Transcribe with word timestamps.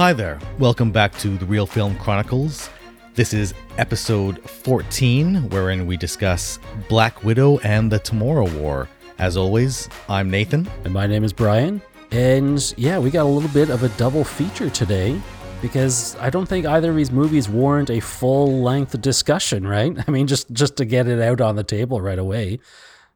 Hi 0.00 0.14
there. 0.14 0.38
Welcome 0.58 0.92
back 0.92 1.12
to 1.18 1.36
the 1.36 1.44
Real 1.44 1.66
Film 1.66 1.94
Chronicles. 1.98 2.70
This 3.12 3.34
is 3.34 3.52
episode 3.76 4.40
14, 4.48 5.50
wherein 5.50 5.86
we 5.86 5.98
discuss 5.98 6.58
Black 6.88 7.22
Widow 7.22 7.58
and 7.58 7.92
the 7.92 7.98
Tomorrow 7.98 8.48
War. 8.58 8.88
As 9.18 9.36
always, 9.36 9.90
I'm 10.08 10.30
Nathan. 10.30 10.66
And 10.84 10.94
my 10.94 11.06
name 11.06 11.22
is 11.22 11.34
Brian. 11.34 11.82
And 12.12 12.72
yeah, 12.78 12.98
we 12.98 13.10
got 13.10 13.24
a 13.24 13.28
little 13.28 13.50
bit 13.50 13.68
of 13.68 13.82
a 13.82 13.90
double 13.98 14.24
feature 14.24 14.70
today 14.70 15.20
because 15.60 16.16
I 16.16 16.30
don't 16.30 16.46
think 16.46 16.64
either 16.64 16.88
of 16.88 16.96
these 16.96 17.12
movies 17.12 17.50
warrant 17.50 17.90
a 17.90 18.00
full 18.00 18.62
length 18.62 18.98
discussion, 19.02 19.66
right? 19.66 19.94
I 20.08 20.10
mean, 20.10 20.26
just 20.26 20.50
just 20.50 20.76
to 20.76 20.86
get 20.86 21.08
it 21.08 21.20
out 21.20 21.42
on 21.42 21.56
the 21.56 21.62
table 21.62 22.00
right 22.00 22.18
away. 22.18 22.58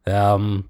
Um, 0.05 0.69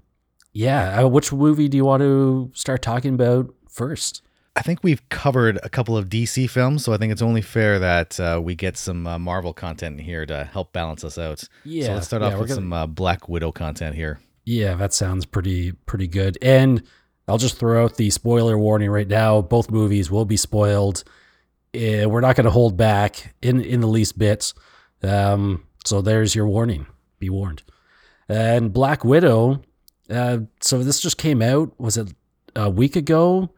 yeah, 0.54 1.02
uh, 1.02 1.08
which 1.08 1.30
movie 1.30 1.68
do 1.68 1.76
you 1.76 1.84
want 1.84 2.00
to 2.00 2.50
start 2.54 2.80
talking 2.80 3.12
about 3.12 3.54
first? 3.68 4.22
I 4.56 4.62
think 4.62 4.82
we've 4.82 5.06
covered 5.10 5.58
a 5.62 5.68
couple 5.68 5.96
of 5.96 6.08
DC 6.08 6.48
films, 6.48 6.82
so 6.84 6.92
I 6.92 6.96
think 6.96 7.12
it's 7.12 7.22
only 7.22 7.42
fair 7.42 7.78
that 7.78 8.18
uh, 8.18 8.40
we 8.42 8.54
get 8.54 8.76
some 8.78 9.06
uh, 9.06 9.18
Marvel 9.18 9.52
content 9.52 10.00
here 10.00 10.24
to 10.26 10.44
help 10.44 10.72
balance 10.72 11.04
us 11.04 11.18
out. 11.18 11.44
Yeah, 11.64 11.86
So 11.86 11.92
let's 11.94 12.06
start 12.06 12.22
yeah, 12.22 12.28
off 12.28 12.38
with 12.40 12.48
gonna- 12.48 12.54
some 12.60 12.72
uh, 12.72 12.86
Black 12.86 13.28
Widow 13.28 13.52
content 13.52 13.94
here. 13.94 14.18
Yeah, 14.44 14.74
that 14.74 14.94
sounds 14.94 15.26
pretty 15.26 15.72
pretty 15.72 16.06
good. 16.06 16.38
And 16.40 16.82
I'll 17.28 17.36
just 17.38 17.58
throw 17.58 17.84
out 17.84 17.96
the 17.96 18.10
spoiler 18.10 18.56
warning 18.56 18.90
right 18.90 19.08
now. 19.08 19.42
Both 19.42 19.70
movies 19.70 20.10
will 20.10 20.24
be 20.24 20.36
spoiled. 20.36 21.02
Eh, 21.74 22.04
we're 22.06 22.20
not 22.20 22.36
going 22.36 22.44
to 22.44 22.50
hold 22.52 22.76
back 22.76 23.34
in 23.42 23.60
in 23.60 23.80
the 23.80 23.88
least 23.88 24.16
bit. 24.18 24.54
Um, 25.02 25.64
so 25.84 26.00
there's 26.00 26.34
your 26.34 26.46
warning. 26.46 26.86
Be 27.18 27.28
warned. 27.28 27.62
And 28.28 28.72
Black 28.72 29.04
Widow. 29.04 29.62
Uh, 30.08 30.38
so 30.60 30.82
this 30.82 31.00
just 31.00 31.18
came 31.18 31.42
out. 31.42 31.78
Was 31.80 31.96
it 31.96 32.14
a 32.54 32.70
week 32.70 32.94
ago? 32.96 33.50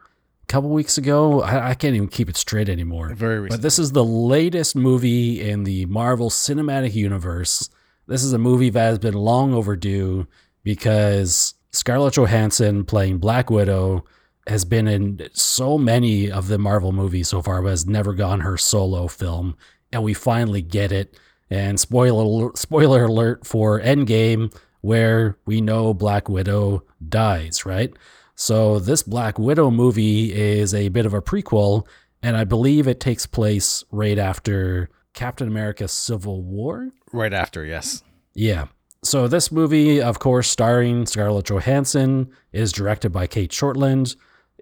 Couple 0.49 0.71
weeks 0.71 0.97
ago? 0.97 1.43
I, 1.43 1.69
I 1.69 1.73
can't 1.75 1.95
even 1.95 2.07
keep 2.07 2.27
it 2.27 2.35
straight 2.35 2.69
anymore. 2.69 3.13
Very 3.13 3.47
But 3.49 3.61
this 3.61 3.77
is 3.77 3.91
the 3.91 4.03
latest 4.03 4.75
movie 4.75 5.47
in 5.47 5.63
the 5.63 5.85
Marvel 5.85 6.31
Cinematic 6.31 6.95
Universe. 6.95 7.69
This 8.07 8.23
is 8.23 8.33
a 8.33 8.39
movie 8.39 8.71
that 8.71 8.83
has 8.83 8.97
been 8.97 9.13
long 9.13 9.53
overdue 9.53 10.25
because 10.63 11.53
Scarlett 11.71 12.15
Johansson 12.15 12.83
playing 12.83 13.19
Black 13.19 13.51
Widow 13.51 14.05
has 14.47 14.65
been 14.65 14.87
in 14.87 15.29
so 15.33 15.77
many 15.77 16.31
of 16.31 16.47
the 16.47 16.57
Marvel 16.57 16.93
movies 16.93 17.27
so 17.27 17.43
far, 17.43 17.61
but 17.61 17.69
has 17.69 17.85
never 17.85 18.15
gone 18.15 18.39
her 18.39 18.57
solo 18.57 19.07
film. 19.07 19.55
And 19.91 20.01
we 20.01 20.15
finally 20.15 20.63
get 20.63 20.91
it. 20.91 21.15
And 21.51 21.79
spoiler 21.79 22.51
spoiler 22.55 23.05
alert 23.05 23.45
for 23.45 23.79
Endgame, 23.79 24.51
where 24.81 25.37
we 25.45 25.61
know 25.61 25.93
Black 25.93 26.27
Widow 26.27 26.85
dies, 27.07 27.67
right? 27.67 27.93
So 28.39 28.79
this 28.79 29.03
Black 29.03 29.37
Widow 29.37 29.69
movie 29.69 30.33
is 30.33 30.73
a 30.73 30.87
bit 30.87 31.05
of 31.05 31.13
a 31.13 31.21
prequel, 31.21 31.85
and 32.23 32.37
I 32.37 32.45
believe 32.45 32.87
it 32.87 33.01
takes 33.01 33.25
place 33.25 33.83
right 33.91 34.17
after 34.17 34.89
Captain 35.13 35.49
America 35.49 35.89
Civil 35.89 36.41
War. 36.41 36.89
right 37.11 37.33
after, 37.33 37.65
yes. 37.65 38.01
Yeah. 38.33 38.67
So 39.03 39.27
this 39.27 39.51
movie, 39.51 40.01
of 40.01 40.19
course, 40.19 40.49
starring 40.49 41.05
Scarlett 41.05 41.47
Johansson, 41.47 42.29
is 42.53 42.71
directed 42.71 43.09
by 43.09 43.27
Cate 43.27 43.51
Shortland. 43.51 44.15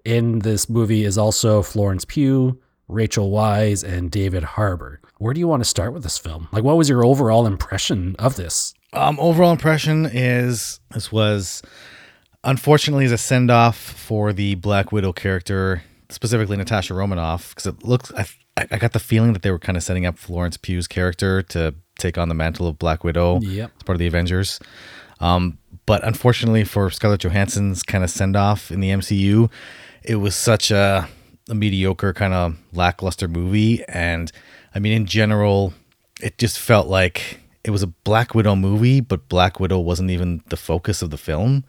In 0.04 0.40
this 0.40 0.68
movie 0.68 1.04
is 1.04 1.16
also 1.16 1.62
Florence 1.62 2.04
Pugh, 2.04 2.60
Rachel 2.88 3.30
Weisz, 3.30 3.84
and 3.84 4.10
David 4.10 4.42
Harbour. 4.42 5.00
Where 5.18 5.32
do 5.32 5.38
you 5.38 5.46
want 5.46 5.62
to 5.62 5.68
start 5.68 5.92
with 5.92 6.02
this 6.02 6.18
film? 6.18 6.48
Like, 6.50 6.64
what 6.64 6.76
was 6.76 6.88
your 6.88 7.04
overall 7.04 7.46
impression 7.46 8.16
of 8.18 8.34
this? 8.34 8.74
Um, 8.92 9.20
overall 9.20 9.52
impression 9.52 10.04
is 10.06 10.80
this 10.90 11.12
was 11.12 11.62
unfortunately 12.44 13.04
is 13.04 13.12
a 13.12 13.18
send 13.18 13.50
off 13.50 13.76
for 13.76 14.32
the 14.32 14.54
Black 14.56 14.92
Widow 14.92 15.12
character, 15.12 15.82
specifically 16.08 16.56
Natasha 16.56 16.94
Romanoff, 16.94 17.50
because 17.50 17.66
it 17.66 17.84
looks. 17.84 18.12
I, 18.14 18.26
I 18.56 18.78
got 18.78 18.92
the 18.92 18.98
feeling 18.98 19.32
that 19.34 19.42
they 19.42 19.50
were 19.50 19.58
kind 19.58 19.76
of 19.76 19.82
setting 19.84 20.04
up 20.04 20.18
Florence 20.18 20.56
Pugh's 20.56 20.86
character 20.88 21.42
to 21.42 21.74
take 21.98 22.18
on 22.18 22.28
the 22.28 22.34
mantle 22.34 22.66
of 22.66 22.78
Black 22.78 23.04
Widow 23.04 23.40
Yep. 23.40 23.70
as 23.76 23.82
part 23.84 23.94
of 23.94 24.00
the 24.00 24.06
Avengers. 24.06 24.58
Um, 25.20 25.58
but 25.86 26.04
unfortunately 26.04 26.64
for 26.64 26.90
Scarlett 26.90 27.20
Johansson's 27.24 27.82
kind 27.82 28.04
of 28.04 28.10
send 28.10 28.36
off 28.36 28.70
in 28.70 28.80
the 28.80 28.90
MCU, 28.90 29.50
it 30.04 30.16
was 30.16 30.34
such 30.36 30.70
a, 30.70 31.08
a 31.48 31.54
mediocre 31.54 32.12
kind 32.12 32.34
of 32.34 32.56
lackluster 32.72 33.26
movie. 33.28 33.82
And 33.88 34.30
I 34.74 34.78
mean, 34.78 34.92
in 34.92 35.06
general, 35.06 35.72
it 36.20 36.38
just 36.38 36.58
felt 36.58 36.86
like 36.88 37.40
it 37.64 37.70
was 37.70 37.82
a 37.82 37.88
Black 37.88 38.34
Widow 38.34 38.54
movie, 38.56 39.00
but 39.00 39.28
Black 39.28 39.58
Widow 39.60 39.78
wasn't 39.80 40.10
even 40.10 40.42
the 40.48 40.56
focus 40.56 41.02
of 41.02 41.10
the 41.10 41.18
film. 41.18 41.64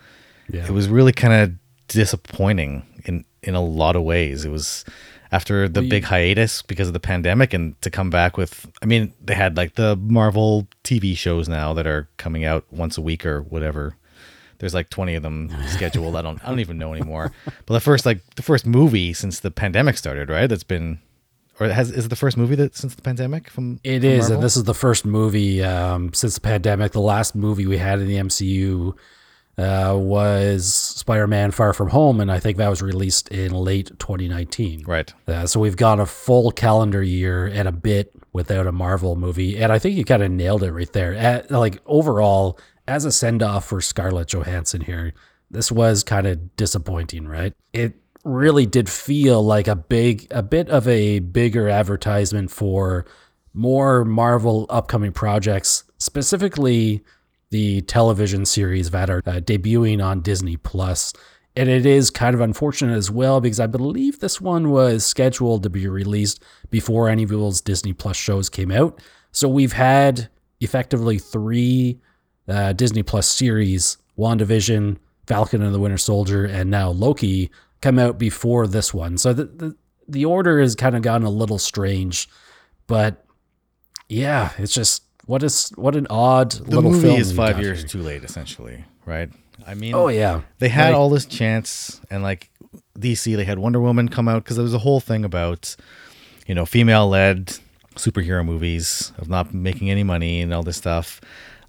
Yeah. 0.52 0.66
It 0.66 0.72
was 0.72 0.88
really 0.90 1.12
kind 1.14 1.34
of 1.34 1.54
disappointing 1.88 2.86
in 3.06 3.26
in 3.44 3.56
a 3.56 3.62
lot 3.62 3.96
of 3.96 4.04
ways. 4.04 4.46
It 4.46 4.50
was 4.52 4.86
after 5.32 5.70
the 5.70 5.82
big 5.84 6.04
hiatus 6.06 6.62
because 6.64 6.88
of 6.88 6.94
the 6.94 7.00
pandemic 7.00 7.54
and 7.54 7.80
to 7.84 7.90
come 7.92 8.10
back 8.10 8.36
with 8.38 8.66
I 8.82 8.86
mean, 8.86 9.14
they 9.24 9.36
had 9.36 9.58
like 9.58 9.76
the 9.76 9.96
Marvel 9.96 10.68
TV 10.84 11.16
shows 11.16 11.48
now 11.48 11.74
that 11.74 11.86
are 11.86 12.10
coming 12.18 12.46
out 12.46 12.66
once 12.72 12.98
a 12.98 13.02
week 13.02 13.26
or 13.26 13.42
whatever. 13.44 13.96
There's 14.58 14.74
like 14.74 14.90
20 14.90 15.16
of 15.16 15.24
them 15.24 15.50
scheduled. 15.68 16.16
I 16.16 16.22
don't 16.22 16.44
I 16.44 16.50
don't 16.50 16.60
even 16.60 16.78
know 16.78 16.94
anymore. 16.94 17.32
But 17.46 17.74
the 17.74 17.80
first 17.80 18.06
like 18.06 18.22
the 18.36 18.42
first 18.42 18.66
movie 18.66 19.14
since 19.14 19.40
the 19.40 19.52
pandemic 19.52 19.98
started, 19.98 20.30
right? 20.30 20.48
That's 20.48 20.64
been 20.64 21.00
or 21.60 21.68
has 21.68 21.92
is 21.92 22.06
it 22.06 22.10
the 22.10 22.16
first 22.16 22.38
movie 22.38 22.56
that 22.56 22.76
since 22.76 22.96
the 22.96 23.02
pandemic 23.02 23.50
from 23.50 23.80
It 23.84 24.00
from 24.00 24.10
is, 24.10 24.20
Marvel? 24.22 24.36
and 24.36 24.44
this 24.44 24.58
is 24.58 24.64
the 24.64 24.74
first 24.74 25.06
movie 25.06 25.62
um, 25.64 26.14
since 26.14 26.36
the 26.36 26.42
pandemic. 26.42 26.94
The 26.94 27.02
last 27.02 27.36
movie 27.36 27.66
we 27.66 27.78
had 27.78 28.00
in 28.00 28.08
the 28.08 28.16
MCU 28.16 28.96
uh, 29.58 29.96
was 29.98 30.74
Spider-Man: 30.74 31.52
Far 31.52 31.74
From 31.74 31.90
Home, 31.90 32.22
and 32.22 32.32
I 32.32 32.40
think 32.40 32.58
that 32.58 32.70
was 32.70 32.82
released 32.82 33.30
in 33.30 33.52
late 33.52 33.88
2019. 34.00 34.84
right. 34.86 35.14
Uh, 35.28 35.46
so 35.46 35.60
we've 35.60 35.78
got 35.78 36.00
a 36.00 36.06
full 36.06 36.52
calendar 36.52 37.04
year 37.04 37.46
and 37.46 37.68
a 37.68 37.72
bit 37.72 38.14
without 38.32 38.68
a 38.68 38.72
Marvel 38.72 39.16
movie, 39.16 39.58
and 39.58 39.72
I 39.72 39.80
think 39.80 39.98
you 39.98 40.06
kind 40.06 40.24
of 40.24 40.32
nailed 40.32 40.64
it 40.64 40.72
right 40.72 40.92
there. 40.94 41.14
At, 41.14 41.52
like 41.52 41.82
overall, 41.86 42.60
as 42.88 43.06
a 43.06 43.12
send-off 43.12 43.66
for 43.66 43.82
Scarlett 43.82 44.30
Johansson 44.30 44.82
here, 44.82 45.14
this 45.52 45.72
was 45.72 46.04
kind 46.04 46.28
of 46.28 46.56
disappointing, 46.56 47.28
right? 47.28 47.54
It 47.74 47.96
really 48.24 48.66
did 48.66 48.90
feel 48.90 49.44
like 49.44 49.68
a 49.68 49.76
big, 49.76 50.28
a 50.32 50.44
bit 50.44 50.70
of 50.70 50.88
a 50.88 51.20
bigger 51.20 51.68
advertisement 51.70 52.52
for 52.52 53.06
more 53.54 54.06
Marvel 54.06 54.66
upcoming 54.70 55.12
projects, 55.12 55.84
specifically 55.98 57.04
the 57.52 57.82
television 57.82 58.46
series 58.46 58.92
that 58.92 59.10
are 59.10 59.22
uh, 59.26 59.40
debuting 59.40 60.04
on 60.04 60.22
Disney 60.22 60.58
Plus. 60.58 61.14
And 61.56 61.68
it 61.68 61.86
is 61.86 62.10
kind 62.10 62.36
of 62.36 62.42
unfortunate 62.42 62.96
as 62.96 63.10
well 63.10 63.42
because 63.42 63.60
I 63.60 63.68
believe 63.68 64.20
this 64.20 64.40
one 64.40 64.70
was 64.70 65.06
scheduled 65.06 65.64
to 65.64 65.70
be 65.70 65.88
released 65.88 66.44
before 66.70 67.10
any 67.10 67.24
of 67.24 67.30
those 67.30 67.60
Disney 67.62 67.94
Plus 67.94 68.16
shows 68.16 68.50
came 68.50 68.72
out. 68.72 69.02
So 69.32 69.48
we've 69.48 69.74
had 69.74 70.30
effectively 70.62 71.18
three 71.18 72.00
uh, 72.48 72.74
Disney 72.74 73.04
Plus 73.04 73.28
series 73.28 73.98
WandaVision, 74.18 74.98
Falcon 75.28 75.62
and 75.62 75.74
the 75.74 75.80
Winter 75.80 75.98
Soldier, 75.98 76.46
and 76.46 76.70
now 76.70 76.90
Loki 76.90 77.50
come 77.82 77.98
out 77.98 78.18
before 78.18 78.68
this 78.68 78.94
one. 78.94 79.18
So 79.18 79.32
the, 79.34 79.46
the, 79.46 79.76
the 80.08 80.26
order 80.26 80.60
has 80.60 80.76
kind 80.76 80.96
of 80.96 81.02
gotten 81.02 81.26
a 81.26 81.30
little 81.30 81.60
strange. 81.60 82.28
But 82.88 83.26
yeah, 84.10 84.52
it's 84.58 84.74
just 84.74 85.04
what 85.30 85.42
is 85.44 85.70
what 85.76 85.96
an 85.96 86.08
odd 86.10 86.52
The 86.52 86.64
little 86.76 86.92
movie 86.92 87.08
film 87.08 87.20
is 87.22 87.32
5 87.32 87.60
years 87.62 87.80
here. 87.80 87.88
too 87.94 88.02
late 88.02 88.24
essentially, 88.24 88.84
right? 89.06 89.30
I 89.68 89.74
mean 89.76 89.94
Oh 89.94 90.08
yeah, 90.08 90.42
they 90.60 90.70
had 90.70 90.88
Like- 90.90 90.96
all 90.98 91.10
this 91.10 91.26
chance 91.26 92.02
and 92.12 92.24
like 92.24 92.50
dc 92.98 93.24
they 93.40 93.46
had 93.46 93.60
wonder 93.60 93.80
woman 93.80 94.10
come 94.10 94.28
out 94.28 94.44
because 94.44 94.58
there 94.58 94.64
was 94.72 94.74
a 94.74 94.84
whole 94.88 95.00
thing 95.10 95.24
about 95.24 95.76
you 96.48 96.54
know 96.56 96.66
female 96.66 97.08
led 97.08 97.40
superhero 97.96 98.44
movies 98.46 99.12
of 99.18 99.28
not 99.30 99.54
making 99.54 99.90
any 99.90 100.04
money 100.04 100.42
and 100.42 100.54
all 100.54 100.64
this 100.64 100.78
stuff. 100.78 101.20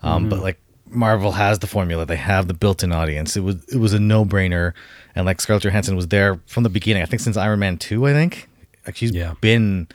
Um, 0.02 0.28
but 0.28 0.38
like 0.40 0.58
marvel 0.86 1.32
has 1.32 1.58
the 1.58 1.66
formula. 1.66 2.06
They 2.06 2.16
have 2.16 2.46
the 2.48 2.54
built-in 2.54 2.92
audience. 2.92 3.36
It 3.36 3.40
was 3.48 3.56
it 3.76 3.76
was 3.78 3.92
a 3.92 3.98
no-brainer. 4.00 4.72
And 5.14 5.26
like 5.26 5.40
scarlett 5.40 5.64
johansson 5.64 5.96
was 5.96 6.08
there 6.08 6.40
from 6.46 6.62
the 6.62 6.68
beginning. 6.70 7.02
I 7.02 7.06
think 7.06 7.20
since 7.20 7.36
iron 7.36 7.58
man 7.58 7.76
2 7.78 8.06
i 8.06 8.12
think. 8.12 8.48
Like 8.86 8.96
she's 8.96 9.12
Yeah. 9.12 9.34
been 9.40 9.88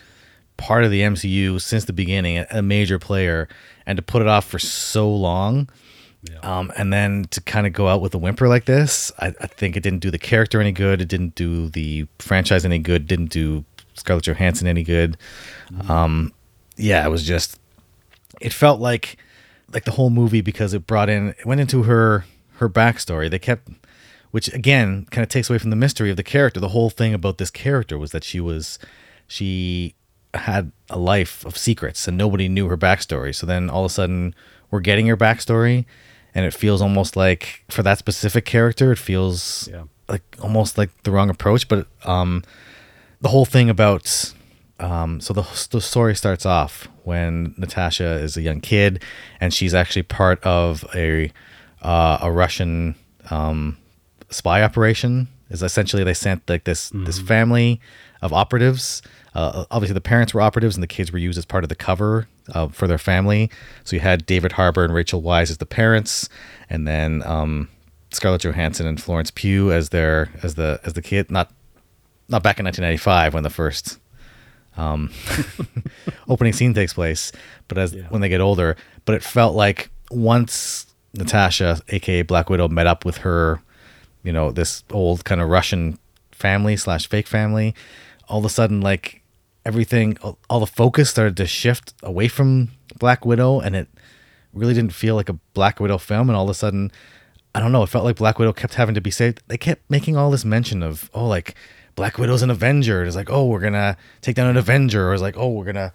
part 0.57 0.83
of 0.83 0.91
the 0.91 1.01
mcu 1.01 1.59
since 1.59 1.85
the 1.85 1.93
beginning 1.93 2.45
a- 2.49 2.61
major 2.61 2.97
player 2.97 3.47
and 3.85 3.97
to 3.97 4.01
put 4.01 4.21
it 4.21 4.27
off 4.27 4.45
for 4.45 4.59
so 4.59 5.09
long 5.13 5.67
um, 6.41 6.71
and 6.75 6.91
then 6.91 7.25
to 7.31 7.41
kind 7.41 7.67
of 7.67 7.73
go 7.73 7.87
out 7.87 8.01
with 8.01 8.13
a 8.13 8.17
whimper 8.17 8.47
like 8.47 8.65
this, 8.65 9.11
I, 9.19 9.27
I 9.39 9.47
think 9.47 9.75
it 9.75 9.83
didn't 9.83 9.99
do 9.99 10.11
the 10.11 10.19
character 10.19 10.59
any 10.59 10.71
good. 10.71 11.01
It 11.01 11.07
didn't 11.07 11.35
do 11.35 11.69
the 11.69 12.07
franchise 12.19 12.65
any 12.65 12.79
good. 12.79 13.07
Didn't 13.07 13.31
do 13.31 13.65
Scarlett 13.93 14.25
Johansson 14.25 14.67
any 14.67 14.83
good. 14.83 15.17
Um, 15.87 16.33
yeah, 16.77 17.05
it 17.05 17.09
was 17.09 17.25
just. 17.25 17.59
It 18.41 18.53
felt 18.53 18.81
like, 18.81 19.17
like 19.71 19.85
the 19.85 19.91
whole 19.91 20.09
movie 20.09 20.41
because 20.41 20.73
it 20.73 20.85
brought 20.85 21.09
in, 21.09 21.29
it 21.29 21.45
went 21.45 21.61
into 21.61 21.83
her 21.83 22.25
her 22.55 22.69
backstory. 22.69 23.29
They 23.29 23.39
kept, 23.39 23.69
which 24.31 24.53
again 24.53 25.05
kind 25.11 25.23
of 25.23 25.29
takes 25.29 25.49
away 25.49 25.59
from 25.59 25.69
the 25.69 25.75
mystery 25.75 26.09
of 26.09 26.17
the 26.17 26.23
character. 26.23 26.59
The 26.59 26.69
whole 26.69 26.89
thing 26.89 27.13
about 27.13 27.37
this 27.37 27.49
character 27.49 27.97
was 27.97 28.11
that 28.11 28.23
she 28.23 28.39
was, 28.39 28.77
she 29.27 29.95
had 30.35 30.71
a 30.89 30.97
life 30.99 31.45
of 31.45 31.57
secrets 31.57 32.07
and 32.07 32.17
nobody 32.17 32.47
knew 32.49 32.67
her 32.67 32.77
backstory. 32.77 33.33
So 33.33 33.45
then 33.45 33.69
all 33.69 33.85
of 33.85 33.91
a 33.91 33.93
sudden 33.93 34.35
we're 34.71 34.79
getting 34.81 35.07
her 35.07 35.17
backstory 35.17 35.85
and 36.33 36.45
it 36.45 36.53
feels 36.53 36.81
almost 36.81 37.15
like 37.15 37.63
for 37.69 37.81
that 37.83 37.97
specific 37.97 38.45
character 38.45 38.91
it 38.91 38.97
feels 38.99 39.67
Yeah. 39.71 39.83
like 40.09 40.23
almost 40.41 40.77
like 40.77 40.89
the 41.03 41.11
wrong 41.11 41.29
approach 41.29 41.67
but 41.67 41.87
um 42.03 42.43
the 43.21 43.29
whole 43.29 43.45
thing 43.45 43.69
about 43.69 44.33
um, 44.77 45.21
so 45.21 45.33
the, 45.33 45.43
the 45.71 45.79
story 45.79 46.15
starts 46.15 46.45
off 46.45 46.89
when 47.03 47.55
Natasha 47.57 48.15
is 48.19 48.35
a 48.35 48.41
young 48.41 48.59
kid, 48.59 49.01
and 49.39 49.53
she's 49.53 49.73
actually 49.73 50.03
part 50.03 50.43
of 50.43 50.83
a 50.93 51.31
uh, 51.81 52.17
a 52.21 52.29
Russian 52.29 52.95
um, 53.29 53.77
spy 54.29 54.61
operation. 54.63 55.29
Is 55.49 55.63
essentially 55.63 56.03
they 56.03 56.13
sent 56.13 56.49
like 56.49 56.65
this 56.65 56.91
this 56.93 57.19
family 57.21 57.79
of 58.21 58.33
operatives. 58.33 59.01
Uh, 59.35 59.65
obviously, 59.69 59.93
the 59.93 60.01
parents 60.01 60.33
were 60.33 60.41
operatives, 60.41 60.75
and 60.75 60.81
the 60.81 60.87
kids 60.87 61.11
were 61.11 61.19
used 61.19 61.37
as 61.37 61.45
part 61.45 61.63
of 61.63 61.69
the 61.69 61.75
cover 61.75 62.27
uh, 62.53 62.69
for 62.69 62.87
their 62.87 62.97
family. 62.97 63.51
So 63.83 63.97
you 63.97 63.99
had 63.99 64.25
David 64.25 64.53
Harbour 64.53 64.85
and 64.85 64.93
Rachel 64.93 65.21
Weisz 65.21 65.51
as 65.51 65.57
the 65.57 65.65
parents, 65.65 66.29
and 66.69 66.87
then 66.87 67.21
um, 67.25 67.67
Scarlett 68.11 68.43
Johansson 68.43 68.87
and 68.87 69.01
Florence 69.01 69.31
Pugh 69.31 69.71
as 69.71 69.89
their 69.89 70.29
as 70.41 70.55
the 70.55 70.79
as 70.85 70.93
the 70.93 71.01
kid. 71.01 71.29
Not 71.29 71.51
not 72.29 72.43
back 72.43 72.59
in 72.59 72.65
1995 72.65 73.33
when 73.33 73.43
the 73.43 73.49
first 73.49 73.99
um, 74.77 75.11
opening 76.29 76.53
scene 76.53 76.73
takes 76.73 76.93
place, 76.93 77.31
but 77.67 77.77
as 77.77 77.93
when 78.09 78.21
they 78.21 78.29
get 78.29 78.41
older. 78.41 78.77
But 79.03 79.15
it 79.15 79.23
felt 79.23 79.53
like 79.53 79.89
once 80.11 80.87
Natasha, 81.13 81.81
aka 81.89 82.21
Black 82.21 82.49
Widow, 82.49 82.69
met 82.69 82.87
up 82.87 83.03
with 83.03 83.17
her, 83.17 83.61
you 84.23 84.31
know, 84.31 84.51
this 84.51 84.83
old 84.91 85.25
kind 85.25 85.41
of 85.41 85.49
Russian 85.49 85.99
family 86.31 86.77
slash 86.77 87.07
fake 87.07 87.27
family, 87.27 87.75
all 88.29 88.39
of 88.39 88.45
a 88.45 88.49
sudden, 88.49 88.79
like 88.79 89.21
everything, 89.65 90.17
all- 90.49 90.59
the 90.59 90.65
focus 90.67 91.09
started 91.09 91.35
to 91.37 91.45
shift 91.47 91.93
away 92.03 92.27
from 92.27 92.69
Black 92.99 93.25
Widow, 93.25 93.59
and 93.59 93.75
it 93.75 93.87
really 94.53 94.73
didn't 94.73 94.93
feel 94.93 95.15
like 95.15 95.29
a 95.29 95.33
Black 95.53 95.79
Widow 95.79 95.97
film. 95.97 96.29
And 96.29 96.37
all 96.37 96.43
of 96.45 96.49
a 96.49 96.53
sudden, 96.53 96.91
I 97.53 97.59
don't 97.59 97.71
know, 97.71 97.83
it 97.83 97.87
felt 97.89 98.05
like 98.05 98.15
Black 98.17 98.37
Widow 98.39 98.53
kept 98.53 98.75
having 98.75 98.95
to 98.95 99.01
be 99.01 99.11
saved. 99.11 99.41
They 99.47 99.57
kept 99.57 99.89
making 99.89 100.15
all 100.17 100.29
this 100.31 100.45
mention 100.45 100.83
of, 100.83 101.09
oh, 101.13 101.27
like 101.27 101.55
Black 101.95 102.17
Widow's 102.17 102.41
an 102.41 102.49
Avenger. 102.49 103.03
It's 103.03 103.15
like, 103.15 103.29
oh, 103.29 103.45
we're 103.47 103.59
gonna 103.59 103.97
take 104.21 104.35
down 104.35 104.47
an 104.49 104.57
Avenger, 104.57 105.09
or 105.09 105.13
it's 105.13 105.21
like, 105.21 105.37
oh, 105.37 105.49
we're 105.49 105.65
gonna. 105.65 105.91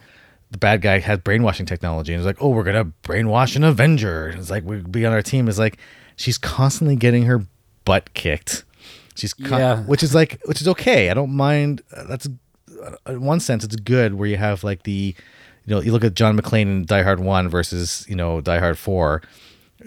The 0.50 0.58
bad 0.58 0.81
guy 0.82 0.99
has 0.99 1.19
brainwashing 1.20 1.66
technology, 1.66 2.12
and 2.12 2.20
it's 2.20 2.26
like, 2.26 2.43
oh, 2.43 2.49
we're 2.49 2.64
gonna 2.64 2.87
brainwash 3.05 3.55
an 3.55 3.62
Avenger. 3.62 4.31
It's 4.37 4.50
like 4.50 4.64
we 4.64 4.78
be 4.78 5.06
on 5.06 5.12
our 5.12 5.23
team. 5.23 5.49
It's 5.49 5.58
like 5.61 5.78
she's 6.16 6.38
constantly 6.38 6.96
getting 6.96 7.23
her 7.25 7.44
butt 7.84 8.12
kicked. 8.14 8.64
She's 9.14 9.32
con- 9.32 9.61
Yeah. 9.61 9.82
which 9.84 10.02
is 10.02 10.12
like, 10.14 10.40
which 10.46 10.61
is 10.61 10.66
okay. 10.69 11.08
I 11.11 11.14
don't 11.14 11.31
mind. 11.37 11.82
Uh, 11.94 12.05
That's 12.05 12.26
Uh, 12.82 13.12
in 13.12 13.23
one 13.23 13.41
sense, 13.41 13.65
it's 13.65 13.77
good 13.77 14.15
where 14.15 14.29
you 14.29 14.37
have 14.37 14.65
like 14.65 14.82
the, 14.85 15.15
you 15.67 15.75
know, 15.75 15.81
you 15.81 15.93
look 15.93 16.05
at 16.05 16.15
John 16.15 16.38
McClane 16.38 16.62
in 16.62 16.85
Die 16.85 17.03
Hard 17.03 17.21
One 17.21 17.49
versus 17.49 18.05
you 18.09 18.17
know 18.17 18.41
Die 18.41 18.59
Hard 18.59 18.79
Four, 18.79 19.23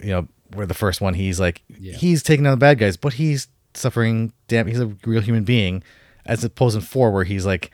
you 0.02 0.10
know, 0.10 0.28
where 0.52 0.66
the 0.66 0.74
first 0.74 1.00
one 1.00 1.14
he's 1.14 1.40
like 1.40 1.62
he's 1.78 2.22
taking 2.22 2.44
down 2.44 2.52
the 2.52 2.56
bad 2.56 2.78
guys, 2.78 2.96
but 2.96 3.14
he's 3.14 3.48
suffering. 3.74 4.32
Damn, 4.48 4.66
he's 4.66 4.80
a 4.80 4.86
real 5.04 5.22
human 5.22 5.44
being, 5.44 5.82
as 6.26 6.44
opposed 6.44 6.76
in 6.76 6.82
four 6.82 7.10
where 7.10 7.24
he's 7.24 7.46
like 7.46 7.70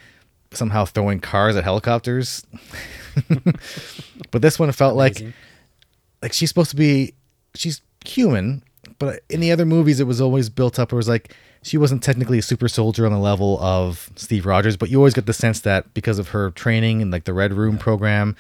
somehow 0.53 0.85
throwing 0.85 1.21
cars 1.21 1.57
at 1.57 1.65
helicopters. 1.65 2.45
but 4.31 4.43
this 4.43 4.59
one 4.59 4.73
felt 4.73 4.97
like 4.97 5.23
like 6.23 6.33
she's 6.33 6.49
supposed 6.49 6.71
to 6.71 6.77
be 6.77 7.15
she's 7.55 7.83
human 8.05 8.63
but 9.01 9.25
in 9.29 9.41
the 9.41 9.51
other 9.51 9.67
movies 9.67 9.99
it 9.99 10.07
was 10.07 10.21
always 10.21 10.49
built 10.49 10.79
up. 10.79 10.93
It 10.93 10.97
was 10.97 11.09
like 11.09 11.35
she 11.63 11.77
wasn't 11.77 12.03
technically 12.05 12.39
a 12.39 12.43
super 12.43 12.69
soldier 12.69 13.05
on 13.05 13.13
the 13.13 13.19
level 13.19 13.59
of 13.61 14.09
steve 14.17 14.47
rogers 14.47 14.77
but 14.79 14.89
you 14.89 14.97
always 14.97 15.13
get 15.13 15.27
the 15.27 15.33
sense 15.33 15.61
that 15.61 15.93
because 15.93 16.19
of 16.19 16.29
her 16.29 16.51
training 16.53 17.03
and 17.03 17.11
like 17.11 17.25
the 17.25 17.35
red 17.35 17.53
room 17.53 17.77
program 17.77 18.35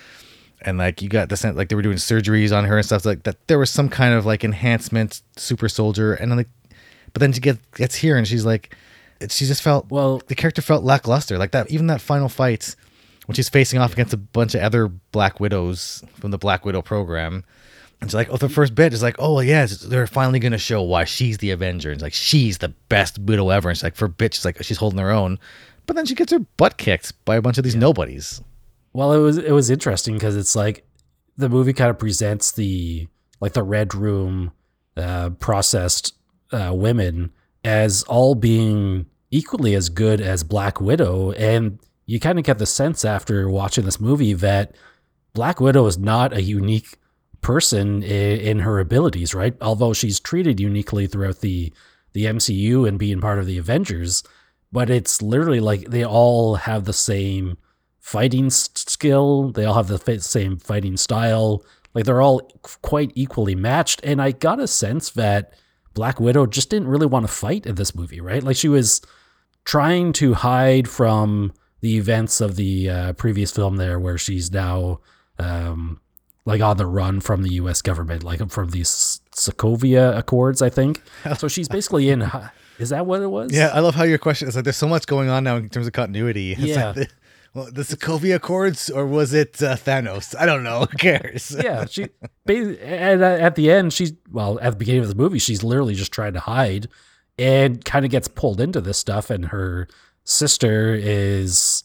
and 0.62 0.78
like 0.78 1.02
you 1.02 1.08
got 1.08 1.28
the 1.28 1.36
sense 1.36 1.54
like 1.54 1.68
they 1.68 1.74
were 1.74 1.82
doing 1.82 1.98
surgeries 1.98 2.56
on 2.56 2.64
her 2.64 2.78
and 2.78 2.86
stuff 2.86 3.04
like 3.04 3.24
that 3.24 3.36
there 3.46 3.58
was 3.58 3.70
some 3.70 3.90
kind 3.90 4.14
of 4.14 4.24
like 4.24 4.42
enhancement 4.42 5.20
super 5.36 5.68
soldier 5.68 6.14
and 6.14 6.30
then 6.30 6.38
like 6.38 6.48
but 7.12 7.20
then 7.20 7.30
she 7.32 7.40
get, 7.40 7.58
gets 7.72 7.96
here 7.96 8.16
and 8.16 8.26
she's 8.26 8.46
like 8.46 8.74
she 9.28 9.44
just 9.44 9.60
felt 9.62 9.90
Well- 9.90 10.22
the 10.28 10.34
character 10.34 10.62
felt 10.62 10.82
lackluster. 10.82 11.36
Like 11.36 11.50
that 11.50 11.70
even 11.70 11.88
that 11.88 12.00
final 12.00 12.28
fight 12.30 12.74
when 13.26 13.34
she's 13.34 13.50
facing 13.50 13.78
off 13.78 13.92
against 13.92 14.14
a 14.14 14.16
bunch 14.16 14.54
of 14.54 14.62
other 14.62 14.88
black 14.88 15.40
widows 15.40 16.02
from 16.14 16.30
the 16.30 16.38
black 16.38 16.64
widow 16.64 16.80
program 16.80 17.44
it's 18.02 18.14
like, 18.14 18.28
oh, 18.30 18.36
the 18.36 18.48
first 18.48 18.74
bit 18.74 18.92
is 18.92 19.02
like, 19.02 19.16
oh, 19.18 19.40
yes, 19.40 19.78
they're 19.80 20.06
finally 20.06 20.38
going 20.38 20.52
to 20.52 20.58
show 20.58 20.82
why 20.82 21.04
she's 21.04 21.38
the 21.38 21.50
Avenger. 21.50 21.90
And 21.90 21.96
It's 21.96 22.02
like, 22.02 22.14
she's 22.14 22.58
the 22.58 22.70
best 22.88 23.18
widow 23.18 23.50
ever. 23.50 23.68
And 23.68 23.76
it's 23.76 23.82
like, 23.82 23.96
for 23.96 24.08
bitch, 24.08 24.36
it's 24.36 24.44
like, 24.44 24.62
she's 24.62 24.78
holding 24.78 24.98
her 24.98 25.10
own. 25.10 25.38
But 25.86 25.96
then 25.96 26.06
she 26.06 26.14
gets 26.14 26.32
her 26.32 26.38
butt 26.38 26.76
kicked 26.78 27.24
by 27.24 27.36
a 27.36 27.42
bunch 27.42 27.58
of 27.58 27.64
these 27.64 27.76
nobodies. 27.76 28.40
Well, 28.92 29.12
it 29.12 29.18
was 29.18 29.38
it 29.38 29.52
was 29.52 29.70
interesting 29.70 30.14
because 30.14 30.36
it's 30.36 30.56
like 30.56 30.84
the 31.36 31.48
movie 31.48 31.72
kind 31.72 31.90
of 31.90 31.98
presents 31.98 32.52
the 32.52 33.08
like 33.40 33.52
the 33.52 33.62
red 33.62 33.94
room 33.94 34.52
uh, 34.96 35.30
processed 35.30 36.14
uh, 36.52 36.72
women 36.74 37.32
as 37.64 38.02
all 38.04 38.34
being 38.34 39.06
equally 39.30 39.74
as 39.74 39.88
good 39.88 40.20
as 40.20 40.42
Black 40.42 40.80
Widow, 40.80 41.32
and 41.32 41.78
you 42.06 42.18
kind 42.18 42.38
of 42.38 42.44
get 42.44 42.58
the 42.58 42.66
sense 42.66 43.04
after 43.04 43.48
watching 43.48 43.84
this 43.84 44.00
movie 44.00 44.32
that 44.32 44.74
Black 45.32 45.60
Widow 45.60 45.86
is 45.86 45.98
not 45.98 46.32
a 46.32 46.42
unique 46.42 46.98
person 47.40 48.02
in, 48.02 48.60
her 48.60 48.78
abilities, 48.78 49.34
right? 49.34 49.54
Although 49.60 49.92
she's 49.92 50.20
treated 50.20 50.60
uniquely 50.60 51.06
throughout 51.06 51.40
the 51.40 51.72
the 52.12 52.24
MCU 52.24 52.88
and 52.88 52.98
being 52.98 53.20
part 53.20 53.38
of 53.38 53.46
the 53.46 53.56
Avengers, 53.56 54.24
but 54.72 54.90
it's 54.90 55.22
literally 55.22 55.60
like 55.60 55.90
they 55.90 56.04
all 56.04 56.56
have 56.56 56.84
the 56.84 56.92
same 56.92 57.56
fighting 58.00 58.50
skill. 58.50 59.52
They 59.52 59.64
all 59.64 59.74
have 59.74 59.86
the 59.86 60.20
same 60.20 60.58
fighting 60.58 60.96
style. 60.96 61.64
Like 61.94 62.04
they're 62.04 62.22
all 62.22 62.40
quite 62.82 63.12
equally 63.14 63.54
matched. 63.54 64.00
And 64.02 64.20
I 64.20 64.32
got 64.32 64.58
a 64.58 64.66
sense 64.66 65.10
that 65.10 65.54
Black 65.94 66.20
Widow 66.20 66.46
just 66.46 66.70
didn't 66.70 66.88
really 66.88 67.06
want 67.06 67.26
to 67.26 67.32
fight 67.32 67.66
in 67.66 67.74
this 67.74 67.94
movie, 67.94 68.20
right? 68.20 68.42
Like 68.42 68.56
she 68.56 68.68
was 68.68 69.00
trying 69.64 70.12
to 70.14 70.34
hide 70.34 70.88
from 70.88 71.52
the 71.80 71.96
events 71.96 72.40
of 72.40 72.56
the 72.56 72.88
uh, 72.90 73.12
previous 73.14 73.50
film 73.50 73.76
there, 73.76 73.98
where 73.98 74.18
she's 74.18 74.52
now 74.52 75.00
um, 75.38 76.00
like 76.44 76.60
on 76.60 76.76
the 76.76 76.86
run 76.86 77.20
from 77.20 77.42
the 77.42 77.50
U.S. 77.54 77.82
government, 77.82 78.22
like 78.24 78.48
from 78.50 78.70
these 78.70 79.20
Sokovia 79.36 80.16
Accords, 80.16 80.62
I 80.62 80.70
think. 80.70 81.02
So 81.38 81.48
she's 81.48 81.68
basically 81.68 82.08
in. 82.10 82.28
Is 82.78 82.88
that 82.90 83.04
what 83.06 83.20
it 83.22 83.26
was? 83.30 83.52
Yeah, 83.52 83.68
I 83.74 83.80
love 83.80 83.94
how 83.94 84.04
your 84.04 84.18
question 84.18 84.48
is 84.48 84.56
like, 84.56 84.64
there's 84.64 84.76
so 84.76 84.88
much 84.88 85.06
going 85.06 85.28
on 85.28 85.44
now 85.44 85.56
in 85.56 85.68
terms 85.68 85.86
of 85.86 85.92
continuity. 85.92 86.52
It's 86.58 86.62
Yeah. 86.62 86.86
like 86.86 86.94
the, 86.96 87.08
well, 87.52 87.68
the 87.70 87.82
Sokovia 87.82 88.36
Accords, 88.36 88.88
or 88.90 89.04
was 89.06 89.34
it 89.34 89.60
uh, 89.62 89.74
Thanos? 89.76 90.34
I 90.38 90.46
don't 90.46 90.62
know. 90.64 90.80
Who 90.90 90.96
cares? 90.96 91.54
yeah, 91.62 91.84
she 91.86 92.06
and 92.46 93.22
uh, 93.22 93.26
at 93.26 93.54
the 93.56 93.70
end 93.70 93.92
she's 93.92 94.12
well 94.30 94.58
at 94.60 94.70
the 94.70 94.76
beginning 94.76 95.02
of 95.02 95.08
the 95.08 95.14
movie 95.14 95.38
she's 95.38 95.62
literally 95.62 95.94
just 95.94 96.12
trying 96.12 96.32
to 96.32 96.40
hide 96.40 96.88
and 97.38 97.84
kind 97.84 98.04
of 98.04 98.10
gets 98.10 98.28
pulled 98.28 98.60
into 98.60 98.80
this 98.80 98.98
stuff 98.98 99.30
and 99.30 99.46
her 99.46 99.86
sister 100.24 100.94
is 100.94 101.84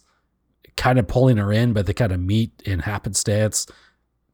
kind 0.78 0.98
of 1.00 1.08
pulling 1.08 1.38
her 1.38 1.52
in 1.52 1.74
but 1.74 1.86
they 1.86 1.94
kind 1.94 2.12
of 2.12 2.20
meet 2.20 2.52
in 2.66 2.80
happenstance 2.80 3.66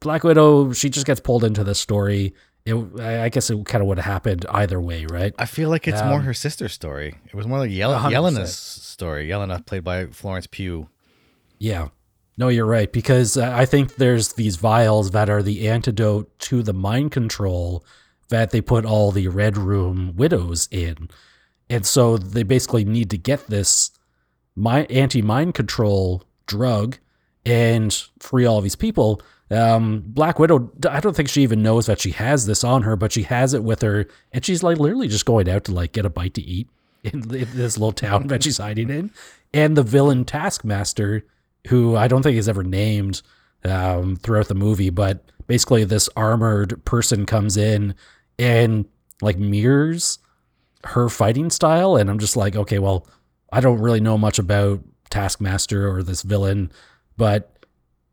black 0.02 0.24
widow 0.24 0.74
she 0.74 0.90
just 0.90 1.06
gets 1.06 1.20
pulled 1.22 1.44
into 1.44 1.64
this 1.64 1.80
story 1.80 2.34
it, 2.66 2.76
I 3.00 3.24
I 3.24 3.30
guess 3.30 3.50
it 3.50 3.66
kind 3.66 3.82
of 3.82 3.88
would 3.88 3.98
have 3.98 4.06
happened 4.06 4.46
either 4.52 4.80
way, 4.80 5.06
right? 5.06 5.34
I 5.40 5.46
feel 5.46 5.70
like 5.70 5.88
it's 5.88 6.02
more 6.04 6.20
Um, 6.20 6.24
her 6.24 6.34
sister's 6.34 6.74
story. 6.74 7.16
It 7.26 7.34
was 7.34 7.48
more 7.48 7.58
like 7.58 7.72
Yel- 7.72 7.92
100%. 7.98 8.12
Yelena's 8.12 8.56
story. 8.56 9.28
Yelena, 9.28 9.66
played 9.66 9.84
by 9.84 10.06
Florence 10.08 10.46
Pugh. 10.46 10.88
Yeah. 11.58 11.88
No, 12.38 12.50
you're 12.50 12.68
right 12.68 12.92
because 12.92 13.36
uh, 13.36 13.52
I 13.56 13.66
think 13.66 13.96
there's 13.96 14.34
these 14.34 14.58
vials 14.58 15.10
that 15.12 15.28
are 15.30 15.42
the 15.42 15.68
antidote 15.68 16.38
to 16.40 16.62
the 16.62 16.74
mind 16.74 17.12
control 17.12 17.84
that 18.30 18.52
they 18.52 18.62
put 18.62 18.86
all 18.86 19.12
the 19.12 19.28
red 19.28 19.58
room 19.58 20.14
widows 20.16 20.68
in. 20.72 21.10
And 21.70 21.84
so 21.86 22.18
they 22.18 22.44
basically 22.44 22.86
need 22.86 23.10
to 23.10 23.18
get 23.18 23.48
this 23.48 23.90
mi- 24.56 24.86
anti-mind 24.88 25.56
control 25.56 26.24
drug 26.46 26.98
and 27.44 27.92
free 28.20 28.46
all 28.46 28.62
these 28.62 28.76
people. 28.76 29.20
Um, 29.52 30.04
Black 30.06 30.40
Widow, 30.40 30.72
I 30.90 31.02
don't 31.02 31.16
think 31.16 31.28
she 31.28 31.44
even 31.44 31.62
knows 31.62 31.86
that 31.88 32.00
she 32.00 32.12
has 32.12 32.46
this 32.46 32.64
on 32.64 32.84
her, 32.84 32.96
but 32.96 33.12
she 33.12 33.24
has 33.24 33.54
it 33.54 33.64
with 33.64 33.82
her, 33.82 34.08
and 34.32 34.46
she's 34.46 34.64
like 34.64 34.78
literally 34.78 35.10
just 35.10 35.26
going 35.26 35.50
out 35.50 35.66
to 35.66 35.74
like 35.74 35.92
get 35.92 36.06
a 36.06 36.10
bite 36.10 36.34
to 36.36 36.42
eat 36.42 36.70
in, 37.04 37.24
in 37.36 37.48
this 37.54 37.78
little 37.78 37.92
town 37.92 38.28
that 38.28 38.44
she's 38.44 38.58
hiding 38.58 38.90
in. 38.90 39.12
And 39.54 39.76
the 39.76 39.84
villain 39.84 40.24
Taskmaster, 40.24 41.26
who 41.68 41.98
I 41.98 42.08
don't 42.08 42.24
think 42.24 42.38
is 42.38 42.48
ever 42.48 42.64
named 42.64 43.22
um, 43.66 44.16
throughout 44.16 44.48
the 44.48 44.56
movie, 44.56 44.90
but 44.90 45.24
basically 45.48 45.84
this 45.84 46.10
armored 46.16 46.84
person 46.86 47.26
comes 47.26 47.58
in 47.58 47.94
and 48.40 48.86
like 49.22 49.38
mirrors 49.38 50.20
her 50.86 51.10
fighting 51.10 51.50
style, 51.50 51.98
and 51.98 52.10
I'm 52.10 52.20
just 52.20 52.38
like, 52.38 52.56
okay, 52.56 52.80
well, 52.80 53.06
I 53.52 53.60
don't 53.60 53.82
really 53.82 54.00
know 54.00 54.18
much 54.18 54.40
about 54.40 54.82
Taskmaster 55.10 55.88
or 55.88 56.02
this 56.04 56.22
villain, 56.22 56.72
but 57.18 57.51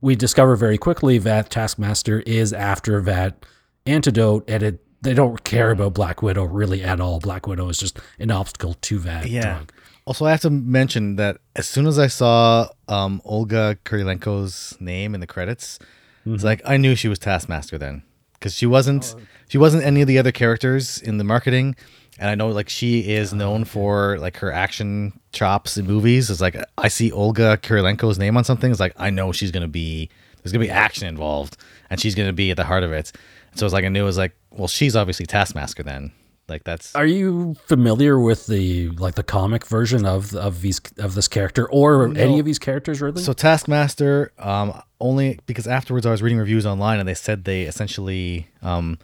we 0.01 0.15
discover 0.17 0.57
very 0.57 0.79
quickly 0.79 1.19
that 1.19 1.51
Taskmaster 1.51 2.21
is 2.21 2.53
after 2.53 3.01
that 3.03 3.45
antidote, 3.87 4.45
and 4.49 4.63
it 4.63 4.85
they 5.01 5.15
don't 5.15 5.45
care 5.45 5.71
about 5.71 5.95
Black 5.95 6.23
Widow 6.23 6.45
really 6.45 6.83
at 6.83 7.01
all. 7.01 7.21
Black 7.21 7.47
Widow 7.47 7.69
is 7.69 7.79
just 7.79 8.01
an 8.19 8.31
obstacle 8.33 8.75
to 8.75 8.99
that 9.01 9.29
Yeah. 9.29 9.43
drug. 9.43 9.73
Also, 10.07 10.25
I 10.25 10.31
have 10.33 10.41
to 10.41 10.51
mention 10.51 11.17
that 11.17 11.37
as 11.55 11.69
soon 11.69 11.87
as 11.87 11.99
I 12.01 12.09
saw 12.09 12.67
um, 12.89 13.21
Olga 13.25 13.77
Kurylenko's 13.85 14.77
name 14.81 15.15
in 15.15 15.21
the 15.21 15.27
credits, 15.27 15.79
Mm-hmm. 16.23 16.35
it's 16.35 16.45
like 16.45 16.61
I 16.65 16.77
knew 16.79 16.95
she 16.97 17.07
was 17.09 17.19
Taskmaster 17.21 17.79
then, 17.79 18.03
because 18.35 18.53
she 18.55 18.67
wasn't 18.67 19.15
she 19.49 19.57
wasn't 19.57 19.85
any 19.85 20.01
of 20.03 20.09
the 20.09 20.19
other 20.19 20.33
characters 20.33 21.01
in 21.01 21.17
the 21.19 21.25
marketing. 21.25 21.77
And 22.19 22.29
I 22.29 22.35
know 22.35 22.49
like 22.49 22.69
she 22.69 23.11
is 23.13 23.33
known 23.33 23.65
for 23.65 24.19
like 24.19 24.39
her 24.39 24.53
action 24.53 25.19
chops 25.33 25.77
in 25.77 25.87
movies. 25.87 26.31
It's 26.31 26.41
like 26.41 26.57
I 26.77 26.89
see 26.89 27.13
Olga 27.13 27.57
Kurylenko's 27.59 28.19
name 28.19 28.37
on 28.37 28.45
something. 28.45 28.71
It's 28.71 28.81
like 28.81 28.95
I 28.97 29.11
know 29.11 29.33
she's 29.33 29.51
gonna 29.51 29.69
be 29.69 30.11
there's 30.43 30.53
gonna 30.53 30.65
be 30.65 30.71
action 30.71 31.07
involved, 31.07 31.57
and 31.91 32.01
she's 32.01 32.15
gonna 32.15 32.33
be 32.33 32.51
at 32.51 32.57
the 32.57 32.65
heart 32.65 32.83
of 32.83 32.93
it. 32.93 33.13
So 33.55 33.67
it's 33.67 33.73
like 33.73 33.85
I 33.85 33.89
knew 33.89 34.03
it 34.03 34.07
was 34.07 34.19
like 34.19 34.35
well 34.51 34.69
she's 34.69 34.97
obviously 34.97 35.27
Taskmaster 35.27 35.83
then. 35.83 36.13
Like 36.49 36.65
that's 36.65 36.95
Are 36.95 37.05
you 37.07 37.55
familiar 37.67 38.19
with 38.19 38.47
the 38.47 38.89
like 38.91 39.15
the 39.17 39.23
comic 39.23 39.67
version 39.67 40.07
of 40.07 40.35
of 40.35 40.63
these 40.63 40.81
of 40.97 41.15
this 41.15 41.29
character 41.29 41.71
or 41.71 42.07
any 42.17 42.39
of 42.39 42.47
these 42.47 42.59
characters 42.59 43.03
really? 43.03 43.23
So 43.23 43.35
Taskmaster, 43.35 44.33
um, 44.39 44.81
only 44.99 45.39
because 45.45 45.67
afterwards 45.67 46.07
I 46.07 46.11
was 46.11 46.23
reading 46.23 46.39
reviews 46.39 46.65
online 46.65 47.01
and 47.01 47.09
they 47.09 47.15
said 47.15 47.45
they 47.45 47.63
essentially 47.65 48.49
um, 48.63 48.99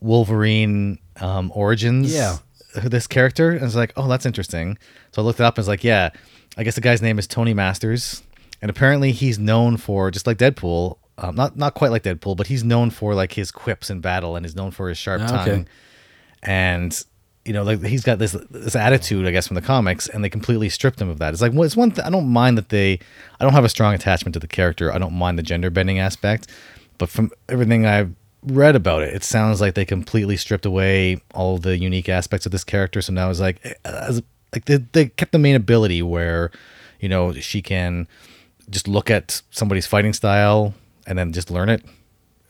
Wolverine 0.00 0.98
um, 1.20 1.50
origins. 1.54 2.12
Yeah. 2.14 2.38
This 2.82 3.06
character, 3.06 3.50
and 3.52 3.62
it's 3.62 3.76
like, 3.76 3.92
oh, 3.96 4.08
that's 4.08 4.26
interesting. 4.26 4.78
So 5.12 5.22
I 5.22 5.24
looked 5.24 5.38
it 5.38 5.44
up 5.44 5.54
and 5.56 5.62
it's 5.62 5.68
like, 5.68 5.84
yeah, 5.84 6.10
I 6.58 6.64
guess 6.64 6.74
the 6.74 6.80
guy's 6.80 7.00
name 7.00 7.20
is 7.20 7.28
Tony 7.28 7.54
Masters, 7.54 8.22
and 8.60 8.68
apparently 8.68 9.12
he's 9.12 9.38
known 9.38 9.76
for 9.76 10.10
just 10.10 10.26
like 10.26 10.38
Deadpool, 10.38 10.98
um, 11.18 11.36
not 11.36 11.56
not 11.56 11.74
quite 11.74 11.92
like 11.92 12.02
Deadpool, 12.02 12.36
but 12.36 12.48
he's 12.48 12.64
known 12.64 12.90
for 12.90 13.14
like 13.14 13.32
his 13.34 13.52
quips 13.52 13.90
in 13.90 14.00
battle 14.00 14.34
and 14.34 14.44
he's 14.44 14.56
known 14.56 14.72
for 14.72 14.88
his 14.88 14.98
sharp 14.98 15.20
Ah, 15.22 15.26
tongue 15.28 15.48
okay. 15.48 15.64
and 16.42 17.04
you 17.44 17.52
know 17.52 17.62
like 17.62 17.82
he's 17.84 18.02
got 18.02 18.18
this 18.18 18.32
this 18.50 18.74
attitude 18.74 19.26
i 19.26 19.30
guess 19.30 19.46
from 19.46 19.54
the 19.54 19.60
comics 19.60 20.08
and 20.08 20.24
they 20.24 20.30
completely 20.30 20.70
stripped 20.70 20.98
him 20.98 21.10
of 21.10 21.18
that 21.18 21.32
it's 21.34 21.42
like 21.42 21.52
well 21.52 21.62
it's 21.62 21.76
one 21.76 21.90
th- 21.90 22.06
i 22.06 22.08
don't 22.08 22.26
mind 22.26 22.56
that 22.56 22.70
they 22.70 22.98
i 23.38 23.44
don't 23.44 23.52
have 23.52 23.64
a 23.66 23.68
strong 23.68 23.92
attachment 23.92 24.32
to 24.32 24.40
the 24.40 24.46
character 24.48 24.90
i 24.92 24.96
don't 24.96 25.12
mind 25.12 25.38
the 25.38 25.42
gender 25.42 25.68
bending 25.68 25.98
aspect 25.98 26.46
but 26.96 27.10
from 27.10 27.30
everything 27.50 27.84
i've 27.84 28.14
read 28.46 28.76
about 28.76 29.02
it 29.02 29.14
it 29.14 29.24
sounds 29.24 29.60
like 29.60 29.74
they 29.74 29.84
completely 29.84 30.36
stripped 30.36 30.66
away 30.66 31.20
all 31.34 31.58
the 31.58 31.78
unique 31.78 32.08
aspects 32.08 32.46
of 32.46 32.52
this 32.52 32.64
character 32.64 33.00
so 33.00 33.12
now 33.12 33.30
it's 33.30 33.40
like 33.40 33.60
eh, 33.64 33.74
as, 33.84 34.22
like 34.52 34.64
they, 34.66 34.76
they 34.92 35.06
kept 35.06 35.32
the 35.32 35.38
main 35.38 35.56
ability 35.56 36.02
where 36.02 36.50
you 37.00 37.08
know 37.08 37.32
she 37.32 37.62
can 37.62 38.06
just 38.70 38.88
look 38.88 39.10
at 39.10 39.42
somebody's 39.50 39.86
fighting 39.86 40.12
style 40.12 40.74
and 41.06 41.18
then 41.18 41.32
just 41.32 41.50
learn 41.50 41.68
it 41.68 41.84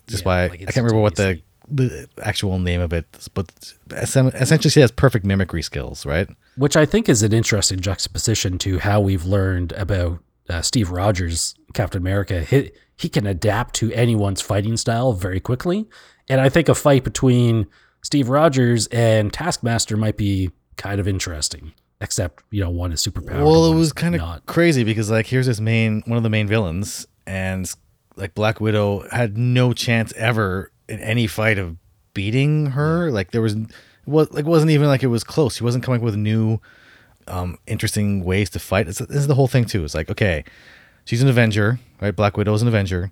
just 0.06 0.22
Yeah, 0.22 0.24
by 0.24 0.48
like 0.48 0.62
I 0.62 0.72
can't 0.72 0.84
remember 0.84 1.00
what 1.00 1.16
the 1.16 1.40
the 1.68 2.08
actual 2.22 2.58
name 2.58 2.80
of 2.80 2.92
it, 2.92 3.06
but 3.32 3.50
essentially 3.90 4.70
she 4.70 4.80
has 4.80 4.90
perfect 4.90 5.24
mimicry 5.24 5.62
skills, 5.62 6.04
right? 6.04 6.28
Which 6.56 6.76
I 6.76 6.84
think 6.86 7.08
is 7.08 7.22
an 7.22 7.32
interesting 7.32 7.80
juxtaposition 7.80 8.58
to 8.58 8.78
how 8.80 9.00
we've 9.00 9.24
learned 9.24 9.72
about 9.72 10.18
uh, 10.48 10.62
Steve 10.62 10.90
Rogers, 10.90 11.54
Captain 11.72 12.00
America. 12.00 12.42
He, 12.42 12.70
he 12.96 13.08
can 13.08 13.26
adapt 13.26 13.74
to 13.76 13.92
anyone's 13.92 14.40
fighting 14.40 14.76
style 14.76 15.12
very 15.12 15.40
quickly. 15.40 15.86
And 16.28 16.40
I 16.40 16.48
think 16.48 16.68
a 16.68 16.74
fight 16.74 17.04
between 17.04 17.66
Steve 18.02 18.28
Rogers 18.28 18.86
and 18.88 19.32
Taskmaster 19.32 19.96
might 19.96 20.16
be 20.16 20.50
kind 20.76 21.00
of 21.00 21.08
interesting, 21.08 21.72
except, 22.00 22.42
you 22.50 22.62
know, 22.62 22.70
one 22.70 22.92
is 22.92 23.00
super 23.00 23.20
superpowered. 23.20 23.44
well, 23.44 23.72
it 23.72 23.74
was 23.74 23.92
kind 23.92 24.14
of 24.14 24.46
crazy 24.46 24.84
because 24.84 25.10
like 25.10 25.26
here's 25.26 25.46
this 25.46 25.60
main 25.60 26.02
one 26.06 26.16
of 26.16 26.22
the 26.22 26.30
main 26.30 26.46
villains, 26.46 27.06
and 27.26 27.70
like 28.16 28.34
Black 28.34 28.60
Widow 28.60 29.08
had 29.10 29.36
no 29.36 29.72
chance 29.72 30.12
ever 30.14 30.70
in 30.88 31.00
any 31.00 31.26
fight 31.26 31.58
of 31.58 31.76
beating 32.14 32.66
her. 32.66 33.10
Like 33.10 33.32
there 33.32 33.42
was, 33.42 33.56
was 34.06 34.30
like 34.32 34.46
wasn't 34.46 34.70
even 34.70 34.86
like 34.86 35.02
it 35.02 35.08
was 35.08 35.24
close. 35.24 35.58
He 35.58 35.64
wasn't 35.64 35.84
coming 35.84 36.00
up 36.00 36.04
with 36.04 36.16
new, 36.16 36.60
um, 37.26 37.58
interesting 37.66 38.24
ways 38.24 38.50
to 38.50 38.58
fight. 38.58 38.88
It's, 38.88 38.98
this 38.98 39.16
is 39.16 39.26
the 39.26 39.34
whole 39.34 39.48
thing 39.48 39.64
too. 39.64 39.84
It's 39.84 39.94
like 39.94 40.10
okay, 40.10 40.44
she's 41.04 41.23
an 41.23 41.28
Avenger, 41.28 41.78
right? 42.00 42.14
Black 42.14 42.37
Widow's 42.37 42.62
an 42.62 42.68
Avenger, 42.68 43.11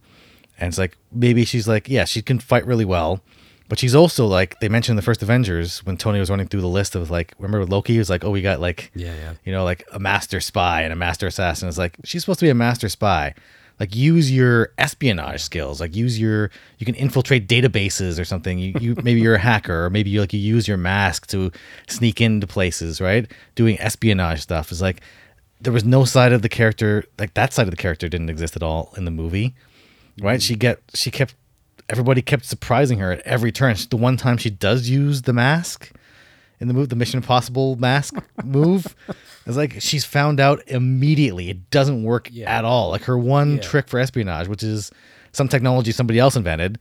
and 0.58 0.68
it's 0.68 0.78
like 0.78 0.96
maybe 1.10 1.44
she's 1.44 1.66
like 1.68 1.88
yeah, 1.88 2.04
she 2.04 2.22
can 2.22 2.38
fight 2.38 2.66
really 2.66 2.84
well. 2.84 3.20
But 3.68 3.78
she's 3.78 3.94
also 3.94 4.26
like 4.26 4.60
they 4.60 4.68
mentioned 4.68 4.92
in 4.92 4.96
the 4.96 5.02
first 5.02 5.22
Avengers 5.22 5.78
when 5.86 5.96
Tony 5.96 6.20
was 6.20 6.28
running 6.28 6.46
through 6.46 6.60
the 6.60 6.66
list 6.66 6.94
of 6.94 7.10
like 7.10 7.34
remember 7.38 7.64
Loki 7.64 7.96
was 7.96 8.10
like 8.10 8.22
oh 8.22 8.30
we 8.30 8.42
got 8.42 8.60
like 8.60 8.90
Yeah, 8.94 9.14
yeah. 9.14 9.32
you 9.44 9.52
know, 9.52 9.64
like 9.64 9.86
a 9.92 9.98
master 9.98 10.40
spy 10.40 10.82
and 10.82 10.92
a 10.92 10.96
master 10.96 11.26
assassin. 11.26 11.68
It's 11.68 11.78
like 11.78 11.96
she's 12.04 12.22
supposed 12.22 12.40
to 12.40 12.46
be 12.46 12.50
a 12.50 12.54
master 12.54 12.88
spy. 12.90 13.34
Like 13.80 13.96
use 13.96 14.30
your 14.30 14.72
espionage 14.76 15.40
skills. 15.42 15.80
Like 15.80 15.96
use 15.96 16.20
your 16.20 16.50
you 16.78 16.86
can 16.86 16.94
infiltrate 16.94 17.48
databases 17.48 18.20
or 18.20 18.24
something. 18.24 18.58
You, 18.58 18.74
you 18.78 18.94
maybe 19.02 19.20
you're 19.20 19.36
a 19.36 19.40
hacker 19.40 19.86
or 19.86 19.90
maybe 19.90 20.10
you 20.10 20.20
like 20.20 20.34
you 20.34 20.40
use 20.40 20.68
your 20.68 20.76
mask 20.76 21.26
to 21.28 21.50
sneak 21.88 22.20
into 22.20 22.46
places, 22.46 23.00
right? 23.00 23.30
Doing 23.54 23.80
espionage 23.80 24.40
stuff 24.42 24.70
is 24.70 24.82
like 24.82 25.00
there 25.62 25.72
was 25.72 25.84
no 25.84 26.04
side 26.04 26.32
of 26.32 26.42
the 26.42 26.48
character 26.48 27.04
like 27.18 27.34
that 27.34 27.52
side 27.52 27.66
of 27.66 27.70
the 27.70 27.76
character 27.76 28.08
didn't 28.08 28.30
exist 28.30 28.56
at 28.56 28.62
all 28.62 28.92
in 28.96 29.04
the 29.04 29.10
movie. 29.10 29.54
Right? 30.20 30.42
She 30.42 30.54
get 30.56 30.80
she 30.94 31.10
kept 31.10 31.34
everybody 31.88 32.22
kept 32.22 32.44
surprising 32.44 32.98
her 32.98 33.12
at 33.12 33.20
every 33.20 33.52
turn. 33.52 33.76
The 33.90 33.96
one 33.96 34.16
time 34.16 34.36
she 34.38 34.50
does 34.50 34.88
use 34.88 35.22
the 35.22 35.32
mask, 35.32 35.90
in 36.60 36.68
the 36.68 36.74
move, 36.74 36.88
the 36.90 36.96
Mission 36.96 37.18
Impossible 37.18 37.76
mask 37.76 38.14
move. 38.44 38.94
It's 39.46 39.56
like 39.56 39.80
she's 39.80 40.04
found 40.04 40.38
out 40.40 40.62
immediately. 40.68 41.50
It 41.50 41.70
doesn't 41.70 42.02
work 42.04 42.28
Yeah. 42.30 42.50
at 42.58 42.64
all. 42.64 42.90
Like 42.90 43.02
her 43.04 43.18
one 43.18 43.56
Yeah. 43.56 43.62
trick 43.62 43.88
for 43.88 43.98
espionage, 43.98 44.48
which 44.48 44.62
is 44.62 44.90
some 45.32 45.48
technology 45.48 45.92
somebody 45.92 46.18
else 46.18 46.36
invented. 46.36 46.78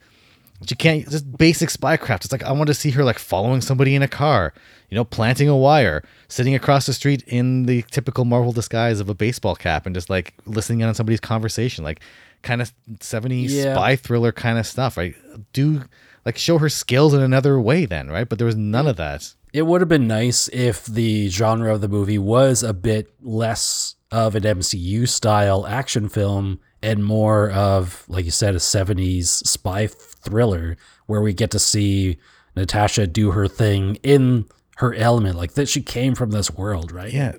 She 0.67 0.75
can't 0.75 1.09
just 1.09 1.35
basic 1.37 1.69
spycraft. 1.69 2.25
It's 2.25 2.31
like 2.31 2.43
I 2.43 2.51
want 2.51 2.67
to 2.67 2.73
see 2.75 2.91
her 2.91 3.03
like 3.03 3.17
following 3.17 3.61
somebody 3.61 3.95
in 3.95 4.03
a 4.03 4.07
car, 4.07 4.53
you 4.91 4.95
know, 4.95 5.03
planting 5.05 5.47
a 5.49 5.55
wire, 5.57 6.03
sitting 6.27 6.53
across 6.53 6.85
the 6.85 6.93
street 6.93 7.23
in 7.25 7.63
the 7.65 7.81
typical 7.89 8.25
Marvel 8.25 8.51
disguise 8.51 8.99
of 8.99 9.09
a 9.09 9.15
baseball 9.15 9.55
cap, 9.55 9.85
and 9.87 9.95
just 9.95 10.09
like 10.09 10.35
listening 10.45 10.81
in 10.81 10.87
on 10.89 10.93
somebody's 10.93 11.19
conversation, 11.21 11.83
like 11.83 12.01
kind 12.43 12.61
of 12.61 12.71
70s 12.99 13.49
Yeah. 13.49 13.73
spy 13.73 13.95
thriller 13.95 14.31
kind 14.31 14.59
of 14.59 14.67
stuff. 14.67 14.97
Right? 14.97 15.15
Do 15.53 15.83
like 16.25 16.37
show 16.37 16.59
her 16.59 16.69
skills 16.69 17.13
in 17.15 17.21
another 17.21 17.59
way, 17.59 17.85
then, 17.85 18.09
right? 18.09 18.27
But 18.29 18.37
there 18.37 18.45
was 18.45 18.55
none 18.55 18.85
of 18.85 18.97
that. 18.97 19.33
It 19.53 19.63
would 19.65 19.81
have 19.81 19.89
been 19.89 20.07
nice 20.07 20.47
if 20.53 20.85
the 20.85 21.27
genre 21.29 21.73
of 21.73 21.81
the 21.81 21.87
movie 21.89 22.17
was 22.19 22.61
a 22.63 22.73
bit 22.73 23.11
less 23.21 23.95
of 24.11 24.35
an 24.35 24.43
MCU 24.43 25.07
style 25.07 25.65
action 25.65 26.09
film 26.09 26.59
and 26.83 27.03
more 27.03 27.49
of, 27.51 28.03
like 28.07 28.25
you 28.25 28.31
said, 28.31 28.55
a 28.55 28.59
70s 28.59 29.25
spy 29.47 29.87
thriller 29.87 30.77
where 31.05 31.21
we 31.21 31.33
get 31.33 31.51
to 31.51 31.59
see 31.59 32.17
Natasha 32.55 33.07
do 33.07 33.31
her 33.31 33.47
thing 33.47 33.95
in 34.03 34.45
her 34.77 34.93
element, 34.93 35.35
like 35.37 35.53
that 35.53 35.69
she 35.69 35.81
came 35.81 36.15
from 36.15 36.31
this 36.31 36.51
world, 36.51 36.91
right? 36.91 37.11
Yeah, 37.13 37.35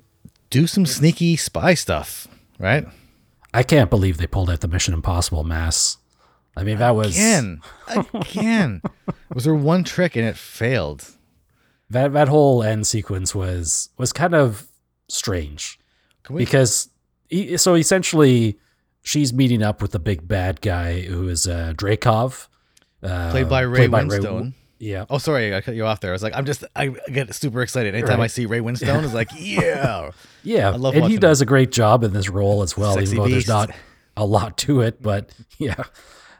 do 0.49 0.67
some 0.67 0.85
sneaky 0.85 1.35
spy 1.35 1.73
stuff, 1.73 2.27
right? 2.59 2.85
I 3.53 3.63
can't 3.63 3.89
believe 3.89 4.17
they 4.17 4.27
pulled 4.27 4.49
out 4.49 4.61
the 4.61 4.67
Mission 4.67 4.93
Impossible 4.93 5.43
mask. 5.43 5.99
I 6.55 6.63
mean, 6.63 6.77
that 6.77 6.95
was 6.95 7.15
Again, 7.15 7.61
again. 8.13 8.81
was 9.33 9.43
there 9.45 9.55
one 9.55 9.83
trick 9.83 10.15
and 10.15 10.25
it 10.25 10.37
failed? 10.37 11.05
that 11.89 12.11
that 12.13 12.27
whole 12.27 12.63
end 12.63 12.87
sequence 12.87 13.35
was 13.35 13.89
was 13.97 14.11
kind 14.11 14.33
of 14.33 14.67
strange. 15.09 15.79
Because 16.33 16.89
he, 17.29 17.57
so 17.57 17.75
essentially 17.75 18.57
she's 19.03 19.33
meeting 19.33 19.61
up 19.61 19.81
with 19.81 19.91
the 19.91 19.99
big 19.99 20.27
bad 20.27 20.61
guy 20.61 21.01
who 21.01 21.27
is 21.27 21.47
uh, 21.47 21.73
Dreykov, 21.75 22.47
uh, 23.03 23.31
Played 23.31 23.49
by 23.49 23.61
Ray 23.61 23.81
Ray- 23.81 23.87
Winstone. 23.89 24.53
Yeah, 24.83 25.05
Oh, 25.09 25.17
sorry, 25.17 25.55
I 25.55 25.61
cut 25.61 25.75
you 25.75 25.85
off 25.85 26.01
there. 26.01 26.11
I 26.11 26.13
was 26.13 26.23
like, 26.23 26.35
I'm 26.35 26.45
just, 26.45 26.63
I 26.75 26.87
get 26.87 27.33
super 27.33 27.61
excited 27.61 27.95
anytime 27.95 28.19
I 28.19 28.27
see 28.27 28.45
Ray 28.45 28.59
Winstone. 28.61 29.03
It's 29.03 29.13
like, 29.13 29.29
yeah, 29.37 30.11
yeah, 30.43 30.71
I 30.71 30.75
love 30.75 30.95
and 30.95 31.05
he 31.05 31.17
does 31.17 31.41
a 31.41 31.45
great 31.45 31.71
job 31.71 32.03
in 32.03 32.11
this 32.13 32.29
role 32.29 32.61
as 32.61 32.75
well, 32.77 32.93
Sexy 32.95 33.13
even 33.13 33.23
though 33.23 33.29
there's 33.29 33.47
not 33.47 33.71
a 34.17 34.25
lot 34.25 34.57
to 34.59 34.81
it. 34.81 35.01
But 35.01 35.33
yeah, 35.57 35.83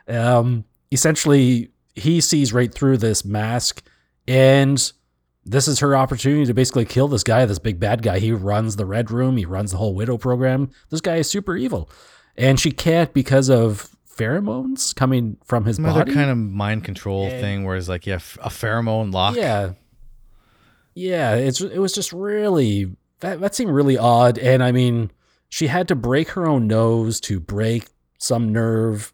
um, 0.08 0.66
essentially 0.92 1.72
he 1.96 2.20
sees 2.20 2.52
right 2.52 2.74
through 2.74 2.98
this 2.98 3.24
mask, 3.24 3.82
and 4.28 4.92
this 5.46 5.68
is 5.68 5.80
her 5.80 5.96
opportunity 5.96 6.46
to 6.46 6.54
basically 6.54 6.86
kill 6.86 7.08
this 7.08 7.24
guy, 7.24 7.46
this 7.46 7.60
big 7.60 7.80
bad 7.80 8.02
guy. 8.02 8.20
He 8.20 8.32
runs 8.34 8.76
the 8.76 8.86
Red 8.86 9.10
Room, 9.10 9.38
he 9.38 9.46
runs 9.46 9.72
the 9.72 9.78
whole 9.78 9.96
Widow 9.96 10.18
program. 10.18 10.70
This 10.90 11.02
guy 11.02 11.16
is 11.16 11.30
super 11.30 11.56
evil, 11.56 11.90
and 12.36 12.60
she 12.60 12.72
can't 12.72 13.14
because 13.14 13.50
of 13.50 13.93
pheromones 14.15 14.96
coming 14.96 15.38
from 15.43 15.65
his 15.65 15.77
some 15.77 15.86
other 15.86 16.01
body. 16.01 16.13
kind 16.13 16.29
of 16.29 16.38
mind 16.38 16.84
control 16.84 17.27
And- 17.27 17.41
thing 17.41 17.63
where 17.65 17.75
it's 17.77 17.88
like, 17.89 18.05
yeah, 18.05 18.15
a 18.15 18.50
pheromone 18.50 19.13
lock. 19.13 19.36
Yeah. 19.36 19.74
Yeah, 20.96 21.36
it's 21.36 21.60
it 21.62 21.79
was 21.79 21.93
just 21.93 22.13
really 22.13 22.96
that 23.22 23.39
that 23.41 23.55
seemed 23.55 23.72
really 23.72 23.98
odd 23.98 24.38
and 24.38 24.63
I 24.63 24.72
mean 24.72 25.10
she 25.50 25.67
had 25.67 25.88
to 25.88 25.96
break 25.96 26.29
her 26.29 26.48
own 26.48 26.67
nose 26.67 27.20
to 27.22 27.39
break 27.39 27.88
some 28.20 28.51
nerve 28.51 29.12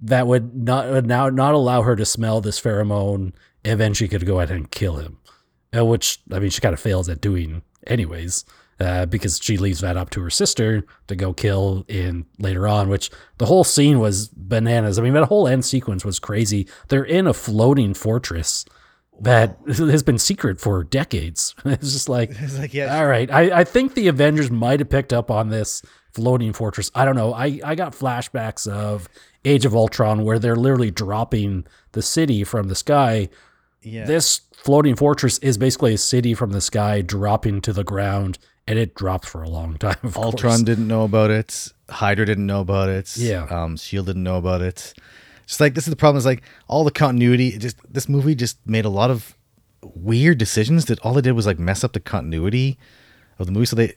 that 0.00 0.26
would 0.26 0.54
not 0.56 0.88
would 0.90 1.06
now 1.06 1.28
not 1.28 1.54
allow 1.54 1.82
her 1.82 1.94
to 1.94 2.04
smell 2.04 2.40
this 2.40 2.60
pheromone 2.60 3.32
and 3.64 3.78
then 3.78 3.94
she 3.94 4.08
could 4.08 4.26
go 4.26 4.38
ahead 4.40 4.50
and 4.50 4.70
kill 4.70 4.96
him. 4.96 5.18
Uh, 5.76 5.84
which 5.84 6.18
I 6.32 6.40
mean 6.40 6.50
she 6.50 6.60
kind 6.60 6.72
of 6.74 6.80
fails 6.80 7.08
at 7.08 7.20
doing 7.20 7.62
anyways. 7.86 8.44
Uh, 8.80 9.06
because 9.06 9.38
she 9.40 9.56
leaves 9.56 9.80
that 9.80 9.96
up 9.96 10.10
to 10.10 10.20
her 10.20 10.30
sister 10.30 10.84
to 11.06 11.14
go 11.14 11.32
kill 11.32 11.84
in 11.86 12.26
later 12.40 12.66
on, 12.66 12.88
which 12.88 13.08
the 13.38 13.46
whole 13.46 13.62
scene 13.62 14.00
was 14.00 14.26
bananas. 14.28 14.98
I 14.98 15.02
mean, 15.02 15.12
that 15.14 15.28
whole 15.28 15.46
end 15.46 15.64
sequence 15.64 16.04
was 16.04 16.18
crazy. 16.18 16.66
They're 16.88 17.04
in 17.04 17.28
a 17.28 17.32
floating 17.32 17.94
fortress 17.94 18.64
that 19.20 19.58
has 19.66 20.02
been 20.02 20.18
secret 20.18 20.60
for 20.60 20.82
decades. 20.82 21.54
It's 21.64 21.92
just 21.92 22.08
like, 22.08 22.30
It's 22.40 22.58
like, 22.58 22.74
yeah, 22.74 22.98
all 22.98 23.06
right. 23.06 23.30
I, 23.30 23.60
I 23.60 23.64
think 23.64 23.94
the 23.94 24.08
Avengers 24.08 24.50
might 24.50 24.80
have 24.80 24.90
picked 24.90 25.12
up 25.12 25.30
on 25.30 25.50
this 25.50 25.82
floating 26.12 26.52
fortress. 26.52 26.90
I 26.94 27.04
don't 27.04 27.16
know. 27.16 27.32
I, 27.32 27.60
I 27.64 27.74
got 27.74 27.92
flashbacks 27.92 28.66
of 28.70 29.08
Age 29.44 29.64
of 29.64 29.74
Ultron, 29.74 30.24
where 30.24 30.38
they're 30.38 30.56
literally 30.56 30.90
dropping 30.90 31.66
the 31.92 32.02
city 32.02 32.44
from 32.44 32.68
the 32.68 32.74
sky. 32.74 33.28
Yeah. 33.82 34.04
This 34.04 34.40
floating 34.52 34.96
fortress 34.96 35.38
is 35.38 35.58
basically 35.58 35.94
a 35.94 35.98
city 35.98 36.32
from 36.34 36.52
the 36.52 36.60
sky 36.60 37.02
dropping 37.02 37.60
to 37.62 37.72
the 37.72 37.84
ground, 37.84 38.38
and 38.66 38.78
it 38.78 38.94
dropped 38.94 39.26
for 39.26 39.42
a 39.42 39.48
long 39.48 39.76
time. 39.78 39.96
Ultron 40.16 40.32
course. 40.32 40.62
didn't 40.62 40.88
know 40.88 41.04
about 41.04 41.30
it. 41.30 41.72
Hydra 41.90 42.24
didn't 42.26 42.46
know 42.46 42.60
about 42.60 42.88
it. 42.88 43.16
Yeah. 43.16 43.44
Um, 43.44 43.76
Shield 43.76 44.06
didn't 44.06 44.22
know 44.22 44.36
about 44.36 44.62
it. 44.62 44.94
Just 45.46 45.60
like 45.60 45.74
this 45.74 45.84
is 45.86 45.90
the 45.90 45.96
problem 45.96 46.16
is 46.18 46.24
like 46.26 46.42
all 46.68 46.84
the 46.84 46.90
continuity. 46.90 47.48
it 47.48 47.58
Just 47.58 47.76
this 47.90 48.08
movie 48.08 48.34
just 48.34 48.58
made 48.66 48.84
a 48.84 48.88
lot 48.90 49.10
of 49.10 49.36
weird 49.82 50.38
decisions 50.38 50.86
that 50.86 50.98
all 51.00 51.12
they 51.12 51.20
did 51.20 51.32
was 51.32 51.46
like 51.46 51.58
mess 51.58 51.84
up 51.84 51.92
the 51.92 52.00
continuity 52.00 52.78
of 53.38 53.46
the 53.46 53.52
movie. 53.52 53.66
So 53.66 53.76
they 53.76 53.94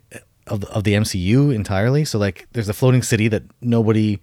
of 0.48 0.62
the, 0.62 0.68
of 0.70 0.84
the 0.84 0.94
MCU 0.94 1.54
entirely. 1.56 2.04
So 2.04 2.20
like 2.20 2.48
there's 2.52 2.68
a 2.70 2.74
floating 2.74 3.02
city 3.02 3.28
that 3.30 3.44
nobody 3.62 4.20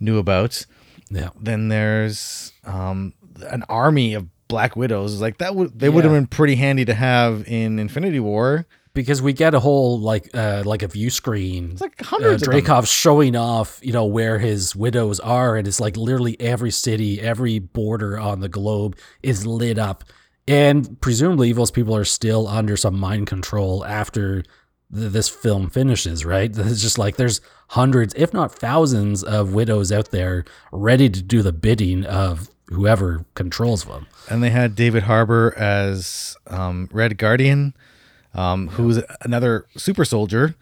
knew 0.00 0.18
about. 0.18 0.64
Yeah. 1.10 1.28
Then 1.38 1.68
there's 1.68 2.52
um 2.64 3.12
an 3.50 3.64
army 3.68 4.14
of 4.14 4.26
Black 4.48 4.74
Widows. 4.76 5.20
Like 5.20 5.36
that 5.38 5.54
would 5.54 5.78
they 5.78 5.90
would 5.90 6.04
have 6.04 6.12
been 6.14 6.26
pretty 6.26 6.54
handy 6.54 6.86
to 6.86 6.94
have 6.94 7.46
in 7.46 7.78
Infinity 7.78 8.20
War. 8.20 8.66
Because 8.94 9.22
we 9.22 9.32
get 9.32 9.54
a 9.54 9.60
whole 9.60 9.98
like 9.98 10.28
uh 10.34 10.62
like 10.66 10.82
a 10.82 10.88
view 10.88 11.10
screen. 11.10 11.70
It's 11.72 11.80
like 11.80 12.00
Uh, 12.00 12.04
hundreds 12.04 12.42
of 12.42 12.46
them. 12.64 12.84
Showing 12.84 13.36
off, 13.36 13.78
you 13.82 13.92
know, 13.92 14.04
where 14.04 14.38
his 14.38 14.76
widows 14.76 15.20
are, 15.20 15.56
and 15.56 15.66
it's 15.66 15.80
like 15.80 15.96
literally 15.96 16.36
every 16.40 16.70
city, 16.70 17.20
every 17.20 17.58
border 17.58 18.18
on 18.18 18.40
the 18.40 18.48
globe 18.48 18.96
is 19.22 19.46
lit 19.46 19.78
up, 19.78 20.04
and 20.48 21.00
presumably 21.00 21.52
those 21.52 21.70
people 21.70 21.94
are 21.96 22.04
still 22.04 22.46
under 22.48 22.76
some 22.76 22.98
mind 22.98 23.26
control 23.26 23.84
after 23.84 24.42
th- 24.42 25.12
this 25.12 25.28
film 25.28 25.70
finishes. 25.70 26.24
Right? 26.24 26.50
It's 26.56 26.82
just 26.82 26.98
like 26.98 27.16
there's 27.16 27.40
hundreds, 27.68 28.12
if 28.14 28.34
not 28.34 28.52
thousands, 28.54 29.22
of 29.24 29.54
widows 29.54 29.90
out 29.90 30.10
there 30.10 30.44
ready 30.70 31.08
to 31.08 31.22
do 31.22 31.40
the 31.42 31.52
bidding 31.52 32.04
of 32.04 32.50
whoever 32.68 33.24
controls 33.34 33.84
them. 33.84 34.06
and 34.30 34.42
they 34.42 34.48
had 34.50 34.74
David 34.74 35.02
Harbour 35.02 35.54
as 35.58 36.36
um, 36.46 36.88
Red 36.92 37.18
Guardian, 37.18 37.74
um, 38.34 38.68
who 38.68 38.84
was 38.84 39.02
another 39.22 39.66
super 39.76 40.04
soldier. 40.04 40.54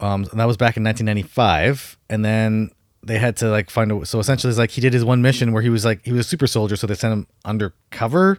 Um, 0.00 0.24
and 0.30 0.40
that 0.40 0.46
was 0.46 0.56
back 0.56 0.76
in 0.76 0.84
1995, 0.84 1.98
and 2.08 2.24
then 2.24 2.70
they 3.02 3.18
had 3.18 3.36
to 3.38 3.50
like 3.50 3.70
find 3.70 3.92
a. 3.92 4.06
So 4.06 4.18
essentially, 4.18 4.48
it's 4.48 4.58
like 4.58 4.70
he 4.70 4.80
did 4.80 4.94
his 4.94 5.04
one 5.04 5.20
mission 5.20 5.52
where 5.52 5.62
he 5.62 5.68
was 5.68 5.84
like 5.84 6.04
he 6.04 6.12
was 6.12 6.26
a 6.26 6.28
super 6.28 6.46
soldier, 6.46 6.76
so 6.76 6.86
they 6.86 6.94
sent 6.94 7.12
him 7.12 7.26
undercover. 7.44 8.38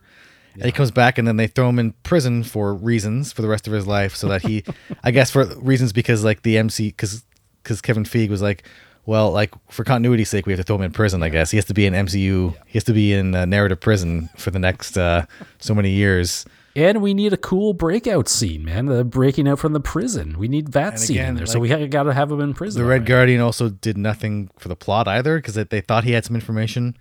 And 0.54 0.66
he 0.66 0.72
comes 0.72 0.92
back, 0.92 1.18
and 1.18 1.26
then 1.28 1.38
they 1.38 1.48
throw 1.48 1.70
him 1.70 1.80
in 1.80 1.94
prison 2.04 2.44
for 2.44 2.74
reasons 2.74 3.32
for 3.32 3.42
the 3.42 3.48
rest 3.48 3.68
of 3.68 3.74
his 3.74 3.88
life, 3.88 4.16
so 4.16 4.28
that 4.28 4.42
he, 4.42 4.66
I 5.04 5.12
guess, 5.12 5.32
for 5.32 5.46
reasons 5.58 5.94
because 5.94 6.26
like 6.26 6.42
the 6.42 6.58
MC, 6.58 6.90
because 6.90 7.24
because 7.64 7.80
Kevin 7.80 8.04
Feige 8.04 8.30
was 8.30 8.42
like, 8.42 8.64
well, 9.06 9.32
like 9.32 9.54
for 9.70 9.84
continuity's 9.84 10.30
sake, 10.30 10.46
we 10.46 10.52
have 10.52 10.60
to 10.60 10.64
throw 10.64 10.76
him 10.76 10.82
in 10.82 10.92
prison. 10.92 11.24
I 11.24 11.30
guess 11.30 11.52
he 11.52 11.58
has 11.58 11.66
to 11.66 11.74
be 11.74 11.86
in 11.86 11.94
MCU. 11.94 12.56
He 12.66 12.74
has 12.74 12.84
to 12.86 12.94
be 12.94 13.14
in 13.14 13.34
uh, 13.34 13.46
narrative 13.46 13.80
prison 13.80 14.30
for 14.36 14.52
the 14.52 14.60
next 14.60 14.98
uh, 14.98 15.26
so 15.60 15.74
many 15.74 15.92
years. 15.92 16.46
And 16.76 17.02
we 17.02 17.14
need 17.14 17.34
a 17.34 17.38
cool 17.38 17.74
breakout 17.74 18.30
scene, 18.30 18.64
man. 18.64 18.86
The 18.86 19.04
breaking 19.04 19.48
out 19.48 19.60
from 19.60 19.74
the 19.74 19.82
prison. 19.82 20.38
We 20.38 20.48
need 20.48 20.70
that 20.70 21.00
scene 21.00 21.18
in 21.18 21.24
again, 21.24 21.36
there. 21.36 21.46
so 21.46 21.60
like, 21.60 21.80
we 21.80 21.88
got 21.88 22.04
to 22.04 22.14
have 22.14 22.32
him 22.32 22.40
in 22.40 22.54
prison. 22.54 22.82
The 22.82 22.88
Red 22.88 22.96
alright. 22.96 23.08
Guardian 23.08 23.42
also 23.42 23.70
did 23.70 23.98
nothing 23.98 24.50
for 24.58 24.70
the 24.70 24.76
plot 24.76 25.08
either 25.08 25.38
because 25.38 25.56
they 25.56 25.82
thought 25.82 26.06
he 26.06 26.14
had 26.14 26.24
some 26.24 26.36
information. 26.36 26.98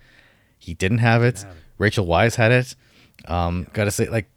He 0.58 0.74
didn't 0.74 0.98
have 0.98 1.22
it. 1.22 1.44
Rachel 1.78 2.06
Weisz 2.06 2.34
had 2.34 2.52
it. 2.52 2.74
Um, 3.26 3.66
Gotta 3.72 3.90
say, 3.90 4.08
like, 4.08 4.28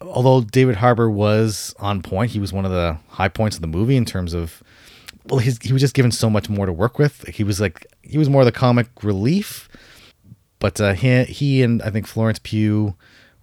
although 0.00 0.40
David 0.40 0.76
Harbour 0.76 1.10
was 1.10 1.74
on 1.78 2.02
point, 2.02 2.30
he 2.30 2.40
was 2.40 2.52
one 2.52 2.64
of 2.64 2.70
the 2.70 2.98
high 3.08 3.28
points 3.28 3.56
of 3.56 3.62
the 3.62 3.68
movie 3.68 3.96
in 3.96 4.04
terms 4.04 4.32
of, 4.32 4.62
well, 5.26 5.38
his, 5.38 5.58
he 5.62 5.72
was 5.72 5.82
just 5.82 5.94
given 5.94 6.12
so 6.12 6.30
much 6.30 6.48
more 6.48 6.66
to 6.66 6.72
work 6.72 6.98
with. 6.98 7.26
He 7.28 7.44
was 7.44 7.60
like, 7.60 7.86
he 8.02 8.16
was 8.16 8.30
more 8.30 8.44
the 8.44 8.52
comic 8.52 8.88
relief. 9.02 9.68
But 10.58 10.80
uh, 10.80 10.94
he, 10.94 11.24
he 11.24 11.62
and 11.62 11.82
I 11.82 11.90
think 11.90 12.06
Florence 12.06 12.40
Pugh 12.42 12.96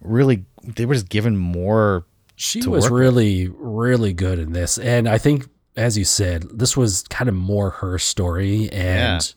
really, 0.04 0.44
they 0.62 0.86
were 0.86 0.94
just 0.94 1.08
given 1.08 1.36
more. 1.36 2.06
She 2.36 2.58
was 2.66 2.84
work 2.84 2.92
with. 2.92 3.00
really, 3.00 3.48
really 3.48 4.12
good 4.12 4.38
in 4.38 4.52
this. 4.52 4.78
And 4.78 5.08
I 5.08 5.18
think, 5.18 5.48
as 5.76 5.96
you 5.98 6.04
said, 6.04 6.44
this 6.52 6.76
was 6.76 7.02
kind 7.04 7.28
of 7.28 7.34
more 7.34 7.70
her 7.70 7.98
story. 7.98 8.68
And 8.70 9.34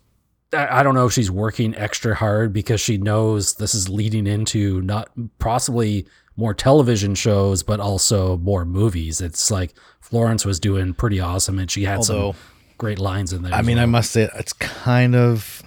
I, 0.53 0.80
I 0.80 0.84
don't 0.84 0.95
know 0.95 1.06
if 1.06 1.13
she's 1.13 1.30
working 1.32 1.75
extra 1.75 2.15
hard 2.15 2.53
because 2.53 2.82
she 2.82 2.97
knows 2.97 3.56
this 3.56 3.75
is 3.75 3.88
leading 3.89 4.25
into 4.27 4.82
not 4.82 5.10
possibly 5.39 6.08
more 6.36 6.53
television 6.53 7.15
shows, 7.15 7.63
but 7.63 7.80
also 7.80 8.38
more 8.38 8.65
movies. 8.65 9.21
It's 9.21 9.49
like 9.51 9.73
Florence 9.99 10.45
was 10.45 10.60
doing 10.60 10.93
pretty 10.93 11.19
awesome 11.19 11.60
and 11.60 11.69
she 11.69 11.84
had 11.84 11.97
Although- 11.97 12.34
some 12.34 12.41
great 12.77 12.99
lines 12.99 13.34
in 13.34 13.41
there. 13.41 13.53
I 13.53 13.62
mean, 13.63 13.80
I 13.80 13.86
must 13.86 14.12
say 14.12 14.30
it's 14.36 14.53
kind 14.53 15.15
of 15.15 15.63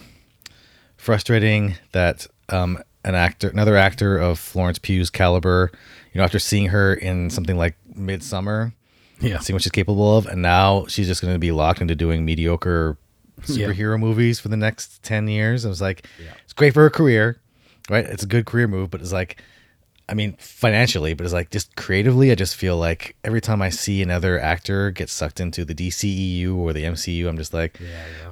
frustrating 0.97 1.75
that 1.93 2.27
um, 2.49 2.83
an 3.05 3.15
actor, 3.15 3.49
another 3.49 3.77
actor 3.77 4.19
of 4.19 4.39
Florence 4.39 4.79
Pugh's 4.79 5.11
caliber, 5.11 5.71
you 6.13 6.19
know, 6.19 6.25
after 6.25 6.39
seeing 6.39 6.67
her 6.69 6.93
in 6.95 7.31
something 7.31 7.57
like 7.57 7.77
Midsommar, 7.97 8.73
yeah. 9.21 9.39
seeing 9.39 9.55
what 9.55 9.63
she's 9.63 9.73
capable 9.73 10.17
of, 10.19 10.27
and 10.27 10.43
now 10.43 10.87
she's 10.87 11.07
just 11.07 11.21
going 11.23 11.35
to 11.35 11.39
be 11.39 11.53
locked 11.53 11.81
into 11.81 11.95
doing 11.95 12.25
mediocre 12.25 12.97
Yeah. 13.47 13.69
superhero 13.69 13.99
movies 13.99 14.39
for 14.41 14.49
the 14.49 14.57
next 14.57 15.03
ten 15.03 15.29
years. 15.29 15.65
I 15.65 15.69
was 15.69 15.81
like, 15.81 16.07
it's 16.45 16.53
great 16.53 16.75
for 16.75 16.83
her 16.83 16.91
career, 16.91 17.41
right? 17.89 18.05
It's 18.05 18.23
a 18.23 18.27
good 18.27 18.45
career 18.47 18.69
move, 18.69 18.91
but 18.91 19.01
it's 19.01 19.13
like. 19.13 19.41
I 20.11 20.15
mean, 20.15 20.35
financially, 20.39 21.15
but 21.15 21.25
it's 21.25 21.33
like 21.33 21.51
just 21.51 21.77
creatively, 21.77 22.33
I 22.33 22.35
just 22.35 22.57
feel 22.57 22.77
like 22.77 23.15
every 23.23 23.41
time 23.41 23.63
I 23.63 23.69
see 23.69 24.03
another 24.03 24.41
actor 24.41 24.91
get 24.91 25.09
sucked 25.09 25.39
into 25.39 25.65
the 25.65 25.75
DCEU 25.75 26.57
or 26.57 26.73
the 26.73 26.83
MCU, 26.85 27.29
I'm 27.29 27.37
just 27.37 27.55
like, 27.55 27.79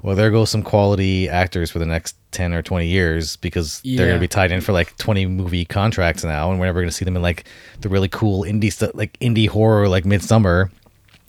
well, 0.02 0.16
there 0.16 0.30
goes 0.30 0.50
some 0.50 0.62
quality 0.62 1.28
actors 1.28 1.70
for 1.70 1.78
the 1.78 1.86
next 1.86 2.16
10 2.32 2.52
or 2.52 2.62
20 2.62 2.86
years 2.86 3.36
because 3.36 3.80
they're 3.82 4.06
going 4.06 4.14
to 4.14 4.20
be 4.20 4.28
tied 4.28 4.50
in 4.50 4.60
for 4.60 4.72
like 4.72 4.96
20 4.98 5.26
movie 5.26 5.64
contracts 5.64 6.24
now. 6.24 6.50
And 6.50 6.58
we're 6.58 6.66
never 6.66 6.80
going 6.80 6.90
to 6.90 6.94
see 6.94 7.04
them 7.04 7.16
in 7.16 7.22
like 7.22 7.44
the 7.80 7.88
really 7.88 8.08
cool 8.08 8.42
indie 8.42 8.72
stuff, 8.72 8.90
like 8.94 9.18
indie 9.20 9.48
horror, 9.48 9.88
like 9.88 10.04
Midsommar. 10.04 10.70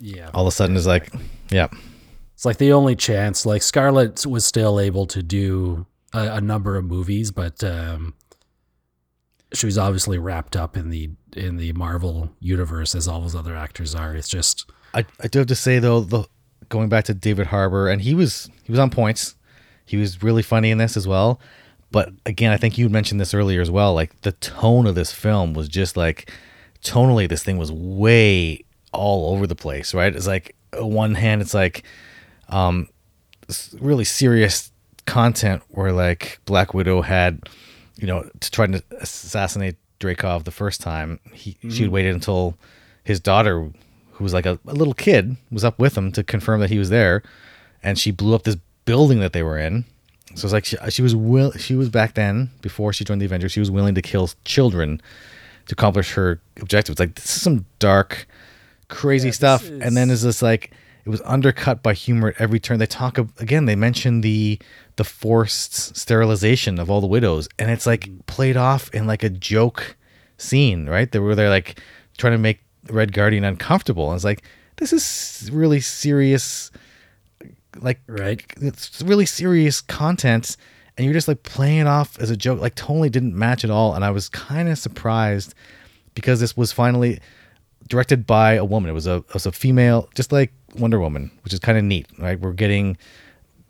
Yeah. 0.00 0.30
All 0.34 0.46
of 0.46 0.48
a 0.48 0.54
sudden 0.54 0.76
is 0.76 0.86
like, 0.86 1.12
yeah. 1.50 1.68
It's 2.34 2.44
like 2.44 2.56
the 2.56 2.72
only 2.72 2.96
chance. 2.96 3.46
Like 3.46 3.62
Scarlett 3.62 4.26
was 4.26 4.44
still 4.44 4.80
able 4.80 5.06
to 5.06 5.22
do 5.22 5.86
a, 6.12 6.36
a 6.36 6.40
number 6.40 6.76
of 6.76 6.84
movies, 6.84 7.30
but 7.30 7.62
um, 7.62 8.14
she 9.52 9.66
was 9.66 9.78
obviously 9.78 10.18
wrapped 10.18 10.56
up 10.56 10.76
in 10.76 10.90
the 10.90 11.10
in 11.36 11.56
the 11.56 11.72
Marvel 11.72 12.30
universe 12.40 12.94
as 12.94 13.08
all 13.08 13.20
those 13.20 13.34
other 13.34 13.56
actors 13.56 13.94
are. 13.94 14.14
It's 14.14 14.28
just 14.28 14.70
I, 14.94 15.04
I 15.20 15.28
do 15.28 15.40
have 15.40 15.48
to 15.48 15.54
say 15.54 15.78
though, 15.78 16.00
the 16.00 16.24
going 16.68 16.88
back 16.88 17.04
to 17.04 17.14
David 17.14 17.48
Harbour, 17.48 17.88
and 17.88 18.02
he 18.02 18.14
was 18.14 18.48
he 18.64 18.72
was 18.72 18.78
on 18.78 18.90
points. 18.90 19.34
He 19.84 19.96
was 19.96 20.22
really 20.22 20.42
funny 20.42 20.70
in 20.70 20.78
this 20.78 20.96
as 20.96 21.06
well. 21.06 21.40
But 21.90 22.12
again, 22.24 22.52
I 22.52 22.56
think 22.56 22.78
you 22.78 22.88
mentioned 22.88 23.20
this 23.20 23.34
earlier 23.34 23.60
as 23.60 23.70
well. 23.70 23.94
Like 23.94 24.20
the 24.20 24.32
tone 24.32 24.86
of 24.86 24.94
this 24.94 25.12
film 25.12 25.54
was 25.54 25.68
just 25.68 25.96
like 25.96 26.30
tonally, 26.82 27.28
this 27.28 27.42
thing 27.42 27.58
was 27.58 27.72
way 27.72 28.64
all 28.92 29.34
over 29.34 29.46
the 29.46 29.56
place. 29.56 29.92
Right? 29.92 30.14
It's 30.14 30.26
like 30.26 30.54
on 30.72 30.92
one 30.92 31.14
hand, 31.14 31.42
it's 31.42 31.54
like 31.54 31.82
um, 32.48 32.88
really 33.80 34.04
serious 34.04 34.70
content 35.06 35.62
where 35.68 35.92
like 35.92 36.38
Black 36.44 36.72
Widow 36.72 37.02
had, 37.02 37.42
you 38.00 38.06
know, 38.06 38.28
to 38.40 38.50
try 38.50 38.66
to 38.66 38.82
assassinate 39.00 39.76
Dreykov 40.00 40.44
the 40.44 40.50
first 40.50 40.80
time. 40.80 41.20
He 41.32 41.56
she 41.60 41.68
had 41.68 41.72
mm-hmm. 41.72 41.90
waited 41.90 42.14
until 42.14 42.56
his 43.04 43.20
daughter, 43.20 43.70
who 44.12 44.24
was 44.24 44.32
like 44.32 44.46
a, 44.46 44.58
a 44.66 44.74
little 44.74 44.94
kid, 44.94 45.36
was 45.50 45.64
up 45.64 45.78
with 45.78 45.96
him 45.96 46.10
to 46.12 46.24
confirm 46.24 46.60
that 46.60 46.70
he 46.70 46.78
was 46.78 46.90
there, 46.90 47.22
and 47.82 47.98
she 47.98 48.10
blew 48.10 48.34
up 48.34 48.44
this 48.44 48.56
building 48.84 49.20
that 49.20 49.32
they 49.32 49.42
were 49.42 49.58
in. 49.58 49.84
So 50.34 50.46
it's 50.46 50.52
like 50.52 50.64
she, 50.64 50.76
she 50.88 51.02
was 51.02 51.14
will 51.14 51.52
she 51.52 51.74
was 51.74 51.88
back 51.88 52.14
then 52.14 52.50
before 52.62 52.92
she 52.92 53.04
joined 53.04 53.20
the 53.20 53.26
Avengers. 53.26 53.52
She 53.52 53.60
was 53.60 53.70
willing 53.70 53.94
to 53.94 54.02
kill 54.02 54.30
children 54.44 55.00
to 55.66 55.74
accomplish 55.74 56.14
her 56.14 56.40
objectives. 56.60 56.98
Like 56.98 57.14
this 57.16 57.24
is 57.36 57.42
some 57.42 57.66
dark, 57.78 58.26
crazy 58.88 59.32
stuff. 59.32 59.68
And 59.68 59.96
then 59.96 60.10
is 60.10 60.22
this 60.22 60.40
like 60.40 60.72
it 61.04 61.08
was 61.08 61.22
undercut 61.24 61.82
by 61.82 61.94
humor 61.94 62.28
at 62.28 62.40
every 62.40 62.60
turn. 62.60 62.78
They 62.78 62.86
talk 62.86 63.18
again. 63.18 63.64
They 63.64 63.76
mention 63.76 64.20
the 64.20 64.58
the 65.00 65.04
forced 65.04 65.96
sterilization 65.96 66.78
of 66.78 66.90
all 66.90 67.00
the 67.00 67.06
widows, 67.06 67.48
and 67.58 67.70
it's 67.70 67.86
like 67.86 68.02
mm. 68.02 68.26
played 68.26 68.58
off 68.58 68.92
in 68.94 69.06
like 69.06 69.22
a 69.22 69.30
joke 69.30 69.96
scene, 70.36 70.86
right? 70.90 71.10
They 71.10 71.18
were 71.18 71.34
they're 71.34 71.48
like 71.48 71.80
trying 72.18 72.34
to 72.34 72.38
make 72.38 72.60
Red 72.90 73.14
Guardian 73.14 73.42
uncomfortable. 73.44 74.10
And 74.10 74.16
it's 74.16 74.26
like 74.26 74.42
this 74.76 74.92
is 74.92 75.50
really 75.50 75.80
serious 75.80 76.70
like 77.80 77.98
Right. 78.06 78.44
it's 78.60 79.00
really 79.00 79.24
serious 79.24 79.80
content 79.80 80.58
and 80.98 81.06
you're 81.06 81.14
just 81.14 81.28
like 81.28 81.44
playing 81.44 81.78
it 81.78 81.86
off 81.86 82.18
as 82.18 82.28
a 82.28 82.36
joke 82.36 82.60
like 82.60 82.74
totally 82.74 83.08
didn't 83.08 83.34
match 83.34 83.62
at 83.62 83.70
all 83.70 83.94
and 83.94 84.04
i 84.04 84.10
was 84.10 84.28
kind 84.28 84.68
of 84.68 84.76
surprised 84.76 85.54
because 86.16 86.40
this 86.40 86.56
was 86.56 86.72
finally 86.72 87.20
directed 87.88 88.26
by 88.26 88.54
a 88.54 88.64
woman 88.64 88.90
it 88.90 88.92
was 88.92 89.06
a 89.06 89.18
it 89.18 89.34
was 89.34 89.46
a 89.46 89.52
female 89.52 90.08
just 90.16 90.32
like 90.32 90.52
wonder 90.74 90.98
woman 90.98 91.30
which 91.44 91.52
is 91.52 91.60
kind 91.60 91.78
of 91.78 91.84
neat 91.84 92.08
right 92.18 92.40
we're 92.40 92.52
getting 92.52 92.96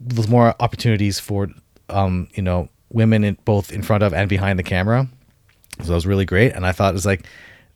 there's 0.00 0.28
more 0.28 0.54
opportunities 0.60 1.20
for 1.20 1.48
um 1.88 2.28
you 2.34 2.42
know 2.42 2.68
women 2.90 3.22
in 3.22 3.36
both 3.44 3.70
in 3.70 3.82
front 3.82 4.02
of 4.02 4.12
and 4.12 4.28
behind 4.28 4.58
the 4.58 4.62
camera 4.62 5.06
so 5.78 5.86
that 5.86 5.94
was 5.94 6.06
really 6.06 6.24
great 6.24 6.52
and 6.52 6.66
i 6.66 6.72
thought 6.72 6.90
it 6.90 6.94
was 6.94 7.06
like 7.06 7.26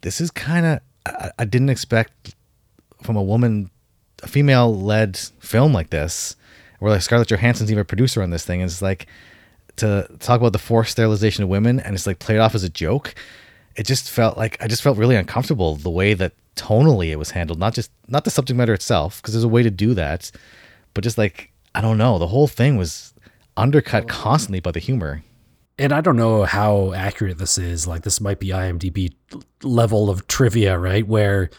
this 0.00 0.20
is 0.20 0.30
kind 0.30 0.66
of 0.66 0.80
I, 1.06 1.30
I 1.40 1.44
didn't 1.44 1.70
expect 1.70 2.34
from 3.02 3.16
a 3.16 3.22
woman, 3.22 3.70
a 4.22 4.28
female 4.28 4.74
led 4.74 5.16
film 5.16 5.72
like 5.72 5.90
this, 5.90 6.37
where 6.78 6.92
like 6.92 7.02
Scarlett 7.02 7.28
Johansson's 7.28 7.70
even 7.70 7.82
a 7.82 7.84
producer 7.84 8.22
on 8.22 8.30
this 8.30 8.44
thing, 8.44 8.60
and 8.60 8.70
it's 8.70 8.82
like, 8.82 9.06
to 9.76 10.08
talk 10.20 10.40
about 10.40 10.52
the 10.52 10.58
forced 10.58 10.92
sterilization 10.92 11.42
of 11.42 11.50
women 11.50 11.80
and 11.80 11.96
it's 11.96 12.06
like 12.06 12.20
played 12.20 12.38
off 12.38 12.54
as 12.54 12.62
a 12.62 12.68
joke, 12.68 13.14
it 13.74 13.84
just 13.84 14.08
felt 14.08 14.38
like 14.38 14.56
I 14.62 14.68
just 14.68 14.82
felt 14.82 14.96
really 14.96 15.16
uncomfortable 15.16 15.74
the 15.74 15.90
way 15.90 16.14
that 16.14 16.32
tonally 16.54 17.08
it 17.08 17.16
was 17.16 17.32
handled. 17.32 17.58
Not 17.58 17.74
just 17.74 17.90
not 18.06 18.24
the 18.24 18.30
subject 18.30 18.56
matter 18.56 18.72
itself, 18.72 19.20
because 19.20 19.34
there's 19.34 19.44
a 19.44 19.48
way 19.48 19.62
to 19.62 19.70
do 19.70 19.94
that, 19.94 20.30
but 20.94 21.02
just 21.02 21.18
like 21.18 21.50
I 21.74 21.80
don't 21.80 21.98
know, 21.98 22.18
the 22.18 22.28
whole 22.28 22.46
thing 22.46 22.76
was 22.76 23.14
undercut 23.56 24.08
constantly 24.08 24.60
by 24.60 24.70
the 24.70 24.80
humor. 24.80 25.22
And 25.78 25.92
I 25.92 26.00
don't 26.00 26.16
know 26.16 26.44
how 26.44 26.92
accurate 26.92 27.38
this 27.38 27.58
is. 27.58 27.87
Like 27.87 28.02
this 28.02 28.20
might 28.20 28.38
be 28.38 28.48
IMDb 28.48 29.12
level 29.62 30.08
of 30.08 30.26
trivia, 30.28 30.78
right? 30.78 31.06
Where 31.06 31.50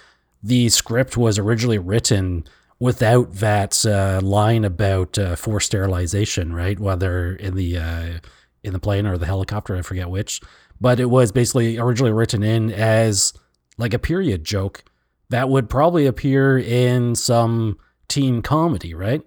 the 0.41 0.69
script 0.69 1.17
was 1.17 1.37
originally 1.37 1.79
written 1.79 2.45
without 2.79 3.33
that 3.33 3.85
uh, 3.85 4.21
line 4.23 4.63
about 4.63 5.17
uh, 5.17 5.35
forced 5.35 5.67
sterilization, 5.67 6.53
right? 6.53 6.79
Whether 6.79 7.35
in 7.35 7.55
the 7.55 7.77
uh, 7.77 8.19
in 8.63 8.73
the 8.73 8.79
plane 8.79 9.05
or 9.05 9.17
the 9.17 9.25
helicopter, 9.25 9.75
I 9.75 9.81
forget 9.81 10.09
which. 10.09 10.41
But 10.79 10.99
it 10.99 11.09
was 11.09 11.31
basically 11.31 11.77
originally 11.77 12.11
written 12.11 12.43
in 12.43 12.71
as 12.71 13.33
like 13.77 13.93
a 13.93 13.99
period 13.99 14.43
joke 14.43 14.83
that 15.29 15.49
would 15.49 15.69
probably 15.69 16.05
appear 16.05 16.57
in 16.57 17.15
some 17.15 17.77
teen 18.07 18.41
comedy, 18.41 18.93
right? 18.93 19.21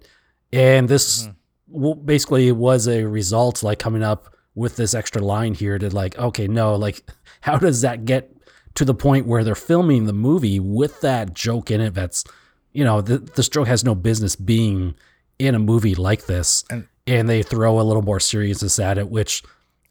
And 0.53 0.89
this 0.89 1.29
mm-hmm. 1.71 2.05
basically 2.05 2.51
was 2.53 2.89
a 2.89 3.05
result, 3.05 3.63
like 3.63 3.79
coming 3.79 4.03
up 4.03 4.35
with 4.55 4.77
this 4.77 4.95
extra 4.95 5.23
line 5.23 5.55
here 5.55 5.79
to 5.79 5.89
like, 5.95 6.19
okay, 6.19 6.49
no, 6.49 6.75
like, 6.75 7.09
how 7.41 7.57
does 7.57 7.83
that 7.83 8.05
get 8.05 8.35
to 8.75 8.85
the 8.85 8.95
point 8.95 9.27
where 9.27 9.45
they're 9.45 9.55
filming 9.55 10.05
the 10.05 10.13
movie 10.13 10.61
with 10.61 11.01
that 11.01 11.35
joke 11.35 11.71
in 11.71 11.81
it? 11.81 11.95
That's, 11.95 12.25
you 12.73 12.85
know, 12.85 13.01
the, 13.01 13.19
this 13.19 13.49
joke 13.49 13.69
has 13.69 13.85
no 13.85 13.95
business 13.95 14.37
being 14.37 14.95
in 15.39 15.55
a 15.55 15.59
movie 15.59 15.95
like 15.95 16.27
this, 16.27 16.65
and, 16.71 16.89
and 17.07 17.29
they 17.29 17.43
throw 17.43 17.81
a 17.81 17.83
little 17.83 18.03
more 18.03 18.21
seriousness 18.21 18.79
at 18.79 18.99
it, 18.99 19.09
which 19.09 19.43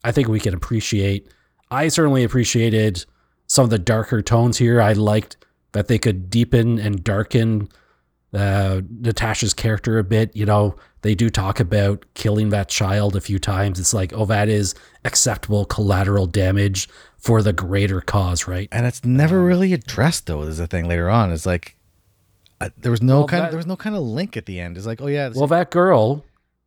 I 0.04 0.12
think 0.12 0.28
we 0.28 0.39
can 0.39 0.54
appreciate. 0.54 1.32
I 1.72 1.88
certainly 1.88 2.24
appreciated 2.24 3.06
some 3.48 3.63
of 3.63 3.70
the 3.70 3.80
darker 3.80 4.22
tones 4.22 4.58
here. 4.58 4.82
I 4.82 4.93
liked 4.93 5.38
that 5.72 5.88
they 5.88 5.98
could 5.98 6.30
deepen 6.30 6.80
and 6.80 7.04
darken 7.04 7.70
uh, 8.38 8.82
Natasha's 8.89 9.54
character 9.54 9.97
a 9.97 10.04
bit. 10.04 10.36
You 10.36 10.45
know, 10.45 10.76
they 11.02 11.15
do 11.15 11.30
talk 11.30 11.60
about 11.60 12.06
killing 12.13 12.50
that 12.50 12.69
child 12.69 13.15
a 13.15 13.21
few 13.21 13.39
times. 13.39 13.80
It's 13.80 13.93
like, 13.93 14.13
oh, 14.13 14.26
that 14.26 14.50
is 14.50 14.76
acceptable 15.04 15.65
collateral 15.65 16.28
damage 16.28 16.88
for 17.17 17.41
the 17.41 17.54
greater 17.54 18.02
cause, 18.02 18.47
right? 18.47 18.69
And 18.71 18.86
it's 18.86 19.04
never 19.04 19.43
really 19.43 19.73
addressed, 19.73 20.28
though. 20.28 20.43
There's 20.43 20.60
a 20.60 20.67
thing 20.67 20.88
later 20.88 21.10
on. 21.10 21.32
It's 21.32 21.45
like 21.45 21.78
uh, 22.60 22.69
there 22.78 22.91
was 22.91 23.02
no 23.02 23.19
well, 23.19 23.28
kind. 23.28 23.41
That, 23.41 23.45
of, 23.47 23.52
there 23.52 23.58
was 23.58 23.67
no 23.67 23.76
kind 23.76 23.95
of 23.95 24.02
link 24.02 24.38
at 24.38 24.45
the 24.45 24.60
end. 24.60 24.78
It's 24.78 24.86
like, 24.86 25.02
oh 25.02 25.08
yeah. 25.08 25.32
Well, 25.34 25.47
that 25.47 25.71
girl 25.71 26.23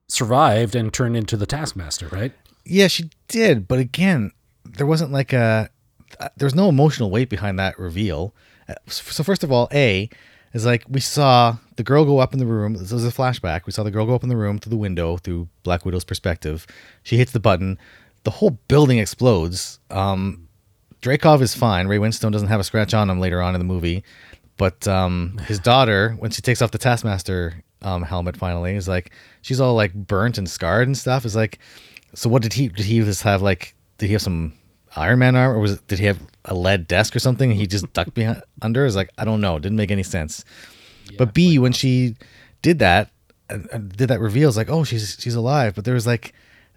survived 0.09 0.74
and 0.74 0.92
turned 0.92 1.16
into 1.16 1.37
the 1.37 1.46
Taskmaster, 1.46 2.09
right? 2.09 2.33
Yeah, 2.64 2.88
she 2.88 3.11
did. 3.28 3.66
But 3.66 3.78
again, 3.78 4.33
there 4.64 4.87
wasn't 4.87 5.12
like 5.12 5.33
a. 5.33 5.70
Uh, 6.18 6.28
there's 6.37 6.54
no 6.54 6.68
emotional 6.68 7.11
weight 7.11 7.28
behind 7.28 7.59
that 7.59 7.78
reveal. 7.78 8.35
Uh, 8.68 8.74
so 8.87 9.22
first 9.22 9.44
of 9.44 9.52
all, 9.52 9.68
a 9.72 10.11
is 10.52 10.66
like 10.66 10.84
we 10.88 11.00
saw 11.00 11.56
the 11.76 11.82
girl 11.82 12.04
go 12.04 12.18
up 12.18 12.32
in 12.32 12.38
the 12.38 12.46
room. 12.46 12.74
This 12.74 12.92
was 12.92 13.06
a 13.06 13.10
flashback. 13.10 13.66
We 13.66 13.72
saw 13.72 13.82
the 13.82 13.90
girl 13.90 14.06
go 14.06 14.14
up 14.14 14.22
in 14.22 14.28
the 14.28 14.36
room 14.36 14.58
through 14.58 14.70
the 14.70 14.76
window 14.76 15.16
through 15.16 15.48
Black 15.62 15.84
Widow's 15.84 16.04
perspective. 16.04 16.66
She 17.02 17.16
hits 17.16 17.32
the 17.32 17.40
button. 17.40 17.78
The 18.24 18.30
whole 18.30 18.58
building 18.68 18.98
explodes. 18.98 19.78
Um, 19.90 20.48
Dreykov 21.00 21.40
is 21.40 21.54
fine. 21.54 21.86
Ray 21.86 21.98
Winstone 21.98 22.32
doesn't 22.32 22.48
have 22.48 22.60
a 22.60 22.64
scratch 22.64 22.92
on 22.92 23.08
him 23.08 23.20
later 23.20 23.40
on 23.40 23.54
in 23.54 23.58
the 23.58 23.64
movie, 23.64 24.04
but 24.56 24.86
um, 24.86 25.38
his 25.46 25.58
daughter, 25.70 26.16
when 26.18 26.30
she 26.30 26.42
takes 26.42 26.60
off 26.60 26.70
the 26.70 26.78
Taskmaster 26.78 27.62
um, 27.82 28.02
helmet, 28.02 28.36
finally 28.36 28.74
is 28.74 28.88
like 28.88 29.10
she's 29.42 29.60
all 29.60 29.74
like 29.74 29.94
burnt 29.94 30.36
and 30.36 30.48
scarred 30.50 30.86
and 30.88 30.98
stuff. 30.98 31.24
Is 31.24 31.36
like, 31.36 31.58
so 32.14 32.28
what 32.28 32.42
did 32.42 32.52
he? 32.52 32.68
Did 32.68 32.86
he 32.86 33.00
just 33.00 33.22
have 33.22 33.40
like? 33.40 33.74
Did 33.98 34.06
he 34.06 34.12
have 34.12 34.22
some 34.22 34.54
Iron 34.96 35.18
Man 35.20 35.37
armor, 35.37 35.57
or 35.57 35.61
was 35.61 35.72
it, 35.72 35.87
did 35.87 35.98
he 35.98 36.07
have 36.07 36.20
a 36.44 36.55
lead 36.55 36.88
desk 36.88 37.14
or 37.14 37.18
something? 37.18 37.50
he 37.53 37.66
just 37.66 37.92
ducked 37.92 38.14
behind 38.14 38.42
under. 38.62 38.85
Is 38.85 38.96
like 38.96 39.11
I 39.18 39.24
don't 39.24 39.40
know. 39.40 39.57
It 39.57 39.62
didn't 39.62 39.76
make 39.76 39.90
any 39.90 40.03
sense. 40.03 40.44
Yeah, 41.11 41.16
but 41.18 41.35
B, 41.35 41.59
when 41.59 41.72
she 41.72 42.16
did 42.62 42.79
that 42.81 43.11
and, 43.48 43.94
did 43.96 44.09
that 44.09 44.20
reveal, 44.20 44.48
it's 44.48 44.57
like 44.57 44.70
oh 44.70 44.85
she's 44.85 45.16
she's 45.18 45.35
alive. 45.35 45.74
But 45.74 45.85
there 45.85 45.94
was 45.94 46.07
like 46.07 46.35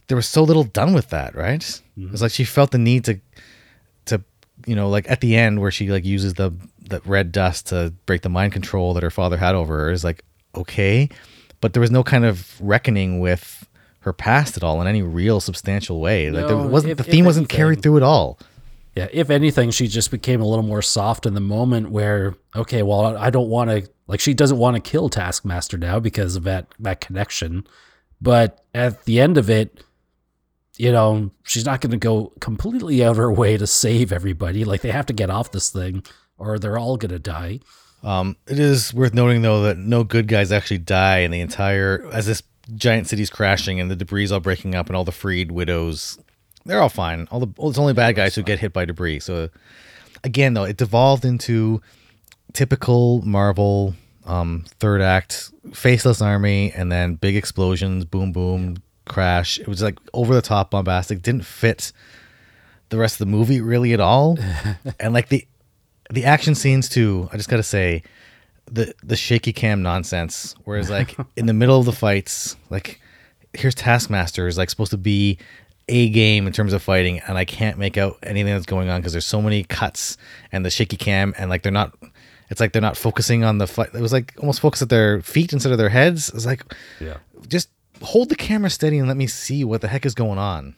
there 0.07 0.15
was 0.15 0.27
so 0.27 0.43
little 0.43 0.63
done 0.63 0.93
with 0.93 1.09
that, 1.09 1.35
right? 1.35 1.61
Mm-hmm. 1.61 2.07
It 2.07 2.11
was 2.11 2.21
like 2.21 2.31
she 2.31 2.43
felt 2.43 2.71
the 2.71 2.77
need 2.77 3.05
to 3.05 3.19
to 4.05 4.23
you 4.67 4.75
know 4.75 4.89
like 4.89 5.09
at 5.09 5.21
the 5.21 5.35
end 5.35 5.61
where 5.61 5.71
she 5.71 5.89
like 5.89 6.05
uses 6.05 6.35
the 6.35 6.53
the 6.81 7.01
red 7.05 7.31
dust 7.31 7.67
to 7.67 7.93
break 8.05 8.21
the 8.21 8.29
mind 8.29 8.53
control 8.53 8.93
that 8.93 9.03
her 9.03 9.09
father 9.09 9.37
had 9.37 9.55
over 9.55 9.77
her 9.79 9.91
is 9.91 10.03
like 10.03 10.23
okay, 10.55 11.09
but 11.61 11.73
there 11.73 11.81
was 11.81 11.91
no 11.91 12.03
kind 12.03 12.25
of 12.25 12.59
reckoning 12.61 13.19
with 13.19 13.67
her 14.03 14.13
past 14.13 14.57
at 14.57 14.63
all 14.63 14.81
in 14.81 14.87
any 14.87 15.01
real 15.01 15.39
substantial 15.39 15.99
way. 15.99 16.29
No, 16.29 16.39
like 16.39 16.47
there 16.47 16.57
wasn't 16.57 16.91
if, 16.91 16.97
the 16.97 17.03
theme 17.03 17.25
wasn't 17.25 17.43
anything, 17.43 17.57
carried 17.57 17.81
through 17.81 17.97
at 17.97 18.03
all. 18.03 18.39
Yeah, 18.95 19.07
if 19.11 19.29
anything, 19.29 19.71
she 19.71 19.87
just 19.87 20.11
became 20.11 20.41
a 20.41 20.45
little 20.45 20.63
more 20.63 20.81
soft 20.81 21.25
in 21.25 21.33
the 21.33 21.41
moment 21.41 21.89
where, 21.89 22.35
okay, 22.55 22.83
well, 22.83 23.17
I 23.17 23.29
don't 23.29 23.49
want 23.49 23.69
to 23.69 23.89
like 24.07 24.19
she 24.19 24.33
doesn't 24.33 24.57
want 24.57 24.75
to 24.75 24.81
kill 24.81 25.09
Taskmaster 25.09 25.77
now 25.77 25.99
because 25.99 26.35
of 26.35 26.43
that 26.43 26.67
that 26.79 27.01
connection. 27.01 27.65
But 28.21 28.63
at 28.73 29.05
the 29.05 29.19
end 29.19 29.37
of 29.37 29.49
it, 29.49 29.83
you 30.77 30.91
know, 30.91 31.31
she's 31.43 31.65
not 31.65 31.81
going 31.81 31.91
to 31.91 31.97
go 31.97 32.33
completely 32.39 33.03
out 33.03 33.11
of 33.11 33.17
her 33.17 33.31
way 33.31 33.57
to 33.57 33.67
save 33.67 34.11
everybody. 34.11 34.63
Like 34.65 34.81
they 34.81 34.91
have 34.91 35.05
to 35.07 35.13
get 35.13 35.29
off 35.29 35.51
this 35.51 35.69
thing 35.69 36.03
or 36.37 36.59
they're 36.59 36.77
all 36.77 36.97
going 36.97 37.11
to 37.11 37.19
die. 37.19 37.59
Um, 38.03 38.35
it 38.47 38.59
is 38.59 38.93
worth 38.93 39.13
noting 39.13 39.41
though 39.41 39.63
that 39.63 39.77
no 39.77 40.03
good 40.03 40.27
guys 40.27 40.51
actually 40.51 40.79
die 40.79 41.19
in 41.19 41.31
the 41.31 41.39
entire 41.39 42.09
as 42.11 42.25
this 42.25 42.43
giant 42.75 43.07
cities 43.07 43.29
crashing 43.29 43.79
and 43.79 43.91
the 43.91 43.95
debris 43.95 44.31
all 44.31 44.39
breaking 44.39 44.75
up 44.75 44.87
and 44.87 44.95
all 44.95 45.03
the 45.03 45.11
freed 45.11 45.51
widows 45.51 46.17
they're 46.65 46.81
all 46.81 46.89
fine. 46.89 47.27
All 47.29 47.41
the 47.41 47.49
well, 47.57 47.69
it's 47.69 47.77
only 47.77 47.93
bad 47.93 48.15
guys 48.15 48.35
who 48.35 48.43
get 48.43 48.59
hit 48.59 48.71
by 48.71 48.85
debris. 48.85 49.19
So 49.19 49.49
again 50.23 50.53
though 50.53 50.63
it 50.63 50.77
devolved 50.77 51.25
into 51.25 51.81
typical 52.53 53.21
marvel 53.23 53.95
um, 54.25 54.63
third 54.79 55.01
act 55.01 55.51
faceless 55.73 56.21
army 56.21 56.71
and 56.71 56.89
then 56.91 57.15
big 57.15 57.35
explosions 57.35 58.05
boom 58.05 58.31
boom 58.31 58.77
crash. 59.05 59.59
It 59.59 59.67
was 59.67 59.81
like 59.81 59.99
over 60.13 60.33
the 60.33 60.41
top 60.41 60.71
bombastic. 60.71 61.21
Didn't 61.21 61.45
fit 61.45 61.91
the 62.89 62.97
rest 62.97 63.15
of 63.15 63.19
the 63.19 63.25
movie 63.25 63.59
really 63.59 63.93
at 63.93 63.99
all. 63.99 64.37
And 64.99 65.13
like 65.13 65.29
the 65.29 65.45
the 66.11 66.25
action 66.25 66.53
scenes 66.53 66.89
too 66.89 67.29
i 67.31 67.37
just 67.37 67.49
gotta 67.49 67.63
say 67.63 68.03
the 68.65 68.93
the 69.03 69.15
shaky 69.15 69.53
cam 69.53 69.81
nonsense. 69.81 70.55
Whereas 70.63 70.89
like 70.89 71.15
in 71.35 71.45
the 71.45 71.53
middle 71.53 71.79
of 71.79 71.85
the 71.85 71.91
fights, 71.91 72.55
like 72.69 72.99
here's 73.53 73.75
Taskmaster 73.75 74.47
is 74.47 74.57
like 74.57 74.69
supposed 74.69 74.91
to 74.91 74.97
be 74.97 75.37
a 75.89 76.09
game 76.09 76.47
in 76.47 76.53
terms 76.53 76.73
of 76.73 76.81
fighting, 76.81 77.19
and 77.19 77.37
I 77.37 77.45
can't 77.45 77.77
make 77.77 77.97
out 77.97 78.17
anything 78.23 78.53
that's 78.53 78.65
going 78.65 78.89
on 78.89 79.01
because 79.01 79.13
there's 79.13 79.25
so 79.25 79.41
many 79.41 79.63
cuts 79.63 80.17
and 80.51 80.65
the 80.65 80.69
shaky 80.69 80.97
cam, 80.97 81.33
and 81.37 81.49
like 81.49 81.63
they're 81.63 81.71
not. 81.71 81.93
It's 82.49 82.59
like 82.59 82.71
they're 82.71 82.81
not 82.81 82.97
focusing 82.97 83.43
on 83.43 83.57
the 83.57 83.67
fight. 83.67 83.89
It 83.93 84.01
was 84.01 84.13
like 84.13 84.33
almost 84.37 84.59
focus 84.59 84.81
at 84.81 84.89
their 84.89 85.21
feet 85.21 85.53
instead 85.53 85.71
of 85.71 85.77
their 85.77 85.89
heads. 85.89 86.29
It's 86.29 86.45
like, 86.45 86.63
yeah, 86.99 87.17
just 87.47 87.69
hold 88.01 88.29
the 88.29 88.35
camera 88.35 88.69
steady 88.69 88.99
and 88.99 89.07
let 89.07 89.17
me 89.17 89.27
see 89.27 89.63
what 89.63 89.81
the 89.81 89.87
heck 89.87 90.05
is 90.05 90.13
going 90.13 90.37
on. 90.37 90.75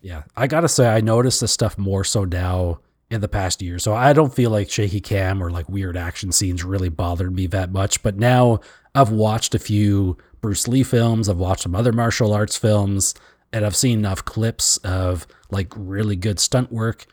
Yeah, 0.00 0.24
I 0.36 0.48
gotta 0.48 0.68
say, 0.68 0.88
I 0.88 1.00
noticed 1.00 1.40
this 1.40 1.52
stuff 1.52 1.78
more 1.78 2.02
so 2.02 2.24
now 2.24 2.80
in 3.12 3.20
the 3.20 3.28
past 3.28 3.60
year. 3.60 3.78
So 3.78 3.94
I 3.94 4.12
don't 4.12 4.34
feel 4.34 4.50
like 4.50 4.70
shaky 4.70 5.00
cam 5.00 5.42
or 5.42 5.50
like 5.50 5.68
weird 5.68 5.96
action 5.96 6.32
scenes 6.32 6.64
really 6.64 6.88
bothered 6.88 7.34
me 7.34 7.46
that 7.48 7.70
much. 7.70 8.02
But 8.02 8.16
now 8.16 8.60
I've 8.94 9.10
watched 9.10 9.54
a 9.54 9.58
few 9.58 10.16
Bruce 10.40 10.66
Lee 10.66 10.82
films, 10.82 11.28
I've 11.28 11.36
watched 11.36 11.62
some 11.62 11.74
other 11.74 11.92
martial 11.92 12.32
arts 12.32 12.56
films, 12.56 13.14
and 13.52 13.64
I've 13.64 13.76
seen 13.76 13.98
enough 13.98 14.24
clips 14.24 14.78
of 14.78 15.26
like 15.50 15.72
really 15.76 16.16
good 16.16 16.40
stunt 16.40 16.72
work 16.72 17.06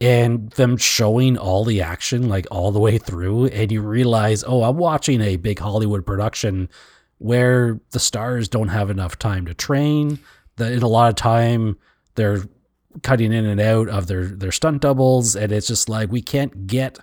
and 0.00 0.50
them 0.50 0.76
showing 0.76 1.36
all 1.36 1.64
the 1.64 1.82
action 1.82 2.28
like 2.28 2.46
all 2.50 2.70
the 2.70 2.80
way 2.80 2.98
through. 2.98 3.46
And 3.46 3.72
you 3.72 3.82
realize, 3.82 4.44
oh, 4.46 4.62
I'm 4.62 4.76
watching 4.76 5.20
a 5.20 5.36
big 5.36 5.58
Hollywood 5.58 6.06
production 6.06 6.68
where 7.18 7.80
the 7.90 7.98
stars 7.98 8.48
don't 8.48 8.68
have 8.68 8.88
enough 8.88 9.18
time 9.18 9.46
to 9.46 9.54
train. 9.54 10.20
That 10.56 10.72
in 10.72 10.82
a 10.82 10.88
lot 10.88 11.08
of 11.08 11.16
time 11.16 11.76
they're 12.14 12.44
cutting 13.02 13.32
in 13.32 13.44
and 13.44 13.60
out 13.60 13.88
of 13.88 14.06
their 14.06 14.26
their 14.26 14.52
stunt 14.52 14.82
doubles, 14.82 15.34
and 15.36 15.52
it's 15.52 15.66
just 15.66 15.88
like 15.88 16.10
we 16.10 16.22
can't 16.22 16.66
get 16.66 16.98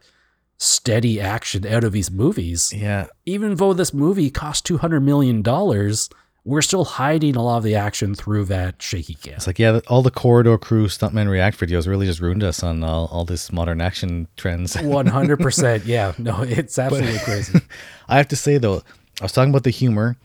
steady 0.57 1.19
action 1.19 1.65
out 1.65 1.83
of 1.83 1.91
these 1.91 2.11
movies. 2.11 2.71
Yeah. 2.71 3.07
Even 3.25 3.55
though 3.55 3.73
this 3.73 3.93
movie 3.93 4.29
cost 4.29 4.65
two 4.65 4.77
hundred 4.77 5.01
million 5.01 5.41
dollars, 5.41 6.09
we're 6.43 6.61
still 6.61 6.85
hiding 6.85 7.35
a 7.35 7.43
lot 7.43 7.57
of 7.57 7.63
the 7.63 7.75
action 7.75 8.15
through 8.15 8.45
that 8.45 8.81
shaky 8.81 9.13
cam. 9.13 9.35
It's 9.35 9.47
like, 9.47 9.59
yeah, 9.59 9.79
all 9.87 10.01
the 10.01 10.11
corridor 10.11 10.57
crew 10.57 10.87
stuntman 10.87 11.29
react 11.29 11.59
videos 11.59 11.87
really 11.87 12.07
just 12.07 12.19
ruined 12.19 12.43
us 12.43 12.63
on 12.63 12.83
all, 12.83 13.07
all 13.11 13.25
this 13.25 13.51
modern 13.51 13.79
action 13.79 14.27
trends. 14.37 14.75
100%. 14.75 15.85
Yeah. 15.85 16.13
No, 16.21 16.43
it's 16.43 16.77
absolutely 16.77 17.13
but, 17.13 17.23
crazy. 17.23 17.59
I 18.07 18.17
have 18.17 18.27
to 18.27 18.35
say, 18.35 18.57
though, 18.59 18.83
I 19.19 19.23
was 19.23 19.31
talking 19.31 19.49
about 19.49 19.63
the 19.63 19.71
humor, 19.71 20.17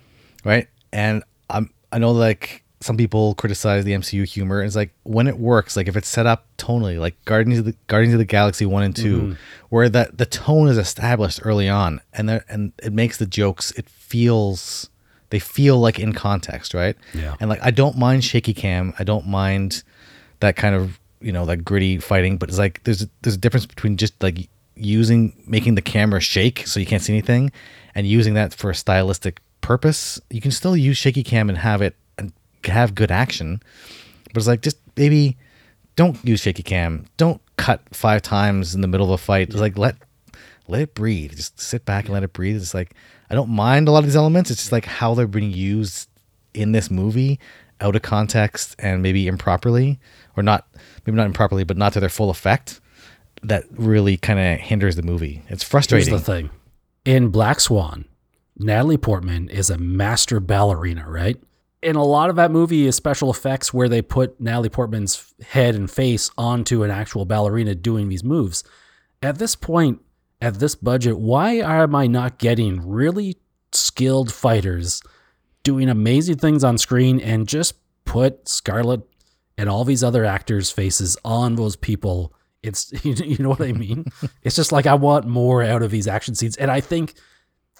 right? 0.44 0.68
And 0.92 1.22
I'm, 1.48 1.70
I 1.90 1.98
know, 1.98 2.10
like, 2.10 2.64
some 2.86 2.96
people 2.96 3.34
criticize 3.34 3.84
the 3.84 3.92
MCU 3.92 4.24
humor. 4.24 4.62
It's 4.62 4.76
like 4.76 4.92
when 5.02 5.26
it 5.26 5.38
works, 5.38 5.76
like 5.76 5.88
if 5.88 5.96
it's 5.96 6.08
set 6.08 6.24
up 6.24 6.46
tonally, 6.56 6.98
like 6.98 7.22
Guardians 7.24 7.58
of 7.58 7.64
the 7.64 7.74
Guardians 7.88 8.14
of 8.14 8.18
the 8.18 8.24
Galaxy 8.24 8.64
one 8.64 8.84
and 8.84 8.94
2 8.94 9.20
mm-hmm. 9.20 9.32
where 9.70 9.88
that 9.88 10.18
the 10.18 10.24
tone 10.24 10.68
is 10.68 10.78
established 10.78 11.40
early 11.42 11.68
on, 11.68 12.00
and 12.12 12.28
there 12.28 12.44
and 12.48 12.72
it 12.82 12.92
makes 12.92 13.18
the 13.18 13.26
jokes. 13.26 13.72
It 13.72 13.88
feels 13.88 14.88
they 15.30 15.40
feel 15.40 15.78
like 15.80 15.98
in 15.98 16.12
context, 16.12 16.74
right? 16.74 16.96
Yeah. 17.12 17.34
And 17.40 17.50
like 17.50 17.60
I 17.60 17.72
don't 17.72 17.98
mind 17.98 18.24
shaky 18.24 18.54
cam. 18.54 18.94
I 18.98 19.04
don't 19.04 19.26
mind 19.26 19.82
that 20.38 20.54
kind 20.54 20.76
of 20.76 21.00
you 21.20 21.32
know 21.32 21.42
like 21.42 21.64
gritty 21.64 21.98
fighting, 21.98 22.38
but 22.38 22.48
it's 22.48 22.58
like 22.58 22.84
there's 22.84 23.04
there's 23.22 23.34
a 23.34 23.38
difference 23.38 23.66
between 23.66 23.96
just 23.96 24.22
like 24.22 24.48
using 24.76 25.32
making 25.44 25.74
the 25.74 25.82
camera 25.82 26.20
shake 26.20 26.66
so 26.66 26.78
you 26.78 26.86
can't 26.86 27.02
see 27.02 27.12
anything, 27.12 27.50
and 27.96 28.06
using 28.06 28.34
that 28.34 28.54
for 28.54 28.70
a 28.70 28.74
stylistic 28.76 29.40
purpose. 29.60 30.20
You 30.30 30.40
can 30.40 30.52
still 30.52 30.76
use 30.76 30.96
shaky 30.96 31.24
cam 31.24 31.48
and 31.48 31.58
have 31.58 31.82
it 31.82 31.96
have 32.64 32.94
good 32.94 33.10
action, 33.10 33.62
but 34.32 34.38
it's 34.38 34.46
like 34.46 34.62
just 34.62 34.78
maybe 34.96 35.36
don't 35.96 36.22
use 36.24 36.40
shaky 36.40 36.62
cam. 36.62 37.06
Don't 37.16 37.40
cut 37.56 37.80
five 37.92 38.22
times 38.22 38.74
in 38.74 38.80
the 38.80 38.88
middle 38.88 39.06
of 39.06 39.12
a 39.12 39.22
fight. 39.22 39.48
It's 39.48 39.56
like 39.56 39.78
let 39.78 39.96
let 40.68 40.82
it 40.82 40.94
breathe. 40.94 41.34
Just 41.36 41.60
sit 41.60 41.84
back 41.84 42.06
and 42.06 42.14
let 42.14 42.22
it 42.22 42.32
breathe. 42.32 42.56
It's 42.56 42.74
like 42.74 42.94
I 43.30 43.34
don't 43.34 43.50
mind 43.50 43.88
a 43.88 43.90
lot 43.92 44.00
of 44.00 44.04
these 44.04 44.16
elements. 44.16 44.50
It's 44.50 44.60
just 44.60 44.72
like 44.72 44.84
how 44.84 45.14
they're 45.14 45.26
being 45.26 45.52
used 45.52 46.08
in 46.54 46.72
this 46.72 46.90
movie 46.90 47.38
out 47.80 47.94
of 47.94 48.02
context 48.02 48.74
and 48.78 49.02
maybe 49.02 49.26
improperly 49.26 49.98
or 50.36 50.42
not 50.42 50.66
maybe 51.04 51.16
not 51.16 51.26
improperly 51.26 51.64
but 51.64 51.76
not 51.76 51.92
to 51.92 52.00
their 52.00 52.08
full 52.08 52.30
effect 52.30 52.80
that 53.42 53.64
really 53.70 54.16
kind 54.16 54.38
of 54.38 54.58
hinders 54.58 54.96
the 54.96 55.02
movie 55.02 55.42
it's 55.48 55.62
Here's 55.62 55.64
frustrating 55.64 56.14
the 56.14 56.20
thing. 56.20 56.50
In 57.04 57.28
Black 57.28 57.60
Swan, 57.60 58.06
Natalie 58.58 58.96
Portman 58.96 59.48
is 59.48 59.70
a 59.70 59.78
master 59.78 60.40
ballerina, 60.40 61.08
right? 61.08 61.36
And 61.86 61.96
a 61.96 62.02
lot 62.02 62.30
of 62.30 62.36
that 62.36 62.50
movie 62.50 62.84
is 62.84 62.96
special 62.96 63.30
effects 63.30 63.72
where 63.72 63.88
they 63.88 64.02
put 64.02 64.40
Natalie 64.40 64.68
Portman's 64.68 65.32
head 65.40 65.76
and 65.76 65.88
face 65.88 66.32
onto 66.36 66.82
an 66.82 66.90
actual 66.90 67.24
ballerina 67.24 67.76
doing 67.76 68.08
these 68.08 68.24
moves. 68.24 68.64
At 69.22 69.38
this 69.38 69.54
point, 69.54 70.00
at 70.40 70.54
this 70.54 70.74
budget, 70.74 71.16
why 71.16 71.52
am 71.52 71.94
I 71.94 72.08
not 72.08 72.38
getting 72.38 72.84
really 72.84 73.36
skilled 73.70 74.32
fighters 74.32 75.00
doing 75.62 75.88
amazing 75.88 76.38
things 76.38 76.64
on 76.64 76.76
screen 76.76 77.20
and 77.20 77.46
just 77.46 77.74
put 78.04 78.48
Scarlett 78.48 79.02
and 79.56 79.70
all 79.70 79.84
these 79.84 80.02
other 80.02 80.24
actors' 80.24 80.72
faces 80.72 81.16
on 81.24 81.54
those 81.54 81.76
people? 81.76 82.34
It's 82.64 82.92
you 83.04 83.38
know 83.38 83.50
what 83.50 83.62
I 83.62 83.72
mean? 83.72 84.06
it's 84.42 84.56
just 84.56 84.72
like 84.72 84.86
I 84.86 84.94
want 84.94 85.28
more 85.28 85.62
out 85.62 85.84
of 85.84 85.92
these 85.92 86.08
action 86.08 86.34
scenes, 86.34 86.56
and 86.56 86.68
I 86.68 86.80
think 86.80 87.14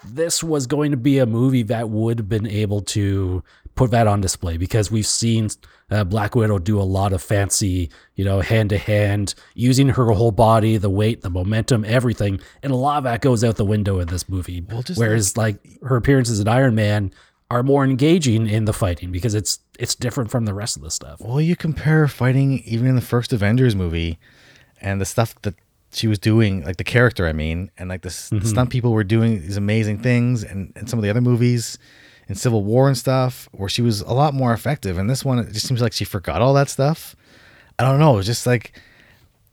this 0.05 0.45
was 0.45 0.69
going 0.69 0.92
to 0.92 0.97
be 0.97 1.19
a 1.19 1.27
movie 1.27 1.64
that 1.64 1.90
would 1.90 2.21
have 2.21 2.29
been 2.29 2.47
able 2.47 2.83
to 2.83 3.42
put 3.77 3.91
that 3.93 4.07
on 4.07 4.21
display 4.21 4.57
because 4.57 4.91
we've 4.91 5.07
seen 5.07 5.49
uh, 5.91 6.03
Black 6.03 6.35
Widow 6.35 6.59
do 6.59 6.81
a 6.81 6.83
lot 6.83 7.12
of 7.12 7.23
fancy, 7.23 7.91
you 8.17 8.25
know, 8.25 8.41
hand 8.41 8.71
to 8.71 8.79
hand, 8.79 9.35
using 9.55 9.91
her 9.91 10.11
whole 10.11 10.33
body, 10.33 10.77
the 10.79 10.91
weight, 10.91 11.21
the 11.21 11.31
momentum, 11.31 11.85
everything, 11.85 12.41
and 12.62 12.73
a 12.73 12.77
lot 12.77 12.99
of 12.99 13.05
that 13.05 13.21
goes 13.21 13.45
out 13.45 13.57
the 13.57 13.65
window 13.65 14.01
in 14.01 14.09
this 14.09 14.29
movie. 14.29 14.62
Well, 14.69 14.83
Whereas, 14.97 15.37
like, 15.37 15.59
her 15.83 15.97
appearances 15.97 16.41
in 16.41 16.49
Iron 16.49 16.75
Man 16.75 17.12
are 17.51 17.62
more 17.62 17.85
engaging 17.85 18.49
in 18.49 18.65
the 18.65 18.73
fighting 18.73 19.12
because 19.12 19.35
it's 19.35 19.61
it's 19.79 19.95
different 19.95 20.31
from 20.31 20.47
the 20.47 20.55
rest 20.55 20.77
of 20.77 20.83
the 20.83 20.91
stuff. 20.91 21.21
well 21.21 21.41
you 21.41 21.55
compare 21.55 22.09
fighting 22.09 22.59
even 22.65 22.89
in 22.89 22.97
the 22.97 23.01
first 23.01 23.33
avengers 23.33 23.77
movie 23.77 24.19
and 24.81 25.01
the 25.01 25.05
stuff 25.05 25.41
that 25.43 25.55
she 25.93 26.09
was 26.09 26.19
doing 26.19 26.65
like 26.65 26.77
the 26.77 26.83
character 26.83 27.29
i 27.29 27.33
mean 27.33 27.71
and 27.79 27.89
like 27.89 28.03
the, 28.03 28.09
s 28.09 28.31
the 28.31 28.45
stunt 28.45 28.69
people 28.71 28.91
were 28.91 29.05
doing 29.05 29.41
these 29.43 29.57
amazing 29.57 29.97
things 29.97 30.43
and, 30.43 30.73
and 30.75 30.91
some 30.91 30.99
of 30.99 31.05
the 31.05 31.09
other 31.11 31.21
movies 31.21 31.79
in 32.29 32.35
civil 32.35 32.65
war 32.65 32.89
and 32.89 32.97
stuff 32.97 33.49
where 33.53 33.69
she 33.69 33.83
was 33.83 34.01
a 34.01 34.12
lot 34.12 34.35
more 34.35 34.53
effective. 34.53 34.99
And 34.99 35.09
this 35.09 35.25
one 35.25 35.39
it 35.39 35.53
just 35.53 35.67
seems 35.67 35.81
like 35.81 35.93
she 35.93 36.05
forgot 36.05 36.43
all 36.43 36.55
that 36.55 36.69
stuff. 36.69 37.15
I 37.79 37.85
don't 37.85 38.01
know. 38.01 38.15
It 38.15 38.17
was 38.17 38.27
just 38.27 38.47
like 38.47 38.81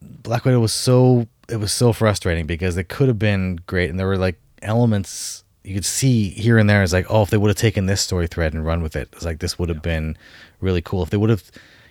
Black 0.02 0.46
Widow 0.46 0.60
was 0.60 0.74
so 0.74 1.28
it 1.50 1.58
was 1.58 1.72
so 1.72 1.94
frustrating 1.94 2.46
because 2.46 2.78
it 2.78 2.90
could 2.90 3.08
have 3.08 3.20
been 3.20 3.60
great. 3.68 3.90
And 3.90 4.00
there 4.00 4.08
were 4.08 4.18
like 4.18 4.40
elements 4.62 5.44
you 5.64 5.74
could 5.74 5.86
see 5.86 6.30
here 6.30 6.58
and 6.58 6.70
there. 6.70 6.84
Is 6.84 6.94
like 6.94 7.06
oh 7.10 7.24
if 7.24 7.30
they 7.30 7.38
would 7.38 7.50
have 7.50 7.58
taken 7.58 7.86
this 7.86 8.02
story 8.02 8.28
thread 8.28 8.54
and 8.54 8.66
run 8.66 8.82
with 8.82 8.96
it 8.96 9.10
it's 9.14 9.26
like 9.26 9.40
this 9.40 9.60
would 9.60 9.70
have 9.70 9.82
been 9.82 10.18
really 10.62 10.82
cool. 10.82 11.04
If 11.04 11.10
they 11.10 11.18
would 11.18 11.30
have 11.30 11.44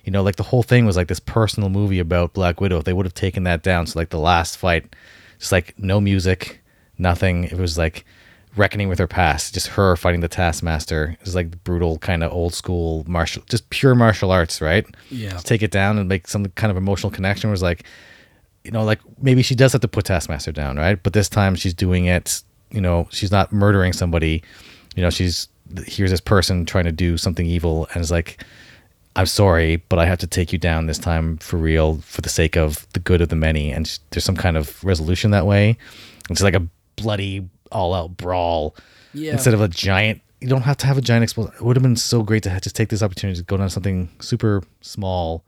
you 0.04 0.10
know 0.10 0.22
like 0.22 0.36
the 0.36 0.42
whole 0.42 0.62
thing 0.62 0.84
was 0.84 0.96
like 0.96 1.08
this 1.08 1.20
personal 1.20 1.68
movie 1.68 2.00
about 2.00 2.32
Black 2.32 2.60
Widow 2.60 2.78
if 2.78 2.84
they 2.84 2.92
would 2.92 3.06
have 3.06 3.14
taken 3.14 3.44
that 3.44 3.62
down 3.62 3.86
so 3.86 3.98
like 3.98 4.10
the 4.10 4.18
last 4.18 4.56
fight 4.56 4.96
just 5.38 5.52
like 5.52 5.74
no 5.78 6.00
music 6.00 6.62
nothing. 6.98 7.44
It 7.44 7.58
was 7.58 7.76
like 7.76 8.04
reckoning 8.56 8.88
with 8.88 8.98
her 8.98 9.06
past 9.06 9.54
just 9.54 9.68
her 9.68 9.96
fighting 9.96 10.20
the 10.20 10.28
taskmaster 10.28 11.16
it 11.18 11.24
was 11.24 11.34
like 11.34 11.62
brutal 11.64 11.98
kind 11.98 12.22
of 12.22 12.30
old 12.32 12.52
school 12.52 13.02
martial 13.06 13.42
just 13.48 13.68
pure 13.70 13.94
martial 13.94 14.30
arts 14.30 14.60
right? 14.60 14.86
Yeah. 15.10 15.30
to 15.36 15.42
take 15.42 15.62
it 15.62 15.70
down 15.70 15.98
and 15.98 16.08
make 16.08 16.28
some 16.28 16.44
kind 16.46 16.70
of 16.70 16.76
emotional 16.76 17.10
connection 17.10 17.50
was 17.50 17.62
like 17.62 17.84
you 18.64 18.70
know 18.70 18.84
like 18.84 19.00
maybe 19.20 19.42
she 19.42 19.54
does 19.54 19.72
have 19.72 19.80
to 19.80 19.88
put 19.88 20.04
taskmaster 20.04 20.52
down 20.52 20.76
right? 20.76 21.02
But 21.02 21.14
this 21.14 21.28
time 21.28 21.54
she's 21.54 21.74
doing 21.74 22.06
it 22.06 22.42
you 22.70 22.80
know 22.80 23.08
she's 23.10 23.30
not 23.30 23.52
murdering 23.52 23.92
somebody. 23.92 24.42
You 24.96 25.02
know 25.02 25.10
she's 25.10 25.48
here's 25.86 26.10
this 26.10 26.20
person 26.20 26.66
trying 26.66 26.84
to 26.84 26.92
do 26.92 27.16
something 27.16 27.46
evil 27.46 27.88
and 27.94 28.02
is 28.02 28.10
like 28.10 28.44
i'm 29.16 29.24
sorry 29.24 29.76
but 29.88 29.98
i 29.98 30.04
have 30.04 30.18
to 30.18 30.26
take 30.26 30.52
you 30.52 30.58
down 30.58 30.86
this 30.86 30.98
time 30.98 31.38
for 31.38 31.56
real 31.56 31.96
for 31.98 32.20
the 32.20 32.28
sake 32.28 32.56
of 32.56 32.86
the 32.92 33.00
good 33.00 33.20
of 33.20 33.28
the 33.28 33.36
many. 33.36 33.72
And 33.72 33.98
there's 34.10 34.24
some 34.24 34.36
kind 34.36 34.56
of 34.56 34.82
resolution 34.84 35.30
that 35.30 35.46
way. 35.46 35.76
It's 36.30 36.42
like 36.42 36.54
a 36.54 36.66
bloody 36.96 37.48
all 37.72 37.94
out 37.94 38.16
brawl 38.16 38.74
Yeah. 39.14 39.32
instead 39.32 39.54
of 39.54 39.60
a 39.60 39.68
giant 39.68 40.20
you 40.40 40.48
don't 40.48 40.62
have 40.62 40.76
to 40.78 40.86
have 40.86 40.98
a 40.98 41.00
giant 41.00 41.22
explosion 41.24 41.52
it 41.54 41.62
would 41.62 41.76
have 41.76 41.82
been 41.82 41.96
so 41.96 42.22
great 42.22 42.42
to 42.44 42.60
just 42.60 42.74
take 42.76 42.88
this 42.88 43.02
opportunity 43.02 43.38
to 43.38 43.44
go 43.44 43.56
down 43.56 43.66
to 43.68 43.70
something 43.72 44.08
super 44.20 44.62
small 44.80 45.44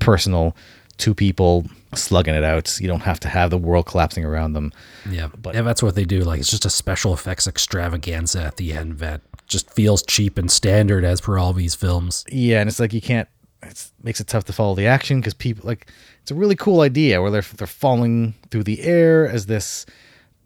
personal 0.00 0.56
two 0.96 1.14
people 1.14 1.66
slugging 1.94 2.34
it 2.34 2.44
out 2.44 2.78
you 2.80 2.86
don't 2.88 3.00
have 3.02 3.18
to 3.20 3.28
have 3.28 3.50
the 3.50 3.58
world 3.58 3.86
collapsing 3.86 4.24
around 4.24 4.52
them 4.52 4.72
Yeah, 5.10 5.28
But- 5.40 5.54
yeah, 5.54 5.62
that's 5.62 5.82
what 5.82 5.94
they 5.96 6.04
do. 6.04 6.20
Like 6.22 6.40
it's 6.40 6.50
just 6.50 6.64
a 6.64 6.70
special 6.70 7.12
effects 7.14 7.46
extravaganza 7.46 8.42
at 8.42 8.56
the 8.56 8.72
end 8.72 8.98
that 8.98 9.20
just 9.46 9.70
feels 9.70 10.02
cheap 10.02 10.38
and 10.38 10.50
standard 10.50 11.04
as 11.04 11.20
per 11.20 11.38
all 11.38 11.52
these 11.52 11.74
films. 11.74 12.24
yeah 12.30 12.60
and 12.60 12.68
it's 12.68 12.80
like 12.80 12.92
you 12.92 13.00
can't 13.00 13.28
it 13.62 13.90
makes 14.02 14.20
it 14.20 14.26
tough 14.26 14.44
to 14.44 14.52
follow 14.52 14.74
the 14.74 14.86
action 14.86 15.20
because 15.20 15.34
people 15.34 15.66
like 15.66 15.90
it's 16.22 16.30
a 16.30 16.34
really 16.34 16.54
cool 16.56 16.80
idea 16.80 17.20
where 17.22 17.30
they're 17.30 17.42
they're 17.56 17.66
falling 17.66 18.34
through 18.50 18.62
the 18.64 18.80
air 18.82 19.28
as 19.28 19.46
this 19.46 19.86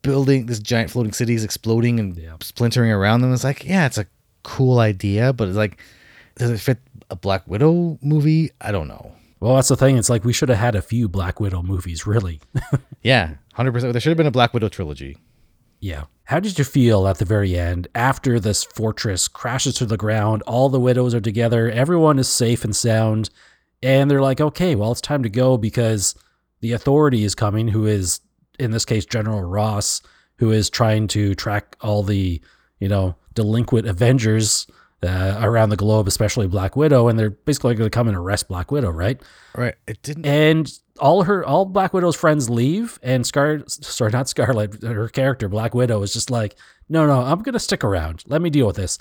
building 0.03 0.47
this 0.47 0.59
giant 0.61 0.91
floating 0.91 1.13
city 1.13 1.35
is 1.35 1.45
exploding 1.45 1.99
and 2.01 2.17
Yeah. 2.17 2.37
splintering 2.41 2.91
around 2.91 3.21
them 3.23 3.33
it's 3.33 3.45
like 3.45 3.65
yeah 3.65 3.87
it's 3.87 3.99
a 3.99 4.07
cool 4.43 4.79
idea 4.79 5.33
but 5.33 5.49
it's 5.49 5.57
like 5.57 5.81
does 6.37 6.51
it 6.51 6.59
fit 6.61 6.79
a 7.11 7.17
black 7.17 7.47
widow 7.49 7.99
movie 8.03 8.51
i 8.61 8.71
don't 8.73 8.89
know 8.89 9.13
Well, 9.41 9.55
that's 9.55 9.69
the 9.69 9.77
thing. 9.77 9.97
It's 9.97 10.11
like 10.11 10.25
we 10.25 10.33
should 10.33 10.49
have 10.49 10.59
had 10.59 10.75
a 10.75 10.83
few 10.83 11.09
Black 11.09 11.39
Widow 11.39 11.63
movies, 11.63 12.07
really. 12.07 12.41
yeah 13.03 13.35
100% 13.57 13.93
there 13.93 14.01
should 14.01 14.11
have 14.11 14.17
been 14.17 14.27
a 14.27 14.33
black 14.39 14.53
widow 14.55 14.69
trilogy 14.69 15.17
yeah. 15.81 16.05
How 16.25 16.41
did 16.41 16.59
you 16.59 16.65
feel 16.65 17.07
at 17.07 17.19
the 17.19 17.25
very 17.25 17.57
end 17.57 17.87
after 17.95 18.41
this 18.41 18.65
fortress 18.65 19.29
crashes 19.29 19.75
to 19.77 19.87
the 19.87 19.97
ground? 19.97 20.43
All 20.43 20.69
the 20.69 20.81
widows 20.81 21.15
are 21.15 21.21
together. 21.21 21.71
Everyone 21.71 22.19
is 22.19 22.29
safe 22.29 22.65
and 22.65 22.75
sound. 22.75 23.31
And 23.81 24.11
they're 24.11 24.21
like, 24.21 24.41
okay, 24.41 24.75
well, 24.75 24.91
it's 24.91 25.01
time 25.01 25.23
to 25.23 25.29
go 25.29 25.57
because 25.57 26.17
the 26.63 26.73
authority 26.73 27.23
is 27.23 27.37
coming, 27.37 27.69
who 27.69 27.87
is, 27.87 28.19
in 28.59 28.71
this 28.71 28.85
case, 28.85 29.05
General 29.05 29.43
Ross, 29.43 30.03
who 30.37 30.51
is 30.51 30.71
trying 30.71 31.09
to 31.09 31.35
track 31.35 31.77
all 31.81 32.03
the, 32.03 32.41
you 32.81 32.89
know, 32.89 33.17
delinquent 33.35 33.87
Avengers 33.87 34.67
uh, 35.03 35.39
around 35.41 35.71
the 35.71 35.77
globe, 35.77 36.09
especially 36.09 36.47
Black 36.47 36.77
Widow. 36.77 37.09
And 37.09 37.19
they're 37.19 37.31
basically 37.31 37.75
going 37.75 37.91
to 37.91 37.95
come 37.95 38.09
and 38.09 38.17
arrest 38.17 38.49
Black 38.49 38.71
Widow, 38.71 38.91
right? 38.91 39.21
right 39.57 39.75
it 39.87 40.03
didn't 40.03 40.27
and 40.27 40.73
all 40.99 41.25
her 41.25 41.45
all 41.45 41.65
Black 41.65 41.93
Widow's 41.93 42.17
friends 42.17 42.51
leave, 42.51 42.99
and 43.03 43.27
Scar 43.27 43.61
sorry 43.67 44.11
not 44.11 44.29
Scarlet, 44.29 44.83
her 44.83 45.09
character 45.09 45.49
Black 45.49 45.75
Widow 45.75 46.03
is 46.03 46.13
just 46.13 46.31
like, 46.31 46.57
no, 46.89 47.07
no, 47.07 47.21
I'm 47.21 47.43
gonna 47.43 47.59
stick 47.59 47.85
around. 47.85 48.25
Let 48.27 48.43
me 48.43 48.51
deal 48.51 48.67
with 48.67 48.77
this. 48.77 48.99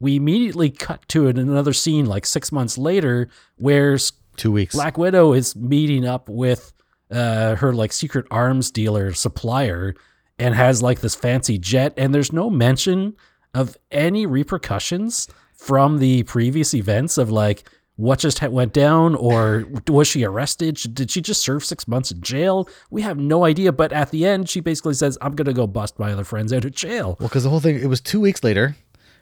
We 0.00 0.16
immediately 0.16 0.70
cut 0.70 1.06
to 1.08 1.26
it 1.26 1.38
in 1.38 1.48
another 1.48 1.72
scene 1.72 2.06
like 2.06 2.26
six 2.26 2.52
months 2.52 2.78
later, 2.78 3.28
where 3.56 3.98
two 4.36 4.52
weeks 4.52 4.74
Black 4.74 4.98
Widow 4.98 5.32
is 5.32 5.56
meeting 5.56 6.06
up 6.06 6.28
with 6.28 6.72
uh, 7.10 7.56
her 7.56 7.72
like 7.72 7.92
secret 7.92 8.26
arms 8.30 8.70
dealer 8.70 9.12
supplier 9.12 9.94
and 10.38 10.54
has 10.54 10.82
like 10.82 11.00
this 11.00 11.14
fancy 11.14 11.58
jet, 11.58 11.94
and 11.96 12.14
there's 12.14 12.32
no 12.32 12.50
mention 12.50 13.16
of 13.54 13.76
any 13.90 14.26
repercussions 14.26 15.28
from 15.54 15.98
the 15.98 16.22
previous 16.24 16.74
events 16.74 17.18
of 17.18 17.30
like 17.30 17.68
what 17.96 18.20
just 18.20 18.40
went 18.42 18.72
down 18.72 19.16
or 19.16 19.66
was 19.88 20.06
she 20.06 20.22
arrested? 20.22 20.78
Did 20.94 21.10
she 21.10 21.20
just 21.20 21.42
serve 21.42 21.64
six 21.64 21.88
months 21.88 22.12
in 22.12 22.20
jail? 22.20 22.68
We 22.90 23.02
have 23.02 23.18
no 23.18 23.44
idea. 23.44 23.72
But 23.72 23.92
at 23.92 24.12
the 24.12 24.24
end, 24.24 24.48
she 24.48 24.60
basically 24.60 24.94
says, 24.94 25.18
I'm 25.20 25.34
to 25.34 25.52
go 25.52 25.66
bust 25.66 25.98
my 25.98 26.12
other 26.12 26.22
friends 26.22 26.52
out 26.52 26.64
of 26.64 26.72
jail. 26.72 27.16
Well, 27.18 27.28
because 27.28 27.42
the 27.42 27.50
whole 27.50 27.58
thing, 27.58 27.76
it 27.76 27.88
was 27.88 28.00
two 28.00 28.20
weeks 28.20 28.44
later, 28.44 28.76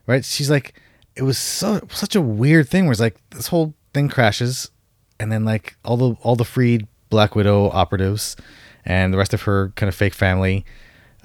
right? 0.06 0.24
She's 0.24 0.50
like, 0.50 0.78
it 1.16 1.22
was 1.22 1.38
so 1.38 1.80
such 1.90 2.14
a 2.14 2.20
weird 2.20 2.68
thing. 2.68 2.84
Where 2.84 2.92
it's 2.92 3.00
like 3.00 3.16
this 3.30 3.46
whole 3.46 3.74
thing 3.94 4.10
crashes, 4.10 4.70
and 5.18 5.32
then 5.32 5.46
like 5.46 5.76
all 5.82 5.96
the 5.96 6.10
all 6.22 6.36
the 6.36 6.44
freed 6.44 6.86
Black 7.16 7.34
Widow 7.34 7.70
operatives 7.70 8.36
and 8.84 9.10
the 9.14 9.16
rest 9.16 9.32
of 9.32 9.40
her 9.42 9.72
kind 9.74 9.88
of 9.88 9.94
fake 9.94 10.12
family 10.12 10.66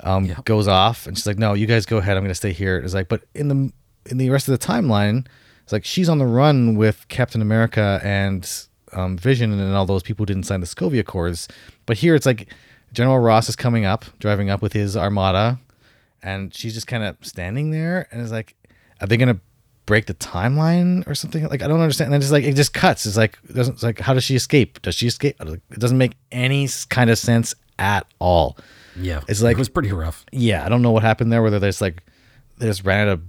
um, 0.03 0.23
Yep. 0.25 0.45
goes 0.45 0.67
off, 0.69 1.05
and 1.05 1.17
she's 1.17 1.27
like, 1.27 1.37
"No, 1.37 1.53
you 1.53 1.67
guys 1.67 1.85
go 1.85 1.97
ahead. 1.97 2.15
I'm 2.15 2.23
going 2.23 2.31
to 2.31 2.35
stay 2.45 2.53
here." 2.53 2.77
It's 2.77 2.93
like, 2.93 3.09
but 3.09 3.23
in 3.35 3.49
the 3.49 3.71
in 4.09 4.17
the 4.17 4.29
rest 4.29 4.47
of 4.47 4.57
the 4.57 4.65
timeline, 4.65 5.27
it's 5.63 5.73
like 5.73 5.83
she's 5.83 6.07
on 6.07 6.17
the 6.17 6.25
run 6.25 6.75
with 6.75 7.05
Captain 7.09 7.41
America 7.41 7.99
and 8.03 8.49
um, 8.93 9.17
Vision 9.17 9.51
and 9.51 9.75
all 9.75 9.85
those 9.85 10.01
people 10.01 10.23
who 10.23 10.27
didn't 10.27 10.45
sign 10.45 10.61
the 10.61 10.65
Sokovia 10.65 11.01
Accords. 11.01 11.47
But 11.85 11.97
here, 11.97 12.15
it's 12.15 12.25
like 12.25 12.47
General 12.93 13.19
Ross 13.19 13.49
is 13.49 13.55
coming 13.57 13.83
up, 13.85 14.05
driving 14.19 14.49
up 14.49 14.61
with 14.61 14.71
his 14.73 14.95
armada, 14.95 15.59
and 16.23 16.53
she's 16.55 16.73
just 16.73 16.87
kind 16.87 17.03
of 17.03 17.17
standing 17.21 17.71
there, 17.71 18.07
and 18.11 18.21
it's 18.21 18.31
like, 18.31 18.55
are 19.01 19.07
they 19.07 19.17
gonna 19.17 19.39
break 19.91 20.05
the 20.07 20.13
timeline 20.15 21.05
or 21.07 21.13
something? 21.15 21.43
Like 21.47 21.61
I 21.61 21.67
don't 21.67 21.81
understand. 21.81 22.07
And 22.07 22.13
then 22.13 22.21
just 22.21 22.31
like 22.31 22.43
it 22.45 22.55
just 22.55 22.73
cuts. 22.73 23.05
It's 23.05 23.17
like 23.17 23.37
it 23.49 23.53
doesn't. 23.55 23.73
It's 23.75 23.83
like 23.83 23.99
how 23.99 24.13
does 24.13 24.23
she 24.23 24.35
escape? 24.35 24.81
Does 24.81 24.95
she 24.95 25.07
escape? 25.07 25.35
It 25.39 25.79
doesn't 25.79 25.97
make 25.97 26.13
any 26.31 26.67
kind 26.89 27.09
of 27.09 27.17
sense 27.17 27.53
at 27.77 28.05
all. 28.19 28.57
Yeah, 28.95 29.21
It's 29.27 29.41
like- 29.41 29.55
it 29.57 29.59
was 29.59 29.69
pretty 29.69 29.91
rough. 29.91 30.25
Yeah, 30.31 30.65
I 30.65 30.69
don't 30.69 30.81
know 30.81 30.91
what 30.91 31.03
happened 31.03 31.31
there. 31.31 31.41
Whether 31.43 31.59
there's 31.59 31.81
like 31.81 32.03
they 32.57 32.67
just 32.67 32.83
ran 32.85 33.07
out 33.07 33.13
of 33.13 33.21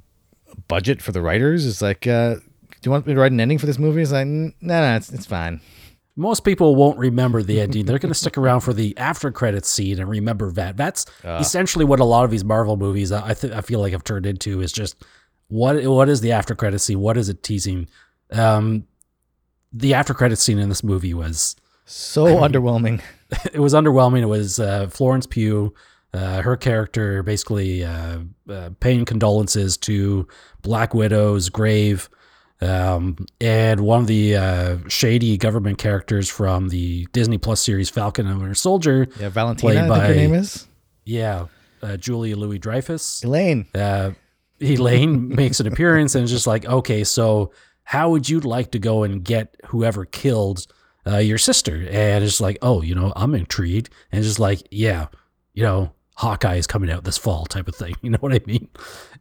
budget 0.69 1.01
for 1.03 1.13
the 1.13 1.23
writers. 1.23 1.67
It's 1.67 1.81
like, 1.83 2.07
uh, 2.07 2.35
do 2.35 2.41
you 2.85 2.91
want 2.91 3.07
me 3.07 3.15
to 3.15 3.21
write 3.21 3.33
an 3.33 3.41
ending 3.41 3.59
for 3.59 3.67
this 3.67 3.79
movie? 3.79 4.03
It's 4.03 4.13
like, 4.13 4.27
no, 4.27 4.51
no, 4.61 4.97
it's 4.97 5.11
it's 5.13 5.27
fine. 5.27 5.61
Most 6.17 6.41
people 6.45 6.75
won't 6.77 6.99
remember 6.99 7.43
the 7.43 7.59
ending. 7.61 7.87
They're 7.87 7.99
going 7.99 8.13
to 8.13 8.19
stick 8.19 8.37
around 8.37 8.61
for 8.61 8.75
the 8.75 8.95
after 8.99 9.31
credits 9.33 9.71
scene 9.71 9.99
and 9.99 10.11
remember 10.11 10.51
that. 10.53 10.77
That's 10.77 11.07
essentially 11.41 11.87
what 11.87 12.01
a 12.01 12.05
lot 12.05 12.25
of 12.27 12.31
these 12.31 12.45
Marvel 12.45 12.77
movies 12.77 13.11
I 13.13 13.31
I, 13.31 13.35
th- 13.35 13.53
I 13.55 13.63
feel 13.63 13.81
like 13.81 13.93
have 13.93 14.05
turned 14.05 14.27
into 14.27 14.61
is 14.61 14.73
just 14.73 15.03
what 15.53 15.85
what 15.85 16.09
is 16.09 16.21
the 16.23 16.33
after 16.33 16.55
credits 16.55 16.85
scene? 16.85 16.99
What 16.99 17.17
is 17.17 17.29
it 17.29 17.43
teasing? 17.43 17.87
Um, 18.31 18.87
the 19.73 19.93
after 19.95 20.15
credits 20.15 20.43
scene 20.43 20.59
in 20.59 20.69
this 20.71 20.83
movie 20.83 21.13
was 21.15 21.57
So 21.85 22.25
underwhelming. 22.39 23.03
it 23.53 23.61
was 23.61 23.75
underwhelming. 23.75 24.23
It 24.23 24.27
was 24.27 24.59
uh, 24.59 24.87
Florence 24.89 25.27
Pugh, 25.27 25.75
uh, 26.15 26.41
her 26.43 26.57
character 26.57 27.23
basically 27.23 27.85
uh, 27.85 28.21
uh, 28.49 28.71
paying 28.81 29.05
condolences 29.05 29.77
to 29.79 30.27
Black 30.63 30.95
Widow's 30.95 31.49
grave. 31.51 32.09
Um, 32.63 33.27
and 33.41 33.81
one 33.81 34.01
of 34.03 34.07
the 34.07 34.37
uh, 34.37 34.77
shady 34.89 35.37
government 35.37 35.79
characters 35.79 36.29
from 36.31 36.69
the 36.69 37.07
Disney 37.13 37.37
Plus 37.37 37.61
series 37.61 37.91
Falcon 37.91 38.27
and 38.27 38.39
Winter 38.39 38.55
Soldier, 38.55 39.09
Yeah, 39.19 39.31
Valentina, 39.31 39.73
Played 39.73 39.91
I 39.91 39.95
think 39.99 40.09
her 40.09 40.15
name 40.15 40.35
is 40.35 40.67
yeah, 41.05 41.47
uh, 41.83 41.97
Julia 41.97 42.37
Louis 42.37 42.59
Dreyfus. 42.61 43.25
Elaine. 43.25 43.67
Elaine 44.63 45.29
makes 45.29 45.61
an 45.61 45.67
appearance 45.67 46.15
and 46.15 46.25
is 46.25 46.31
just 46.31 46.47
like, 46.47 46.65
okay, 46.67 47.05
so 47.05 47.53
how 47.85 48.11
would 48.11 48.29
you 48.29 48.41
like 48.41 48.71
to 48.73 48.79
go 48.79 49.03
and 49.03 49.25
get 49.25 49.57
whoever 49.67 50.05
killed 50.05 50.67
uh, 51.07 51.19
your 51.19 51.39
sister? 51.39 51.87
And 51.91 52.25
it's 52.25 52.41
like, 52.41 52.59
oh, 52.63 52.83
you 52.83 52.95
know, 52.95 53.13
I'm 53.17 53.35
intrigued. 53.35 53.91
And 54.13 54.23
just 54.23 54.39
like, 54.39 54.67
yeah, 54.71 55.07
you 55.55 55.63
know, 55.63 55.93
Hawkeye 56.17 56.57
is 56.57 56.67
coming 56.67 56.91
out 56.91 57.05
this 57.05 57.19
fall 57.19 57.47
type 57.47 57.69
of 57.69 57.75
thing. 57.75 57.95
You 58.03 58.11
know 58.11 58.19
what 58.19 58.33
I 58.33 58.41
mean? 58.47 58.69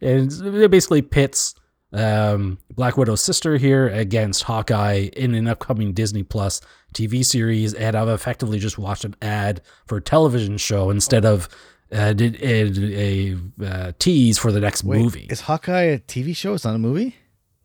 And 0.02 0.32
it 0.32 0.72
basically 0.72 1.02
pits 1.02 1.56
um, 1.94 2.58
Black 2.72 2.98
Widow's 2.98 3.22
sister 3.22 3.58
here 3.58 3.90
against 3.90 4.44
Hawkeye 4.44 5.10
in 5.16 5.36
an 5.36 5.48
upcoming 5.48 5.94
Disney 5.94 6.24
Plus 6.24 6.62
TV 6.94 7.26
series. 7.26 7.74
And 7.74 7.96
I've 7.96 8.10
effectively 8.10 8.60
just 8.60 8.78
watched 8.78 9.06
an 9.06 9.16
ad 9.22 9.62
for 9.86 9.98
a 9.98 10.02
television 10.02 10.58
show 10.58 10.90
instead 10.90 11.26
of 11.26 11.50
uh, 11.92 12.14
did 12.14 12.42
a, 12.42 13.36
a 13.62 13.66
uh, 13.66 13.92
tease 14.00 14.38
for 14.38 14.52
the 14.52 14.60
next 14.60 14.84
Wait, 14.84 15.02
movie. 15.02 15.28
Is 15.30 15.42
Hawkeye 15.42 15.82
a 15.84 16.00
TV 16.00 16.36
show? 16.36 16.54
It's 16.54 16.66
not 16.66 16.76
a 16.76 16.80
movie. 16.80 17.16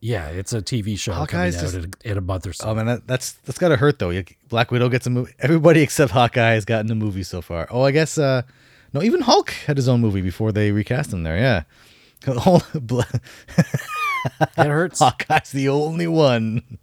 Yeah, 0.01 0.29
it's 0.29 0.53
a 0.53 0.61
TV 0.61 0.99
show 0.99 1.13
Hawkeye's 1.15 1.57
coming 1.57 1.69
out 1.69 1.83
just- 1.83 1.97
in, 2.05 2.11
in 2.13 2.19
a 2.19 2.21
month 2.21 2.47
or 2.47 2.53
so. 2.53 2.69
Oh 2.69 2.75
man, 2.75 2.87
that, 2.87 3.07
that's 3.07 3.33
that's 3.33 3.59
gotta 3.59 3.77
hurt 3.77 3.99
though. 3.99 4.23
Black 4.49 4.71
Widow 4.71 4.89
gets 4.89 5.07
a 5.07 5.11
movie. 5.11 5.33
Everybody 5.39 5.81
except 5.83 6.13
Hawkeye 6.13 6.53
has 6.53 6.65
gotten 6.65 6.91
a 6.91 6.95
movie 6.95 7.23
so 7.23 7.41
far. 7.41 7.67
Oh, 7.71 7.83
I 7.83 7.91
guess 7.93 8.19
uh, 8.19 8.43
no, 8.93 9.03
even 9.03 9.23
Hulk 9.23 9.51
had 9.51 9.77
his 9.77 9.89
own 9.89 10.01
movie 10.01 10.21
before 10.21 10.53
they 10.53 10.71
recast 10.71 11.13
him 11.13 11.23
there. 11.23 11.37
Yeah, 11.39 11.63
it 12.27 12.63
hurts. 14.57 14.99
Hawkeye's 15.01 15.51
the 15.53 15.69
only 15.71 16.07
one. 16.07 16.79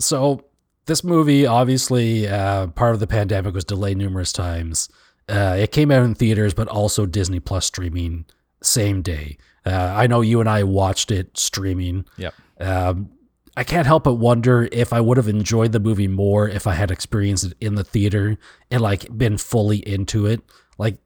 So 0.00 0.44
this 0.86 1.04
movie, 1.04 1.46
obviously, 1.46 2.26
uh, 2.26 2.68
part 2.68 2.94
of 2.94 3.00
the 3.00 3.06
pandemic 3.06 3.54
was 3.54 3.64
delayed 3.64 3.96
numerous 3.96 4.32
times. 4.32 4.88
Uh, 5.28 5.56
it 5.58 5.72
came 5.72 5.90
out 5.90 6.04
in 6.04 6.14
theaters, 6.14 6.54
but 6.54 6.68
also 6.68 7.06
Disney 7.06 7.40
Plus 7.40 7.66
streaming 7.66 8.24
same 8.62 9.02
day. 9.02 9.36
Uh, 9.64 9.94
I 9.96 10.06
know 10.06 10.20
you 10.20 10.40
and 10.40 10.48
I 10.48 10.62
watched 10.62 11.10
it 11.10 11.36
streaming. 11.36 12.06
Yep. 12.16 12.34
Um, 12.60 13.10
I 13.56 13.64
can't 13.64 13.86
help 13.86 14.04
but 14.04 14.14
wonder 14.14 14.68
if 14.70 14.92
I 14.92 15.00
would 15.00 15.16
have 15.16 15.28
enjoyed 15.28 15.72
the 15.72 15.80
movie 15.80 16.08
more 16.08 16.48
if 16.48 16.66
I 16.66 16.74
had 16.74 16.90
experienced 16.90 17.44
it 17.44 17.56
in 17.60 17.74
the 17.74 17.84
theater 17.84 18.38
and 18.70 18.80
like 18.80 19.16
been 19.16 19.36
fully 19.36 19.78
into 19.78 20.26
it. 20.26 20.42
Like, 20.78 20.98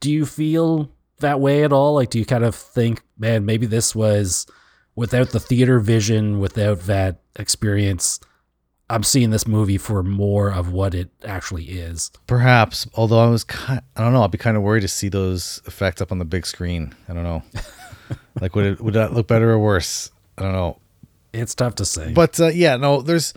do 0.00 0.12
you 0.12 0.26
feel 0.26 0.90
that 1.20 1.40
way 1.40 1.64
at 1.64 1.72
all? 1.72 1.94
Like, 1.94 2.10
do 2.10 2.18
you 2.18 2.26
kind 2.26 2.44
of 2.44 2.54
think, 2.54 3.02
man, 3.18 3.46
maybe 3.46 3.66
this 3.66 3.94
was 3.94 4.46
without 4.94 5.30
the 5.30 5.40
theater 5.40 5.80
vision, 5.80 6.38
without 6.38 6.80
that 6.80 7.22
experience? 7.36 8.20
I'm 8.90 9.02
seeing 9.02 9.30
this 9.30 9.46
movie 9.46 9.78
for 9.78 10.02
more 10.02 10.50
of 10.50 10.72
what 10.72 10.94
it 10.94 11.08
actually 11.24 11.64
is. 11.64 12.10
Perhaps, 12.26 12.86
although 12.94 13.20
I 13.20 13.28
was 13.28 13.42
kind, 13.42 13.80
I 13.96 14.02
don't 14.02 14.12
know. 14.12 14.22
I'd 14.22 14.30
be 14.30 14.38
kind 14.38 14.56
of 14.56 14.62
worried 14.62 14.82
to 14.82 14.88
see 14.88 15.08
those 15.08 15.62
effects 15.66 16.02
up 16.02 16.12
on 16.12 16.18
the 16.18 16.24
big 16.24 16.44
screen. 16.46 16.94
I 17.08 17.14
don't 17.14 17.22
know. 17.22 17.42
like, 18.40 18.54
would 18.54 18.64
it 18.66 18.80
would 18.80 18.94
that 18.94 19.14
look 19.14 19.26
better 19.26 19.50
or 19.50 19.58
worse? 19.58 20.10
I 20.36 20.42
don't 20.42 20.52
know. 20.52 20.78
It's 21.32 21.54
tough 21.54 21.76
to 21.76 21.84
say. 21.84 22.12
But 22.12 22.38
uh, 22.38 22.48
yeah, 22.48 22.76
no, 22.76 23.00
there's 23.00 23.32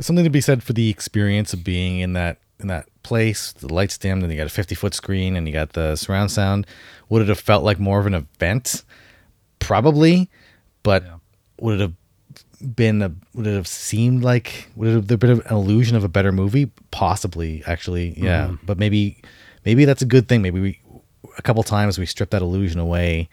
something 0.00 0.24
to 0.24 0.30
be 0.30 0.40
said 0.40 0.62
for 0.62 0.72
the 0.72 0.88
experience 0.88 1.52
of 1.52 1.62
being 1.62 2.00
in 2.00 2.14
that 2.14 2.38
in 2.58 2.68
that 2.68 2.88
place. 3.02 3.52
The 3.52 3.72
lights 3.72 3.98
dimmed, 3.98 4.22
and 4.22 4.32
you 4.32 4.38
got 4.38 4.46
a 4.46 4.50
50 4.50 4.74
foot 4.74 4.94
screen, 4.94 5.36
and 5.36 5.46
you 5.46 5.52
got 5.52 5.74
the 5.74 5.96
surround 5.96 6.30
sound. 6.30 6.66
Would 7.10 7.22
it 7.22 7.28
have 7.28 7.38
felt 7.38 7.64
like 7.64 7.78
more 7.78 8.00
of 8.00 8.06
an 8.06 8.14
event? 8.14 8.82
Probably, 9.58 10.30
but 10.82 11.04
would 11.60 11.74
it 11.74 11.80
have 11.80 11.92
been 12.60 13.02
a? 13.02 13.12
Would 13.34 13.46
it 13.46 13.54
have 13.54 13.66
seemed 13.66 14.22
like? 14.22 14.68
Would 14.76 14.88
it 14.88 14.92
have 14.92 15.06
there 15.08 15.16
been 15.16 15.30
an 15.30 15.42
illusion 15.50 15.96
of 15.96 16.04
a 16.04 16.08
better 16.08 16.32
movie? 16.32 16.70
Possibly, 16.90 17.62
actually, 17.66 18.14
yeah. 18.18 18.56
But 18.64 18.78
maybe, 18.78 19.22
maybe 19.64 19.84
that's 19.84 20.02
a 20.02 20.06
good 20.06 20.28
thing. 20.28 20.42
Maybe 20.42 20.60
we 20.60 20.80
a 21.38 21.42
couple 21.42 21.62
times 21.62 21.98
we 21.98 22.06
strip 22.06 22.30
that 22.30 22.42
illusion 22.42 22.80
away 22.80 23.28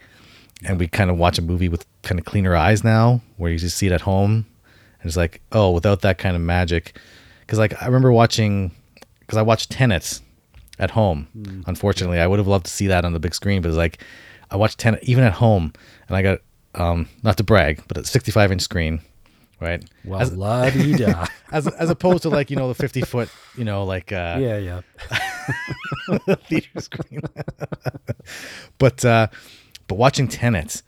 and 0.64 0.78
we 0.78 0.86
kind 0.88 1.10
of 1.10 1.16
watch 1.18 1.38
a 1.38 1.42
movie 1.42 1.68
with 1.68 1.86
kind 2.02 2.18
of 2.18 2.24
cleaner 2.24 2.54
eyes 2.54 2.84
now 2.84 3.20
where 3.36 3.50
you 3.50 3.58
just 3.58 3.76
see 3.76 3.86
it 3.86 3.92
at 3.92 4.02
home 4.02 4.46
and 5.00 5.08
it's 5.08 5.16
like 5.16 5.40
oh 5.52 5.70
without 5.70 6.02
that 6.02 6.18
kind 6.18 6.36
of 6.36 6.42
magic 6.42 6.98
because 7.40 7.58
like 7.58 7.80
i 7.82 7.86
remember 7.86 8.12
watching 8.12 8.70
because 9.20 9.38
i 9.38 9.42
watched 9.42 9.70
Tenet 9.70 10.20
at 10.78 10.90
home 10.90 11.28
unfortunately 11.66 12.18
i 12.18 12.26
would 12.26 12.38
have 12.38 12.48
loved 12.48 12.66
to 12.66 12.72
see 12.72 12.86
that 12.88 13.04
on 13.04 13.12
the 13.12 13.20
big 13.20 13.34
screen 13.34 13.62
but 13.62 13.68
it's 13.68 13.78
like 13.78 14.02
i 14.50 14.56
watched 14.56 14.78
Tenet 14.78 15.02
even 15.04 15.24
at 15.24 15.34
home 15.34 15.72
and 16.08 16.16
i 16.16 16.22
got 16.22 16.40
um 16.74 17.08
not 17.22 17.36
to 17.36 17.44
brag 17.44 17.82
but 17.88 17.96
a 17.96 18.04
65 18.04 18.52
inch 18.52 18.62
screen 18.62 19.00
right 19.64 19.84
well, 20.04 20.20
as, 20.20 20.36
la 20.36 20.70
di 20.70 20.92
da. 20.96 21.26
as, 21.50 21.66
as 21.66 21.90
opposed 21.90 22.22
to 22.22 22.28
like 22.28 22.50
you 22.50 22.56
know 22.56 22.68
the 22.68 22.74
50 22.74 23.00
foot 23.02 23.28
you 23.56 23.64
know 23.64 23.84
like 23.84 24.12
uh 24.12 24.36
yeah, 24.38 24.58
yeah. 24.58 24.80
theater 26.48 26.80
screen. 26.80 27.20
but 28.78 29.04
uh 29.04 29.28
but 29.86 29.96
watching 29.96 30.28
Tenet, 30.28 30.82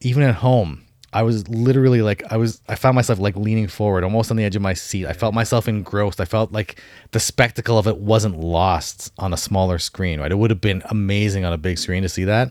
even 0.00 0.22
at 0.22 0.36
home, 0.36 0.85
I 1.12 1.22
was 1.22 1.48
literally 1.48 2.02
like 2.02 2.22
I 2.30 2.36
was 2.36 2.60
I 2.68 2.74
found 2.74 2.94
myself 2.94 3.18
like 3.18 3.36
leaning 3.36 3.68
forward, 3.68 4.04
almost 4.04 4.30
on 4.30 4.36
the 4.36 4.44
edge 4.44 4.56
of 4.56 4.62
my 4.62 4.74
seat. 4.74 5.06
I 5.06 5.12
felt 5.12 5.34
myself 5.34 5.68
engrossed. 5.68 6.20
I 6.20 6.24
felt 6.24 6.52
like 6.52 6.80
the 7.12 7.20
spectacle 7.20 7.78
of 7.78 7.86
it 7.86 7.98
wasn't 7.98 8.38
lost 8.38 9.12
on 9.18 9.32
a 9.32 9.36
smaller 9.36 9.78
screen, 9.78 10.20
right? 10.20 10.30
It 10.30 10.36
would 10.36 10.50
have 10.50 10.60
been 10.60 10.82
amazing 10.90 11.44
on 11.44 11.52
a 11.52 11.58
big 11.58 11.78
screen 11.78 12.02
to 12.02 12.08
see 12.08 12.24
that. 12.24 12.50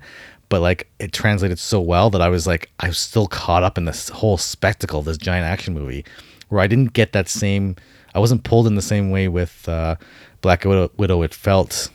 But 0.49 0.61
like 0.61 0.89
it 0.99 1.11
translated 1.11 1.59
so 1.59 1.81
well 1.81 2.09
that 2.11 2.21
I 2.21 2.29
was 2.29 2.47
like 2.47 2.69
I 2.79 2.87
was 2.87 2.97
still 2.97 3.27
caught 3.27 3.63
up 3.63 3.77
in 3.77 3.85
this 3.85 4.09
whole 4.09 4.37
spectacle 4.37 5.01
this 5.01 5.17
giant 5.17 5.45
action 5.45 5.73
movie 5.73 6.05
where 6.49 6.61
I 6.61 6.67
didn't 6.67 6.93
get 6.93 7.13
that 7.13 7.27
same 7.27 7.75
I 8.13 8.19
wasn't 8.19 8.43
pulled 8.43 8.67
in 8.67 8.75
the 8.75 8.81
same 8.81 9.11
way 9.11 9.27
with 9.27 9.67
uh 9.67 9.95
Black 10.41 10.63
Widow, 10.63 10.91
Widow 10.97 11.21
it 11.23 11.33
felt 11.33 11.89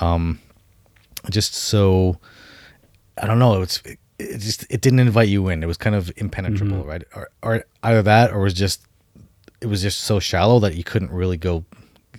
um 0.00 0.40
just 1.30 1.54
so 1.54 2.18
I 3.20 3.26
don't 3.26 3.38
know. 3.38 3.54
It 3.54 3.58
was 3.58 3.82
it, 3.84 3.99
it 4.20 4.38
just 4.38 4.66
it 4.70 4.80
didn't 4.80 5.00
invite 5.00 5.28
you 5.28 5.48
in. 5.48 5.62
It 5.62 5.66
was 5.66 5.76
kind 5.76 5.96
of 5.96 6.12
impenetrable, 6.16 6.78
mm-hmm. 6.78 6.88
right? 6.88 7.04
Or, 7.14 7.30
or 7.42 7.64
either 7.82 8.02
that, 8.02 8.32
or 8.32 8.40
was 8.40 8.54
just 8.54 8.86
it 9.60 9.66
was 9.66 9.82
just 9.82 10.00
so 10.00 10.20
shallow 10.20 10.58
that 10.60 10.74
you 10.74 10.84
couldn't 10.84 11.10
really 11.10 11.36
go, 11.36 11.64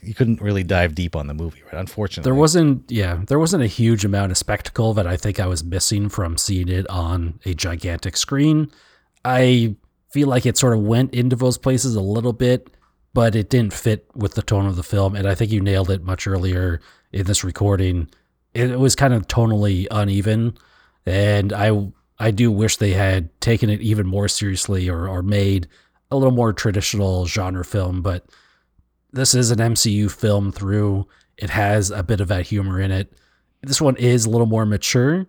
you 0.01 0.13
couldn't 0.13 0.41
really 0.41 0.63
dive 0.63 0.95
deep 0.95 1.15
on 1.15 1.27
the 1.27 1.33
movie, 1.33 1.63
right? 1.63 1.79
Unfortunately, 1.79 2.27
There 2.27 2.39
wasn't, 2.39 2.89
yeah, 2.91 3.21
there 3.27 3.39
wasn't 3.39 3.63
a 3.63 3.67
huge 3.67 4.05
amount 4.05 4.31
of 4.31 4.37
spectacle 4.37 4.93
that 4.93 5.07
I 5.07 5.17
think 5.17 5.39
I 5.39 5.47
was 5.47 5.63
missing 5.63 6.09
from 6.09 6.37
seeing 6.37 6.69
it 6.69 6.87
on 6.89 7.39
a 7.45 7.53
gigantic 7.53 8.15
screen. 8.17 8.71
I 9.25 9.75
feel 10.11 10.27
like 10.27 10.45
it 10.45 10.57
sort 10.57 10.73
of 10.73 10.81
went 10.81 11.13
into 11.13 11.35
those 11.35 11.57
places 11.57 11.95
a 11.95 12.01
little 12.01 12.33
bit, 12.33 12.69
but 13.13 13.35
it 13.35 13.49
didn't 13.49 13.73
fit 13.73 14.05
with 14.15 14.35
the 14.35 14.41
tone 14.41 14.65
of 14.65 14.75
the 14.75 14.83
film. 14.83 15.15
And 15.15 15.27
I 15.27 15.35
think 15.35 15.51
you 15.51 15.61
nailed 15.61 15.89
it 15.89 16.03
much 16.03 16.27
earlier 16.27 16.79
in 17.11 17.25
this 17.25 17.43
recording. 17.43 18.09
It 18.53 18.79
was 18.79 18.95
kind 18.95 19.13
of 19.13 19.27
tonally 19.27 19.87
uneven, 19.89 20.57
and 21.05 21.53
I 21.53 21.71
I 22.21 22.29
do 22.29 22.51
wish 22.51 22.77
they 22.77 22.91
had 22.91 23.29
taken 23.41 23.69
it 23.69 23.81
even 23.81 24.05
more 24.05 24.27
seriously 24.27 24.87
or 24.87 25.07
or 25.07 25.23
made 25.23 25.67
a 26.11 26.17
little 26.17 26.33
more 26.33 26.53
traditional 26.53 27.25
genre 27.25 27.65
film, 27.65 28.01
but 28.01 28.25
this 29.11 29.33
is 29.33 29.49
an 29.49 29.57
MCU 29.57 30.11
film 30.11 30.51
through. 30.51 31.07
It 31.37 31.49
has 31.49 31.89
a 31.89 32.03
bit 32.03 32.21
of 32.21 32.27
that 32.27 32.45
humor 32.45 32.79
in 32.79 32.91
it. 32.91 33.11
This 33.63 33.81
one 33.81 33.95
is 33.95 34.25
a 34.25 34.29
little 34.29 34.45
more 34.45 34.65
mature, 34.67 35.25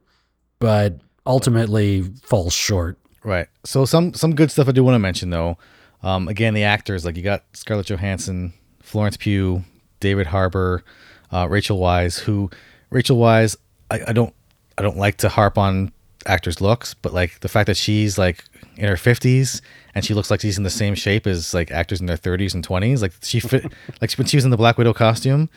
but 0.59 1.01
ultimately 1.25 2.03
falls 2.25 2.53
short. 2.53 2.99
Right. 3.25 3.49
So 3.65 3.87
some 3.87 4.13
some 4.13 4.35
good 4.35 4.51
stuff 4.51 4.69
I 4.69 4.73
do 4.73 4.85
want 4.85 4.95
to 4.95 4.99
mention 4.99 5.31
though. 5.31 5.57
Um, 6.03 6.29
again, 6.29 6.53
the 6.53 6.65
actors 6.65 7.07
like 7.07 7.17
you 7.17 7.23
got 7.23 7.45
Scarlett 7.55 7.87
Johansson, 7.87 8.53
Florence 8.83 9.17
Pugh, 9.17 9.65
David 10.01 10.27
Harbour, 10.27 10.85
uh, 11.31 11.47
Rachel 11.49 11.79
Weisz. 11.79 12.21
Who 12.21 12.51
Rachel 12.91 13.17
Weisz, 13.17 13.57
I, 13.91 14.01
I 14.09 14.13
don't 14.13 14.35
I 14.77 14.83
don't 14.83 14.99
like 14.99 15.17
to 15.19 15.31
harp 15.31 15.57
on 15.57 15.93
actor's 16.27 16.61
looks, 16.61 16.95
but 16.95 17.13
like 17.13 17.41
the 17.41 17.49
fact 17.49 17.67
that 17.67 17.77
she's 17.77 18.19
like 18.19 18.45
in 18.77 18.89
her 18.89 18.97
fifties 18.97 19.63
and 19.95 20.05
she 20.05 20.15
looks 20.15 20.31
like 20.31 20.41
she's 20.41 20.59
in 20.59 20.65
the 20.65 20.71
same 20.71 20.95
shape 20.95 21.27
as 21.27 21.53
like 21.53 21.71
actors 21.71 22.01
in 22.01 22.07
their 22.07 22.17
thirties 22.17 22.55
and 22.55 22.65
twenties. 22.65 23.03
Like 23.03 23.13
she 23.23 23.41
fit 23.41 23.65
like 24.01 24.13
when 24.15 24.27
she 24.27 24.37
was 24.37 24.45
in 24.45 24.51
the 24.51 24.57
Black 24.57 24.79
Widow 24.79 24.93
costume, 24.93 25.49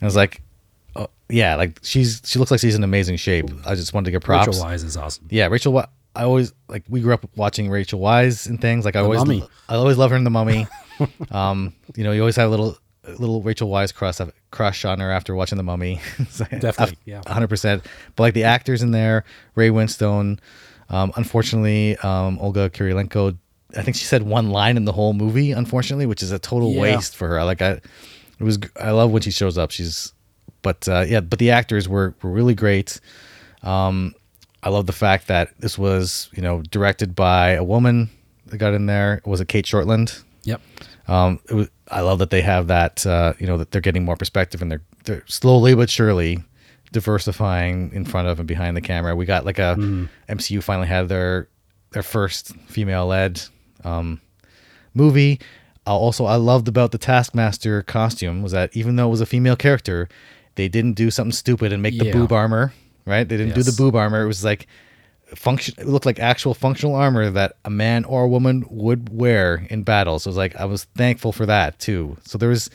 I 0.00 0.04
was 0.04 0.16
like, 0.16 0.42
oh, 0.96 1.08
yeah, 1.28 1.54
like 1.56 1.78
she's 1.82 2.22
she 2.24 2.38
looks 2.38 2.50
like 2.50 2.60
she's 2.60 2.74
in 2.74 2.84
amazing 2.84 3.16
shape. 3.16 3.46
I 3.66 3.74
just 3.74 3.94
wanted 3.94 4.06
to 4.06 4.10
give 4.12 4.22
props. 4.22 4.48
Rachel 4.48 4.64
Weisz 4.64 4.84
is 4.84 4.96
awesome. 4.96 5.26
Yeah, 5.30 5.46
Rachel. 5.46 5.78
I 6.14 6.24
always 6.24 6.52
like 6.68 6.84
we 6.88 7.00
grew 7.00 7.14
up 7.14 7.28
watching 7.36 7.70
Rachel 7.70 8.00
Weisz 8.00 8.48
and 8.48 8.60
things. 8.60 8.84
Like 8.84 8.96
I 8.96 9.00
always, 9.00 9.20
Mummy. 9.20 9.46
I 9.68 9.76
always 9.76 9.96
love 9.96 10.10
her 10.10 10.16
in 10.16 10.24
the 10.24 10.30
Mummy. 10.30 10.66
um, 11.30 11.74
you 11.96 12.04
know, 12.04 12.12
you 12.12 12.20
always 12.20 12.36
have 12.36 12.48
a 12.48 12.50
little 12.50 12.76
little 13.18 13.42
Rachel 13.42 13.68
Weisz 13.68 13.92
crush 13.94 14.18
crush 14.50 14.84
on 14.84 15.00
her 15.00 15.10
after 15.10 15.34
watching 15.34 15.56
the 15.58 15.62
Mummy. 15.64 16.00
Definitely, 16.60 16.96
yeah. 17.04 17.22
hundred 17.26 17.48
percent. 17.48 17.84
But 18.16 18.22
like 18.24 18.34
the 18.34 18.44
actors 18.44 18.82
in 18.82 18.90
there, 18.90 19.24
Ray 19.54 19.70
Winstone. 19.70 20.38
Um, 20.90 21.12
unfortunately, 21.16 21.96
um, 21.98 22.38
Olga 22.40 22.70
Kurylenko. 22.70 23.36
I 23.76 23.82
think 23.82 23.96
she 23.96 24.04
said 24.06 24.22
one 24.22 24.50
line 24.50 24.76
in 24.78 24.84
the 24.86 24.92
whole 24.92 25.12
movie. 25.12 25.52
Unfortunately, 25.52 26.06
which 26.06 26.22
is 26.22 26.32
a 26.32 26.38
total 26.38 26.72
Yeah. 26.72 26.80
waste 26.80 27.14
for 27.16 27.28
her. 27.28 27.44
Like 27.44 27.60
I, 27.60 27.72
it 27.72 27.82
was. 28.40 28.58
I 28.80 28.92
love 28.92 29.10
when 29.10 29.20
she 29.22 29.30
shows 29.30 29.58
up. 29.58 29.70
She's, 29.70 30.12
but 30.62 30.88
uh, 30.88 31.04
yeah, 31.06 31.20
but 31.20 31.38
the 31.38 31.50
actors 31.50 31.88
were 31.88 32.14
were 32.22 32.30
really 32.30 32.54
great. 32.54 33.00
Um, 33.62 34.14
I 34.62 34.70
love 34.70 34.86
the 34.86 34.92
fact 34.92 35.28
that 35.28 35.50
this 35.60 35.78
was, 35.78 36.30
you 36.32 36.42
know, 36.42 36.62
directed 36.62 37.14
by 37.14 37.50
a 37.50 37.62
woman 37.62 38.10
that 38.46 38.58
got 38.58 38.74
in 38.74 38.86
there. 38.86 39.20
Was 39.24 39.40
it 39.40 39.48
Cate 39.48 39.66
Shortland? 39.66 40.22
Yep. 40.44 40.60
Um, 41.06 41.38
it 41.48 41.54
was, 41.54 41.68
I 41.90 42.00
love 42.02 42.18
that 42.18 42.30
they 42.30 42.42
have 42.42 42.66
that, 42.68 43.06
uh, 43.06 43.32
you 43.38 43.46
know, 43.46 43.56
that 43.58 43.70
they're 43.70 43.80
getting 43.80 44.04
more 44.04 44.16
perspective 44.16 44.60
and 44.62 44.70
they're 44.70 44.82
they're 45.04 45.24
slowly 45.26 45.74
but 45.74 45.88
surely 45.90 46.44
diversifying 46.92 47.90
in 47.92 48.04
front 48.04 48.28
of 48.28 48.38
and 48.38 48.46
behind 48.48 48.76
the 48.76 48.80
camera. 48.80 49.14
We 49.16 49.24
got 49.24 49.44
like 49.44 49.58
a 49.58 49.76
MCU 50.28 50.62
finally 50.62 50.88
had 50.88 51.08
their 51.08 51.48
their 51.92 52.02
first 52.02 52.54
female 52.66 53.06
led 53.06 53.40
um, 53.84 54.20
movie. 54.94 55.40
Uh, 55.86 55.96
also, 55.96 56.26
I 56.26 56.36
loved 56.36 56.68
about 56.68 56.92
the 56.92 56.98
Taskmaster 56.98 57.82
costume 57.82 58.42
was 58.42 58.52
that 58.52 58.76
even 58.76 58.96
though 58.96 59.06
it 59.06 59.10
was 59.10 59.22
a 59.22 59.26
female 59.26 59.56
character, 59.56 60.08
they 60.56 60.68
didn't 60.68 60.92
do 60.94 61.10
something 61.10 61.32
stupid 61.32 61.72
and 61.72 61.82
make 61.82 61.98
the 61.98 62.06
Yeah. 62.06 62.12
boob 62.12 62.32
armor. 62.32 62.74
Right? 63.06 63.26
They 63.26 63.38
didn't 63.38 63.54
do 63.54 63.62
the 63.62 63.72
boob 63.72 63.94
armor. 63.96 64.22
It 64.22 64.26
was 64.26 64.44
like 64.44 64.66
function. 65.34 65.74
It 65.78 65.86
looked 65.86 66.06
like 66.06 66.18
actual 66.18 66.54
functional 66.54 66.94
armor 66.94 67.30
that 67.30 67.56
a 67.64 67.70
man 67.70 68.04
or 68.04 68.24
a 68.24 68.28
woman 68.28 68.64
would 68.68 69.08
wear 69.10 69.66
in 69.70 69.82
battle. 69.82 70.18
So 70.18 70.28
it 70.28 70.32
was 70.32 70.36
like 70.36 70.56
I 70.56 70.64
was 70.64 70.84
thankful 70.96 71.32
for 71.32 71.46
that 71.46 71.78
too. 71.78 72.16
So 72.24 72.38
there 72.38 72.48
was, 72.48 72.70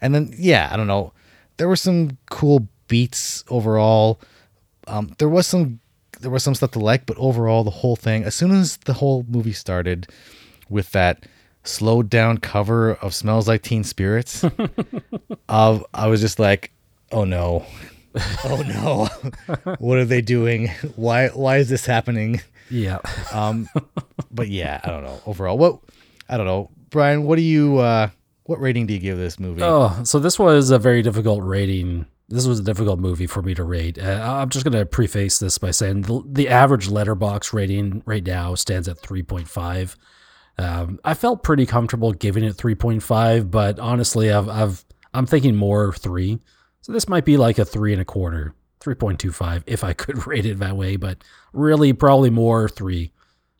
and 0.00 0.14
then 0.14 0.34
yeah, 0.36 0.68
I 0.72 0.76
don't 0.76 0.86
know. 0.86 1.12
There 1.56 1.68
were 1.68 1.76
some 1.76 2.18
cool 2.30 2.68
beats 2.88 3.44
overall. 3.48 4.20
Um, 4.86 5.14
there 5.18 5.28
was 5.28 5.46
some 5.46 5.80
there 6.20 6.30
was 6.30 6.42
some 6.42 6.54
stuff 6.54 6.72
to 6.72 6.78
like, 6.78 7.06
but 7.06 7.16
overall 7.18 7.64
the 7.64 7.70
whole 7.70 7.96
thing. 7.96 8.24
As 8.24 8.34
soon 8.34 8.52
as 8.52 8.78
the 8.78 8.94
whole 8.94 9.24
movie 9.28 9.52
started 9.52 10.08
with 10.68 10.90
that 10.92 11.26
slowed 11.64 12.08
down 12.08 12.38
cover 12.38 12.94
of 12.94 13.14
"Smells 13.14 13.48
Like 13.48 13.62
Teen 13.62 13.84
Spirits," 13.84 14.44
of 15.48 15.84
I 15.92 16.06
was 16.06 16.20
just 16.20 16.38
like, 16.38 16.72
oh 17.12 17.24
no, 17.24 17.66
oh 18.44 18.62
no, 18.66 19.74
what 19.78 19.98
are 19.98 20.04
they 20.04 20.20
doing? 20.20 20.68
Why 20.96 21.28
why 21.28 21.58
is 21.58 21.68
this 21.68 21.86
happening? 21.86 22.40
Yeah. 22.70 22.98
Um, 23.32 23.68
but 24.30 24.48
yeah, 24.48 24.80
I 24.82 24.90
don't 24.90 25.04
know. 25.04 25.20
Overall, 25.26 25.58
what 25.58 25.80
I 26.28 26.36
don't 26.36 26.46
know, 26.46 26.70
Brian. 26.90 27.24
What 27.24 27.36
do 27.36 27.42
you? 27.42 27.78
uh 27.78 28.08
What 28.44 28.60
rating 28.60 28.86
do 28.86 28.94
you 28.94 29.00
give 29.00 29.18
this 29.18 29.38
movie? 29.38 29.62
Oh, 29.62 30.00
so 30.04 30.18
this 30.18 30.38
was 30.38 30.70
a 30.70 30.78
very 30.78 31.02
difficult 31.02 31.42
rating. 31.44 32.06
This 32.28 32.46
was 32.46 32.58
a 32.58 32.64
difficult 32.64 32.98
movie 32.98 33.26
for 33.28 33.40
me 33.42 33.54
to 33.54 33.62
rate. 33.62 33.98
Uh, 34.00 34.20
I'm 34.40 34.48
just 34.48 34.64
going 34.64 34.76
to 34.76 34.84
preface 34.84 35.38
this 35.38 35.58
by 35.58 35.70
saying 35.70 36.02
the, 36.02 36.24
the 36.26 36.48
average 36.48 36.88
letterbox 36.88 37.52
rating 37.52 38.02
right 38.04 38.24
now 38.26 38.56
stands 38.56 38.88
at 38.88 38.96
3.5. 38.96 39.94
Um, 40.58 40.98
I 41.04 41.14
felt 41.14 41.44
pretty 41.44 41.66
comfortable 41.66 42.12
giving 42.12 42.42
it 42.42 42.56
3.5, 42.56 43.48
but 43.48 43.78
honestly, 43.78 44.32
I've, 44.32 44.48
I've 44.48 44.84
I'm 45.14 45.26
thinking 45.26 45.54
more 45.54 45.92
three. 45.92 46.40
So 46.86 46.92
this 46.92 47.08
might 47.08 47.24
be 47.24 47.36
like 47.36 47.58
a 47.58 47.64
three 47.64 47.92
and 47.92 48.00
a 48.00 48.04
quarter, 48.04 48.54
3.25 48.78 49.64
if 49.66 49.82
I 49.82 49.92
could 49.92 50.24
rate 50.28 50.46
it 50.46 50.60
that 50.60 50.76
way, 50.76 50.94
but 50.94 51.18
really 51.52 51.92
probably 51.92 52.30
more 52.30 52.68
three. 52.68 53.10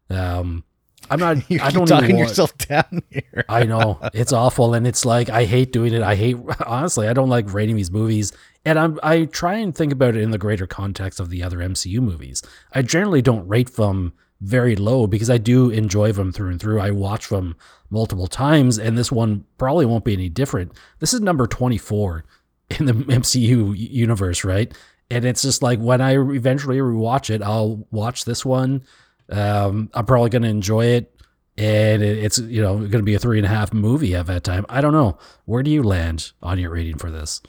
Um, 0.09 0.63
I'm 1.11 1.19
not. 1.19 1.51
you 1.51 1.59
I 1.61 1.73
don't 1.73 1.89
talking 1.89 2.19
yourself 2.19 2.57
down 2.57 3.03
here. 3.11 3.45
I 3.49 3.65
know 3.65 3.99
it's 4.15 4.33
awful, 4.33 4.75
and 4.75 4.87
it's 4.87 5.05
like 5.05 5.29
I 5.29 5.45
hate 5.45 5.73
doing 5.73 5.93
it. 5.93 6.03
I 6.03 6.15
hate 6.15 6.37
honestly. 6.65 7.09
I 7.09 7.15
don't 7.15 7.29
like 7.29 7.53
rating 7.53 7.75
these 7.75 7.91
movies, 7.91 8.33
and 8.65 8.79
I'm 8.79 9.01
I 9.03 9.25
try 9.25 9.55
and 9.55 9.75
think 9.75 9.93
about 9.93 10.15
it 10.15 10.23
in 10.23 10.31
the 10.31 10.39
greater 10.39 10.69
context 10.69 11.19
of 11.19 11.29
the 11.29 11.43
other 11.43 11.59
MCU 11.59 11.99
movies. 11.99 12.45
I 12.77 12.83
generally 12.83 13.23
don't 13.23 13.49
rate 13.49 13.75
them 13.75 14.13
very 14.41 14.77
low 14.77 15.09
because 15.09 15.31
I 15.31 15.39
do 15.39 15.71
enjoy 15.71 16.13
them 16.13 16.31
through 16.31 16.51
and 16.51 16.61
through. 16.61 16.79
I 16.79 16.93
watch 16.93 17.29
them 17.29 17.57
multiple 17.91 18.29
times, 18.29 18.79
and 18.79 18.97
this 18.97 19.11
one 19.11 19.47
probably 19.59 19.85
won't 19.85 20.05
be 20.05 20.13
any 20.13 20.29
different. 20.29 20.75
This 21.01 21.13
is 21.13 21.21
number 21.21 21.49
twenty 21.49 21.79
four 21.79 22.25
in 22.71 22.87
the 22.87 22.93
MCU 22.93 23.75
universe, 23.77 24.45
right? 24.45 24.73
And 25.11 25.25
it's 25.25 25.43
just 25.43 25.63
like 25.63 25.79
when 25.79 26.01
I 26.01 26.19
eventually 26.19 26.79
rewatch 26.79 27.31
it, 27.31 27.43
I'll 27.43 27.87
watch 27.91 28.25
this 28.25 28.45
one. 28.45 28.83
Um, 29.31 29.91
I'm 29.95 30.07
probably 30.07 30.31
going 30.31 30.43
to 30.43 30.49
enjoy 30.49 30.87
it 30.87 31.13
and 31.59 32.03
it's 32.03 32.39
you 32.39 32.61
know 32.61 32.77
going 32.77 32.91
to 32.91 33.03
be 33.03 33.15
a 33.15 33.19
three 33.19 33.39
and 33.39 33.47
a 33.47 33.51
half 33.51 33.73
movie 33.73 34.15
at 34.15 34.27
that 34.27 34.45
time. 34.45 34.67
I 34.69 34.81
don't 34.81 34.93
know. 34.93 35.19
Where 35.45 35.63
do 35.63 35.71
you 35.71 35.83
land 35.83 36.33
on 36.43 36.59
your 36.59 36.71
rating 36.71 36.99
for 36.99 37.11
this? 37.11 37.41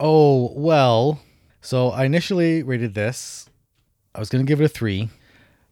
Oh 0.00 0.52
well. 0.56 1.20
So 1.60 1.90
I 1.90 2.04
initially 2.04 2.62
rated 2.62 2.94
this. 2.94 3.48
I 4.14 4.18
was 4.18 4.28
gonna 4.28 4.44
give 4.44 4.60
it 4.60 4.64
a 4.64 4.68
three, 4.68 5.10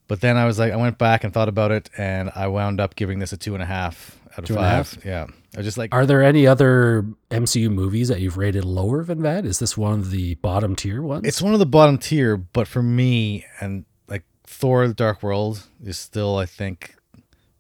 but 0.09 0.21
then 0.21 0.37
I 0.37 0.47
was 0.47 0.59
like, 0.59 0.73
I 0.73 0.77
went 0.77 0.99
back 0.99 1.25
and 1.25 1.33
thought 1.33 1.49
about 1.49 1.73
it, 1.73 1.91
and 1.97 2.31
I 2.35 2.47
wound 2.49 2.81
up 2.81 2.97
giving 2.97 3.19
this 3.19 3.33
a 3.33 3.37
two 3.37 3.55
and 3.55 3.63
a 3.63 3.67
half 3.67 4.20
out 4.33 4.39
of 4.41 4.45
Two 4.47 4.57
and 4.57 4.65
a 4.65 4.85
five. 4.85 5.05
Yeah, 5.05 5.27
I 5.55 5.59
was 5.59 5.67
just 5.67 5.79
like, 5.79 5.95
Are 5.95 6.07
there 6.07 6.23
any 6.23 6.47
other 6.47 7.05
MCU 7.31 7.71
movies 7.71 8.09
that 8.09 8.21
you've 8.21 8.37
rated 8.37 8.65
lower 8.65 9.05
than 9.05 9.23
that? 9.23 9.45
Is 9.45 9.59
this 9.59 9.77
one 9.77 9.93
of 9.95 10.11
the 10.11 10.35
bottom 10.37 10.77
tier 10.77 11.03
ones? 11.03 11.27
it's 11.27 11.43
one 11.43 11.53
of 11.53 11.59
the 11.59 11.67
bottom 11.67 11.99
tier, 11.99 12.37
but 12.37 12.69
for 12.69 12.83
me 12.83 13.45
and 13.61 13.85
like 14.09 14.25
Thor: 14.45 14.87
The 14.89 14.95
Dark 14.95 15.23
World 15.23 15.67
is 15.85 15.99
still, 15.99 16.37
I 16.37 16.47
think, 16.47 16.95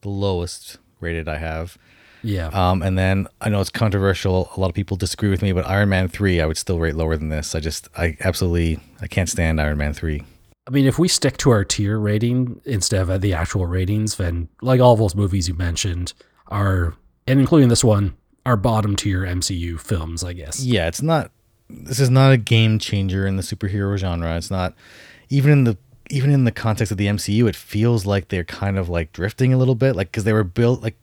the 0.02 0.08
lowest 0.08 0.78
rated 1.00 1.28
I 1.28 1.38
have. 1.38 1.78
yeah. 2.22 2.48
Um, 2.48 2.82
and 2.82 2.98
then 2.98 3.26
I 3.40 3.48
know 3.48 3.60
it's 3.60 3.70
controversial. 3.70 4.50
A 4.56 4.60
lot 4.60 4.68
of 4.68 4.74
people 4.74 4.96
disagree 4.96 5.30
with 5.30 5.40
me, 5.42 5.52
but 5.52 5.66
Iron 5.66 5.88
Man 5.88 6.08
three 6.08 6.40
I 6.40 6.46
would 6.46 6.58
still 6.58 6.78
rate 6.78 6.94
lower 6.94 7.16
than 7.16 7.30
this. 7.30 7.54
I 7.54 7.60
just, 7.60 7.88
I 7.96 8.16
absolutely, 8.20 8.78
I 9.00 9.06
can't 9.06 9.28
stand 9.28 9.60
Iron 9.60 9.78
Man 9.78 9.94
three. 9.94 10.22
I 10.66 10.70
mean, 10.72 10.86
if 10.86 10.98
we 10.98 11.08
stick 11.08 11.36
to 11.38 11.50
our 11.50 11.64
tier 11.64 11.98
rating 11.98 12.60
instead 12.64 13.08
of 13.08 13.20
the 13.22 13.32
actual 13.32 13.66
ratings, 13.66 14.16
then 14.16 14.48
like 14.62 14.80
all 14.80 14.94
those 14.94 15.14
movies 15.16 15.48
you 15.48 15.54
mentioned 15.54 16.12
are, 16.50 16.94
and 17.26 17.40
including 17.40 17.68
this 17.68 17.84
one, 17.84 18.16
are 18.46 18.56
bottom 18.56 18.96
tier 18.96 19.20
MCU 19.22 19.78
films, 19.78 20.24
I 20.24 20.32
guess. 20.32 20.62
yeah, 20.62 20.88
it's 20.88 21.02
not. 21.02 21.30
This 21.68 22.00
is 22.00 22.10
not 22.10 22.32
a 22.32 22.36
game 22.36 22.78
changer 22.80 23.26
in 23.26 23.36
the 23.36 23.42
superhero 23.42 23.96
genre. 23.96 24.36
It's 24.36 24.50
not 24.50 24.74
even 25.28 25.52
in 25.52 25.64
the 25.64 25.78
even 26.10 26.30
in 26.30 26.44
the 26.44 26.52
context 26.52 26.90
of 26.90 26.98
the 26.98 27.06
MCU. 27.06 27.48
It 27.48 27.54
feels 27.54 28.04
like 28.04 28.28
they're 28.28 28.44
kind 28.44 28.76
of 28.76 28.88
like 28.88 29.12
drifting 29.12 29.52
a 29.54 29.56
little 29.56 29.76
bit, 29.76 29.94
like 29.94 30.10
because 30.10 30.24
they 30.24 30.32
were 30.32 30.42
built 30.44 30.82
like 30.82 30.96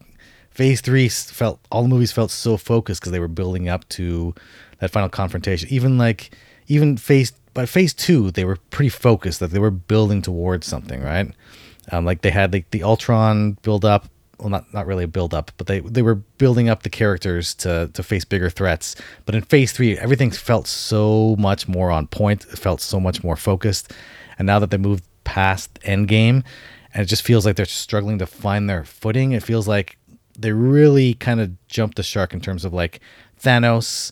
Phase 0.49 0.81
Three 0.81 1.07
felt 1.07 1.59
all 1.71 1.83
the 1.83 1.87
movies 1.87 2.11
felt 2.11 2.31
so 2.31 2.57
focused 2.57 2.99
because 3.01 3.11
they 3.11 3.19
were 3.19 3.27
building 3.27 3.69
up 3.69 3.87
to 3.89 4.33
that 4.79 4.91
final 4.91 5.07
confrontation. 5.07 5.69
Even 5.69 5.97
like 5.97 6.31
even 6.67 6.97
Phase 6.97 7.31
by 7.53 7.65
Phase 7.65 7.93
Two, 7.93 8.31
they 8.31 8.43
were 8.43 8.57
pretty 8.69 8.89
focused 8.89 9.39
that 9.39 9.51
they 9.51 9.59
were 9.59 9.71
building 9.71 10.21
towards 10.21 10.67
something, 10.67 11.01
right? 11.01 11.31
Um, 11.91 12.05
like 12.05 12.21
they 12.21 12.31
had 12.31 12.51
like 12.51 12.71
the 12.71 12.83
Ultron 12.83 13.53
build 13.61 13.85
up. 13.85 14.09
Well, 14.39 14.49
not 14.49 14.71
not 14.73 14.85
really 14.85 15.03
a 15.03 15.07
build 15.07 15.33
up, 15.33 15.51
but 15.57 15.67
they 15.67 15.79
they 15.79 16.01
were 16.01 16.15
building 16.15 16.69
up 16.69 16.83
the 16.83 16.89
characters 16.89 17.55
to 17.55 17.89
to 17.93 18.03
face 18.03 18.23
bigger 18.23 18.49
threats. 18.49 18.95
But 19.25 19.35
in 19.35 19.41
Phase 19.41 19.71
Three, 19.71 19.97
everything 19.97 20.31
felt 20.31 20.67
so 20.67 21.35
much 21.39 21.67
more 21.67 21.89
on 21.89 22.07
point. 22.07 22.45
It 22.45 22.59
felt 22.59 22.81
so 22.81 22.99
much 22.99 23.23
more 23.23 23.35
focused. 23.35 23.93
And 24.37 24.45
now 24.45 24.59
that 24.59 24.69
they 24.69 24.77
moved 24.77 25.03
past 25.23 25.73
Endgame, 25.81 26.43
and 26.93 27.03
it 27.03 27.05
just 27.05 27.23
feels 27.23 27.45
like 27.45 27.55
they're 27.55 27.65
struggling 27.65 28.19
to 28.19 28.27
find 28.27 28.69
their 28.69 28.83
footing. 28.83 29.31
It 29.31 29.43
feels 29.43 29.67
like 29.67 29.97
they 30.37 30.51
really 30.51 31.15
kind 31.15 31.39
of 31.41 31.51
jumped 31.67 31.97
the 31.97 32.03
shark 32.03 32.33
in 32.33 32.39
terms 32.39 32.63
of 32.63 32.73
like 32.73 32.99
Thanos, 33.41 34.11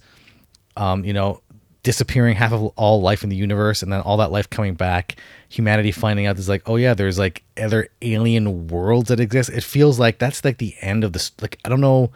um, 0.75 1.05
you 1.05 1.13
know, 1.13 1.41
disappearing 1.85 2.35
half 2.35 2.51
of 2.51 2.63
all 2.75 2.99
life 2.99 3.23
in 3.23 3.29
the 3.29 3.35
universe 3.35 3.83
and 3.83 3.93
then 3.93 4.01
all 4.01 4.17
that 4.17 4.31
life 4.31 4.49
coming 4.49 4.73
back, 4.73 5.17
humanity 5.49 5.91
finding 5.91 6.25
out 6.25 6.35
there's 6.35 6.49
like, 6.49 6.67
oh 6.67 6.77
yeah, 6.77 6.95
there's 6.95 7.19
like 7.19 7.43
other 7.61 7.87
alien 8.01 8.67
worlds 8.67 9.09
that 9.09 9.19
exist. 9.19 9.51
It 9.51 9.63
feels 9.63 9.99
like 9.99 10.17
that's 10.17 10.43
like 10.43 10.57
the 10.57 10.75
end 10.81 11.03
of 11.03 11.13
this. 11.13 11.31
Like, 11.39 11.59
I 11.63 11.69
don't 11.69 11.81
know 11.81 12.11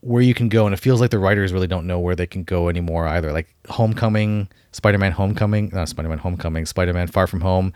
where 0.00 0.22
you 0.22 0.32
can 0.32 0.48
go. 0.48 0.64
And 0.64 0.72
it 0.72 0.78
feels 0.78 1.00
like 1.00 1.10
the 1.10 1.18
writers 1.18 1.52
really 1.52 1.66
don't 1.66 1.88
know 1.88 1.98
where 1.98 2.14
they 2.14 2.28
can 2.28 2.44
go 2.44 2.68
anymore 2.68 3.08
either. 3.08 3.32
Like 3.32 3.52
Homecoming, 3.68 4.48
Spider 4.70 4.98
Man 4.98 5.10
Homecoming, 5.10 5.70
not 5.72 5.88
Spider 5.88 6.08
Man 6.08 6.18
Homecoming, 6.18 6.64
Spider 6.64 6.92
Man 6.92 7.08
Far 7.08 7.26
From 7.26 7.40
Home 7.40 7.72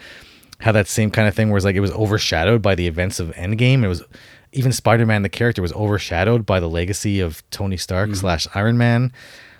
had 0.60 0.72
that 0.72 0.86
same 0.86 1.10
kind 1.10 1.26
of 1.26 1.34
thing 1.34 1.50
where 1.50 1.56
it's 1.56 1.64
like 1.64 1.76
it 1.76 1.80
was 1.80 1.92
overshadowed 1.92 2.62
by 2.62 2.76
the 2.76 2.86
events 2.86 3.18
of 3.18 3.30
Endgame. 3.30 3.82
It 3.82 3.88
was 3.88 4.04
even 4.52 4.72
Spider 4.72 5.04
Man, 5.04 5.22
the 5.22 5.28
character, 5.28 5.62
was 5.62 5.72
overshadowed 5.72 6.46
by 6.46 6.60
the 6.60 6.68
legacy 6.68 7.18
of 7.20 7.42
Tony 7.50 7.76
Stark 7.76 8.14
slash 8.14 8.46
Iron 8.54 8.78
Man. 8.78 9.12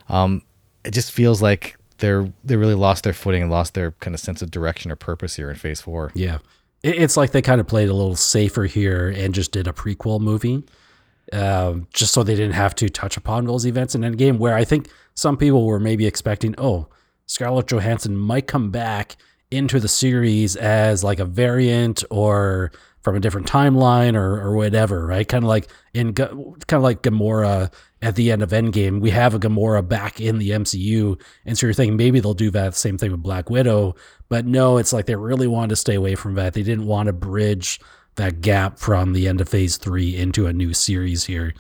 Um, 0.09 0.42
it 0.89 0.95
just 0.95 1.12
feels 1.12 1.43
like 1.43 1.76
they're 1.99 2.32
they 2.43 2.57
really 2.57 2.74
lost 2.74 3.05
their 3.05 3.12
footing 3.12 3.43
and 3.43 3.51
lost 3.51 3.74
their 3.74 3.93
kind 3.93 4.14
of 4.14 4.20
sense 4.20 4.41
of 4.41 4.51
direction 4.51 4.91
or 4.91 4.97
purpose 4.97 5.36
here 5.36 5.51
in 5.51 5.57
Phase 5.57 5.82
Four. 5.82 6.11
Yeah. 6.14 6.39
It's 6.82 7.16
like 7.16 7.32
they 7.32 7.43
kind 7.43 7.61
of 7.61 7.66
played 7.66 7.89
a 7.89 7.95
little 7.95 8.16
safer 8.16 8.64
here 8.64 9.09
and 9.09 9.34
just 9.34 9.53
did 9.53 9.66
a 9.66 9.72
prequel 9.72 10.20
movie, 10.20 10.64
um, 11.32 11.89
just 11.93 12.14
so 12.14 12.22
they 12.22 12.36
didn't 12.36 12.55
have 12.55 12.74
to 12.76 12.89
touch 12.89 13.16
upon 13.16 13.45
those 13.45 13.66
events 13.66 13.95
in 13.95 14.01
Endgame. 14.01 14.39
Where 14.39 14.55
I 14.55 14.64
think 14.64 14.89
some 15.14 15.36
people 15.36 15.66
were 15.66 15.80
maybe 15.80 16.07
expecting, 16.07 16.55
oh, 16.57 16.89
Scarlett 17.26 17.66
Johansson 17.66 18.16
might 18.16 18.47
come 18.47 18.70
back 18.70 19.16
into 19.51 19.78
the 19.80 19.89
series 19.89 20.57
as 20.57 21.05
like 21.05 21.18
a 21.18 21.24
variant 21.24 22.03
or 22.11 22.70
from 23.03 23.16
a 23.16 23.20
different 23.20 23.47
timeline 23.47 24.14
or, 24.14 24.41
or 24.41 24.55
whatever, 24.55 25.05
right? 25.05 25.26
Kind 25.28 25.45
of 25.45 25.49
like 25.49 25.68
in 25.93 26.14
kind 26.14 26.57
of 26.72 26.82
like 26.82 27.03
Gamora 27.03 27.72
at 28.01 28.14
the 28.14 28.30
end 28.30 28.42
of 28.42 28.51
Endgame. 28.51 29.01
We 29.01 29.11
have 29.11 29.34
a 29.34 29.38
Gamora 29.38 29.86
back 29.86 30.20
in 30.20 30.38
the 30.38 30.51
MCU, 30.51 31.20
and 31.44 31.59
so 31.59 31.66
you're 31.66 31.74
thinking 31.74 31.96
maybe 31.96 32.20
they'll 32.20 32.34
do 32.34 32.51
that 32.53 32.74
same 32.74 32.99
thing 32.99 33.11
with 33.11 33.22
Black 33.22 33.51
Widow, 33.51 33.94
but 34.28 34.46
no, 34.46 34.78
it's 34.78 34.92
like 34.92 35.07
they 35.07 35.16
really 35.16 35.46
wanted 35.46 35.70
to 35.70 35.76
stay 35.76 35.94
away 35.94 36.14
from 36.14 36.34
that. 36.34 36.55
They 36.55 36.62
didn't 36.62 36.86
want 36.86 37.09
to 37.09 37.12
bridge 37.12 37.80
that 38.16 38.40
gap 38.40 38.78
from 38.78 39.12
the 39.12 39.28
end 39.28 39.40
of 39.40 39.49
Phase 39.49 39.76
Three 39.76 40.16
into 40.16 40.46
a 40.46 40.53
new 40.53 40.74
series 40.74 41.24
here. 41.24 41.55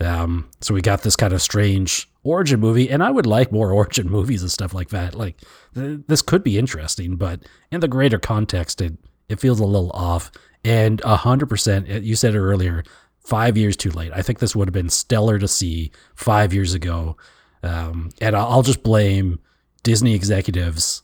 Um, 0.00 0.48
so 0.60 0.74
we 0.74 0.80
got 0.80 1.02
this 1.02 1.16
kind 1.16 1.32
of 1.32 1.42
strange 1.42 2.08
origin 2.22 2.60
movie, 2.60 2.90
and 2.90 3.02
I 3.02 3.10
would 3.10 3.26
like 3.26 3.52
more 3.52 3.72
origin 3.72 4.10
movies 4.10 4.42
and 4.42 4.50
stuff 4.50 4.74
like 4.74 4.90
that. 4.90 5.14
Like 5.14 5.40
th- 5.74 6.00
this 6.06 6.22
could 6.22 6.42
be 6.42 6.58
interesting, 6.58 7.16
but 7.16 7.40
in 7.70 7.80
the 7.80 7.88
greater 7.88 8.18
context, 8.18 8.80
it 8.80 8.94
it 9.28 9.40
feels 9.40 9.60
a 9.60 9.66
little 9.66 9.90
off. 9.92 10.30
And 10.64 11.00
hundred 11.02 11.46
percent, 11.46 11.88
you 11.88 12.16
said 12.16 12.34
it 12.34 12.40
earlier, 12.40 12.82
five 13.28 13.58
years 13.58 13.76
too 13.76 13.90
late. 13.90 14.10
I 14.14 14.22
think 14.22 14.38
this 14.38 14.56
would 14.56 14.68
have 14.68 14.72
been 14.72 14.88
stellar 14.88 15.38
to 15.38 15.46
see 15.46 15.92
five 16.14 16.54
years 16.54 16.72
ago. 16.72 17.16
Um, 17.62 18.10
and 18.22 18.34
I'll 18.34 18.62
just 18.62 18.82
blame 18.82 19.38
Disney 19.82 20.14
executives 20.14 21.02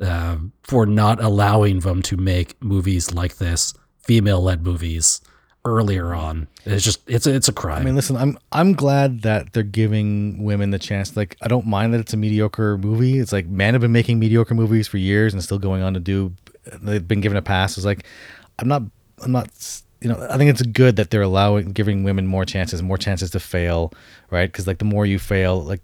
uh, 0.00 0.36
for 0.62 0.86
not 0.86 1.20
allowing 1.20 1.80
them 1.80 2.00
to 2.02 2.16
make 2.16 2.62
movies 2.62 3.12
like 3.12 3.36
this, 3.38 3.74
female-led 3.98 4.62
movies, 4.62 5.20
earlier 5.64 6.14
on. 6.14 6.46
It's 6.64 6.84
just 6.84 7.00
it's 7.08 7.26
a, 7.26 7.34
it's 7.34 7.48
a 7.48 7.52
crime. 7.52 7.82
I 7.82 7.84
mean, 7.84 7.96
listen, 7.96 8.16
I'm 8.16 8.38
I'm 8.52 8.74
glad 8.74 9.22
that 9.22 9.52
they're 9.52 9.62
giving 9.62 10.44
women 10.44 10.70
the 10.70 10.78
chance. 10.78 11.16
Like, 11.16 11.36
I 11.42 11.48
don't 11.48 11.66
mind 11.66 11.92
that 11.94 12.00
it's 12.00 12.12
a 12.12 12.16
mediocre 12.16 12.78
movie. 12.78 13.18
It's 13.18 13.32
like 13.32 13.46
men 13.46 13.74
have 13.74 13.80
been 13.80 13.92
making 13.92 14.18
mediocre 14.18 14.54
movies 14.54 14.86
for 14.86 14.98
years 14.98 15.32
and 15.32 15.42
still 15.42 15.58
going 15.58 15.82
on 15.82 15.94
to 15.94 16.00
do. 16.00 16.32
They've 16.82 17.06
been 17.06 17.20
given 17.20 17.36
a 17.36 17.42
pass. 17.42 17.76
It's 17.76 17.86
like, 17.86 18.04
I'm 18.58 18.68
not, 18.68 18.82
I'm 19.22 19.32
not. 19.32 19.48
You 20.04 20.10
know, 20.10 20.26
I 20.30 20.36
think 20.36 20.50
it's 20.50 20.62
good 20.62 20.96
that 20.96 21.10
they're 21.10 21.22
allowing, 21.22 21.72
giving 21.72 22.04
women 22.04 22.26
more 22.26 22.44
chances, 22.44 22.82
more 22.82 22.98
chances 22.98 23.30
to 23.30 23.40
fail, 23.40 23.92
right? 24.30 24.50
Because 24.50 24.66
like 24.66 24.78
the 24.78 24.84
more 24.84 25.06
you 25.06 25.18
fail, 25.18 25.62
like 25.64 25.80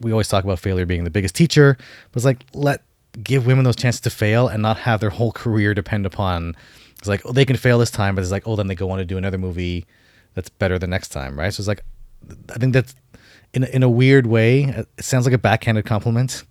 we 0.00 0.12
always 0.12 0.28
talk 0.28 0.44
about 0.44 0.60
failure 0.60 0.86
being 0.86 1.02
the 1.02 1.10
biggest 1.10 1.34
teacher, 1.34 1.76
but 2.12 2.16
it's 2.16 2.24
like 2.24 2.44
let 2.54 2.82
give 3.22 3.46
women 3.46 3.64
those 3.64 3.76
chances 3.76 4.00
to 4.02 4.10
fail 4.10 4.48
and 4.48 4.62
not 4.62 4.78
have 4.78 5.00
their 5.00 5.10
whole 5.10 5.32
career 5.32 5.74
depend 5.74 6.06
upon. 6.06 6.54
It's 6.98 7.08
like 7.08 7.22
oh, 7.24 7.32
they 7.32 7.44
can 7.44 7.56
fail 7.56 7.78
this 7.78 7.90
time, 7.90 8.14
but 8.14 8.22
it's 8.22 8.30
like 8.30 8.46
oh, 8.46 8.56
then 8.56 8.68
they 8.68 8.74
go 8.74 8.90
on 8.90 8.98
to 8.98 9.04
do 9.04 9.18
another 9.18 9.38
movie 9.38 9.86
that's 10.34 10.48
better 10.48 10.78
the 10.78 10.86
next 10.86 11.08
time, 11.08 11.38
right? 11.38 11.52
So 11.52 11.60
it's 11.60 11.68
like 11.68 11.84
I 12.50 12.58
think 12.58 12.74
that's 12.74 12.94
in 13.54 13.64
a, 13.64 13.66
in 13.66 13.82
a 13.82 13.90
weird 13.90 14.26
way. 14.26 14.64
It 14.64 14.88
sounds 15.04 15.26
like 15.26 15.34
a 15.34 15.38
backhanded 15.38 15.84
compliment, 15.84 16.44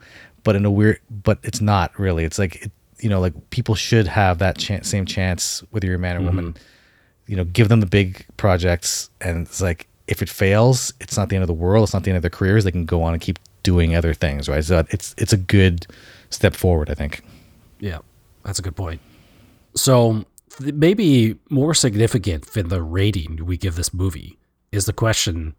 but 0.43 0.55
in 0.55 0.65
a 0.65 0.71
weird, 0.71 0.99
but 1.09 1.39
it's 1.43 1.61
not 1.61 1.97
really. 1.97 2.23
It's 2.25 2.39
like 2.39 2.65
it, 2.65 2.71
you 2.99 3.09
know, 3.09 3.19
like 3.19 3.49
people 3.49 3.75
should 3.75 4.07
have 4.07 4.39
that 4.39 4.57
chance, 4.57 4.89
same 4.89 5.05
chance 5.05 5.63
whether 5.71 5.87
you're 5.87 5.95
a 5.95 5.99
man 5.99 6.15
or 6.15 6.19
mm-hmm. 6.19 6.27
woman. 6.27 6.55
You 7.33 7.37
know, 7.37 7.45
give 7.45 7.67
them 7.67 7.79
the 7.79 7.87
big 7.87 8.27
projects, 8.37 9.09
and 9.19 9.47
it's 9.47 9.59
like 9.59 9.87
if 10.05 10.21
it 10.21 10.29
fails, 10.29 10.93
it's 10.99 11.17
not 11.17 11.29
the 11.29 11.35
end 11.35 11.41
of 11.41 11.47
the 11.47 11.53
world. 11.53 11.85
It's 11.85 11.93
not 11.93 12.03
the 12.03 12.11
end 12.11 12.17
of 12.17 12.21
their 12.21 12.29
careers. 12.29 12.63
They 12.63 12.69
can 12.69 12.85
go 12.85 13.01
on 13.01 13.13
and 13.13 13.19
keep 13.19 13.39
doing 13.63 13.95
other 13.95 14.13
things, 14.13 14.47
right? 14.47 14.63
So 14.63 14.85
it's 14.91 15.15
it's 15.17 15.33
a 15.33 15.37
good 15.37 15.87
step 16.29 16.55
forward, 16.55 16.91
I 16.91 16.93
think. 16.93 17.23
Yeah, 17.79 18.01
that's 18.43 18.59
a 18.59 18.61
good 18.61 18.75
point. 18.75 19.01
So 19.73 20.25
maybe 20.59 21.37
more 21.49 21.73
significant 21.73 22.53
than 22.53 22.69
the 22.69 22.83
rating 22.83 23.43
we 23.43 23.57
give 23.57 23.77
this 23.77 23.95
movie 23.95 24.37
is 24.71 24.85
the 24.85 24.93
question: 24.93 25.55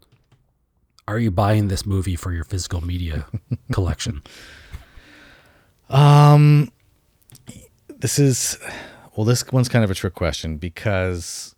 Are 1.09 1.19
you 1.19 1.29
buying 1.29 1.67
this 1.67 1.85
movie 1.85 2.15
for 2.15 2.31
your 2.31 2.45
physical 2.45 2.79
media 2.79 3.25
collection? 3.73 4.23
Um, 5.89 6.71
this 7.89 8.17
is 8.17 8.57
well, 9.15 9.25
this 9.25 9.49
one's 9.51 9.69
kind 9.69 9.83
of 9.83 9.91
a 9.91 9.95
trick 9.95 10.13
question 10.13 10.57
because, 10.57 11.54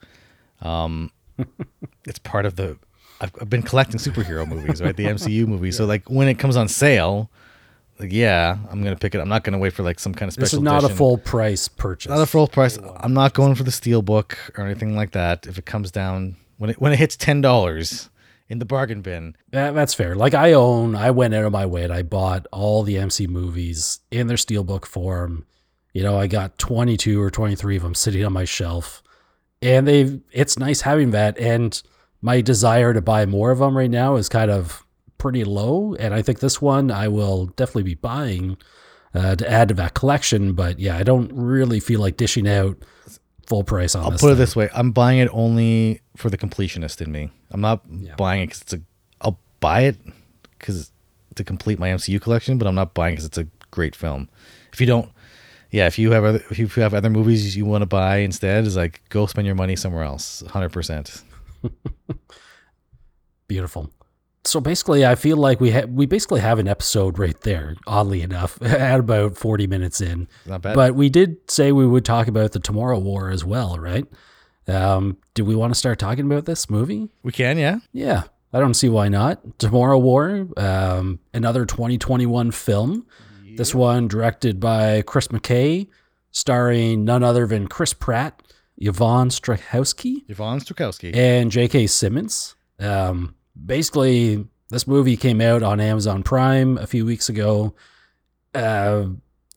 um, 0.62 1.12
it's 2.06 2.20
part 2.20 2.46
of 2.46 2.56
the. 2.56 2.78
I've, 3.20 3.32
I've 3.42 3.50
been 3.50 3.64
collecting 3.64 4.00
superhero 4.00 4.48
movies, 4.48 4.82
right? 4.82 4.96
The 4.96 5.06
MCU 5.18 5.48
movies. 5.48 5.78
So 5.78 5.86
like 5.86 6.10
when 6.10 6.28
it 6.28 6.36
comes 6.36 6.56
on 6.56 6.68
sale, 6.68 7.32
like 8.00 8.14
yeah, 8.14 8.58
I'm 8.70 8.84
gonna 8.84 8.96
pick 8.96 9.16
it. 9.16 9.20
I'm 9.20 9.30
not 9.30 9.44
gonna 9.44 9.58
wait 9.58 9.74
for 9.74 9.84
like 9.84 10.00
some 10.00 10.14
kind 10.14 10.30
of 10.30 10.34
special. 10.34 10.46
This 10.46 10.54
is 10.54 10.62
not 10.62 10.84
a 10.84 10.90
full 10.90 11.18
price 11.18 11.68
purchase. 11.68 12.10
Not 12.10 12.22
a 12.22 12.28
full 12.28 12.48
price. 12.48 12.78
I'm 12.98 13.14
not 13.14 13.34
going 13.34 13.56
for 13.56 13.64
the 13.64 13.72
steel 13.72 14.02
book 14.02 14.38
or 14.58 14.66
anything 14.66 14.96
like 14.96 15.12
that. 15.12 15.48
If 15.48 15.58
it 15.58 15.66
comes 15.66 15.92
down 15.92 16.38
when 16.58 16.70
it 16.70 16.80
when 16.82 16.94
it 16.94 17.00
hits 17.00 17.16
ten 17.16 17.42
dollars 17.42 18.10
in 18.50 18.60
the 18.60 18.66
bargain 18.66 19.02
bin, 19.02 19.36
That, 19.52 19.74
that's 19.76 19.94
fair. 19.94 20.16
Like 20.16 20.34
I 20.34 20.54
own, 20.54 20.96
I 20.96 21.12
went 21.12 21.34
out 21.34 21.44
of 21.44 21.52
my 21.52 21.66
way 21.66 21.84
and 21.84 21.92
I 21.92 22.02
bought 22.02 22.48
all 22.52 22.84
the 22.84 22.98
MC 22.98 23.28
movies 23.28 24.00
in 24.10 24.28
their 24.28 24.38
steelbook 24.38 24.86
form. 24.86 25.46
You 25.92 26.04
know, 26.04 26.18
I 26.18 26.28
got 26.28 26.58
22 26.58 27.22
or 27.22 27.30
23 27.30 27.76
of 27.76 27.84
them 27.84 27.94
sitting 27.94 28.24
on 28.24 28.32
my 28.32 28.46
shelf. 28.46 29.04
And 29.62 29.88
they've 29.88 30.22
it's 30.32 30.60
nice 30.60 30.82
having 30.82 31.12
that 31.12 31.38
and 31.38 31.82
my 32.22 32.42
desire 32.42 32.94
to 32.94 33.02
buy 33.02 33.26
more 33.26 33.52
of 33.52 33.60
them 33.60 33.78
right 33.78 33.90
now 33.90 34.16
is 34.16 34.30
kind 34.30 34.52
of 34.52 34.86
pretty 35.18 35.44
low 35.44 35.96
and 35.96 36.14
I 36.14 36.22
think 36.22 36.40
this 36.40 36.62
one 36.62 36.92
I 36.92 37.08
will 37.08 37.48
definitely 37.48 37.84
be 37.84 37.96
buying 37.96 38.58
uh, 39.14 39.36
to 39.36 39.50
add 39.50 39.70
to 39.70 39.74
that 39.76 39.94
collection, 39.94 40.54
but 40.54 40.80
yeah, 40.80 40.98
I 40.98 41.04
don't 41.04 41.32
really 41.34 41.80
feel 41.80 42.00
like 42.00 42.18
dishing 42.18 42.48
out 42.48 42.78
full 43.48 43.64
price 43.64 43.96
on 43.96 44.04
I'll 44.04 44.18
put 44.18 44.34
it 44.34 44.36
this 44.36 44.56
way: 44.56 44.70
I'm 44.76 44.92
buying 44.92 45.20
it 45.20 45.30
only 45.32 46.02
for 46.16 46.30
the 46.30 46.38
completionist 46.38 47.02
in 47.02 47.12
me. 47.12 47.32
I'm 47.50 47.62
not 47.62 47.84
buying 48.18 48.44
it 48.44 48.48
because 48.48 48.62
it's 48.62 48.74
a. 48.74 48.82
I'll 49.22 49.40
buy 49.60 49.82
it 49.82 49.98
because 50.60 50.92
to 51.36 51.44
complete 51.44 51.80
my 51.80 51.90
MCU 51.90 52.22
collection, 52.22 52.58
but 52.58 52.68
I'm 52.68 52.76
not 52.76 52.94
buying 52.94 53.14
because 53.14 53.26
it's 53.26 53.38
a 53.38 53.48
great 53.72 53.96
film. 53.96 54.30
If 54.72 54.82
you 54.82 54.88
don't, 54.88 55.10
yeah, 55.72 55.88
if 55.88 55.98
you 56.00 56.12
have 56.12 56.24
other, 56.24 56.44
if 56.50 56.60
you 56.60 56.68
have 56.68 56.94
other 56.94 57.10
movies 57.10 57.56
you 57.58 57.66
want 57.66 57.82
to 57.82 57.86
buy 57.86 58.18
instead, 58.18 58.66
is 58.66 58.76
like 58.76 59.02
go 59.10 59.26
spend 59.26 59.46
your 59.46 59.56
money 59.56 59.76
somewhere 59.76 60.04
else. 60.04 60.44
Hundred 60.48 60.70
percent. 60.72 61.24
Beautiful. 63.48 63.92
So 64.44 64.62
basically, 64.62 65.06
I 65.06 65.16
feel 65.16 65.36
like 65.38 65.60
we 65.60 65.72
ha- 65.72 65.86
we 65.90 66.06
basically 66.06 66.40
have 66.40 66.58
an 66.60 66.68
episode 66.68 67.20
right 67.20 67.40
there. 67.42 67.76
Oddly 67.86 68.22
enough, 68.22 68.62
at 68.62 69.00
about 69.00 69.38
forty 69.38 69.68
minutes 69.68 70.00
in, 70.02 70.28
Not 70.46 70.62
bad. 70.62 70.76
but 70.76 70.96
we 70.96 71.10
did 71.10 71.38
say 71.50 71.72
we 71.72 71.86
would 71.86 72.06
talk 72.06 72.28
about 72.28 72.54
the 72.54 72.60
Tomorrow 72.60 73.00
War 73.00 73.30
as 73.30 73.44
well, 73.44 73.78
right? 73.78 74.06
Um, 74.68 75.18
do 75.34 75.46
we 75.46 75.56
want 75.56 75.74
to 75.74 75.78
start 75.78 75.98
talking 76.00 76.26
about 76.26 76.46
this 76.46 76.70
movie? 76.70 77.08
We 77.24 77.32
can, 77.32 77.58
yeah. 77.58 77.80
Yeah, 77.94 78.24
I 78.52 78.60
don't 78.60 78.74
see 78.74 78.90
why 78.90 79.08
not. 79.08 79.60
Tomorrow 79.60 79.98
War, 79.98 80.48
um, 80.58 81.20
another 81.34 81.66
2021 81.66 82.52
film. 82.52 83.06
This 83.58 83.74
one 83.76 84.08
directed 84.08 84.60
by 84.60 85.02
Chris 85.02 85.28
McKay, 85.30 85.88
starring 86.32 87.04
none 87.06 87.24
other 87.24 87.48
than 87.48 87.68
Chris 87.68 87.94
Pratt, 87.94 88.42
Yvonne 88.78 89.30
Strahovski, 89.30 90.24
Yvonne 90.30 90.60
Strakowski. 90.60 91.16
and 91.16 91.52
J.K. 91.52 91.88
Simmons. 91.88 92.56
Um, 92.80 93.36
basically, 93.66 94.46
this 94.70 94.86
movie 94.88 95.18
came 95.18 95.42
out 95.42 95.64
on 95.64 95.80
Amazon 95.80 96.24
Prime 96.24 96.78
a 96.78 96.86
few 96.88 97.06
weeks 97.06 97.30
ago. 97.30 97.74
Uh, 98.54 99.06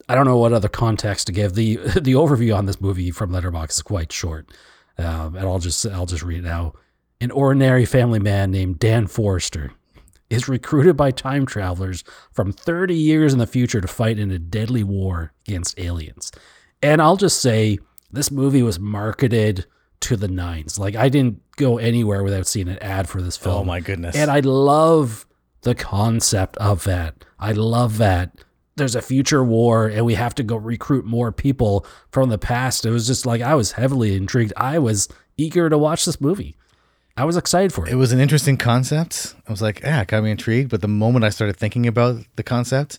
I 0.09 0.15
don't 0.15 0.27
know 0.27 0.39
what 0.39 0.53
other 0.53 0.69
context 0.69 1.27
to 1.29 1.33
give. 1.33 1.55
the 1.55 1.77
The 2.01 2.15
overview 2.15 2.57
on 2.57 2.67
this 2.67 2.81
movie 2.81 3.11
from 3.11 3.31
Letterbox 3.31 3.77
is 3.77 3.83
quite 3.83 4.11
short, 4.13 4.51
um, 4.99 5.37
and 5.37 5.47
I'll 5.47 5.59
just 5.59 5.87
I'll 5.87 6.07
just 6.07 6.23
read 6.23 6.39
it 6.39 6.45
now. 6.45 6.73
An 7.21 7.31
ordinary 7.31 7.85
family 7.85 8.19
man 8.19 8.51
named 8.51 8.79
Dan 8.79 9.07
Forrester 9.07 9.73
is 10.31 10.49
recruited 10.49 10.97
by 10.97 11.11
time 11.11 11.45
travelers 11.45 12.05
from 12.33 12.53
30 12.53 12.95
years 12.95 13.33
in 13.33 13.39
the 13.39 13.47
future 13.47 13.81
to 13.81 13.89
fight 13.89 14.19
in 14.19 14.31
a 14.31 14.39
deadly 14.39 14.85
war 14.85 15.33
against 15.47 15.79
aliens. 15.79 16.33
And 16.83 17.03
I'll 17.03 17.17
just 17.17 17.43
say 17.43 17.79
this 18.11 18.31
movie 18.31 18.63
was 18.63 18.79
marketed 18.79 19.67
to 20.01 20.17
the 20.17 20.29
nines. 20.29 20.79
Like 20.79 20.97
I 20.97 21.09
didn't 21.09 21.43
go 21.57 21.79
anywhere 21.79 22.23
without 22.23 22.47
seeing 22.47 22.69
an 22.69 22.79
ad 22.79 23.09
for 23.09 23.21
this 23.21 23.39
oh 23.43 23.45
film. 23.45 23.57
oh 23.57 23.65
my 23.65 23.81
goodness. 23.81 24.17
And 24.17 24.31
I 24.31 24.41
love 24.41 25.27
the 25.63 25.75
concept 25.75 26.57
of 26.57 26.85
that. 26.85 27.25
I 27.39 27.53
love 27.53 27.99
that 27.99 28.33
there's 28.77 28.97
a 28.97 29.03
future 29.03 29.45
war 29.45 29.89
and 29.89 30.07
we 30.07 30.15
have 30.15 30.35
to 30.37 30.43
go 30.43 30.57
recruit 30.57 31.05
more 31.05 31.33
people 31.33 31.85
from 32.11 32.31
the 32.31 32.39
past. 32.39 32.87
It 32.87 32.91
was 32.91 33.07
just 33.07 33.27
like 33.27 33.43
I 33.43 33.55
was 33.55 33.73
heavily 33.73 34.15
intrigued. 34.15 34.55
I 34.57 34.79
was 34.79 35.09
eager 35.37 35.69
to 35.69 35.77
watch 35.77 36.05
this 36.07 36.21
movie. 36.21 36.57
I 37.17 37.25
was 37.25 37.37
excited 37.37 37.73
for 37.73 37.87
it. 37.87 37.93
it 37.93 37.97
was 37.97 38.13
an 38.13 38.21
interesting 38.21 38.57
concept. 38.57 39.35
I 39.47 39.51
was 39.51 39.61
like, 39.61 39.81
yeah, 39.81 40.01
it 40.01 40.09
got 40.09 40.23
me 40.23 40.31
intrigued. 40.31 40.71
But 40.71 40.81
the 40.81 40.89
moment 40.89 41.25
I 41.25 41.29
started 41.31 41.57
thinking 41.57 41.87
about 41.87 42.17
the 42.37 42.43
concept, 42.43 42.99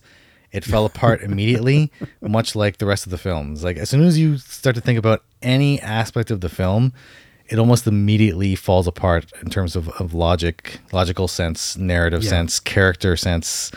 it 0.52 0.64
fell 0.64 0.84
apart 0.84 1.22
immediately, 1.28 1.90
much 2.20 2.54
like 2.54 2.78
the 2.78 2.86
rest 2.86 3.04
of 3.06 3.10
the 3.10 3.18
films. 3.18 3.64
Like 3.64 3.76
as 3.78 3.90
soon 3.90 4.02
as 4.04 4.18
you 4.18 4.38
start 4.38 4.76
to 4.76 4.82
think 4.82 4.98
about 4.98 5.24
any 5.40 5.80
aspect 5.80 6.30
of 6.30 6.40
the 6.40 6.48
film, 6.48 6.92
it 7.48 7.58
almost 7.58 7.86
immediately 7.86 8.54
falls 8.54 8.86
apart 8.86 9.32
in 9.42 9.50
terms 9.50 9.74
of, 9.76 9.88
of 10.00 10.14
logic, 10.14 10.78
logical 10.92 11.26
sense, 11.26 11.76
narrative 11.76 12.22
Yeah. 12.22 12.30
sense, 12.30 12.60
character 12.60 13.16
sense. 13.16 13.72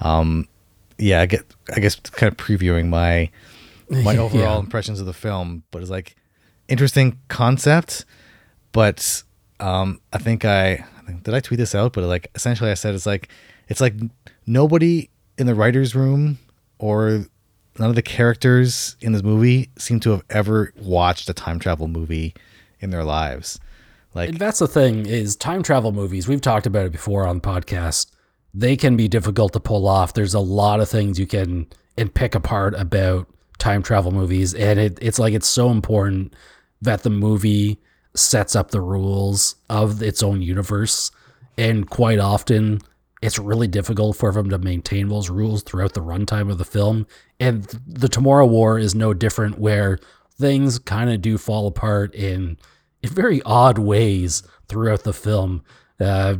Um, 0.00 0.46
yeah, 0.98 1.20
I 1.22 1.26
get 1.26 1.44
I 1.74 1.80
guess 1.80 1.94
kind 1.96 2.30
of 2.30 2.36
previewing 2.36 2.88
my 2.88 3.30
my 3.90 4.14
Yeah. 4.14 4.20
overall 4.20 4.60
impressions 4.60 5.00
of 5.00 5.06
the 5.06 5.12
film, 5.14 5.62
but 5.70 5.80
it's 5.80 5.90
like 5.90 6.16
interesting 6.68 7.18
concept, 7.28 8.04
but 8.72 9.22
um 9.60 10.00
I 10.12 10.18
think 10.18 10.44
I, 10.44 10.84
did 11.22 11.34
I 11.34 11.40
tweet 11.40 11.58
this 11.58 11.74
out, 11.74 11.92
but 11.92 12.04
like 12.04 12.30
essentially 12.34 12.70
I 12.70 12.74
said 12.74 12.94
it's 12.94 13.06
like 13.06 13.28
it's 13.68 13.80
like 13.80 13.94
nobody 14.46 15.10
in 15.38 15.46
the 15.46 15.54
writers 15.54 15.94
room 15.94 16.38
or 16.78 17.26
none 17.78 17.90
of 17.90 17.94
the 17.94 18.02
characters 18.02 18.96
in 19.00 19.12
this 19.12 19.22
movie 19.22 19.70
seem 19.78 20.00
to 20.00 20.10
have 20.10 20.24
ever 20.30 20.72
watched 20.76 21.28
a 21.28 21.34
time 21.34 21.58
travel 21.58 21.88
movie 21.88 22.34
in 22.80 22.90
their 22.90 23.04
lives. 23.04 23.58
Like 24.14 24.30
And 24.30 24.38
that's 24.38 24.58
the 24.58 24.68
thing 24.68 25.06
is 25.06 25.36
time 25.36 25.62
travel 25.62 25.92
movies. 25.92 26.26
We've 26.26 26.40
talked 26.40 26.66
about 26.66 26.86
it 26.86 26.92
before 26.92 27.26
on 27.26 27.36
the 27.36 27.42
podcast. 27.42 28.10
They 28.54 28.76
can 28.76 28.96
be 28.96 29.08
difficult 29.08 29.52
to 29.52 29.60
pull 29.60 29.86
off. 29.86 30.14
There's 30.14 30.32
a 30.32 30.40
lot 30.40 30.80
of 30.80 30.88
things 30.88 31.18
you 31.18 31.26
can 31.26 31.66
and 31.98 32.12
pick 32.12 32.34
apart 32.34 32.74
about 32.74 33.26
time 33.58 33.82
travel 33.82 34.12
movies, 34.12 34.54
and 34.54 34.78
it, 34.78 34.98
it's 35.00 35.18
like 35.18 35.34
it's 35.34 35.48
so 35.48 35.70
important 35.70 36.34
that 36.82 37.02
the 37.02 37.10
movie 37.10 37.78
sets 38.16 38.56
up 38.56 38.70
the 38.70 38.80
rules 38.80 39.56
of 39.68 40.02
its 40.02 40.22
own 40.22 40.42
universe, 40.42 41.10
and 41.56 41.88
quite 41.88 42.18
often 42.18 42.80
it's 43.22 43.38
really 43.38 43.66
difficult 43.66 44.16
for 44.16 44.32
them 44.32 44.50
to 44.50 44.58
maintain 44.58 45.08
those 45.08 45.30
rules 45.30 45.62
throughout 45.62 45.94
the 45.94 46.02
runtime 46.02 46.50
of 46.50 46.58
the 46.58 46.64
film. 46.64 47.06
And 47.40 47.64
the 47.86 48.08
Tomorrow 48.08 48.46
War 48.46 48.78
is 48.78 48.94
no 48.94 49.14
different, 49.14 49.58
where 49.58 49.98
things 50.38 50.78
kind 50.78 51.10
of 51.10 51.22
do 51.22 51.38
fall 51.38 51.66
apart 51.66 52.14
in 52.14 52.58
in 53.02 53.10
very 53.10 53.42
odd 53.42 53.78
ways 53.78 54.42
throughout 54.68 55.04
the 55.04 55.12
film 55.12 55.62
uh, 56.00 56.36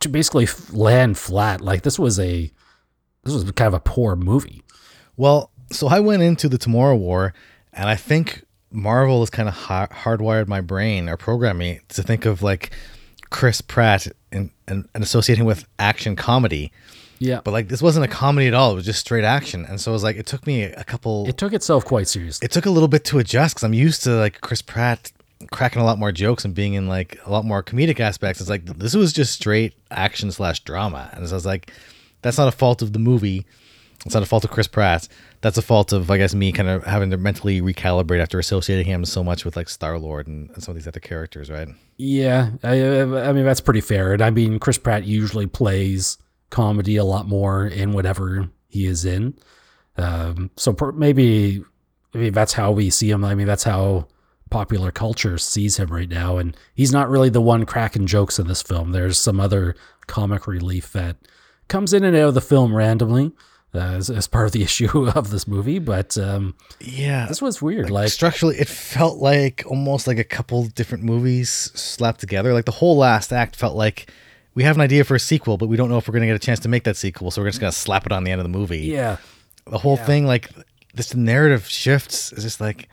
to 0.00 0.08
basically 0.08 0.48
land 0.70 1.18
flat. 1.18 1.60
Like 1.60 1.82
this 1.82 1.98
was 1.98 2.18
a 2.18 2.52
this 3.24 3.34
was 3.34 3.44
kind 3.52 3.68
of 3.68 3.74
a 3.74 3.80
poor 3.80 4.16
movie. 4.16 4.62
Well, 5.16 5.50
so 5.70 5.88
I 5.88 6.00
went 6.00 6.22
into 6.22 6.48
the 6.48 6.58
Tomorrow 6.58 6.96
War, 6.96 7.34
and 7.72 7.88
I 7.88 7.96
think 7.96 8.44
Marvel 8.74 9.20
has 9.20 9.30
kind 9.30 9.48
of 9.48 9.54
ha- 9.54 9.86
hardwired 9.88 10.48
my 10.48 10.60
brain 10.60 11.08
or 11.08 11.16
programmed 11.16 11.58
me 11.58 11.80
to 11.90 12.02
think 12.02 12.26
of 12.26 12.42
like 12.42 12.70
Chris 13.30 13.60
Pratt 13.60 14.06
and, 14.32 14.50
and, 14.68 14.88
and 14.94 15.02
associating 15.04 15.44
with 15.44 15.64
action 15.78 16.16
comedy. 16.16 16.72
Yeah, 17.20 17.40
But 17.44 17.52
like 17.52 17.68
this 17.68 17.80
wasn't 17.80 18.04
a 18.04 18.08
comedy 18.08 18.48
at 18.48 18.54
all; 18.54 18.72
it 18.72 18.74
was 18.74 18.84
just 18.84 18.98
straight 19.00 19.24
action. 19.24 19.64
And 19.64 19.80
so 19.80 19.92
it 19.92 19.94
was 19.94 20.02
like 20.02 20.16
it 20.16 20.26
took 20.26 20.46
me 20.46 20.64
a 20.64 20.84
couple. 20.84 21.26
it 21.28 21.38
took 21.38 21.52
itself 21.52 21.84
quite 21.84 22.08
seriously. 22.08 22.44
it 22.44 22.50
took 22.50 22.66
a 22.66 22.70
little 22.70 22.88
bit 22.88 23.04
to 23.06 23.18
adjust 23.18 23.54
because 23.54 23.64
I'm 23.64 23.72
used 23.72 24.02
to 24.04 24.10
like 24.16 24.40
Chris 24.40 24.60
Pratt 24.60 25.12
cracking 25.52 25.80
a 25.80 25.84
lot 25.84 25.98
more 25.98 26.10
jokes 26.10 26.44
and 26.44 26.54
being 26.54 26.74
in 26.74 26.88
like 26.88 27.18
a 27.24 27.30
lot 27.30 27.44
more 27.44 27.62
comedic 27.62 28.00
aspects. 28.00 28.40
It's 28.40 28.50
like 28.50 28.64
this 28.66 28.94
was 28.94 29.12
just 29.12 29.32
straight 29.32 29.74
action 29.92 30.32
slash 30.32 30.60
drama, 30.60 31.08
and 31.12 31.26
so 31.26 31.34
I 31.34 31.36
was 31.36 31.46
like, 31.46 31.70
that's 32.22 32.36
not 32.36 32.48
a 32.48 32.52
fault 32.52 32.82
of 32.82 32.92
the 32.92 32.98
movie. 32.98 33.46
It's 34.04 34.14
not 34.14 34.22
a 34.22 34.26
fault 34.26 34.44
of 34.44 34.50
Chris 34.50 34.66
Pratt. 34.66 35.08
That's 35.40 35.56
a 35.56 35.62
fault 35.62 35.92
of 35.92 36.10
I 36.10 36.18
guess 36.18 36.34
me 36.34 36.52
kind 36.52 36.68
of 36.68 36.84
having 36.84 37.10
to 37.10 37.16
mentally 37.16 37.60
recalibrate 37.60 38.20
after 38.20 38.38
associating 38.38 38.86
him 38.86 39.04
so 39.04 39.24
much 39.24 39.44
with 39.44 39.56
like 39.56 39.68
Star 39.68 39.98
Lord 39.98 40.26
and, 40.26 40.50
and 40.50 40.62
some 40.62 40.72
of 40.72 40.76
these 40.76 40.86
other 40.86 41.00
characters, 41.00 41.50
right? 41.50 41.68
Yeah, 41.96 42.50
I, 42.62 43.00
I 43.00 43.32
mean 43.32 43.44
that's 43.44 43.60
pretty 43.60 43.80
fair. 43.80 44.12
And 44.12 44.22
I 44.22 44.30
mean 44.30 44.58
Chris 44.58 44.78
Pratt 44.78 45.04
usually 45.04 45.46
plays 45.46 46.18
comedy 46.50 46.96
a 46.96 47.04
lot 47.04 47.26
more 47.26 47.66
in 47.66 47.92
whatever 47.92 48.48
he 48.68 48.86
is 48.86 49.04
in. 49.04 49.34
Um, 49.96 50.50
so 50.56 50.72
per, 50.72 50.92
maybe 50.92 51.62
I 52.14 52.18
mean 52.18 52.32
that's 52.32 52.52
how 52.52 52.72
we 52.72 52.90
see 52.90 53.10
him. 53.10 53.24
I 53.24 53.34
mean 53.34 53.46
that's 53.46 53.64
how 53.64 54.08
popular 54.50 54.92
culture 54.92 55.38
sees 55.38 55.78
him 55.78 55.88
right 55.88 56.08
now, 56.08 56.36
and 56.36 56.56
he's 56.74 56.92
not 56.92 57.08
really 57.08 57.30
the 57.30 57.40
one 57.40 57.64
cracking 57.64 58.06
jokes 58.06 58.38
in 58.38 58.46
this 58.46 58.62
film. 58.62 58.92
There's 58.92 59.18
some 59.18 59.40
other 59.40 59.74
comic 60.06 60.46
relief 60.46 60.92
that 60.92 61.16
comes 61.68 61.92
in 61.92 62.04
and 62.04 62.14
out 62.14 62.28
of 62.28 62.34
the 62.34 62.40
film 62.40 62.74
randomly. 62.74 63.32
Uh, 63.74 63.78
as, 63.78 64.08
as 64.08 64.26
part 64.28 64.46
of 64.46 64.52
the 64.52 64.62
issue 64.68 65.08
of 65.08 65.30
this 65.30 65.48
movie, 65.48 65.78
but 65.78 66.16
um, 66.16 66.54
Yeah, 66.80 67.26
this 67.26 67.42
was 67.42 67.60
weird. 67.60 67.90
Like, 67.90 68.10
structurally, 68.10 68.56
it 68.56 68.68
felt 68.68 69.18
like 69.18 69.64
almost 69.66 70.06
like 70.06 70.18
a 70.18 70.24
couple 70.24 70.64
different 70.66 71.02
movies 71.02 71.50
slapped 71.50 72.20
together. 72.20 72.52
Like 72.52 72.66
the 72.66 72.72
whole 72.72 72.96
last 72.96 73.32
act 73.32 73.56
felt 73.56 73.74
like 73.74 74.10
we 74.54 74.62
have 74.62 74.76
an 74.76 74.82
idea 74.82 75.02
for 75.04 75.16
a 75.16 75.20
sequel, 75.20 75.56
but 75.56 75.68
we 75.68 75.76
don't 75.76 75.88
know 75.88 75.98
if 75.98 76.06
we're 76.06 76.12
going 76.12 76.22
to 76.22 76.28
get 76.28 76.36
a 76.36 76.46
chance 76.46 76.60
to 76.60 76.68
make 76.68 76.84
that 76.84 76.96
sequel, 76.96 77.30
so 77.30 77.42
we're 77.42 77.48
just 77.48 77.60
going 77.60 77.72
to 77.72 77.76
slap 77.76 78.06
it 78.06 78.12
on 78.12 78.24
the 78.24 78.30
end 78.30 78.40
of 78.40 78.44
the 78.44 78.56
movie. 78.56 78.78
yeah, 78.80 79.16
the 79.66 79.78
whole 79.78 79.96
thing, 79.96 80.26
like 80.26 80.50
this 80.94 81.14
narrative 81.14 81.68
shifts, 81.68 82.32
is 82.32 82.44
just 82.44 82.60
like, 82.60 82.88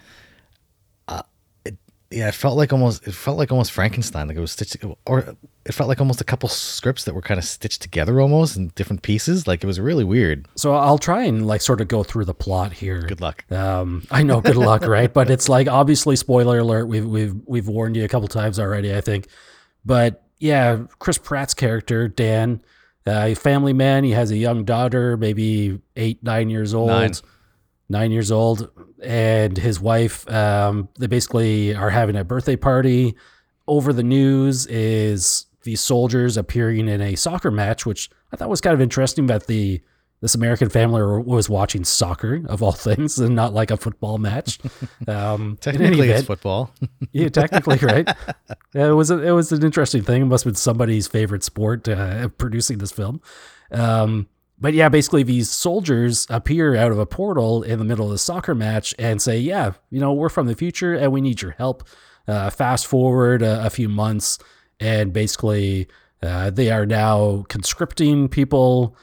yeah, 2.12 2.28
it 2.28 2.36
felt 2.36 2.57
like 2.57 2.74
almost, 2.74 3.07
it 3.07 3.14
felt 3.14 3.38
like 3.38 3.51
almost 3.51 3.72
Frankenstein, 3.72 4.28
like 4.28 4.36
it 4.36 4.41
was 4.41 4.51
stitched, 4.51 4.78
or 5.05 5.36
it 5.66 5.74
felt 5.74 5.88
like 5.88 5.99
almost 5.99 6.20
a 6.20 6.24
couple 6.24 6.49
scripts 6.49 7.05
that 7.05 7.14
were 7.14 7.22
kind 7.22 7.38
of 7.38 7.45
stitched 7.45 7.82
together 7.82 8.20
almost 8.20 8.57
in 8.57 8.70
different 8.70 9.01
pieces. 9.01 9.47
Like 9.47 9.64
it 9.64 9.68
was 9.68 9.80
really 9.80 10.03
weird. 10.03 10.47
So 10.55 10.74
I'll 10.74 10.97
try 10.97 11.24
and 11.24 11.47
like 11.47 11.62
sort 11.62 11.80
of 11.80 11.88
go 11.88 12.03
through 12.03 12.26
the 12.26 12.34
plot 12.34 12.74
here. 12.74 13.01
Good 13.03 13.22
luck. 13.22 13.49
Um, 13.51 14.05
I 14.12 14.24
know, 14.24 14.41
good 14.41 14.57
luck, 14.57 14.86
right? 14.86 15.12
But 15.14 15.30
it's 15.30 15.47
like 15.47 15.68
obviously 15.68 16.16
spoiler 16.16 16.59
alert. 16.59 16.86
We've 16.86 17.07
we've 17.07 17.36
we've 17.45 17.68
warned 17.68 17.95
you 17.95 18.03
a 18.03 18.07
couple 18.07 18.28
times 18.28 18.59
already, 18.59 18.95
I 18.95 19.01
think. 19.01 19.28
But 19.86 20.24
yeah, 20.39 20.84
Chris 20.99 21.18
Pratt's 21.18 21.53
character 21.53 22.07
Dan, 22.07 22.62
uh, 23.07 23.12
a 23.12 23.36
family 23.36 23.74
man. 23.74 24.03
He 24.03 24.12
has 24.12 24.32
a 24.32 24.38
young 24.38 24.66
daughter, 24.66 25.16
maybe 25.16 25.80
eight 25.95 26.22
nine 26.24 26.49
years 26.49 26.74
old. 26.74 26.89
Nine. 26.89 27.14
Nine 27.91 28.11
years 28.11 28.31
old, 28.31 28.69
and 29.03 29.57
his 29.57 29.81
wife. 29.81 30.27
Um, 30.31 30.87
they 30.97 31.07
basically 31.07 31.75
are 31.75 31.89
having 31.89 32.15
a 32.15 32.23
birthday 32.23 32.55
party. 32.55 33.15
Over 33.67 33.91
the 33.91 34.03
news 34.03 34.65
is 34.67 35.45
these 35.63 35.81
soldiers 35.81 36.37
appearing 36.37 36.87
in 36.87 37.01
a 37.01 37.15
soccer 37.15 37.51
match, 37.51 37.85
which 37.85 38.09
I 38.31 38.37
thought 38.37 38.49
was 38.49 38.61
kind 38.61 38.73
of 38.73 38.79
interesting. 38.79 39.27
That 39.27 39.47
the 39.47 39.81
this 40.21 40.35
American 40.35 40.69
family 40.69 41.01
was 41.23 41.49
watching 41.49 41.83
soccer 41.83 42.45
of 42.47 42.63
all 42.63 42.71
things, 42.71 43.19
and 43.19 43.35
not 43.35 43.53
like 43.53 43.71
a 43.71 43.77
football 43.77 44.17
match. 44.17 44.59
Um, 45.07 45.57
Technically, 45.59 46.09
it's 46.11 46.27
football. 46.27 46.71
yeah, 47.11 47.27
technically, 47.27 47.77
right? 47.77 48.07
Yeah, 48.73 48.87
it 48.87 48.93
was 48.93 49.11
a, 49.11 49.19
it 49.19 49.31
was 49.31 49.51
an 49.51 49.65
interesting 49.65 50.01
thing. 50.01 50.21
It 50.21 50.25
must 50.25 50.45
have 50.45 50.53
been 50.53 50.55
somebody's 50.55 51.05
favorite 51.05 51.43
sport 51.43 51.89
uh, 51.89 52.29
producing 52.29 52.77
this 52.77 52.91
film. 52.91 53.19
Um, 53.69 54.29
but 54.62 54.74
yeah, 54.74 54.88
basically, 54.88 55.24
these 55.24 55.49
soldiers 55.49 56.28
appear 56.30 56.76
out 56.76 56.91
of 56.91 56.99
a 56.99 57.05
portal 57.05 57.64
in 57.64 57.80
the 57.80 57.86
middle 57.86 58.05
of 58.05 58.12
the 58.12 58.18
soccer 58.18 58.55
match 58.55 58.93
and 58.99 59.22
say, 59.22 59.39
"Yeah, 59.39 59.74
you 59.89 59.99
know, 59.99 60.14
we're 60.14 60.30
from 60.30 60.47
the 60.47 60.55
future 60.55 60.93
and 60.93 61.12
we 61.12 61.20
need 61.20 61.41
your 61.41 61.51
help." 61.51 61.84
Uh, 62.28 62.49
fast 62.49 62.86
forward 62.86 63.41
a, 63.41 63.66
a 63.66 63.70
few 63.70 63.89
months, 63.89 64.38
and 64.80 65.12
basically, 65.12 65.88
uh, 66.22 66.51
they 66.51 66.70
are 66.70 66.86
now 66.86 67.43
conscripting 67.49 68.30
people 68.30 68.95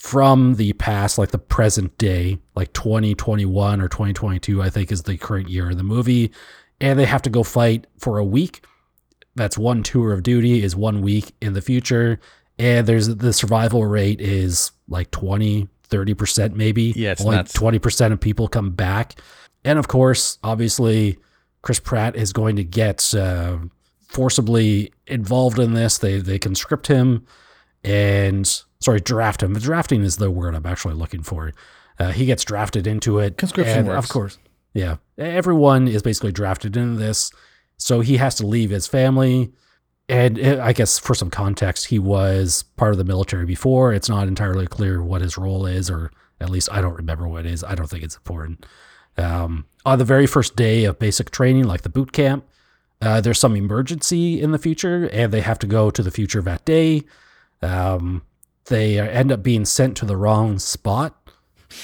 from 0.00 0.54
the 0.54 0.72
past, 0.74 1.18
like 1.18 1.30
the 1.30 1.38
present 1.38 1.98
day, 1.98 2.38
like 2.54 2.72
2021 2.72 3.82
or 3.82 3.88
2022, 3.88 4.62
I 4.62 4.70
think 4.70 4.90
is 4.90 5.02
the 5.02 5.18
current 5.18 5.50
year 5.50 5.70
in 5.70 5.76
the 5.76 5.82
movie. 5.82 6.32
And 6.80 6.98
they 6.98 7.04
have 7.04 7.20
to 7.22 7.30
go 7.30 7.42
fight 7.42 7.86
for 7.98 8.16
a 8.16 8.24
week. 8.24 8.64
That's 9.34 9.58
one 9.58 9.82
tour 9.82 10.14
of 10.14 10.22
duty, 10.22 10.62
is 10.62 10.74
one 10.74 11.02
week 11.02 11.32
in 11.42 11.52
the 11.52 11.60
future. 11.60 12.18
And 12.60 12.86
there's 12.86 13.08
the 13.08 13.32
survival 13.32 13.86
rate 13.86 14.20
is 14.20 14.72
like 14.88 15.10
20, 15.12 15.66
30% 15.88 16.54
maybe. 16.54 16.92
Yeah, 16.94 17.14
Only 17.20 17.36
nuts. 17.36 17.56
20% 17.56 18.12
of 18.12 18.20
people 18.20 18.48
come 18.48 18.70
back. 18.70 19.18
And 19.64 19.78
of 19.78 19.88
course, 19.88 20.38
obviously, 20.44 21.18
Chris 21.62 21.80
Pratt 21.80 22.16
is 22.16 22.32
going 22.32 22.56
to 22.56 22.64
get 22.64 23.14
uh, 23.14 23.58
forcibly 24.08 24.92
involved 25.06 25.58
in 25.58 25.72
this. 25.72 25.96
They, 25.98 26.18
they 26.18 26.38
conscript 26.38 26.86
him 26.86 27.26
and 27.82 28.46
sorry, 28.80 29.00
draft 29.00 29.42
him. 29.42 29.54
Drafting 29.54 30.02
is 30.02 30.16
the 30.16 30.30
word 30.30 30.54
I'm 30.54 30.66
actually 30.66 30.94
looking 30.94 31.22
for. 31.22 31.52
Uh, 31.98 32.12
he 32.12 32.26
gets 32.26 32.44
drafted 32.44 32.86
into 32.86 33.18
it. 33.18 33.38
Conscription 33.38 33.80
and 33.80 33.88
works. 33.88 34.04
Of 34.04 34.10
course. 34.10 34.38
Yeah. 34.74 34.96
Everyone 35.18 35.88
is 35.88 36.02
basically 36.02 36.32
drafted 36.32 36.76
into 36.76 36.98
this. 36.98 37.30
So 37.76 38.00
he 38.00 38.18
has 38.18 38.34
to 38.36 38.46
leave 38.46 38.70
his 38.70 38.86
family. 38.86 39.50
And 40.10 40.40
uh, 40.40 40.60
I 40.62 40.72
guess 40.72 40.98
for 40.98 41.14
some 41.14 41.30
context, 41.30 41.86
he 41.86 41.98
was 41.98 42.64
part 42.76 42.90
of 42.90 42.98
the 42.98 43.04
military 43.04 43.46
before. 43.46 43.94
It's 43.94 44.08
not 44.08 44.26
entirely 44.26 44.66
clear 44.66 45.02
what 45.02 45.22
his 45.22 45.38
role 45.38 45.66
is, 45.66 45.88
or 45.88 46.10
at 46.40 46.50
least 46.50 46.68
I 46.72 46.80
don't 46.80 46.96
remember 46.96 47.28
what 47.28 47.46
it 47.46 47.52
is. 47.52 47.62
I 47.62 47.76
don't 47.76 47.86
think 47.86 48.02
it's 48.02 48.16
important. 48.16 48.66
Um, 49.16 49.66
on 49.86 49.98
the 49.98 50.04
very 50.04 50.26
first 50.26 50.56
day 50.56 50.84
of 50.84 50.98
basic 50.98 51.30
training, 51.30 51.64
like 51.64 51.82
the 51.82 51.88
boot 51.88 52.12
camp, 52.12 52.44
uh, 53.00 53.20
there's 53.20 53.38
some 53.38 53.54
emergency 53.54 54.42
in 54.42 54.50
the 54.50 54.58
future, 54.58 55.08
and 55.12 55.32
they 55.32 55.42
have 55.42 55.60
to 55.60 55.66
go 55.66 55.90
to 55.90 56.02
the 56.02 56.10
future 56.10 56.42
that 56.42 56.64
day. 56.64 57.04
Um, 57.62 58.22
they 58.66 58.98
end 58.98 59.30
up 59.30 59.44
being 59.44 59.64
sent 59.64 59.96
to 59.98 60.06
the 60.06 60.16
wrong 60.16 60.58
spot 60.58 61.16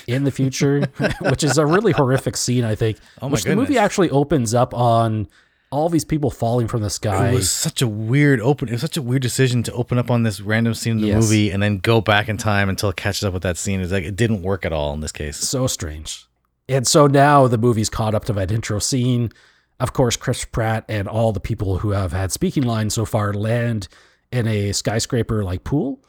in 0.09 0.25
the 0.25 0.33
future, 0.33 0.89
which 1.21 1.45
is 1.45 1.59
a 1.59 1.65
really 1.65 1.93
horrific 1.93 2.37
scene, 2.37 2.65
I 2.65 2.75
think. 2.75 2.99
Oh 3.23 3.29
my 3.29 3.35
which 3.35 3.45
the 3.45 3.55
movie 3.55 3.79
actually 3.79 4.11
opens 4.11 4.53
up 4.53 4.75
on 4.75 5.29
all 5.71 5.89
these 5.89 6.05
people 6.05 6.31
falling 6.31 6.69
from 6.69 6.81
the 6.83 6.91
sky. 6.91 7.31
It 7.31 7.35
was 7.35 7.51
such 7.51 7.83
a 7.83 7.89
weird 7.89 8.41
open. 8.41 8.69
It 8.69 8.73
was 8.73 8.81
such 8.81 8.97
a 8.97 9.03
weird 9.03 9.23
decision 9.23 9.63
to 9.65 9.73
open 9.73 9.99
up 9.99 10.11
on 10.11 10.23
this 10.23 10.41
random 10.41 10.75
scene 10.75 10.93
in 10.93 11.01
the 11.01 11.09
Yes. 11.09 11.23
movie 11.25 11.51
and 11.51 11.63
then 11.63 11.79
go 11.79 12.01
back 12.01 12.29
in 12.29 12.37
time 12.37 12.69
until 12.69 12.89
it 12.91 12.97
catches 12.97 13.25
up 13.25 13.33
with 13.35 13.43
that 13.43 13.57
scene. 13.57 13.81
It's 13.81 13.93
like 13.93 14.05
it 14.05 14.17
didn't 14.17 14.43
work 14.43 14.65
at 14.65 14.73
all 14.73 14.93
in 14.95 15.01
this 15.01 15.13
case. 15.13 15.37
so 15.37 15.67
strange. 15.67 16.27
And 16.69 16.87
so 16.87 17.07
now 17.07 17.47
the 17.47 17.59
movie's 17.59 17.89
caught 17.91 18.15
up 18.15 18.25
to 18.27 18.33
that 18.35 18.51
intro 18.51 18.79
scene. 18.79 19.31
Of 19.79 19.93
course, 19.93 20.17
Chris 20.17 20.45
Pratt 20.45 20.85
and 20.89 21.07
all 21.07 21.33
the 21.33 21.41
people 21.41 21.79
who 21.79 21.91
have 21.91 22.13
had 22.13 22.33
speaking 22.33 22.63
lines 22.63 22.95
so 22.95 23.05
far 23.05 23.33
land 23.35 23.89
in 24.33 24.47
a 24.49 24.73
skyscraper 24.73 25.45
like 25.45 25.65
pool. 25.65 26.01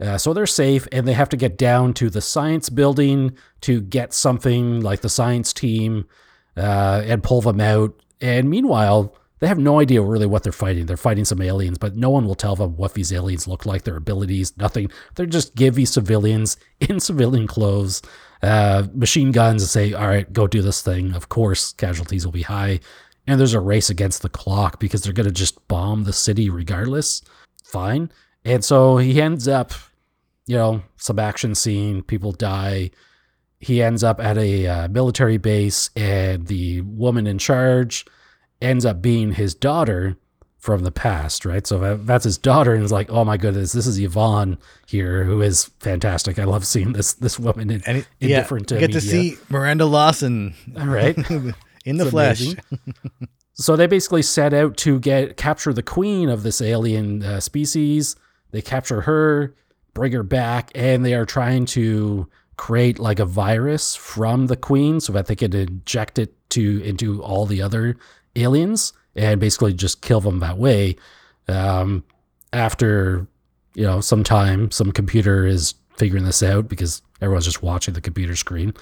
Uh, 0.00 0.16
so 0.16 0.32
they're 0.32 0.46
safe, 0.46 0.88
and 0.92 1.06
they 1.06 1.12
have 1.12 1.28
to 1.28 1.36
get 1.36 1.58
down 1.58 1.92
to 1.92 2.08
the 2.08 2.22
science 2.22 2.70
building 2.70 3.36
to 3.60 3.82
get 3.82 4.14
something 4.14 4.80
like 4.80 5.02
the 5.02 5.10
science 5.10 5.52
team 5.52 6.06
uh, 6.56 7.02
and 7.04 7.22
pull 7.22 7.42
them 7.42 7.60
out. 7.60 7.94
And 8.20 8.50
meanwhile, 8.50 9.14
they 9.38 9.46
have 9.46 9.58
no 9.58 9.80
idea 9.80 10.02
really 10.02 10.26
what 10.26 10.42
they're 10.42 10.52
fighting. 10.52 10.86
They're 10.86 10.96
fighting 10.96 11.24
some 11.24 11.40
aliens, 11.40 11.78
but 11.78 11.96
no 11.96 12.10
one 12.10 12.26
will 12.26 12.34
tell 12.34 12.56
them 12.56 12.76
what 12.76 12.94
these 12.94 13.12
aliens 13.12 13.48
look 13.48 13.64
like, 13.64 13.84
their 13.84 13.96
abilities, 13.96 14.56
nothing. 14.56 14.90
They're 15.14 15.26
just 15.26 15.54
givey 15.54 15.84
civilians 15.84 16.56
in 16.80 17.00
civilian 17.00 17.46
clothes, 17.46 18.02
uh, 18.42 18.86
machine 18.94 19.32
guns, 19.32 19.62
and 19.62 19.70
say, 19.70 19.92
all 19.92 20.08
right, 20.08 20.30
go 20.32 20.46
do 20.46 20.62
this 20.62 20.82
thing. 20.82 21.14
Of 21.14 21.28
course, 21.28 21.72
casualties 21.72 22.24
will 22.24 22.32
be 22.32 22.42
high. 22.42 22.80
And 23.26 23.38
there's 23.38 23.54
a 23.54 23.60
race 23.60 23.90
against 23.90 24.22
the 24.22 24.28
clock 24.28 24.80
because 24.80 25.02
they're 25.02 25.12
going 25.12 25.26
to 25.26 25.32
just 25.32 25.66
bomb 25.68 26.04
the 26.04 26.12
city 26.12 26.50
regardless. 26.50 27.22
Fine. 27.64 28.10
And 28.44 28.64
so 28.64 28.96
he 28.96 29.20
ends 29.20 29.46
up 29.46 29.72
you 30.50 30.56
know, 30.56 30.82
some 30.96 31.20
action 31.20 31.54
scene, 31.54 32.02
people 32.02 32.32
die. 32.32 32.90
He 33.60 33.82
ends 33.82 34.02
up 34.02 34.20
at 34.20 34.38
a 34.38 34.66
uh, 34.66 34.88
military 34.88 35.36
base, 35.36 35.90
and 35.94 36.46
the 36.46 36.80
woman 36.80 37.26
in 37.26 37.38
charge 37.38 38.06
ends 38.60 38.84
up 38.84 39.00
being 39.02 39.32
his 39.32 39.54
daughter 39.54 40.16
from 40.56 40.82
the 40.82 40.90
past, 40.90 41.44
right? 41.44 41.66
So 41.66 41.96
that's 41.96 42.24
his 42.24 42.38
daughter, 42.38 42.74
and 42.74 42.82
it's 42.82 42.92
like, 42.92 43.10
oh 43.10 43.24
my 43.24 43.36
goodness, 43.36 43.72
this 43.72 43.86
is 43.86 43.98
Yvonne 43.98 44.58
here, 44.86 45.24
who 45.24 45.42
is 45.42 45.66
fantastic. 45.80 46.38
I 46.38 46.44
love 46.44 46.66
seeing 46.66 46.92
this 46.92 47.12
this 47.14 47.38
woman 47.38 47.70
in, 47.70 47.82
in 47.86 48.04
yeah, 48.20 48.40
different. 48.40 48.72
Uh, 48.72 48.78
get 48.78 48.94
media. 48.94 49.00
to 49.00 49.06
see 49.06 49.36
Miranda 49.48 49.86
Lawson, 49.86 50.54
right, 50.74 51.16
in 51.84 51.96
the 51.98 52.06
flesh. 52.06 52.42
so 53.52 53.76
they 53.76 53.86
basically 53.86 54.22
set 54.22 54.54
out 54.54 54.76
to 54.78 54.98
get 55.00 55.36
capture 55.36 55.72
the 55.72 55.82
queen 55.82 56.28
of 56.28 56.42
this 56.42 56.60
alien 56.62 57.22
uh, 57.22 57.40
species. 57.40 58.16
They 58.52 58.62
capture 58.62 59.02
her 59.02 59.54
bring 59.94 60.12
her 60.12 60.22
back, 60.22 60.70
and 60.74 61.04
they 61.04 61.14
are 61.14 61.26
trying 61.26 61.66
to 61.66 62.28
create 62.60 62.98
like 62.98 63.18
a 63.18 63.24
virus 63.24 63.96
from 63.96 64.46
the 64.48 64.56
queen 64.56 65.00
so 65.00 65.14
that 65.14 65.24
they 65.24 65.34
could 65.34 65.54
inject 65.54 66.18
it 66.18 66.34
to 66.50 66.82
into 66.82 67.22
all 67.22 67.46
the 67.46 67.62
other 67.62 67.96
aliens 68.36 68.92
and 69.16 69.40
basically 69.40 69.72
just 69.72 70.02
kill 70.02 70.20
them 70.20 70.40
that 70.40 70.58
way. 70.58 70.94
Um, 71.48 72.04
after 72.52 73.26
you 73.74 73.84
know 73.84 74.02
some 74.02 74.22
time, 74.22 74.70
some 74.70 74.92
computer 74.92 75.46
is 75.46 75.72
figuring 75.96 76.24
this 76.24 76.42
out 76.42 76.68
because 76.68 77.00
everyone's 77.22 77.46
just 77.46 77.62
watching 77.62 77.94
the 77.94 78.00
computer 78.02 78.36
screen. 78.36 78.74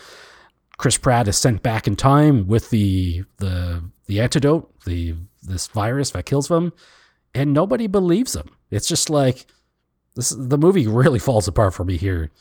Chris 0.78 0.98
Pratt 0.98 1.28
is 1.28 1.38
sent 1.38 1.62
back 1.62 1.86
in 1.86 1.94
time 1.94 2.48
with 2.48 2.70
the 2.70 3.22
the 3.36 3.84
the 4.06 4.20
antidote, 4.20 4.74
the 4.86 5.14
this 5.44 5.68
virus 5.68 6.10
that 6.10 6.26
kills 6.26 6.48
them, 6.48 6.72
and 7.32 7.52
nobody 7.52 7.86
believes 7.86 8.34
him. 8.34 8.50
It's 8.72 8.88
just 8.88 9.08
like 9.08 9.46
this 10.16 10.30
the 10.30 10.58
movie 10.58 10.86
really 10.88 11.20
falls 11.20 11.46
apart 11.46 11.74
for 11.74 11.84
me 11.84 11.96
here. 11.96 12.32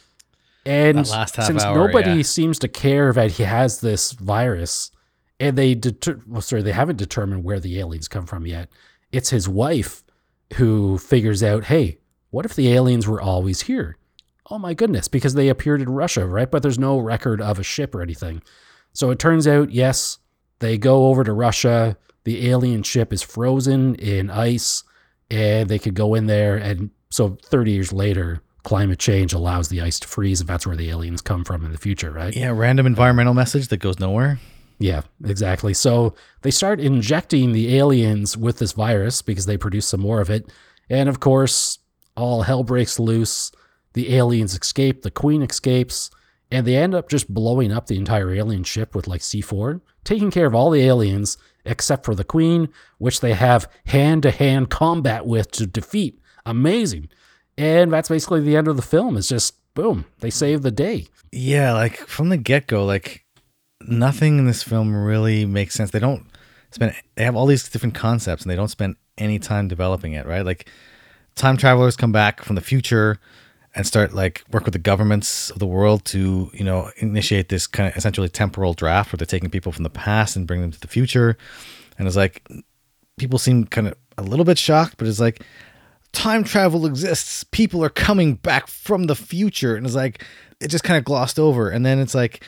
And 0.67 1.07
since 1.07 1.63
hour, 1.63 1.87
nobody 1.87 2.17
yeah. 2.17 2.21
seems 2.23 2.59
to 2.59 2.67
care 2.67 3.13
that 3.13 3.31
he 3.31 3.43
has 3.43 3.79
this 3.79 4.11
virus, 4.11 4.91
and 5.39 5.57
they 5.57 5.75
deter- 5.75 6.21
well, 6.27 6.41
sorry, 6.41 6.61
they 6.61 6.73
haven't 6.73 6.97
determined 6.97 7.43
where 7.43 7.59
the 7.59 7.79
aliens 7.79 8.07
come 8.07 8.25
from 8.25 8.45
yet. 8.45 8.69
It's 9.11 9.29
his 9.29 9.47
wife 9.47 10.03
who 10.55 10.97
figures 10.97 11.41
out, 11.41 11.65
hey, 11.65 11.99
what 12.31 12.45
if 12.45 12.55
the 12.55 12.73
aliens 12.73 13.07
were 13.07 13.21
always 13.21 13.61
here? 13.61 13.97
Oh 14.49 14.59
my 14.59 14.73
goodness, 14.73 15.07
because 15.07 15.35
they 15.35 15.47
appeared 15.47 15.81
in 15.81 15.89
Russia, 15.89 16.25
right? 16.25 16.49
But 16.49 16.63
there's 16.63 16.79
no 16.79 16.99
record 16.99 17.41
of 17.41 17.59
a 17.59 17.63
ship 17.63 17.95
or 17.95 18.01
anything. 18.01 18.41
So 18.93 19.09
it 19.09 19.19
turns 19.19 19.47
out, 19.47 19.71
yes, 19.71 20.19
they 20.59 20.77
go 20.77 21.07
over 21.07 21.23
to 21.23 21.33
Russia. 21.33 21.97
The 22.25 22.49
alien 22.49 22.83
ship 22.83 23.13
is 23.13 23.21
frozen 23.21 23.95
in 23.95 24.29
ice, 24.29 24.83
and 25.31 25.69
they 25.69 25.79
could 25.79 25.93
go 25.93 26.13
in 26.13 26.27
there 26.27 26.57
and 26.57 26.91
so 27.09 27.37
30 27.45 27.71
years 27.71 27.93
later, 27.93 28.41
climate 28.67 28.99
change 28.99 29.31
allows 29.31 29.69
the 29.69 29.79
ice 29.79 29.97
to 29.97 30.07
freeze, 30.09 30.41
and 30.41 30.49
that's 30.49 30.67
where 30.67 30.75
the 30.75 30.89
aliens 30.89 31.21
come 31.21 31.45
from 31.45 31.63
in 31.63 31.71
the 31.71 31.77
future, 31.77 32.11
right? 32.11 32.35
Yeah, 32.35 32.51
random 32.53 32.85
environmental 32.85 33.33
message 33.33 33.69
that 33.69 33.77
goes 33.77 33.97
nowhere. 33.97 34.39
Yeah, 34.77 35.03
exactly. 35.23 35.73
So 35.73 36.15
they 36.41 36.51
start 36.51 36.81
injecting 36.81 37.53
the 37.53 37.77
aliens 37.77 38.35
with 38.35 38.59
this 38.59 38.73
virus 38.73 39.21
because 39.21 39.45
they 39.45 39.55
produce 39.55 39.87
some 39.87 40.01
more 40.01 40.19
of 40.19 40.29
it. 40.29 40.51
And 40.89 41.07
of 41.07 41.21
course, 41.21 41.79
all 42.17 42.41
hell 42.41 42.65
breaks 42.65 42.99
loose. 42.99 43.53
The 43.93 44.13
aliens 44.13 44.53
escape, 44.53 45.01
the 45.01 45.11
queen 45.11 45.41
escapes, 45.43 46.11
and 46.51 46.67
they 46.67 46.75
end 46.75 46.93
up 46.93 47.07
just 47.07 47.33
blowing 47.33 47.71
up 47.71 47.87
the 47.87 47.97
entire 47.97 48.33
alien 48.33 48.65
ship 48.65 48.93
with 48.93 49.07
like 49.07 49.21
C4, 49.21 49.79
taking 50.03 50.29
care 50.29 50.45
of 50.45 50.53
all 50.53 50.71
the 50.71 50.83
aliens 50.83 51.37
except 51.63 52.03
for 52.03 52.15
the 52.15 52.25
queen, 52.25 52.67
which 52.97 53.21
they 53.21 53.33
have 53.33 53.71
hand 53.85 54.23
to 54.23 54.31
hand 54.31 54.69
combat 54.69 55.25
with 55.25 55.51
to 55.51 55.65
defeat 55.65 56.19
amazing. 56.47 57.09
And 57.57 57.91
that's 57.91 58.09
basically 58.09 58.41
the 58.41 58.55
end 58.55 58.67
of 58.67 58.75
the 58.75 58.81
film. 58.81 59.17
It's 59.17 59.27
just 59.27 59.55
boom, 59.73 60.05
they 60.19 60.29
save 60.29 60.61
the 60.61 60.71
day. 60.71 61.07
Yeah, 61.31 61.73
like 61.73 61.97
from 61.97 62.29
the 62.29 62.37
get 62.37 62.67
go, 62.67 62.85
like 62.85 63.25
nothing 63.81 64.37
in 64.39 64.45
this 64.45 64.63
film 64.63 64.95
really 64.95 65.45
makes 65.45 65.75
sense. 65.75 65.91
They 65.91 65.99
don't 65.99 66.25
spend 66.71 66.93
they 67.15 67.23
have 67.23 67.35
all 67.35 67.45
these 67.45 67.67
different 67.69 67.95
concepts 67.95 68.43
and 68.43 68.51
they 68.51 68.55
don't 68.55 68.67
spend 68.67 68.95
any 69.17 69.39
time 69.39 69.67
developing 69.67 70.13
it, 70.13 70.25
right? 70.25 70.45
Like 70.45 70.69
time 71.35 71.57
travelers 71.57 71.95
come 71.95 72.11
back 72.11 72.43
from 72.43 72.55
the 72.55 72.61
future 72.61 73.19
and 73.75 73.85
start 73.85 74.13
like 74.13 74.43
work 74.51 74.65
with 74.65 74.73
the 74.73 74.79
governments 74.79 75.49
of 75.51 75.59
the 75.59 75.67
world 75.67 76.05
to, 76.05 76.49
you 76.53 76.63
know, 76.63 76.89
initiate 76.97 77.49
this 77.49 77.67
kind 77.67 77.89
of 77.89 77.95
essentially 77.95 78.29
temporal 78.29 78.73
draft 78.73 79.11
where 79.11 79.17
they're 79.17 79.25
taking 79.25 79.49
people 79.49 79.71
from 79.71 79.83
the 79.83 79.89
past 79.89 80.35
and 80.35 80.47
bring 80.47 80.61
them 80.61 80.71
to 80.71 80.79
the 80.79 80.87
future. 80.87 81.37
And 81.97 82.07
it's 82.07 82.17
like 82.17 82.47
people 83.17 83.39
seem 83.39 83.65
kind 83.65 83.87
of 83.87 83.93
a 84.17 84.23
little 84.23 84.45
bit 84.45 84.57
shocked, 84.57 84.95
but 84.97 85.07
it's 85.07 85.19
like 85.19 85.43
time 86.13 86.43
travel 86.43 86.85
exists. 86.85 87.43
People 87.43 87.83
are 87.83 87.89
coming 87.89 88.35
back 88.35 88.67
from 88.67 89.05
the 89.05 89.15
future. 89.15 89.75
And 89.75 89.85
it's 89.85 89.95
like, 89.95 90.23
it 90.59 90.69
just 90.69 90.83
kind 90.83 90.97
of 90.97 91.03
glossed 91.03 91.39
over. 91.39 91.69
And 91.69 91.85
then 91.85 91.99
it's 91.99 92.15
like, 92.15 92.43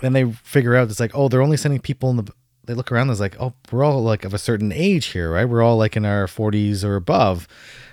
then 0.00 0.12
they 0.12 0.30
figure 0.32 0.74
out 0.74 0.90
it's 0.90 1.00
like, 1.00 1.12
oh, 1.14 1.28
they're 1.28 1.42
only 1.42 1.56
sending 1.56 1.80
people 1.80 2.10
in 2.10 2.16
the, 2.16 2.32
they 2.64 2.74
look 2.74 2.92
around 2.92 3.02
and 3.02 3.12
it's 3.12 3.20
like, 3.20 3.36
oh, 3.40 3.54
we're 3.70 3.84
all 3.84 4.02
like 4.02 4.24
of 4.24 4.34
a 4.34 4.38
certain 4.38 4.72
age 4.72 5.06
here, 5.06 5.32
right? 5.32 5.44
We're 5.44 5.62
all 5.62 5.76
like 5.76 5.96
in 5.96 6.04
our 6.04 6.26
40s 6.26 6.84
or 6.84 6.96
above. 6.96 7.48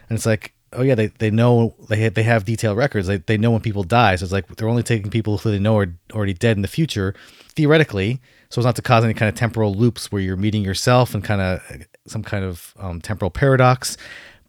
And 0.09 0.15
it's 0.15 0.25
like, 0.25 0.53
oh 0.73 0.81
yeah, 0.81 0.95
they, 0.95 1.07
they 1.07 1.31
know 1.31 1.75
they 1.87 1.97
have, 1.97 2.13
they 2.13 2.23
have 2.23 2.45
detailed 2.45 2.77
records. 2.77 3.07
They, 3.07 3.17
they 3.17 3.37
know 3.37 3.51
when 3.51 3.61
people 3.61 3.83
die. 3.83 4.15
So 4.15 4.23
it's 4.23 4.33
like 4.33 4.47
they're 4.55 4.67
only 4.67 4.83
taking 4.83 5.09
people 5.09 5.39
who 5.39 5.51
they 5.51 5.59
know 5.59 5.77
are 5.77 5.95
already 6.13 6.33
dead 6.33 6.57
in 6.57 6.61
the 6.61 6.67
future, 6.67 7.15
theoretically. 7.55 8.21
So 8.49 8.59
it's 8.59 8.65
not 8.65 8.75
to 8.77 8.81
cause 8.81 9.03
any 9.03 9.13
kind 9.13 9.29
of 9.29 9.35
temporal 9.35 9.73
loops 9.73 10.11
where 10.11 10.21
you're 10.21 10.35
meeting 10.35 10.63
yourself 10.63 11.13
and 11.13 11.23
kind 11.23 11.41
of 11.41 11.87
some 12.07 12.23
kind 12.23 12.43
of 12.43 12.73
um, 12.79 13.01
temporal 13.01 13.29
paradox 13.31 13.97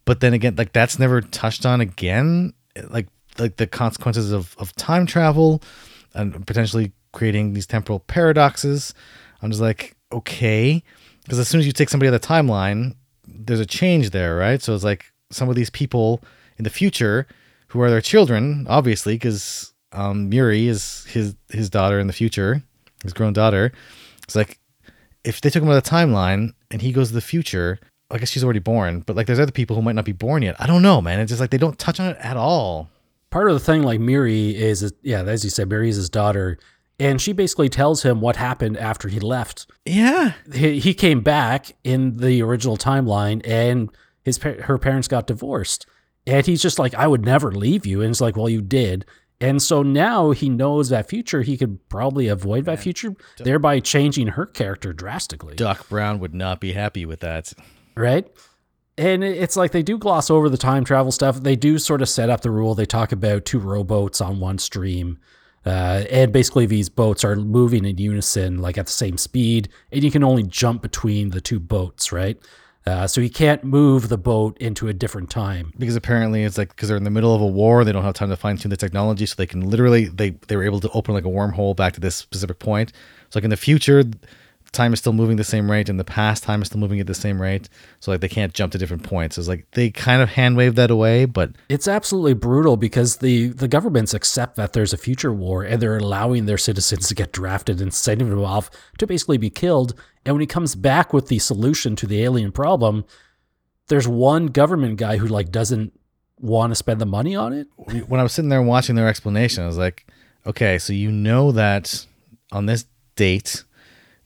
but 0.05 0.21
then 0.21 0.35
again, 0.35 0.57
like 0.57 0.73
that's 0.73 0.99
never 0.99 1.21
touched 1.21 1.67
on 1.67 1.81
again. 1.81 2.53
Like 2.89 3.09
like 3.39 3.57
the 3.57 3.67
consequences 3.67 4.33
of, 4.33 4.55
of 4.59 4.75
time 4.77 5.07
travel 5.07 5.63
and 6.15 6.47
potentially 6.47 6.93
creating 7.13 7.53
these 7.53 7.67
temporal 7.67 8.01
paradoxes. 8.01 8.95
I'm 9.43 9.51
just 9.51 9.63
like, 9.63 9.97
okay. 10.13 10.83
Because 11.23 11.39
as 11.39 11.49
soon 11.49 11.61
as 11.61 11.67
you 11.67 11.73
take 11.73 11.89
somebody 11.89 12.09
out 12.09 12.15
of 12.15 12.21
the 12.21 12.27
timeline, 12.27 12.95
there's 13.27 13.61
a 13.61 13.67
change 13.67 14.11
there, 14.11 14.37
right? 14.37 14.61
So 14.61 14.75
it's 14.75 14.85
like 14.85 15.13
some 15.31 15.49
of 15.49 15.55
these 15.55 15.71
people 15.71 16.23
in 16.59 16.65
the 16.65 16.71
future 16.71 17.27
who 17.69 17.81
are 17.81 17.91
their 17.91 18.01
children, 18.01 18.67
obviously, 18.69 19.15
because 19.15 19.73
um, 19.93 20.29
Muri 20.29 20.67
is 20.67 21.05
his 21.07 21.37
his 21.51 21.71
daughter 21.71 21.99
in 21.99 22.07
the 22.07 22.13
future, 22.13 22.63
his 23.03 23.13
grown 23.13 23.33
daughter. 23.33 23.73
It's 24.25 24.37
like 24.37 24.59
if 25.25 25.41
they 25.41 25.51
took 25.51 25.63
him 25.63 25.69
out 25.69 25.77
of 25.77 25.85
the 25.85 25.91
timeline 25.91 26.53
and 26.71 26.83
he 26.83 26.93
goes 26.93 27.09
to 27.09 27.15
the 27.15 27.21
future, 27.21 27.79
I 28.11 28.19
guess 28.19 28.31
she's 28.31 28.43
already 28.45 28.61
born, 28.61 29.01
but 29.07 29.17
like 29.17 29.27
there's 29.27 29.39
other 29.39 29.53
people 29.53 29.77
who 29.77 29.83
might 29.83 29.95
not 29.95 30.05
be 30.05 30.13
born 30.13 30.43
yet. 30.43 30.57
I 30.59 30.67
don't 30.67 30.83
know, 30.83 31.01
man. 31.01 31.21
It's 31.21 31.31
just 31.31 31.41
like 31.41 31.51
they 31.51 31.59
don't 31.59 31.79
touch 31.79 32.01
on 32.01 32.11
it 32.11 32.17
at 32.21 32.37
all. 32.37 32.91
Part 33.31 33.49
of 33.49 33.55
the 33.55 33.61
thing, 33.61 33.83
like 33.83 34.01
Miri 34.01 34.57
is, 34.57 34.93
yeah, 35.03 35.23
as 35.23 35.45
you 35.45 35.51
said, 35.51 35.69
Muri 35.69 35.89
is 35.89 35.97
his 35.97 36.11
daughter, 36.11 36.59
and 36.99 37.21
she 37.21 37.33
basically 37.33 37.69
tells 37.69 38.03
him 38.03 38.21
what 38.21 38.37
happened 38.37 38.77
after 38.77 39.09
he 39.09 39.21
left. 39.21 39.69
Yeah, 39.85 40.33
he, 40.53 40.81
he 40.81 40.95
came 40.95 41.21
back 41.21 41.77
in 41.85 42.17
the 42.17 42.43
original 42.43 42.77
timeline, 42.77 43.41
and 43.47 43.91
his 44.25 44.39
her 44.39 44.79
parents 44.79 45.07
got 45.07 45.29
divorced, 45.29 45.87
and 46.27 46.45
he's 46.45 46.61
just 46.61 46.81
like, 46.81 46.95
I 46.95 47.07
would 47.07 47.25
never 47.25 47.53
leave 47.53 47.87
you, 47.87 48.01
and 48.01 48.11
it's 48.11 48.21
like, 48.21 48.37
well, 48.37 48.49
you 48.49 48.63
did. 48.63 49.05
And 49.41 49.63
so 49.63 49.83
now 49.83 50.33
he 50.33 50.51
knows 50.51 50.91
that 50.91 51.09
future. 51.09 51.41
He 51.41 51.57
could 51.57 51.89
probably 51.89 52.29
avoid 52.29 52.67
that 52.67 52.81
future, 52.81 53.15
thereby 53.39 53.81
changing 53.81 54.29
her 54.29 54.45
character 54.45 54.93
drastically. 54.93 55.55
Doc 55.55 55.89
Brown 55.89 56.19
would 56.19 56.35
not 56.35 56.61
be 56.61 56.73
happy 56.73 57.07
with 57.07 57.21
that 57.21 57.55
right? 57.97 58.27
And 58.99 59.25
it's 59.25 59.57
like 59.57 59.73
they 59.73 59.83
do 59.83 59.97
gloss 59.97 60.31
over 60.31 60.49
the 60.49 60.59
time 60.59 60.85
travel 60.85 61.11
stuff. 61.11 61.43
They 61.43 61.57
do 61.57 61.79
sort 61.79 62.03
of 62.03 62.09
set 62.09 62.29
up 62.29 62.43
the 62.43 62.51
rule. 62.51 62.75
They 62.75 62.85
talk 62.85 63.13
about 63.13 63.45
two 63.45 63.59
rowboats 63.59 64.21
on 64.21 64.41
one 64.41 64.59
stream. 64.59 65.19
Uh, 65.65 66.05
and 66.11 66.33
basically, 66.33 66.67
these 66.67 66.89
boats 66.89 67.23
are 67.23 67.37
moving 67.37 67.85
in 67.85 67.99
unison, 67.99 68.59
like 68.59 68.79
at 68.79 68.87
the 68.87 68.93
same 68.93 69.19
speed, 69.19 69.69
and 69.93 70.03
you 70.03 70.11
can 70.11 70.25
only 70.25 70.43
jump 70.43 70.81
between 70.81 71.31
the 71.31 71.41
two 71.41 71.61
boats, 71.61 72.13
right? 72.13 72.39
Uh, 72.87 73.07
so 73.07 73.21
you 73.21 73.29
can't 73.29 73.63
move 73.63 74.09
the 74.09 74.17
boat 74.17 74.57
into 74.59 74.89
a 74.89 74.93
different 74.95 75.29
time 75.29 75.71
because 75.79 75.97
apparently 75.97 76.45
it's 76.45 76.57
like 76.57 76.71
because 76.71 76.89
they're 76.89 76.97
in 76.97 77.05
the 77.05 77.11
middle 77.11 77.35
of 77.35 77.43
a 77.43 77.47
war, 77.47 77.85
they 77.85 77.93
don't 77.93 78.03
have 78.03 78.15
time 78.15 78.31
to 78.31 78.37
fine 78.37 78.57
tune 78.57 78.71
the 78.71 78.77
technology, 78.77 79.27
so 79.27 79.35
they 79.37 79.47
can 79.47 79.69
literally 79.69 80.07
they 80.07 80.31
they 80.49 80.57
were 80.57 80.63
able 80.63 80.81
to 80.81 80.91
open 80.91 81.15
like 81.15 81.27
a 81.27 81.29
wormhole 81.29 81.77
back 81.77 81.93
to 81.93 82.01
this 82.01 82.17
specific 82.17 82.59
point. 82.59 82.93
So 83.29 83.39
like 83.39 83.45
in 83.45 83.51
the 83.51 83.57
future, 83.59 84.03
time 84.73 84.93
is 84.93 85.01
still 85.01 85.13
moving 85.13 85.37
the 85.37 85.45
same 85.45 85.71
rate. 85.71 85.89
and 85.89 85.99
the 85.99 86.05
past, 86.05 86.45
time 86.45 86.63
is 86.63 86.69
still 86.69 86.81
moving 86.81 87.01
at 87.01 87.07
the 87.07 87.15
same 87.15 87.41
rate. 87.41 87.69
So 87.99 88.11
like 88.11 88.21
they 88.21 88.29
can't 88.29 88.55
jump 88.55 88.73
to 88.73 88.79
different 88.79 89.03
points. 89.03 89.37
It's 89.37 89.49
like 89.49 89.67
they 89.73 89.91
kind 89.91 90.23
of 90.23 90.31
hand 90.31 90.57
wave 90.57 90.77
that 90.77 90.91
away, 90.91 91.25
but 91.25 91.53
It's 91.69 91.89
absolutely 91.89 92.35
brutal 92.35 92.77
because 92.77 93.17
the, 93.17 93.49
the 93.49 93.69
governments 93.69 94.15
accept 94.15 94.57
that 94.57 94.73
there's 94.73 94.93
a 94.93 94.99
future 94.99 95.33
war 95.33 95.63
and 95.63 95.81
they're 95.83 95.99
allowing 95.99 96.47
their 96.47 96.59
citizens 96.59 97.09
to 97.09 97.15
get 97.15 97.33
drafted 97.33 97.81
and 97.81 97.93
sending 97.93 98.31
them 98.31 98.45
off 98.45 98.71
to 98.99 99.07
basically 99.07 99.39
be 99.39 99.51
killed. 99.51 99.95
And 100.25 100.35
when 100.35 100.41
he 100.41 100.47
comes 100.47 100.75
back 100.75 101.13
with 101.13 101.29
the 101.29 101.39
solution 101.39 101.97
to 101.97 102.07
the 102.07 102.23
alien 102.23 102.53
problem, 102.53 103.05
there's 103.89 104.07
one 104.07 104.47
government 104.47 104.99
guy 104.99 105.17
who 105.17 105.27
like 105.27 105.51
doesn't 105.51 105.93
want 106.39 106.71
to 106.71 106.75
spend 106.75 107.01
the 107.01 107.07
money 107.07 107.35
on 107.35 107.53
it. 107.53 107.69
when 108.07 108.21
I 108.21 108.23
was 108.23 108.33
sitting 108.33 108.49
there 108.49 108.63
watching 108.63 108.97
their 108.97 109.09
explanation, 109.09 109.65
I 109.65 109.67
was 109.67 109.79
like, 109.79 110.07
okay, 110.47 110.79
so 110.79 110.93
you 110.93 111.11
know 111.11 111.53
that 111.53 112.07
on 112.53 112.67
this 112.67 112.87
date, 113.17 113.65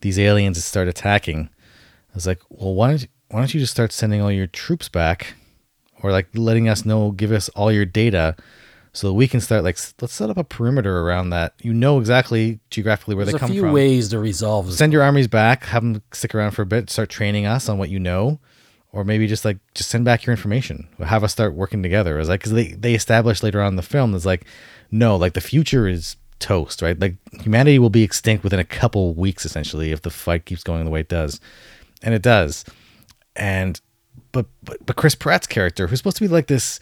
these 0.04 0.18
aliens 0.18 0.62
start 0.62 0.86
attacking. 0.86 1.48
I 1.48 2.14
was 2.14 2.26
like, 2.26 2.40
well, 2.50 2.74
why 2.74 2.90
don't 2.90 3.00
you, 3.00 3.08
why 3.30 3.38
don't 3.38 3.54
you 3.54 3.58
just 3.58 3.72
start 3.72 3.90
sending 3.90 4.20
all 4.20 4.30
your 4.30 4.46
troops 4.46 4.90
back, 4.90 5.34
or 6.02 6.12
like 6.12 6.28
letting 6.34 6.68
us 6.68 6.84
know, 6.84 7.10
give 7.10 7.32
us 7.32 7.48
all 7.50 7.72
your 7.72 7.86
data, 7.86 8.36
so 8.92 9.08
that 9.08 9.14
we 9.14 9.26
can 9.26 9.40
start 9.40 9.64
like 9.64 9.78
let's 10.02 10.12
set 10.12 10.28
up 10.28 10.36
a 10.36 10.44
perimeter 10.44 11.00
around 11.00 11.30
that. 11.30 11.54
You 11.62 11.72
know 11.72 11.98
exactly 11.98 12.60
geographically 12.68 13.14
where 13.14 13.24
There's 13.24 13.32
they 13.32 13.36
a 13.38 13.40
come 13.40 13.50
few 13.50 13.62
from. 13.62 13.72
ways 13.72 14.10
to 14.10 14.18
resolve 14.18 14.66
this. 14.66 14.76
Send 14.76 14.92
your 14.92 15.02
armies 15.02 15.26
back, 15.26 15.64
have 15.64 15.82
them 15.82 16.02
stick 16.12 16.34
around 16.34 16.50
for 16.50 16.60
a 16.60 16.66
bit, 16.66 16.90
start 16.90 17.08
training 17.08 17.46
us 17.46 17.70
on 17.70 17.78
what 17.78 17.88
you 17.88 17.98
know, 17.98 18.40
or 18.92 19.04
maybe 19.04 19.26
just 19.26 19.46
like 19.46 19.56
just 19.74 19.88
send 19.88 20.04
back 20.04 20.26
your 20.26 20.34
information, 20.34 20.86
have 21.02 21.24
us 21.24 21.32
start 21.32 21.54
working 21.54 21.82
together. 21.82 22.18
It's 22.18 22.28
like 22.28 22.40
because 22.40 22.52
they 22.52 22.72
they 22.72 22.94
established 22.94 23.42
later 23.42 23.62
on 23.62 23.68
in 23.68 23.76
the 23.76 23.82
film 23.82 24.14
is 24.14 24.26
like, 24.26 24.44
no, 24.90 25.16
like 25.16 25.32
the 25.32 25.40
future 25.40 25.88
is 25.88 26.16
toast, 26.44 26.82
right? 26.82 26.98
Like 26.98 27.14
humanity 27.40 27.78
will 27.78 27.90
be 27.90 28.02
extinct 28.02 28.44
within 28.44 28.60
a 28.60 28.64
couple 28.64 29.14
weeks 29.14 29.44
essentially 29.46 29.90
if 29.92 30.02
the 30.02 30.10
fight 30.10 30.44
keeps 30.44 30.62
going 30.62 30.84
the 30.84 30.90
way 30.90 31.00
it 31.00 31.08
does, 31.08 31.40
and 32.02 32.14
it 32.14 32.22
does. 32.22 32.64
And 33.34 33.80
but 34.32 34.46
but 34.62 34.84
but 34.86 34.96
Chris 34.96 35.14
Pratt's 35.14 35.46
character, 35.46 35.86
who's 35.86 35.98
supposed 36.00 36.18
to 36.18 36.24
be 36.24 36.28
like 36.28 36.46
this 36.48 36.78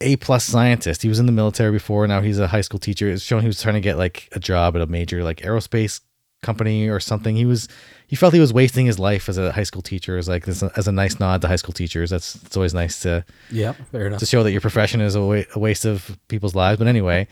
a 0.00 0.16
plus 0.16 0.44
scientist. 0.44 1.02
He 1.02 1.08
was 1.08 1.18
in 1.20 1.26
the 1.26 1.32
military 1.32 1.70
before. 1.72 2.06
Now 2.08 2.20
he's 2.20 2.38
a 2.38 2.48
high 2.48 2.60
school 2.60 2.80
teacher. 2.80 3.08
It's 3.08 3.22
shown 3.22 3.40
he 3.42 3.46
was 3.46 3.62
trying 3.62 3.74
to 3.76 3.80
get 3.80 3.96
like 3.96 4.28
a 4.32 4.40
job 4.40 4.74
at 4.76 4.82
a 4.82 4.86
major 4.86 5.22
like 5.24 5.38
aerospace 5.38 6.00
company 6.42 6.88
or 6.88 6.98
something. 7.00 7.36
He 7.36 7.44
was 7.44 7.68
he 8.08 8.16
felt 8.16 8.34
he 8.34 8.40
was 8.40 8.52
wasting 8.52 8.84
his 8.86 8.98
life 8.98 9.28
as 9.28 9.38
a 9.38 9.52
high 9.52 9.62
school 9.62 9.80
teacher. 9.82 10.18
As 10.18 10.28
like 10.28 10.46
as 10.48 10.62
a, 10.62 10.70
as 10.76 10.88
a 10.88 10.92
nice 10.92 11.18
nod 11.20 11.40
to 11.42 11.48
high 11.48 11.56
school 11.56 11.72
teachers. 11.72 12.10
That's 12.10 12.34
it's 12.44 12.56
always 12.56 12.74
nice 12.74 13.00
to 13.02 13.24
Yeah, 13.50 13.72
fair 13.92 14.06
enough. 14.08 14.18
to 14.20 14.26
show 14.26 14.42
that 14.42 14.50
your 14.52 14.60
profession 14.60 15.00
is 15.00 15.14
a, 15.14 15.22
wa- 15.22 15.44
a 15.54 15.58
waste 15.58 15.84
of 15.84 16.18
people's 16.28 16.54
lives. 16.56 16.78
But 16.78 16.88
anyway, 16.88 17.28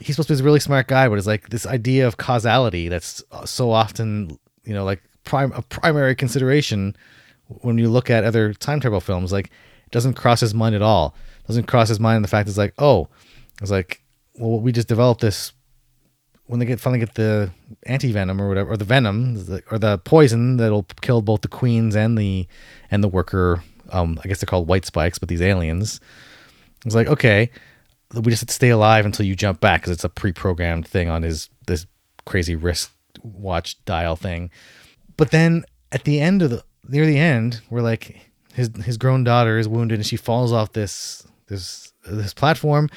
he's 0.00 0.16
supposed 0.16 0.28
to 0.28 0.32
be 0.32 0.36
this 0.36 0.44
really 0.44 0.60
smart 0.60 0.86
guy, 0.86 1.08
but 1.08 1.18
it's 1.18 1.26
like 1.26 1.50
this 1.50 1.66
idea 1.66 2.06
of 2.06 2.16
causality 2.16 2.88
that's 2.88 3.22
so 3.44 3.70
often, 3.70 4.38
you 4.64 4.74
know, 4.74 4.84
like 4.84 5.02
prime 5.24 5.52
a 5.52 5.62
primary 5.62 6.14
consideration 6.14 6.96
when 7.48 7.78
you 7.78 7.88
look 7.88 8.10
at 8.10 8.24
other 8.24 8.54
time 8.54 8.80
travel 8.80 9.00
films. 9.00 9.32
Like, 9.32 9.46
it 9.46 9.92
doesn't 9.92 10.14
cross 10.14 10.40
his 10.40 10.54
mind 10.54 10.74
at 10.74 10.82
all. 10.82 11.14
Doesn't 11.46 11.66
cross 11.66 11.88
his 11.88 11.98
mind 11.98 12.22
the 12.22 12.28
fact 12.28 12.48
it's 12.48 12.58
like, 12.58 12.74
oh, 12.78 13.08
it's 13.60 13.70
like, 13.70 14.02
well, 14.34 14.60
we 14.60 14.72
just 14.72 14.88
developed 14.88 15.20
this. 15.20 15.52
When 16.46 16.60
they 16.60 16.66
get 16.66 16.80
finally 16.80 17.00
get 17.00 17.14
the 17.14 17.50
anti 17.82 18.10
venom 18.10 18.40
or 18.40 18.48
whatever, 18.48 18.70
or 18.72 18.76
the 18.78 18.84
venom, 18.84 19.36
or 19.70 19.78
the 19.78 19.98
poison 19.98 20.56
that'll 20.56 20.86
kill 21.02 21.20
both 21.20 21.42
the 21.42 21.48
queens 21.48 21.94
and 21.94 22.16
the 22.16 22.46
and 22.90 23.04
the 23.04 23.08
worker. 23.08 23.62
Um, 23.90 24.18
I 24.22 24.28
guess 24.28 24.40
they're 24.40 24.46
called 24.46 24.68
white 24.68 24.86
spikes, 24.86 25.18
but 25.18 25.28
these 25.28 25.42
aliens. 25.42 26.00
It's 26.86 26.94
like, 26.94 27.06
okay, 27.06 27.50
we 28.14 28.30
just 28.30 28.40
have 28.42 28.48
to 28.48 28.54
stay 28.54 28.70
alive 28.70 29.04
until 29.06 29.26
you 29.26 29.34
jump 29.36 29.60
back 29.60 29.80
because 29.82 29.92
it's 29.92 30.04
a 30.04 30.08
pre-programmed 30.08 30.86
thing 30.86 31.08
on 31.08 31.22
his 31.22 31.50
this 31.66 31.86
crazy 32.24 32.54
wrist 32.56 32.90
watch 33.22 33.82
dial 33.84 34.16
thing. 34.16 34.50
But 35.16 35.30
then 35.30 35.64
at 35.92 36.04
the 36.04 36.20
end 36.20 36.42
of 36.42 36.50
the 36.50 36.62
near 36.88 37.06
the 37.06 37.18
end, 37.18 37.60
we're 37.70 37.82
like 37.82 38.18
his 38.54 38.70
his 38.84 38.96
grown 38.96 39.24
daughter 39.24 39.58
is 39.58 39.68
wounded 39.68 39.98
and 39.98 40.06
she 40.06 40.16
falls 40.16 40.52
off 40.52 40.72
this 40.72 41.26
this 41.48 41.92
this 42.06 42.32
platform. 42.34 42.88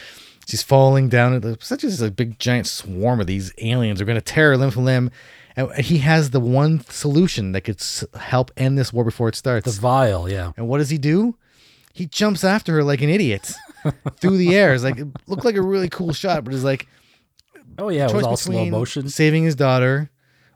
She's 0.47 0.64
falling 0.64 1.07
down. 1.07 1.34
at 1.36 1.41
the- 1.43 1.57
Such 1.62 1.84
as 1.84 2.01
a 2.01 2.12
big 2.12 2.39
giant 2.39 2.68
swarm 2.68 3.20
of 3.22 3.28
these 3.28 3.53
aliens 3.59 4.01
are 4.01 4.05
going 4.05 4.18
to 4.18 4.22
tear 4.22 4.49
her 4.51 4.57
limb 4.57 4.72
from 4.72 4.86
limb. 4.86 5.12
And 5.55 5.72
he 5.76 5.99
has 5.99 6.32
the 6.32 6.39
one 6.39 6.80
solution 6.89 7.51
that 7.51 7.62
could 7.62 7.80
s- 7.80 8.03
help 8.20 8.51
end 8.57 8.78
this 8.78 8.91
war 8.91 9.03
before 9.03 9.28
it 9.30 9.36
starts. 9.36 9.66
The 9.76 9.80
vial, 9.82 10.30
yeah. 10.30 10.51
And 10.57 10.68
what 10.68 10.78
does 10.80 10.89
he 10.89 10.97
do? 10.97 11.36
He 11.93 12.05
jumps 12.05 12.43
after 12.43 12.74
her 12.76 12.84
like 12.84 13.01
an 13.01 13.09
idiot 13.09 13.51
through 14.19 14.38
the 14.38 14.55
air. 14.55 14.73
It's 14.73 14.84
like 14.84 14.97
it 14.97 15.07
looked 15.27 15.45
like 15.45 15.55
a 15.55 15.61
really 15.61 15.89
cool 15.89 16.13
shot, 16.13 16.43
but 16.43 16.53
it's 16.53 16.63
like 16.63 16.88
Oh 17.77 17.89
yeah, 17.89 18.07
it 18.07 18.13
was 18.13 18.25
all 18.25 18.38
slow 18.38 18.65
motion. 18.65 19.07
saving 19.09 19.43
his 19.43 19.55
daughter 19.55 20.09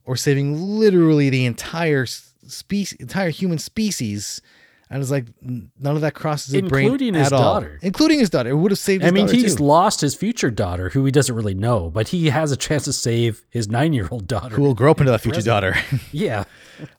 or 0.04 0.16
saving 0.16 0.60
literally 0.80 1.30
the 1.30 1.46
entire 1.46 2.06
species, 2.06 2.98
entire 3.00 3.30
human 3.30 3.58
species. 3.58 4.42
And 4.88 5.02
it's 5.02 5.10
like 5.10 5.26
none 5.42 5.96
of 5.96 6.02
that 6.02 6.14
crosses 6.14 6.54
his 6.54 6.62
brain 6.62 6.86
Including 6.86 7.14
his 7.16 7.32
all. 7.32 7.42
daughter. 7.42 7.80
including 7.82 8.20
his 8.20 8.30
daughter. 8.30 8.52
It 8.52 8.56
would 8.56 8.70
have 8.72 8.78
saved. 8.78 9.02
His 9.02 9.12
I 9.12 9.14
mean, 9.16 9.28
he's 9.28 9.56
too. 9.56 9.64
lost 9.64 10.00
his 10.02 10.14
future 10.14 10.52
daughter, 10.52 10.90
who 10.90 11.04
he 11.06 11.12
doesn't 11.12 11.34
really 11.36 11.56
know, 11.56 11.90
but 11.90 12.10
he 12.10 12.30
has 12.30 12.52
a 12.52 12.56
chance 12.58 12.84
to 12.84 12.94
save 12.94 13.44
his 13.50 13.68
nine-year-old 13.68 14.28
daughter. 14.28 14.56
who 14.56 14.62
will 14.62 14.76
grow 14.76 14.92
up 14.92 15.00
into 15.00 15.12
that 15.12 15.22
future 15.22 15.42
daughter. 15.42 15.76
Yeah, 16.12 16.44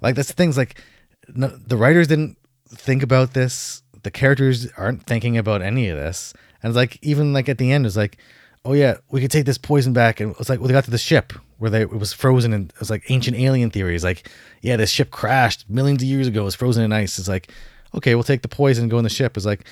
like 0.00 0.16
that's 0.16 0.26
the 0.28 0.34
things 0.34 0.56
like 0.56 0.80
no, 1.28 1.46
the 1.48 1.76
writers 1.76 2.08
didn't 2.08 2.36
think 2.68 3.04
about 3.04 3.34
this 3.34 3.82
the 4.06 4.10
characters 4.12 4.68
aren't 4.76 5.02
thinking 5.02 5.36
about 5.36 5.62
any 5.62 5.88
of 5.88 5.96
this. 5.96 6.32
And 6.62 6.70
it's 6.70 6.76
like 6.76 6.96
even 7.02 7.32
like 7.32 7.48
at 7.48 7.58
the 7.58 7.72
end 7.72 7.86
it's 7.86 7.96
like 7.96 8.18
oh 8.64 8.72
yeah 8.72 8.98
we 9.10 9.20
could 9.20 9.32
take 9.32 9.46
this 9.46 9.58
poison 9.58 9.92
back. 9.92 10.20
And 10.20 10.32
it's 10.38 10.48
like 10.48 10.60
well 10.60 10.68
they 10.68 10.74
got 10.74 10.84
to 10.84 10.92
the 10.92 10.96
ship 10.96 11.32
where 11.58 11.72
they 11.72 11.80
it 11.80 11.90
was 11.90 12.12
frozen 12.12 12.52
and 12.52 12.70
it 12.70 12.78
was 12.78 12.88
like 12.88 13.10
ancient 13.10 13.36
alien 13.36 13.68
theories. 13.68 14.04
Like 14.04 14.30
yeah 14.62 14.76
this 14.76 14.90
ship 14.90 15.10
crashed 15.10 15.68
millions 15.68 16.04
of 16.04 16.08
years 16.08 16.28
ago. 16.28 16.42
It 16.42 16.44
was 16.44 16.54
frozen 16.54 16.84
in 16.84 16.92
ice. 16.92 17.18
It's 17.18 17.26
like 17.26 17.50
okay 17.96 18.14
we'll 18.14 18.22
take 18.22 18.42
the 18.42 18.48
poison 18.48 18.84
and 18.84 18.90
go 18.92 18.98
in 18.98 19.02
the 19.02 19.10
ship. 19.10 19.36
It's 19.36 19.44
like 19.44 19.66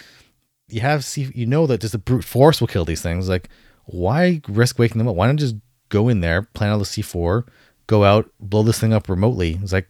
you 0.68 0.80
have 0.80 1.04
C 1.04 1.30
you 1.32 1.46
know 1.46 1.68
that 1.68 1.80
just 1.80 1.92
the 1.92 1.98
brute 1.98 2.24
force 2.24 2.60
will 2.60 2.66
kill 2.66 2.84
these 2.84 3.02
things. 3.02 3.28
Like 3.28 3.48
why 3.84 4.40
risk 4.48 4.80
waking 4.80 4.98
them 4.98 5.06
up? 5.06 5.14
Why 5.14 5.28
not 5.28 5.36
just 5.36 5.54
go 5.90 6.08
in 6.08 6.18
there 6.18 6.42
plant 6.42 6.72
all 6.72 6.78
the 6.80 6.84
c4 6.84 7.46
go 7.86 8.02
out 8.02 8.28
blow 8.40 8.64
this 8.64 8.80
thing 8.80 8.92
up 8.92 9.08
remotely? 9.08 9.60
It's 9.62 9.72
like 9.72 9.88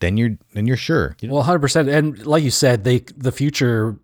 then 0.00 0.16
you're 0.16 0.36
then 0.52 0.66
you're 0.66 0.76
sure 0.76 1.16
you 1.20 1.28
know? 1.28 1.34
well, 1.34 1.42
hundred 1.42 1.60
percent. 1.60 1.88
And 1.88 2.26
like 2.26 2.44
you 2.44 2.50
said, 2.50 2.84
they 2.84 3.00
the 3.16 3.32
future 3.32 3.98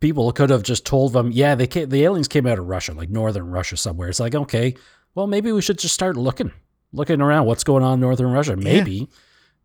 people 0.00 0.32
could 0.32 0.50
have 0.50 0.62
just 0.62 0.84
told 0.84 1.12
them, 1.12 1.30
yeah, 1.30 1.54
they 1.54 1.66
came, 1.66 1.88
the 1.88 2.04
aliens 2.04 2.28
came 2.28 2.46
out 2.46 2.58
of 2.58 2.66
Russia, 2.66 2.92
like 2.92 3.10
northern 3.10 3.50
Russia 3.50 3.76
somewhere. 3.76 4.08
It's 4.08 4.20
like, 4.20 4.34
okay, 4.34 4.74
well, 5.14 5.26
maybe 5.26 5.52
we 5.52 5.62
should 5.62 5.78
just 5.78 5.94
start 5.94 6.16
looking, 6.16 6.52
looking 6.92 7.20
around, 7.20 7.46
what's 7.46 7.64
going 7.64 7.84
on 7.84 7.94
in 7.94 8.00
northern 8.00 8.32
Russia, 8.32 8.56
maybe. 8.56 9.08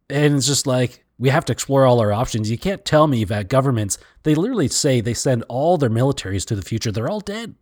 And 0.10 0.36
it's 0.36 0.46
just 0.46 0.68
like 0.68 1.04
we 1.18 1.30
have 1.30 1.46
to 1.46 1.54
explore 1.54 1.86
all 1.86 2.00
our 2.00 2.12
options. 2.12 2.52
You 2.52 2.58
can't 2.58 2.86
tell 2.86 3.08
me 3.08 3.24
that 3.24 3.48
governments 3.48 3.98
they 4.24 4.36
literally 4.36 4.68
say 4.68 5.02
they 5.02 5.14
send 5.14 5.44
all 5.48 5.78
their 5.78 5.90
militaries 5.90 6.46
to 6.48 6.56
the 6.56 6.62
future. 6.62 6.92
They're 6.92 7.10
all 7.10 7.22
dead. 7.22 7.56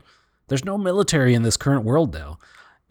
There's 0.47 0.65
no 0.65 0.77
military 0.77 1.33
in 1.33 1.43
this 1.43 1.57
current 1.57 1.85
world 1.85 2.13
now, 2.13 2.37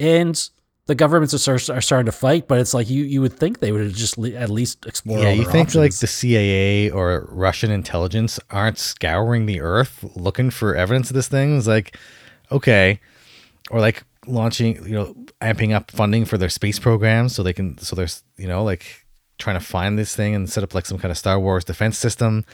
and 0.01 0.49
the 0.87 0.95
governments 0.95 1.33
are, 1.33 1.39
start, 1.39 1.71
are 1.71 1.81
starting 1.81 2.07
to 2.07 2.13
fight. 2.13 2.49
But 2.49 2.61
it's 2.61 2.75
like 2.75 2.91
you 2.91 3.05
you 3.05 3.21
would 3.21 3.35
think 3.35 3.61
they 3.61 3.73
would 3.73 3.83
have 3.83 3.95
just 3.95 4.19
le- 4.19 4.31
at 4.31 4.51
least 4.51 4.87
explore. 4.87 5.19
yeah 5.19 5.31
you 5.31 5.45
think 5.45 5.75
like 5.75 5.95
the 5.95 6.07
cia 6.07 6.91
or 6.91 7.29
russian 7.31 7.71
intelligence 7.71 8.41
aren't 8.51 8.79
scouring 8.79 9.47
the 9.47 9.61
earth 9.61 10.05
looking 10.17 10.51
for 10.51 10.75
evidence 10.75 11.11
of 11.11 11.15
this 11.15 11.29
thing 11.29 11.57
it's 11.57 11.67
like 11.67 11.97
okay 12.51 13.01
or 13.71 13.81
like 13.81 14.05
launching 14.27 14.77
you 14.87 14.95
know 14.95 15.15
amping 15.41 15.73
up 15.75 15.91
funding 15.91 16.25
for 16.25 16.39
their 16.39 16.49
space 16.49 16.79
programs 16.79 17.35
so 17.35 17.43
they 17.43 17.53
can 17.53 17.77
so 17.79 17.97
there's 17.97 18.23
you 18.37 18.47
know 18.47 18.63
like 18.63 19.07
trying 19.39 19.59
to 19.59 19.65
find 19.65 19.99
this 19.99 20.15
thing 20.15 20.35
and 20.35 20.49
set 20.49 20.63
up 20.63 20.75
like 20.75 20.87
some 20.87 20.99
kind 20.99 21.11
of 21.11 21.19
star 21.19 21.41
wars 21.41 21.65
defense 21.65 21.99
system 21.99 22.45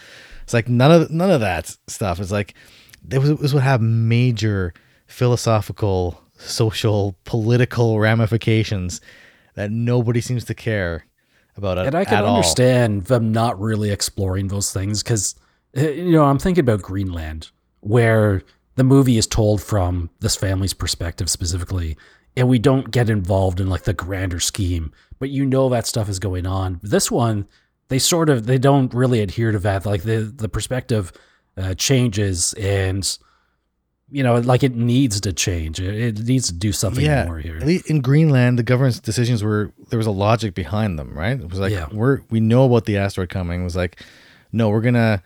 it's 0.42 0.54
like 0.54 0.68
none 0.68 0.90
of 0.90 1.10
none 1.10 1.30
of 1.30 1.40
that 1.40 1.76
stuff 1.86 2.20
is 2.20 2.32
like 2.32 2.54
this, 3.02 3.18
was, 3.18 3.38
this 3.38 3.52
would 3.52 3.62
have 3.62 3.80
major 3.82 4.72
philosophical 5.06 6.22
social 6.38 7.16
political 7.24 7.98
ramifications 7.98 9.00
that 9.54 9.70
nobody 9.70 10.20
seems 10.20 10.44
to 10.44 10.54
care 10.54 11.04
about 11.56 11.78
and 11.78 11.94
I 11.94 12.04
can 12.04 12.24
understand 12.24 13.06
them 13.06 13.32
not 13.32 13.60
really 13.60 13.90
exploring 13.90 14.48
those 14.48 14.72
things 14.72 15.02
because 15.02 15.34
you 15.74 16.12
know 16.12 16.24
I'm 16.24 16.38
thinking 16.38 16.62
about 16.62 16.82
Greenland, 16.82 17.50
where 17.80 18.42
the 18.76 18.84
movie 18.84 19.18
is 19.18 19.26
told 19.26 19.60
from 19.60 20.08
this 20.20 20.36
family's 20.36 20.72
perspective 20.72 21.28
specifically, 21.28 21.96
and 22.36 22.48
we 22.48 22.58
don't 22.58 22.90
get 22.90 23.10
involved 23.10 23.60
in 23.60 23.68
like 23.68 23.82
the 23.82 23.92
grander 23.92 24.40
scheme, 24.40 24.92
but 25.18 25.30
you 25.30 25.44
know 25.44 25.68
that 25.68 25.86
stuff 25.86 26.08
is 26.08 26.20
going 26.20 26.46
on. 26.46 26.78
This 26.82 27.10
one, 27.10 27.48
they 27.88 27.98
sort 27.98 28.30
of 28.30 28.46
they 28.46 28.58
don't 28.58 28.94
really 28.94 29.20
adhere 29.20 29.50
to 29.50 29.58
that. 29.58 29.84
Like 29.84 30.04
the 30.04 30.32
the 30.34 30.48
perspective 30.48 31.12
uh, 31.56 31.74
changes 31.74 32.54
and. 32.54 33.18
You 34.10 34.22
know, 34.22 34.36
like 34.36 34.62
it 34.62 34.74
needs 34.74 35.20
to 35.20 35.32
change. 35.34 35.78
It, 35.80 36.18
it 36.18 36.26
needs 36.26 36.46
to 36.46 36.54
do 36.54 36.72
something 36.72 37.04
yeah, 37.04 37.26
more 37.26 37.38
here. 37.38 37.56
at 37.58 37.66
least 37.66 37.90
in 37.90 38.00
Greenland, 38.00 38.58
the 38.58 38.62
government's 38.62 39.00
decisions 39.00 39.42
were 39.44 39.70
there 39.90 39.98
was 39.98 40.06
a 40.06 40.10
logic 40.10 40.54
behind 40.54 40.98
them, 40.98 41.12
right? 41.16 41.38
It 41.38 41.50
was 41.50 41.58
like 41.60 41.72
Yeah. 41.72 41.88
we're 41.92 42.22
we 42.30 42.40
know 42.40 42.64
about 42.64 42.86
the 42.86 42.96
asteroid 42.96 43.28
coming. 43.28 43.60
It 43.60 43.64
was 43.64 43.76
like, 43.76 44.02
no, 44.50 44.70
we're 44.70 44.80
gonna 44.80 45.22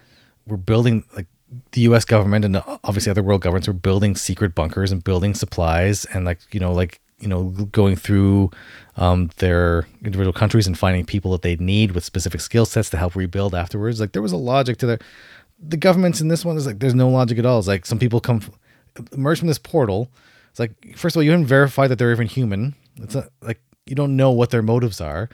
we're 0.49 0.57
building 0.57 1.05
like 1.15 1.27
the 1.73 1.83
U.S. 1.83 2.05
government 2.05 2.45
and 2.45 2.57
obviously 2.83 3.11
other 3.11 3.23
world 3.23 3.43
governments 3.43 3.69
were 3.69 3.75
building 3.75 4.17
secret 4.17 4.55
bunkers 4.55 4.91
and 4.91 5.05
building 5.05 5.35
supplies 5.35 6.05
and 6.07 6.25
like 6.25 6.39
you 6.51 6.59
know 6.59 6.73
like 6.73 7.01
you 7.21 7.29
know 7.29 7.51
going 7.71 7.95
through 7.95 8.51
um, 8.97 9.31
their 9.37 9.87
individual 10.03 10.33
countries 10.33 10.67
and 10.67 10.77
finding 10.77 11.05
people 11.07 11.31
that 11.33 11.43
they 11.43 11.55
need 11.57 11.93
with 11.93 12.05
specific 12.05 12.41
skill 12.41 12.67
sets 12.67 12.91
to 12.91 12.97
help 12.97 13.15
rebuild 13.15 13.55
afterwards. 13.55 14.01
Like 14.01 14.11
there 14.11 14.23
was 14.23 14.33
a 14.33 14.37
logic 14.37 14.79
to 14.79 14.87
the 14.87 14.99
the 15.65 15.77
governments 15.77 16.21
in 16.21 16.27
this 16.27 16.45
one 16.45 16.57
is 16.57 16.67
like 16.67 16.81
there's 16.81 16.97
no 16.97 17.09
logic 17.09 17.39
at 17.39 17.47
all. 17.47 17.61
It's 17.61 17.69
like 17.69 17.87
some 17.87 18.01
people 18.01 18.19
come 18.19 18.41
emerge 19.13 19.39
from 19.39 19.49
this 19.49 19.59
portal. 19.59 20.11
It's 20.51 20.61
like 20.61 20.97
first 20.97 21.15
of 21.17 21.21
all 21.21 21.23
you 21.25 21.31
haven't 21.31 21.47
verified 21.47 21.89
that 21.91 21.99
they're 21.99 22.13
even 22.13 22.27
human. 22.27 22.75
It's 22.97 23.15
not, 23.15 23.29
like 23.41 23.61
you 23.87 23.95
don't 23.95 24.17
know 24.17 24.31
what 24.31 24.51
their 24.51 24.63
motives 24.63 25.01
are. 25.01 25.29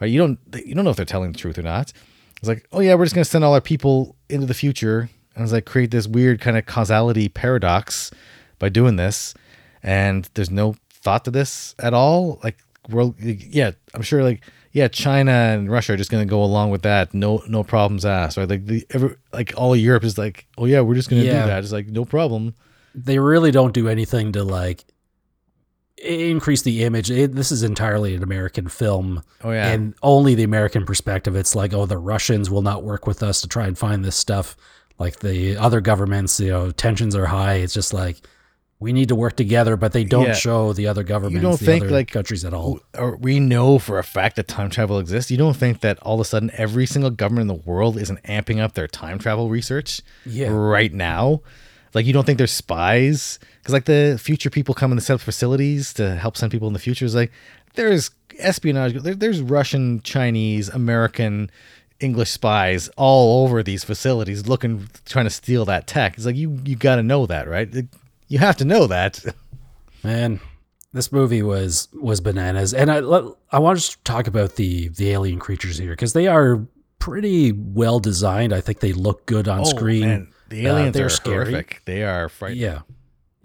Right? 0.00 0.10
You 0.10 0.18
don't 0.18 0.38
you 0.64 0.74
don't 0.74 0.84
know 0.84 0.90
if 0.90 0.96
they're 0.96 1.04
telling 1.04 1.32
the 1.32 1.38
truth 1.38 1.58
or 1.58 1.62
not. 1.62 1.92
It's 2.38 2.48
like 2.48 2.66
oh 2.72 2.80
yeah 2.80 2.94
we're 2.94 3.04
just 3.04 3.14
gonna 3.14 3.24
send 3.24 3.44
all 3.44 3.54
our 3.54 3.60
people 3.60 4.16
into 4.28 4.46
the 4.46 4.54
future 4.54 5.08
and 5.36 5.44
it's 5.44 5.52
like 5.52 5.64
create 5.66 5.90
this 5.90 6.06
weird 6.08 6.40
kind 6.40 6.56
of 6.56 6.66
causality 6.66 7.28
paradox 7.28 8.10
by 8.58 8.68
doing 8.68 8.96
this 8.96 9.34
and 9.82 10.28
there's 10.34 10.50
no 10.50 10.74
thought 10.90 11.24
to 11.24 11.30
this 11.30 11.74
at 11.78 11.94
all 11.94 12.38
like 12.44 12.58
world 12.88 13.14
yeah 13.20 13.70
i'm 13.94 14.02
sure 14.02 14.22
like 14.24 14.42
yeah 14.72 14.88
china 14.88 15.30
and 15.32 15.70
russia 15.70 15.92
are 15.92 15.96
just 15.96 16.10
going 16.10 16.24
to 16.26 16.28
go 16.30 16.42
along 16.42 16.70
with 16.70 16.82
that 16.82 17.14
no 17.14 17.42
no 17.48 17.62
problems 17.64 18.04
asked 18.04 18.36
right 18.36 18.48
like 18.48 18.66
the 18.66 18.84
ever 18.90 19.16
like 19.32 19.52
all 19.56 19.72
of 19.72 19.78
europe 19.80 20.04
is 20.04 20.18
like 20.18 20.46
oh 20.58 20.64
yeah 20.64 20.80
we're 20.80 20.94
just 20.94 21.08
going 21.08 21.22
to 21.22 21.26
Yeah. 21.26 21.42
do 21.42 21.46
that 21.48 21.62
it's 21.62 21.72
like 21.72 21.86
no 21.88 22.04
problem 22.04 22.54
they 22.94 23.18
really 23.18 23.50
don't 23.50 23.72
do 23.74 23.88
anything 23.88 24.32
to 24.32 24.44
like 24.44 24.84
increase 25.98 26.62
the 26.62 26.82
image. 26.84 27.10
It, 27.10 27.34
this 27.34 27.52
is 27.52 27.62
entirely 27.62 28.14
an 28.14 28.22
American 28.22 28.68
film. 28.68 29.22
Oh, 29.44 29.50
yeah. 29.52 29.68
And 29.68 29.94
only 30.02 30.34
the 30.34 30.42
American 30.42 30.84
perspective. 30.84 31.36
It's 31.36 31.54
like, 31.54 31.72
oh, 31.72 31.86
the 31.86 31.98
Russians 31.98 32.50
will 32.50 32.62
not 32.62 32.82
work 32.82 33.06
with 33.06 33.22
us 33.22 33.40
to 33.42 33.48
try 33.48 33.66
and 33.66 33.78
find 33.78 34.04
this 34.04 34.16
stuff. 34.16 34.56
Like 34.98 35.20
the 35.20 35.56
other 35.56 35.80
governments, 35.80 36.40
you 36.40 36.50
know, 36.50 36.70
tensions 36.70 37.14
are 37.14 37.26
high. 37.26 37.54
It's 37.54 37.74
just 37.74 37.92
like 37.92 38.16
we 38.80 38.92
need 38.92 39.08
to 39.08 39.14
work 39.14 39.36
together, 39.36 39.76
but 39.76 39.92
they 39.92 40.02
don't 40.02 40.26
Yeah. 40.26 40.32
show 40.34 40.72
the 40.72 40.88
other 40.88 41.04
governments, 41.04 41.36
you 41.36 41.40
don't 41.40 41.58
the 41.58 41.64
think, 41.64 41.84
other 41.84 41.92
like, 41.92 42.10
countries 42.10 42.44
at 42.44 42.52
all. 42.52 42.80
or 42.98 43.16
we 43.16 43.38
know 43.38 43.78
for 43.78 43.98
a 44.00 44.02
fact 44.04 44.34
that 44.36 44.48
time 44.48 44.70
travel 44.70 44.98
exists 44.98 45.30
you 45.30 45.36
don't 45.36 45.56
think 45.56 45.80
that 45.82 46.00
all 46.00 46.14
of 46.14 46.20
a 46.20 46.24
sudden 46.24 46.50
every 46.54 46.84
single 46.84 47.10
government 47.10 47.42
in 47.42 47.46
the 47.56 47.62
world 47.62 47.96
isn't 47.96 48.20
amping 48.24 48.58
up 48.58 48.72
their 48.74 48.88
time 48.88 49.20
travel 49.20 49.48
research 49.48 50.00
Yeah. 50.26 50.48
right 50.48 50.92
now 50.92 51.42
like 51.94 52.06
you 52.06 52.12
don't 52.12 52.24
think 52.24 52.38
there's 52.38 52.52
spies? 52.52 53.38
Because 53.58 53.72
like 53.72 53.84
the 53.84 54.18
future 54.20 54.50
people 54.50 54.74
come 54.74 54.92
in 54.92 54.98
to 54.98 55.02
set 55.02 55.14
up 55.14 55.20
facilities 55.20 55.92
to 55.94 56.16
help 56.16 56.36
send 56.36 56.52
people 56.52 56.68
in 56.68 56.74
the 56.74 56.80
future. 56.80 57.04
Is 57.04 57.14
like 57.14 57.32
there's 57.74 58.10
espionage 58.38 58.94
there, 58.94 59.14
there's 59.14 59.42
russian 59.42 60.00
chinese 60.00 60.68
american 60.70 61.50
english 62.00 62.30
spies 62.30 62.88
all 62.96 63.44
over 63.44 63.62
these 63.62 63.84
facilities 63.84 64.46
looking 64.46 64.88
trying 65.04 65.26
to 65.26 65.30
steal 65.30 65.64
that 65.64 65.86
tech. 65.86 66.16
It's 66.16 66.26
like 66.26 66.36
you 66.36 66.58
you 66.64 66.76
got 66.76 66.96
to 66.96 67.02
know 67.02 67.26
that 67.26 67.48
right? 67.48 67.68
You 68.28 68.38
have 68.38 68.56
to 68.58 68.64
know 68.64 68.86
that. 68.86 69.24
Man, 70.04 70.40
this 70.92 71.12
movie 71.12 71.42
was 71.42 71.88
was 71.92 72.20
bananas, 72.20 72.74
and 72.74 72.90
I 72.90 72.98
I 73.50 73.58
want 73.58 73.78
to 73.78 74.02
talk 74.04 74.26
about 74.26 74.56
the 74.56 74.88
the 74.88 75.10
alien 75.10 75.38
creatures 75.38 75.78
here 75.78 75.90
because 75.90 76.12
they 76.12 76.26
are 76.26 76.66
pretty 76.98 77.52
well 77.52 78.00
designed. 78.00 78.52
I 78.52 78.60
think 78.60 78.80
they 78.80 78.92
look 78.92 79.26
good 79.26 79.48
on 79.48 79.60
oh, 79.60 79.64
screen. 79.64 80.04
Oh, 80.04 80.06
man, 80.06 80.32
the 80.52 80.66
Uh, 80.66 80.72
aliens 80.76 80.94
they're 80.94 81.06
are 81.06 81.08
scary. 81.08 81.50
horrific 81.52 81.82
they 81.84 82.02
are 82.04 82.28
frightening 82.28 82.62
Yeah. 82.62 82.80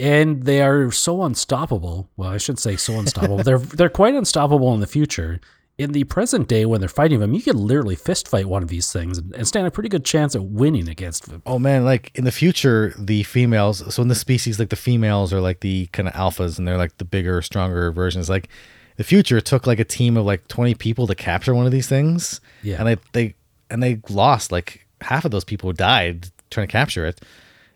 And 0.00 0.44
they 0.44 0.62
are 0.62 0.92
so 0.92 1.24
unstoppable. 1.24 2.08
Well, 2.16 2.28
I 2.30 2.38
should 2.38 2.58
say 2.60 2.76
so 2.76 2.98
unstoppable. 3.00 3.38
they're 3.42 3.58
they're 3.78 3.88
quite 3.88 4.14
unstoppable 4.14 4.72
in 4.74 4.80
the 4.80 4.86
future. 4.86 5.40
In 5.76 5.92
the 5.92 6.02
present 6.04 6.48
day, 6.48 6.66
when 6.66 6.80
they're 6.80 6.88
fighting 6.88 7.20
them, 7.20 7.32
you 7.34 7.40
can 7.42 7.56
literally 7.56 7.94
fist 7.94 8.26
fight 8.26 8.46
one 8.46 8.64
of 8.64 8.68
these 8.68 8.92
things 8.92 9.16
and, 9.16 9.32
and 9.34 9.46
stand 9.46 9.64
a 9.66 9.70
pretty 9.70 9.88
good 9.88 10.04
chance 10.04 10.34
at 10.34 10.42
winning 10.42 10.88
against 10.88 11.28
them. 11.28 11.40
Oh 11.46 11.58
man, 11.60 11.84
like 11.84 12.10
in 12.16 12.24
the 12.24 12.32
future, 12.32 12.92
the 12.98 13.22
females. 13.22 13.94
So 13.94 14.02
in 14.02 14.08
the 14.08 14.16
species, 14.16 14.58
like 14.58 14.70
the 14.70 14.76
females 14.76 15.32
are 15.32 15.40
like 15.40 15.60
the 15.60 15.86
kind 15.92 16.08
of 16.08 16.14
alphas, 16.14 16.58
and 16.58 16.66
they're 16.66 16.78
like 16.78 16.98
the 16.98 17.04
bigger, 17.04 17.40
stronger 17.42 17.90
versions. 17.92 18.28
Like 18.28 18.48
the 18.96 19.04
future, 19.04 19.36
it 19.36 19.44
took 19.46 19.66
like 19.68 19.78
a 19.78 19.84
team 19.84 20.16
of 20.16 20.24
like 20.26 20.46
twenty 20.48 20.74
people 20.74 21.06
to 21.08 21.14
capture 21.14 21.54
one 21.54 21.66
of 21.66 21.72
these 21.72 21.88
things. 21.88 22.40
Yeah. 22.62 22.78
and 22.80 22.86
they 22.88 22.96
they 23.12 23.34
and 23.70 23.80
they 23.82 24.00
lost 24.08 24.50
like 24.52 24.84
half 25.00 25.24
of 25.24 25.30
those 25.30 25.44
people 25.44 25.72
died 25.72 26.28
trying 26.50 26.66
to 26.66 26.72
capture 26.72 27.06
it. 27.06 27.20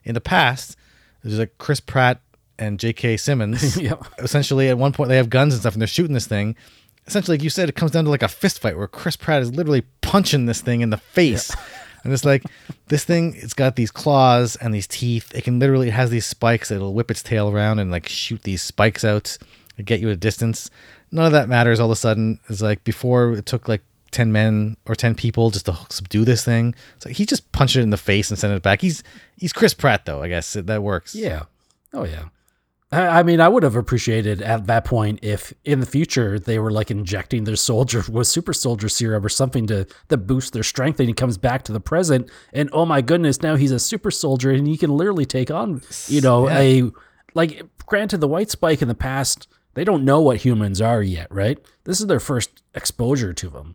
In 0.05 0.15
the 0.15 0.21
past, 0.21 0.77
there's 1.23 1.39
like 1.39 1.57
Chris 1.59 1.81
Pratt 1.81 2.21
and 2.59 2.79
J.K. 2.79 3.17
Simmons. 3.17 3.77
Yeah. 3.81 3.95
Essentially, 4.19 4.69
at 4.69 4.79
one 4.79 4.93
point, 4.93 5.09
they 5.09 5.17
have 5.17 5.31
guns 5.31 5.55
and 5.55 5.61
stuff, 5.61 5.75
and 5.75 5.81
they're 5.81 5.87
shooting 5.89 6.15
this 6.15 6.27
thing. 6.27 6.57
Essentially, 7.07 7.37
like 7.37 7.43
you 7.45 7.51
said, 7.51 7.69
it 7.69 7.75
comes 7.75 7.91
down 7.91 8.05
to 8.05 8.11
like 8.11 8.23
a 8.23 8.29
fist 8.29 8.61
fight 8.61 8.77
where 8.77 8.87
Chris 8.87 9.17
Pratt 9.17 9.43
is 9.43 9.53
literally 9.53 9.83
punching 10.01 10.47
this 10.47 10.61
thing 10.61 10.81
in 10.81 10.91
the 10.91 10.97
face. 10.97 11.55
And 12.05 12.13
it's 12.13 12.25
like 12.25 12.45
this 12.89 13.05
thing, 13.05 13.35
it's 13.37 13.55
got 13.55 13.77
these 13.77 13.91
claws 13.91 14.57
and 14.57 14.75
these 14.75 14.87
teeth. 14.87 15.33
It 15.35 15.45
can 15.45 15.59
literally 15.59 15.89
it 15.89 15.95
has 15.95 16.11
these 16.11 16.27
spikes. 16.27 16.71
It'll 16.71 16.95
whip 16.95 17.11
its 17.11 17.23
tail 17.23 17.49
around 17.49 17.79
and 17.79 17.91
like 17.91 18.09
shoot 18.09 18.43
these 18.43 18.63
spikes 18.63 19.05
out 19.05 19.39
and 19.77 19.87
get 19.87 20.01
you 20.01 20.11
a 20.11 20.17
distance. 20.17 20.71
None 21.11 21.27
of 21.27 21.33
that 21.33 21.49
matters 21.49 21.79
all 21.81 21.87
of 21.87 21.93
a 21.93 21.97
sudden. 21.97 22.41
It's 22.49 22.63
like 22.63 22.83
before 22.85 23.33
it 23.33 23.47
took 23.47 23.69
like 23.69 23.83
10 24.13 24.31
men 24.33 24.77
or 24.87 24.95
10 24.95 25.15
people 25.17 25.51
just 25.51 25.67
to 25.67 25.77
subdue 25.91 26.25
this 26.25 26.45
thing. 26.45 26.75
Like 27.05 27.17
he 27.17 27.27
just 27.27 27.51
punched 27.53 27.77
it 27.77 27.81
in 27.83 27.91
the 27.91 27.97
face 27.97 28.31
and 28.31 28.39
sent 28.39 28.53
it 28.55 28.63
back. 28.63 28.81
He's 28.81 29.03
he's 29.37 29.53
Chris 29.53 29.75
Pratt 29.75 30.05
though, 30.05 30.23
I 30.23 30.29
guess. 30.29 30.53
That 30.53 30.83
works. 30.83 31.15
Yeah. 31.15 31.45
Oh 31.93 32.05
yeah. 32.05 32.27
I 32.95 33.23
mean, 33.23 33.41
I 33.41 33.49
would 33.49 33.63
have 33.63 33.75
appreciated 33.75 34.43
at 34.43 34.67
that 34.67 34.85
point 34.85 35.21
if 35.23 35.55
in 35.65 35.81
the 35.81 35.87
future 35.87 36.39
they 36.39 36.59
were 36.59 36.71
like 36.71 36.91
injecting 36.91 37.45
their 37.45 37.57
soldier 37.57 38.05
with 38.11 38.27
super 38.27 38.53
soldier 38.53 38.91
serum 38.91 39.25
or 39.25 39.31
something 39.31 39.67
to, 39.69 39.87
to 40.11 40.19
boost 40.19 40.53
their 40.53 40.63
strength 40.63 41.01
and 41.01 41.09
he 41.09 41.15
comes 41.15 41.39
back 41.39 41.63
to 41.65 41.73
the 41.73 41.81
present 41.81 42.31
and 42.53 42.69
oh 42.75 42.85
my 42.85 43.01
goodness, 43.01 43.41
now 43.41 43.57
he's 43.57 43.71
a 43.73 43.79
super 43.79 44.11
soldier 44.11 44.51
and 44.51 44.67
he 44.67 44.77
can 44.77 44.91
literally 44.91 45.25
take 45.25 45.51
on, 45.51 45.81
you 46.07 46.21
know, 46.21 46.49
Yeah. 46.51 46.59
a 46.59 46.91
like 47.35 47.63
granted 47.87 48.21
the 48.21 48.29
white 48.29 48.51
spike 48.51 48.83
in 48.83 48.89
the 48.89 48.95
past, 48.95 49.49
they 49.73 49.85
don't 49.85 50.05
know 50.05 50.21
what 50.21 50.37
humans 50.45 50.83
are 50.83 51.03
yet, 51.03 51.33
right? 51.33 51.59
This 51.85 51.99
is 51.99 52.09
their 52.09 52.21
first 52.21 52.63
exposure 52.75 53.33
to 53.33 53.49
them. 53.49 53.75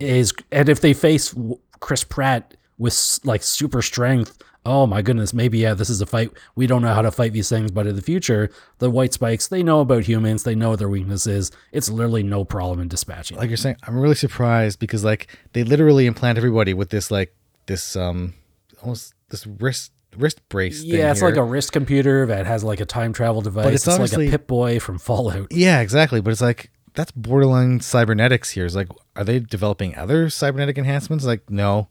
Is 0.00 0.32
and 0.52 0.68
if 0.68 0.80
they 0.80 0.92
face 0.94 1.34
Chris 1.80 2.04
Pratt 2.04 2.54
with 2.78 3.18
like 3.24 3.42
super 3.42 3.82
strength, 3.82 4.38
oh 4.64 4.86
my 4.86 5.00
goodness, 5.00 5.32
maybe 5.32 5.58
yeah, 5.58 5.74
this 5.74 5.88
is 5.88 6.00
a 6.00 6.06
fight. 6.06 6.30
We 6.54 6.66
don't 6.66 6.82
know 6.82 6.92
how 6.92 7.02
to 7.02 7.10
fight 7.10 7.32
these 7.32 7.48
things, 7.48 7.70
but 7.70 7.86
in 7.86 7.96
the 7.96 8.02
future, 8.02 8.50
the 8.78 8.90
white 8.90 9.12
spikes 9.12 9.48
they 9.48 9.62
know 9.62 9.80
about 9.80 10.04
humans, 10.04 10.42
they 10.42 10.54
know 10.54 10.76
their 10.76 10.88
weaknesses. 10.88 11.50
It's 11.72 11.88
literally 11.88 12.22
no 12.22 12.44
problem 12.44 12.80
in 12.80 12.88
dispatching. 12.88 13.38
like 13.38 13.48
you're 13.48 13.56
saying, 13.56 13.76
I'm 13.84 13.98
really 13.98 14.14
surprised 14.14 14.78
because 14.78 15.04
like 15.04 15.28
they 15.52 15.64
literally 15.64 16.06
implant 16.06 16.36
everybody 16.38 16.74
with 16.74 16.90
this 16.90 17.10
like 17.10 17.34
this 17.66 17.96
um 17.96 18.34
almost 18.82 19.14
this 19.30 19.46
wrist 19.46 19.92
wrist 20.16 20.46
brace. 20.48 20.80
thing 20.82 20.90
yeah, 20.90 21.10
it's 21.10 21.20
here. 21.20 21.28
like 21.28 21.38
a 21.38 21.42
wrist 21.44 21.72
computer 21.72 22.26
that 22.26 22.46
has 22.46 22.64
like 22.64 22.80
a 22.80 22.86
time 22.86 23.12
travel 23.12 23.42
device. 23.42 23.66
it's 23.74 23.86
It's, 23.86 24.16
like 24.16 24.28
a 24.28 24.30
Pip 24.30 24.46
Boy 24.46 24.78
from 24.80 24.98
Fallout. 25.08 25.48
yeah, 25.52 25.80
exactly. 25.80 26.20
But 26.20 26.30
it's 26.30 26.40
like 26.40 26.70
that's 26.96 27.12
borderline 27.12 27.80
cybernetics 27.80 28.50
here. 28.50 28.66
It's 28.66 28.74
like, 28.74 28.88
are 29.14 29.24
they 29.24 29.38
developing 29.38 29.96
other 29.96 30.28
cybernetic 30.30 30.78
enhancements? 30.78 31.24
Like, 31.24 31.48
no, 31.50 31.88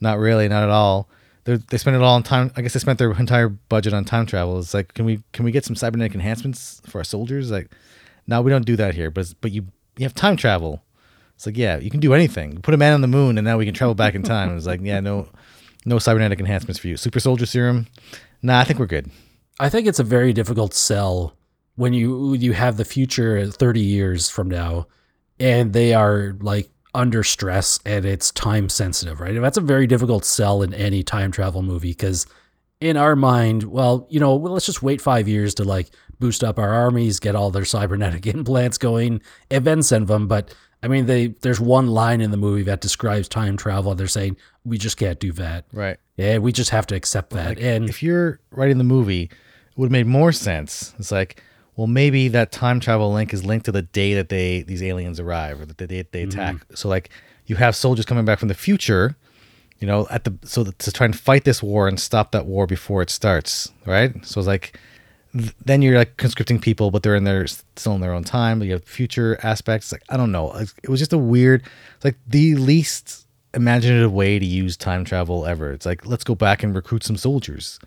not 0.00 0.18
really, 0.18 0.48
not 0.48 0.62
at 0.62 0.70
all. 0.70 1.08
They're, 1.44 1.58
they 1.58 1.78
spend 1.78 1.96
it 1.96 2.02
all 2.02 2.14
on 2.14 2.22
time. 2.22 2.52
I 2.56 2.62
guess 2.62 2.72
they 2.72 2.80
spent 2.80 2.98
their 2.98 3.12
entire 3.12 3.48
budget 3.48 3.92
on 3.92 4.04
time 4.04 4.26
travel. 4.26 4.58
It's 4.58 4.72
like, 4.72 4.94
can 4.94 5.04
we 5.04 5.22
can 5.32 5.44
we 5.44 5.52
get 5.52 5.64
some 5.64 5.76
cybernetic 5.76 6.14
enhancements 6.14 6.80
for 6.86 6.98
our 6.98 7.04
soldiers? 7.04 7.50
Like, 7.50 7.70
no, 8.26 8.40
we 8.40 8.50
don't 8.50 8.66
do 8.66 8.76
that 8.76 8.94
here. 8.94 9.10
But 9.10 9.34
but 9.40 9.52
you 9.52 9.66
you 9.96 10.04
have 10.04 10.14
time 10.14 10.36
travel. 10.36 10.82
It's 11.34 11.46
like, 11.46 11.56
yeah, 11.56 11.78
you 11.78 11.90
can 11.90 12.00
do 12.00 12.12
anything. 12.12 12.60
Put 12.60 12.74
a 12.74 12.76
man 12.76 12.92
on 12.92 13.00
the 13.00 13.08
moon, 13.08 13.38
and 13.38 13.44
now 13.46 13.56
we 13.56 13.64
can 13.64 13.74
travel 13.74 13.94
back 13.94 14.14
in 14.14 14.22
time. 14.22 14.54
It's 14.56 14.66
like, 14.66 14.80
yeah, 14.82 15.00
no, 15.00 15.28
no 15.86 15.98
cybernetic 15.98 16.38
enhancements 16.38 16.78
for 16.78 16.88
you. 16.88 16.98
Super 16.98 17.18
soldier 17.18 17.46
serum. 17.46 17.86
Nah, 18.42 18.60
I 18.60 18.64
think 18.64 18.78
we're 18.78 18.86
good. 18.86 19.10
I 19.58 19.70
think 19.70 19.86
it's 19.86 19.98
a 19.98 20.04
very 20.04 20.34
difficult 20.34 20.74
sell 20.74 21.34
when 21.80 21.94
you 21.94 22.34
you 22.34 22.52
have 22.52 22.76
the 22.76 22.84
future 22.84 23.46
30 23.46 23.80
years 23.80 24.28
from 24.28 24.50
now 24.50 24.86
and 25.38 25.72
they 25.72 25.94
are 25.94 26.36
like 26.40 26.68
under 26.94 27.22
stress 27.22 27.80
and 27.86 28.04
it's 28.04 28.30
time 28.32 28.68
sensitive, 28.68 29.18
right? 29.18 29.34
And 29.34 29.42
that's 29.42 29.56
a 29.56 29.62
very 29.62 29.86
difficult 29.86 30.26
sell 30.26 30.60
in 30.60 30.74
any 30.74 31.02
time 31.02 31.32
travel 31.32 31.62
movie 31.62 31.92
because 31.92 32.26
in 32.82 32.98
our 32.98 33.16
mind, 33.16 33.64
well, 33.64 34.06
you 34.10 34.20
know, 34.20 34.36
well, 34.36 34.52
let's 34.52 34.66
just 34.66 34.82
wait 34.82 35.00
5 35.00 35.26
years 35.26 35.54
to 35.54 35.64
like 35.64 35.88
boost 36.18 36.44
up 36.44 36.58
our 36.58 36.68
armies, 36.68 37.18
get 37.18 37.34
all 37.34 37.50
their 37.50 37.64
cybernetic 37.76 38.26
implants 38.26 38.76
going, 38.76 39.22
and 39.50 39.64
then 39.64 39.82
send 39.82 40.06
them, 40.06 40.28
but 40.28 40.54
I 40.82 40.88
mean, 40.88 41.06
they 41.06 41.28
there's 41.28 41.60
one 41.60 41.86
line 41.86 42.20
in 42.20 42.30
the 42.30 42.36
movie 42.36 42.64
that 42.64 42.82
describes 42.82 43.26
time 43.26 43.56
travel. 43.56 43.94
They're 43.94 44.06
saying 44.06 44.36
we 44.66 44.76
just 44.76 44.98
can't 44.98 45.18
do 45.18 45.32
that. 45.32 45.64
Right. 45.72 45.96
Yeah, 46.18 46.38
we 46.38 46.52
just 46.52 46.70
have 46.70 46.86
to 46.88 46.94
accept 46.94 47.30
that. 47.30 47.58
and 47.58 47.88
if 47.88 48.02
you're 48.02 48.38
writing 48.50 48.76
the 48.76 48.84
movie, 48.84 49.24
it 49.24 49.78
would 49.78 49.86
have 49.86 49.92
made 49.92 50.06
more 50.06 50.32
sense. 50.32 50.94
It's 50.98 51.10
like, 51.10 51.42
well, 51.80 51.86
maybe 51.86 52.28
that 52.28 52.52
time 52.52 52.78
travel 52.78 53.10
link 53.10 53.32
is 53.32 53.42
linked 53.42 53.64
to 53.64 53.72
the 53.72 53.80
day 53.80 54.12
that 54.12 54.28
they 54.28 54.60
these 54.60 54.82
aliens 54.82 55.18
arrive 55.18 55.62
or 55.62 55.64
the 55.64 55.86
day 55.86 56.04
they 56.12 56.24
attack. 56.24 56.56
Mm-hmm. 56.56 56.74
So 56.74 56.90
like, 56.90 57.08
you 57.46 57.56
have 57.56 57.74
soldiers 57.74 58.04
coming 58.04 58.26
back 58.26 58.38
from 58.38 58.48
the 58.48 58.54
future, 58.54 59.16
you 59.78 59.86
know, 59.86 60.06
at 60.10 60.24
the 60.24 60.34
so 60.42 60.62
that, 60.62 60.78
to 60.80 60.92
try 60.92 61.06
and 61.06 61.18
fight 61.18 61.44
this 61.44 61.62
war 61.62 61.88
and 61.88 61.98
stop 61.98 62.32
that 62.32 62.44
war 62.44 62.66
before 62.66 63.00
it 63.00 63.08
starts, 63.08 63.72
right? 63.86 64.12
So 64.26 64.38
it's 64.40 64.46
like, 64.46 64.78
th- 65.32 65.54
then 65.64 65.80
you're 65.80 65.96
like 65.96 66.18
conscripting 66.18 66.58
people, 66.58 66.90
but 66.90 67.02
they're 67.02 67.16
in 67.16 67.24
their 67.24 67.46
still 67.46 67.94
in 67.94 68.02
their 68.02 68.12
own 68.12 68.24
time. 68.24 68.58
But 68.58 68.66
you 68.66 68.72
have 68.72 68.84
future 68.84 69.40
aspects. 69.42 69.90
Like 69.90 70.02
I 70.10 70.18
don't 70.18 70.32
know. 70.32 70.52
It 70.52 70.74
it 70.82 70.90
was 70.90 71.00
just 71.00 71.14
a 71.14 71.18
weird, 71.18 71.62
it's 71.96 72.04
like 72.04 72.18
the 72.28 72.56
least 72.56 73.26
imaginative 73.54 74.12
way 74.12 74.38
to 74.38 74.44
use 74.44 74.76
time 74.76 75.02
travel 75.02 75.46
ever. 75.46 75.72
It's 75.72 75.86
like 75.86 76.04
let's 76.04 76.24
go 76.24 76.34
back 76.34 76.62
and 76.62 76.74
recruit 76.74 77.04
some 77.04 77.16
soldiers, 77.16 77.80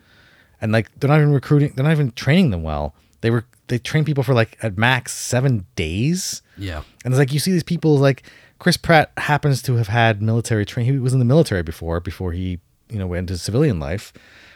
and 0.60 0.72
like 0.72 0.90
they're 0.98 1.06
not 1.06 1.20
even 1.20 1.32
recruiting. 1.32 1.74
They're 1.76 1.84
not 1.84 1.92
even 1.92 2.10
training 2.10 2.50
them 2.50 2.64
well. 2.64 2.92
They 3.20 3.30
were 3.30 3.44
they 3.68 3.78
train 3.78 4.04
people 4.04 4.22
for 4.22 4.34
like 4.34 4.58
at 4.62 4.76
max 4.76 5.12
seven 5.12 5.66
days. 5.76 6.42
Yeah. 6.56 6.82
And 7.04 7.12
it's 7.12 7.18
like 7.18 7.32
you 7.32 7.38
see 7.38 7.52
these 7.52 7.62
people 7.62 7.96
like 7.96 8.22
Chris 8.58 8.76
Pratt 8.76 9.12
happens 9.16 9.62
to 9.62 9.76
have 9.76 9.88
had 9.88 10.22
military 10.22 10.64
training. 10.64 10.92
He 10.92 10.98
was 10.98 11.12
in 11.12 11.18
the 11.18 11.24
military 11.24 11.62
before 11.62 12.00
before 12.00 12.32
he 12.32 12.60
you 12.90 12.98
know 12.98 13.06
went 13.06 13.30
into 13.30 13.38
civilian 13.38 13.78
life. 13.80 14.12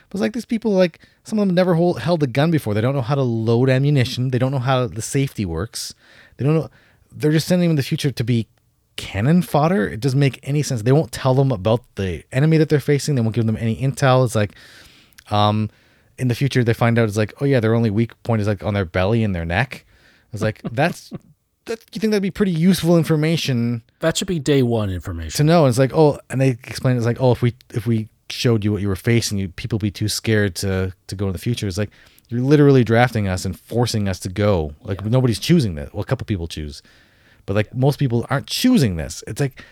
But 0.09 0.17
it's 0.17 0.21
like 0.23 0.33
these 0.33 0.47
people 0.47 0.73
like 0.73 1.01
some 1.25 1.39
of 1.39 1.47
them 1.47 1.55
never 1.55 1.75
hold, 1.75 2.01
held 2.01 2.23
a 2.23 2.27
gun 2.27 2.51
before. 2.51 2.75
They 2.75 2.81
don't 2.81 2.95
know 2.95 3.03
how 3.03 3.15
to 3.15 3.23
load 3.23 3.69
ammunition. 3.69 4.31
They 4.31 4.39
don't 4.39 4.53
know 4.53 4.59
how 4.59 4.87
the 4.87 5.03
safety 5.03 5.45
works. 5.45 5.95
They 6.37 6.45
don't 6.45 6.55
know. 6.55 6.71
They're 7.13 7.33
just 7.33 7.49
sending 7.49 7.69
them 7.69 7.73
in 7.73 7.77
the 7.77 7.83
future 7.83 8.11
to 8.11 8.25
be 8.25 8.49
cannon 8.97 9.43
fodder. 9.43 9.89
It 9.89 10.01
doesn't 10.01 10.19
make 10.19 10.41
any 10.43 10.63
sense. 10.63 10.83
They 10.83 10.93
won't 10.93 11.13
tell 11.13 11.35
them 11.35 11.53
about 11.53 11.83
the 11.95 12.25
enemy 12.33 12.59
that 12.59 12.69
they're 12.69 12.81
facing. 12.81 13.15
They 13.15 13.21
won't 13.23 13.35
give 13.35 13.47
them 13.47 13.57
any 13.57 13.77
intel. 13.77 14.25
It's 14.25 14.35
like, 14.35 14.55
um, 15.31 15.71
in 16.19 16.29
the 16.29 16.35
future 16.35 16.65
they 16.65 16.75
find 16.75 16.99
out 16.99 17.09
it's 17.09 17.17
like, 17.17 17.33
oh 17.41 17.45
yeah, 17.45 17.61
their 17.61 17.75
only 17.75 17.91
weak 17.91 18.21
point 18.23 18.41
is 18.43 18.49
like 18.49 18.63
on 18.65 18.75
their 18.75 18.85
belly 18.85 19.23
and 19.25 19.35
their 19.35 19.45
neck. 19.45 19.85
It's 20.33 20.43
like 20.43 20.61
that's 20.73 21.11
that. 21.67 21.85
You 21.93 22.01
think 22.01 22.11
that'd 22.11 22.23
be 22.23 22.31
pretty 22.31 22.53
useful 22.53 22.97
information 22.97 23.83
That 24.01 24.17
should 24.17 24.29
be 24.29 24.39
day 24.39 24.63
one 24.63 24.91
information. 24.91 25.37
to 25.37 25.45
know? 25.45 25.67
It's 25.67 25.79
like, 25.79 25.93
oh, 25.95 26.19
and 26.31 26.41
they 26.41 26.49
explain 26.51 26.97
it's 26.97 27.07
like, 27.07 27.21
oh, 27.21 27.33
if 27.33 27.43
we 27.43 27.55
if 27.73 27.87
we 27.87 28.09
showed 28.31 28.65
you 28.65 28.73
what 28.73 28.83
you 28.83 28.89
were 28.89 28.97
facing, 28.97 29.39
you 29.39 29.49
people 29.49 29.79
be 29.79 29.91
too 29.91 30.09
scared 30.09 30.55
to 30.57 30.93
to 31.07 31.15
go 31.15 31.27
in 31.27 31.33
the 31.33 31.39
future. 31.39 31.67
It's 31.67 31.79
like 31.79 31.91
you're 32.29 32.43
literally 32.43 32.85
drafting 32.85 33.27
us 33.27 33.45
and 33.45 33.59
forcing 33.59 34.07
us 34.09 34.19
to 34.21 34.29
go. 34.29 34.75
Like 34.83 35.05
nobody's 35.05 35.39
choosing 35.39 35.77
that. 35.77 35.95
Well, 35.95 36.03
a 36.03 36.07
couple 36.07 36.25
people 36.27 36.47
choose, 36.49 36.83
but 37.47 37.55
like 37.57 37.75
most 37.75 37.99
people 37.99 38.27
aren't 38.29 38.47
choosing 38.47 38.97
this. 38.97 39.25
It's 39.27 39.41
like 39.41 39.65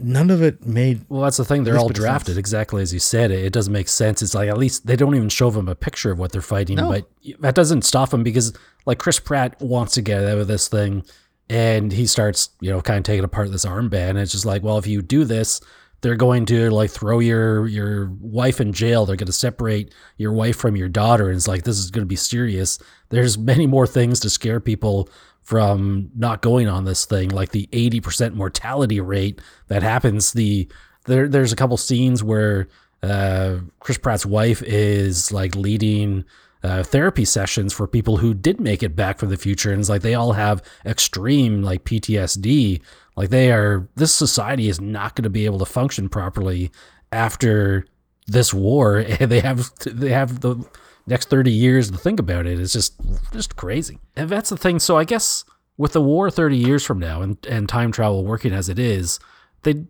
none 0.00 0.30
of 0.30 0.42
it 0.42 0.66
made 0.66 1.04
Well, 1.08 1.22
that's 1.22 1.36
the 1.36 1.44
thing. 1.44 1.64
They're 1.64 1.78
all 1.78 1.88
drafted 1.88 2.26
sense. 2.34 2.38
exactly 2.38 2.82
as 2.82 2.92
you 2.92 2.98
said. 2.98 3.30
It, 3.30 3.44
it 3.44 3.52
doesn't 3.52 3.72
make 3.72 3.88
sense. 3.88 4.22
It's 4.22 4.34
like 4.34 4.48
at 4.48 4.58
least 4.58 4.86
they 4.86 4.96
don't 4.96 5.14
even 5.14 5.28
show 5.28 5.50
them 5.50 5.68
a 5.68 5.74
picture 5.74 6.10
of 6.10 6.18
what 6.18 6.32
they're 6.32 6.40
fighting, 6.42 6.76
No. 6.76 6.88
but 6.90 7.08
that 7.40 7.54
doesn't 7.54 7.82
stop 7.82 8.10
them 8.10 8.22
because 8.22 8.52
like 8.86 8.98
Chris 8.98 9.18
Pratt 9.20 9.60
wants 9.60 9.94
to 9.94 10.02
get 10.02 10.24
out 10.24 10.38
of 10.38 10.46
this 10.48 10.68
thing, 10.68 11.04
and 11.50 11.92
he 11.92 12.06
starts 12.06 12.50
you 12.60 12.70
know 12.70 12.80
kind 12.80 12.98
of 12.98 13.04
taking 13.04 13.24
apart 13.24 13.50
this 13.52 13.64
armband. 13.64 14.10
And 14.10 14.18
it's 14.18 14.32
just 14.32 14.46
like, 14.46 14.62
well, 14.62 14.78
if 14.78 14.86
you 14.86 15.02
do 15.02 15.24
this, 15.24 15.60
they're 16.00 16.14
going 16.16 16.46
to 16.46 16.70
like 16.70 16.90
throw 16.90 17.18
your 17.18 17.66
your 17.66 18.10
wife 18.20 18.60
in 18.60 18.72
jail. 18.72 19.04
They're 19.06 19.16
going 19.16 19.26
to 19.26 19.32
separate 19.32 19.92
your 20.16 20.32
wife 20.32 20.56
from 20.56 20.76
your 20.76 20.88
daughter. 20.88 21.26
And 21.28 21.36
it's 21.36 21.48
like 21.48 21.64
this 21.64 21.78
is 21.78 21.90
going 21.90 22.04
to 22.04 22.08
be 22.08 22.16
serious. 22.16 22.78
There's 23.10 23.36
many 23.38 23.66
more 23.66 23.86
things 23.86 24.20
to 24.20 24.30
scare 24.30 24.60
people 24.60 25.08
from 25.48 26.10
not 26.14 26.42
going 26.42 26.68
on 26.68 26.84
this 26.84 27.06
thing, 27.06 27.30
like 27.30 27.52
the 27.52 27.66
80% 27.72 28.34
mortality 28.34 29.00
rate 29.00 29.40
that 29.68 29.82
happens. 29.82 30.34
The 30.34 30.68
there 31.06 31.26
there's 31.26 31.54
a 31.54 31.56
couple 31.56 31.78
scenes 31.78 32.22
where 32.22 32.68
uh, 33.02 33.60
Chris 33.80 33.96
Pratt's 33.96 34.26
wife 34.26 34.62
is 34.62 35.32
like 35.32 35.56
leading 35.56 36.26
uh, 36.62 36.82
therapy 36.82 37.24
sessions 37.24 37.72
for 37.72 37.86
people 37.86 38.18
who 38.18 38.34
did 38.34 38.60
make 38.60 38.82
it 38.82 38.94
back 38.94 39.18
from 39.18 39.30
the 39.30 39.38
future, 39.38 39.72
and 39.72 39.80
it's 39.80 39.88
like 39.88 40.02
they 40.02 40.12
all 40.12 40.32
have 40.32 40.62
extreme 40.84 41.62
like 41.62 41.82
PTSD. 41.84 42.82
Like 43.16 43.30
they 43.30 43.50
are, 43.50 43.88
this 43.94 44.12
society 44.12 44.68
is 44.68 44.82
not 44.82 45.16
going 45.16 45.22
to 45.22 45.30
be 45.30 45.46
able 45.46 45.60
to 45.60 45.64
function 45.64 46.10
properly 46.10 46.70
after 47.10 47.86
this 48.26 48.52
war, 48.52 49.02
they 49.20 49.40
have 49.40 49.70
they 49.86 50.10
have 50.10 50.40
the 50.40 50.62
next 51.08 51.30
30 51.30 51.50
years 51.50 51.90
to 51.90 51.98
think 51.98 52.20
about 52.20 52.46
it. 52.46 52.60
It's 52.60 52.72
just 52.72 52.94
just 53.32 53.56
crazy. 53.56 53.98
And 54.14 54.28
that's 54.28 54.50
the 54.50 54.56
thing. 54.56 54.78
So 54.78 54.96
I 54.96 55.04
guess 55.04 55.44
with 55.76 55.92
the 55.92 56.02
war 56.02 56.30
30 56.30 56.56
years 56.56 56.84
from 56.84 56.98
now 56.98 57.22
and, 57.22 57.38
and 57.48 57.68
time 57.68 57.90
travel 57.90 58.24
working 58.24 58.52
as 58.52 58.68
it 58.68 58.78
is, 58.78 59.18
they 59.62 59.86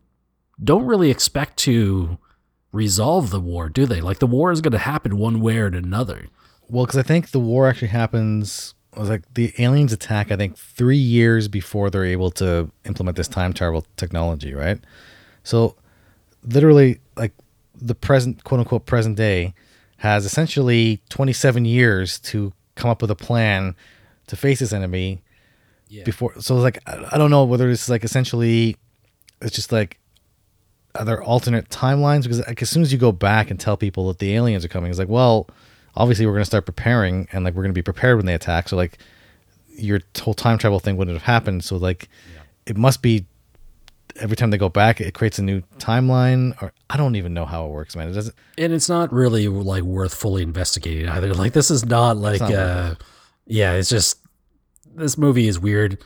don't 0.62 0.86
really 0.86 1.10
expect 1.10 1.56
to 1.58 2.18
resolve 2.72 3.30
the 3.30 3.40
war, 3.40 3.68
do 3.68 3.86
they? 3.86 4.00
Like 4.00 4.18
the 4.18 4.26
war 4.26 4.52
is 4.52 4.60
going 4.60 4.72
to 4.72 4.78
happen 4.78 5.16
one 5.18 5.40
way 5.40 5.58
or 5.58 5.66
another. 5.66 6.26
Well, 6.68 6.84
because 6.84 6.98
I 6.98 7.02
think 7.02 7.30
the 7.30 7.40
war 7.40 7.66
actually 7.68 7.88
happens. 7.88 8.74
Was 8.96 9.10
like 9.10 9.32
the 9.34 9.52
aliens 9.58 9.92
attack. 9.92 10.32
I 10.32 10.36
think 10.36 10.56
three 10.56 10.96
years 10.96 11.46
before 11.46 11.88
they're 11.88 12.04
able 12.04 12.30
to 12.32 12.70
implement 12.84 13.16
this 13.16 13.28
time 13.28 13.52
travel 13.52 13.86
technology, 13.96 14.54
right? 14.54 14.80
So, 15.44 15.76
literally, 16.42 16.98
like 17.14 17.32
the 17.76 17.94
present, 17.94 18.42
quote 18.42 18.60
unquote, 18.60 18.86
present 18.86 19.16
day 19.16 19.54
has 19.98 20.24
essentially 20.24 21.00
27 21.10 21.64
years 21.64 22.18
to 22.20 22.52
come 22.74 22.90
up 22.90 23.02
with 23.02 23.10
a 23.10 23.16
plan 23.16 23.74
to 24.28 24.36
face 24.36 24.58
this 24.60 24.72
enemy 24.72 25.22
Yeah. 25.88 26.04
before. 26.04 26.34
So, 26.40 26.56
it's 26.56 26.62
like, 26.62 26.78
I 26.86 27.16
don't 27.18 27.30
know 27.30 27.44
whether 27.44 27.68
it's 27.70 27.88
like 27.88 28.04
essentially, 28.04 28.76
it's 29.40 29.54
just 29.54 29.72
like, 29.72 29.98
are 30.94 31.04
there 31.04 31.22
alternate 31.22 31.68
timelines? 31.68 32.22
Because 32.22 32.40
like, 32.46 32.60
as 32.62 32.70
soon 32.70 32.82
as 32.82 32.92
you 32.92 32.98
go 32.98 33.12
back 33.12 33.50
and 33.50 33.58
tell 33.60 33.76
people 33.76 34.08
that 34.08 34.18
the 34.18 34.34
aliens 34.34 34.64
are 34.64 34.68
coming, 34.68 34.90
it's 34.90 34.98
like, 34.98 35.08
well, 35.08 35.48
obviously 35.96 36.26
we're 36.26 36.32
going 36.32 36.42
to 36.42 36.46
start 36.46 36.64
preparing 36.66 37.28
and 37.32 37.44
like 37.44 37.54
we're 37.54 37.62
going 37.62 37.72
to 37.72 37.78
be 37.78 37.82
prepared 37.82 38.16
when 38.16 38.26
they 38.26 38.34
attack. 38.34 38.68
So 38.68 38.76
like 38.76 38.98
your 39.76 40.00
whole 40.20 40.34
time 40.34 40.58
travel 40.58 40.80
thing 40.80 40.96
wouldn't 40.96 41.16
have 41.16 41.24
happened. 41.26 41.64
So 41.64 41.76
like 41.76 42.08
it 42.66 42.76
must 42.76 43.02
be 43.02 43.26
every 44.16 44.36
time 44.36 44.50
they 44.50 44.58
go 44.58 44.68
back, 44.68 45.00
it 45.00 45.14
creates 45.14 45.38
a 45.38 45.42
new 45.42 45.62
timeline. 45.78 46.60
Or 46.62 46.72
I 46.90 46.96
don't 46.96 47.16
even 47.16 47.34
know 47.34 47.44
how 47.44 47.66
it 47.66 47.70
works, 47.70 47.94
man. 47.94 48.08
It 48.08 48.12
doesn't. 48.12 48.34
And 48.56 48.72
it's 48.72 48.88
not 48.88 49.12
really 49.12 49.46
like 49.48 49.82
worth 49.82 50.14
fully 50.14 50.42
investigating 50.42 51.08
either. 51.08 51.34
Like 51.34 51.52
this 51.52 51.70
is 51.70 51.84
not 51.84 52.16
like 52.16 52.40
not 52.40 52.52
uh 52.52 52.94
yeah, 53.46 53.72
it's 53.74 53.90
just 53.90 54.18
this 54.94 55.18
movie 55.18 55.48
is 55.48 55.58
weird. 55.58 55.98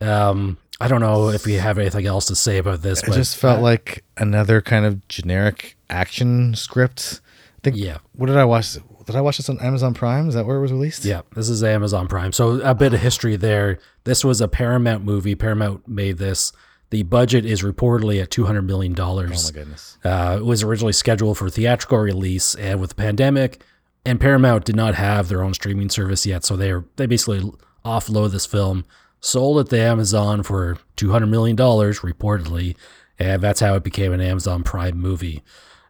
Um 0.00 0.58
I 0.80 0.88
don't 0.88 1.00
know 1.00 1.28
if 1.28 1.46
we 1.46 1.54
have 1.54 1.78
anything 1.78 2.06
else 2.06 2.26
to 2.26 2.34
say 2.34 2.58
about 2.58 2.82
this, 2.82 3.02
It 3.02 3.06
but 3.06 3.14
just 3.14 3.36
felt 3.36 3.60
like 3.62 4.04
another 4.16 4.60
kind 4.60 4.84
of 4.84 5.06
generic 5.08 5.76
action 5.88 6.54
script. 6.54 7.20
I 7.58 7.60
think. 7.62 7.76
yeah. 7.76 7.98
What 8.12 8.26
did 8.26 8.36
I 8.36 8.44
watch? 8.44 8.76
Did 9.06 9.16
I 9.16 9.20
watch 9.20 9.36
this 9.36 9.48
on 9.48 9.60
Amazon 9.60 9.94
Prime? 9.94 10.28
Is 10.28 10.34
that 10.34 10.46
where 10.46 10.56
it 10.56 10.60
was 10.60 10.72
released? 10.72 11.04
Yeah, 11.04 11.22
this 11.34 11.48
is 11.48 11.62
Amazon 11.62 12.08
Prime. 12.08 12.32
So 12.32 12.60
a 12.62 12.74
bit 12.74 12.92
of 12.94 13.00
history 13.00 13.36
there. 13.36 13.78
This 14.04 14.24
was 14.24 14.40
a 14.40 14.48
Paramount 14.48 15.04
movie. 15.04 15.34
Paramount 15.34 15.86
made 15.86 16.16
this. 16.18 16.52
The 16.94 17.02
budget 17.02 17.44
is 17.44 17.62
reportedly 17.62 18.22
at 18.22 18.30
$200 18.30 18.64
million. 18.64 18.94
Oh, 19.00 19.16
my 19.16 19.24
goodness. 19.52 19.98
Uh, 20.04 20.36
it 20.38 20.44
was 20.44 20.62
originally 20.62 20.92
scheduled 20.92 21.36
for 21.36 21.50
theatrical 21.50 21.98
release, 21.98 22.54
and 22.54 22.80
with 22.80 22.90
the 22.90 22.94
pandemic, 22.94 23.64
and 24.06 24.20
Paramount 24.20 24.64
did 24.64 24.76
not 24.76 24.94
have 24.94 25.26
their 25.26 25.42
own 25.42 25.54
streaming 25.54 25.90
service 25.90 26.24
yet, 26.24 26.44
so 26.44 26.54
they 26.56 26.72
they 26.94 27.06
basically 27.06 27.50
offload 27.84 28.30
this 28.30 28.46
film, 28.46 28.84
sold 29.18 29.58
it 29.58 29.70
to 29.70 29.80
Amazon 29.80 30.44
for 30.44 30.78
two 30.94 31.10
hundred 31.10 31.30
million 31.30 31.56
dollars 31.56 31.98
reportedly, 32.02 32.76
and 33.18 33.42
that's 33.42 33.58
how 33.58 33.74
it 33.74 33.82
became 33.82 34.12
an 34.12 34.20
Amazon 34.20 34.62
Prime 34.62 34.96
movie. 34.96 35.42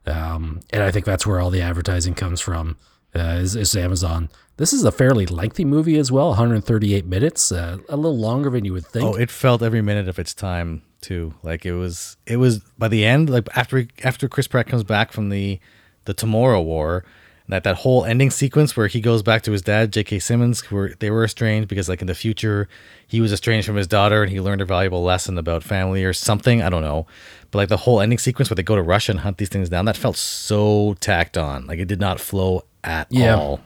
Um, 0.06 0.60
and 0.70 0.82
I 0.82 0.90
think 0.90 1.04
that's 1.04 1.26
where 1.26 1.38
all 1.38 1.50
the 1.50 1.60
advertising 1.60 2.14
comes 2.14 2.40
from. 2.40 2.78
Uh, 3.14 3.40
is, 3.42 3.54
is 3.56 3.76
Amazon? 3.76 4.30
This 4.56 4.72
is 4.72 4.84
a 4.84 4.92
fairly 4.92 5.26
lengthy 5.26 5.64
movie 5.64 5.98
as 5.98 6.12
well, 6.12 6.28
138 6.28 7.06
minutes, 7.06 7.50
uh, 7.50 7.78
a 7.88 7.96
little 7.96 8.16
longer 8.16 8.50
than 8.50 8.64
you 8.64 8.72
would 8.72 8.86
think. 8.86 9.04
Oh, 9.04 9.14
it 9.18 9.30
felt 9.30 9.62
every 9.62 9.82
minute 9.82 10.08
of 10.08 10.18
its 10.18 10.32
time 10.32 10.82
too. 11.00 11.34
Like 11.42 11.66
it 11.66 11.72
was, 11.74 12.16
it 12.26 12.36
was 12.36 12.60
by 12.78 12.86
the 12.88 13.04
end, 13.04 13.28
like 13.30 13.48
after 13.56 13.86
after 14.04 14.28
Chris 14.28 14.46
Pratt 14.46 14.66
comes 14.68 14.84
back 14.84 15.12
from 15.12 15.28
the 15.30 15.58
the 16.04 16.14
Tomorrow 16.14 16.62
War, 16.62 17.04
that 17.48 17.64
that 17.64 17.76
whole 17.78 18.04
ending 18.04 18.30
sequence 18.30 18.76
where 18.76 18.86
he 18.86 19.00
goes 19.00 19.24
back 19.24 19.42
to 19.42 19.50
his 19.52 19.60
dad, 19.62 19.92
J.K. 19.92 20.20
Simmons, 20.20 20.60
who 20.60 20.76
were 20.76 20.94
they 21.00 21.10
were 21.10 21.24
estranged 21.24 21.68
because 21.68 21.88
like 21.88 22.00
in 22.00 22.06
the 22.06 22.14
future 22.14 22.68
he 23.08 23.20
was 23.20 23.32
estranged 23.32 23.66
from 23.66 23.76
his 23.76 23.88
daughter 23.88 24.22
and 24.22 24.30
he 24.30 24.40
learned 24.40 24.60
a 24.60 24.64
valuable 24.64 25.02
lesson 25.02 25.36
about 25.36 25.64
family 25.64 26.04
or 26.04 26.12
something. 26.12 26.62
I 26.62 26.70
don't 26.70 26.82
know, 26.82 27.08
but 27.50 27.58
like 27.58 27.68
the 27.70 27.78
whole 27.78 28.00
ending 28.00 28.18
sequence 28.18 28.50
where 28.50 28.54
they 28.54 28.62
go 28.62 28.76
to 28.76 28.82
Russia 28.82 29.10
and 29.12 29.20
hunt 29.20 29.38
these 29.38 29.48
things 29.48 29.68
down, 29.68 29.84
that 29.86 29.96
felt 29.96 30.16
so 30.16 30.94
tacked 31.00 31.36
on. 31.36 31.66
Like 31.66 31.80
it 31.80 31.88
did 31.88 32.00
not 32.00 32.20
flow 32.20 32.62
at 32.84 33.08
Yeah. 33.10 33.34
all. 33.36 33.60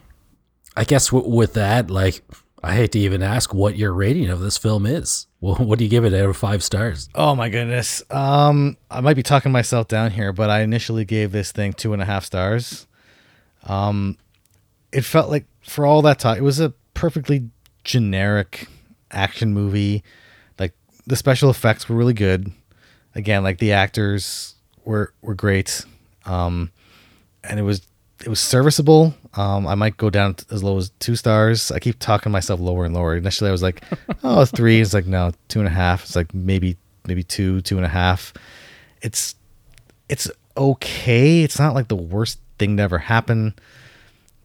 I 0.78 0.84
guess 0.84 1.08
w- 1.10 1.28
with 1.28 1.54
that, 1.54 1.90
like, 1.90 2.22
I 2.62 2.74
hate 2.74 2.92
to 2.92 2.98
even 3.00 3.22
ask 3.22 3.52
what 3.52 3.76
your 3.76 3.92
rating 3.92 4.28
of 4.30 4.40
this 4.40 4.56
film 4.56 4.86
is. 4.86 5.26
Well, 5.40 5.54
what 5.54 5.78
do 5.78 5.84
you 5.84 5.90
give 5.90 6.04
it 6.04 6.12
out 6.12 6.28
of 6.28 6.36
five 6.36 6.64
stars? 6.64 7.08
Oh 7.14 7.36
my 7.36 7.48
goodness. 7.48 8.02
Um, 8.10 8.76
I 8.90 9.00
might 9.00 9.14
be 9.14 9.22
talking 9.22 9.52
myself 9.52 9.86
down 9.86 10.10
here, 10.10 10.32
but 10.32 10.50
I 10.50 10.62
initially 10.62 11.04
gave 11.04 11.30
this 11.30 11.52
thing 11.52 11.72
two 11.74 11.92
and 11.92 12.02
a 12.02 12.04
half 12.04 12.24
stars. 12.24 12.88
Um, 13.62 14.18
it 14.90 15.02
felt 15.02 15.30
like 15.30 15.46
for 15.62 15.86
all 15.86 16.02
that 16.02 16.18
talk, 16.18 16.38
it 16.38 16.42
was 16.42 16.58
a 16.58 16.70
perfectly 16.92 17.50
generic 17.84 18.66
action 19.12 19.54
movie. 19.54 20.02
Like 20.58 20.74
the 21.06 21.14
special 21.14 21.50
effects 21.50 21.88
were 21.88 21.94
really 21.94 22.14
good. 22.14 22.50
Again, 23.14 23.44
like 23.44 23.58
the 23.58 23.70
actors 23.70 24.56
were 24.84 25.14
were 25.22 25.34
great. 25.36 25.84
Um, 26.24 26.72
and 27.44 27.60
it 27.60 27.62
was 27.62 27.86
it 28.24 28.28
was 28.28 28.40
serviceable. 28.40 29.14
Um, 29.38 29.68
I 29.68 29.76
might 29.76 29.96
go 29.96 30.10
down 30.10 30.34
as 30.50 30.64
low 30.64 30.76
as 30.78 30.90
two 30.98 31.14
stars. 31.14 31.70
I 31.70 31.78
keep 31.78 32.00
talking 32.00 32.32
myself 32.32 32.58
lower 32.58 32.84
and 32.84 32.92
lower. 32.92 33.16
Initially, 33.16 33.48
I 33.48 33.52
was 33.52 33.62
like, 33.62 33.84
"Oh, 34.24 34.44
three." 34.44 34.80
It's 34.80 34.92
like 34.92 35.06
no, 35.06 35.30
two 35.46 35.60
and 35.60 35.68
a 35.68 35.70
half. 35.70 36.02
It's 36.02 36.16
like 36.16 36.34
maybe 36.34 36.76
maybe 37.06 37.22
two, 37.22 37.60
two 37.60 37.76
and 37.76 37.86
a 37.86 37.88
half. 37.88 38.34
It's 39.00 39.36
it's 40.08 40.28
okay. 40.56 41.44
It's 41.44 41.56
not 41.56 41.72
like 41.74 41.86
the 41.86 41.94
worst 41.94 42.40
thing 42.58 42.78
to 42.78 42.82
ever 42.82 42.98
happen 42.98 43.54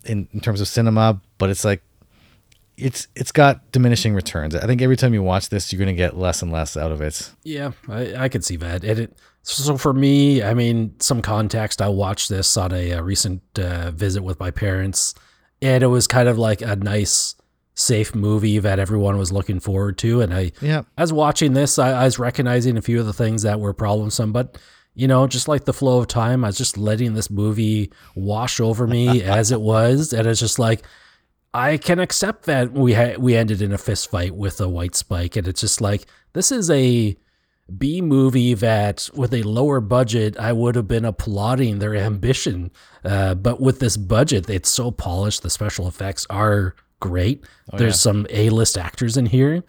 in, 0.06 0.28
in 0.32 0.40
terms 0.40 0.62
of 0.62 0.68
cinema, 0.68 1.20
but 1.40 1.50
it's 1.50 1.66
like 1.66 1.82
it's 2.78 3.08
it's 3.16 3.32
got 3.32 3.72
diminishing 3.72 4.14
returns. 4.14 4.54
I 4.56 4.68
think 4.68 4.84
every 4.84 4.96
time 4.96 5.16
you 5.16 5.24
watch 5.24 5.50
this, 5.50 5.74
you're 5.74 5.80
gonna 5.80 5.94
get 5.94 6.18
less 6.18 6.44
and 6.44 6.52
less 6.52 6.78
out 6.78 6.92
of 6.92 7.02
it. 7.02 7.32
Yeah, 7.44 7.72
I, 7.90 8.26
I 8.26 8.30
could 8.30 8.46
see 8.46 8.58
that. 8.58 8.84
And 8.84 9.00
it, 9.00 9.18
so 9.44 9.78
for 9.78 9.94
me, 9.94 10.42
I 10.42 10.54
mean, 10.54 10.96
some 11.00 11.22
context. 11.22 11.82
I 11.82 11.90
watched 11.90 12.30
this 12.30 12.56
on 12.58 12.72
a, 12.72 12.94
uh 12.94 13.02
recent 13.02 13.42
uh, 13.60 13.92
visit 13.92 14.24
with 14.24 14.40
my 14.40 14.52
parents, 14.52 15.14
and 15.62 15.84
it 15.84 15.88
was 15.88 16.08
kind 16.08 16.28
of 16.30 16.38
like 16.38 16.62
a 16.62 16.76
nice 16.76 17.36
safe 17.76 18.14
movie 18.16 18.60
that 18.60 18.80
everyone 18.80 19.18
was 19.18 19.32
looking 19.32 19.60
forward 19.60 19.98
to. 19.98 20.22
And 20.22 20.34
I, 20.34 20.52
Yeah. 20.62 20.84
as 20.98 21.12
watching 21.12 21.54
this, 21.54 21.80
I, 21.80 21.92
I 21.92 22.04
was 22.06 22.20
recognizing 22.20 22.78
a 22.78 22.82
few 22.82 23.00
of 23.00 23.06
the 23.08 23.14
things 23.14 23.42
that 23.42 23.60
were 23.60 23.74
problemsome, 23.74 24.32
but 24.32 24.58
you 24.96 25.08
know, 25.08 25.26
just 25.26 25.48
like 25.48 25.66
the 25.66 25.74
flow 25.74 25.98
of 26.00 26.08
time, 26.08 26.46
I 26.46 26.50
was 26.50 26.58
just 26.58 26.78
letting 26.78 27.16
this 27.16 27.32
movie 27.32 27.92
wash 28.16 28.60
over 28.60 28.86
me 28.86 29.24
as 29.40 29.52
it 29.52 29.60
was, 29.60 30.14
and 30.14 30.28
it's 30.28 30.40
just 30.40 30.60
like 30.60 30.84
I 31.56 31.78
can 31.78 32.00
accept 32.00 32.46
that 32.46 32.72
we 32.74 32.94
ha- 32.94 33.16
we 33.20 33.36
ended 33.36 33.62
in 33.62 33.72
a 33.74 33.78
fist 33.78 34.10
fight 34.12 34.36
with 34.36 34.62
a 34.62 34.70
white 34.70 34.96
spike, 34.96 35.36
and 35.36 35.48
it's 35.48 35.62
just 35.62 35.82
like 35.82 36.06
this 36.34 36.52
is 36.52 36.70
a 36.70 37.18
B 37.78 38.02
movie 38.02 38.54
that 38.54 39.10
with 39.14 39.34
a 39.34 39.44
lower 39.44 39.80
budget 39.80 40.38
I 40.38 40.54
would 40.54 40.76
have 40.76 40.88
been 40.88 41.06
applauding 41.06 41.80
their 41.80 41.96
ambition, 41.96 42.72
uh, 43.04 43.36
but 43.36 43.62
with 43.62 43.80
this 43.80 43.98
budget, 43.98 44.50
it's 44.50 44.70
so 44.70 44.92
polished. 44.92 45.44
The 45.44 45.50
special 45.50 45.88
effects 45.88 46.26
are 46.30 46.76
great. 47.00 47.46
There's 47.78 48.00
some 48.00 48.26
A 48.30 48.50
list 48.50 48.78
actors 48.78 49.18
in 49.18 49.26
here. 49.26 49.64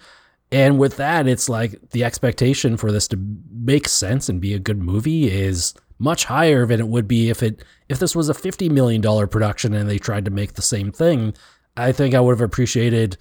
And 0.53 0.79
with 0.79 0.97
that, 0.99 1.27
it's 1.27 1.49
like 1.49 1.91
the 1.91 2.05
expectation 2.05 2.77
for 2.77 2.93
this 2.93 3.09
to 3.09 3.19
make 3.51 3.89
sense 3.89 4.29
and 4.29 4.41
be 4.41 4.55
a 4.55 4.59
good 4.61 4.81
movie 4.81 5.29
is 5.29 5.75
much 5.99 6.27
higher 6.27 6.67
than 6.67 6.81
it 6.81 6.89
would 6.89 7.09
be 7.09 7.31
if 7.31 7.43
it 7.43 7.65
if 7.89 7.99
this 7.99 8.15
was 8.15 8.29
a 8.29 8.35
fifty 8.35 8.69
million 8.69 9.01
dollar 9.01 9.27
production 9.27 9.75
and 9.75 9.89
they 9.89 9.99
tried 9.99 10.25
to 10.27 10.31
make 10.31 10.55
the 10.55 10.63
same 10.63 10.93
thing. 10.93 11.35
I 11.77 11.91
think 11.93 12.15
I 12.15 12.21
would 12.21 12.39
have 12.39 12.41
appreciated 12.41 13.17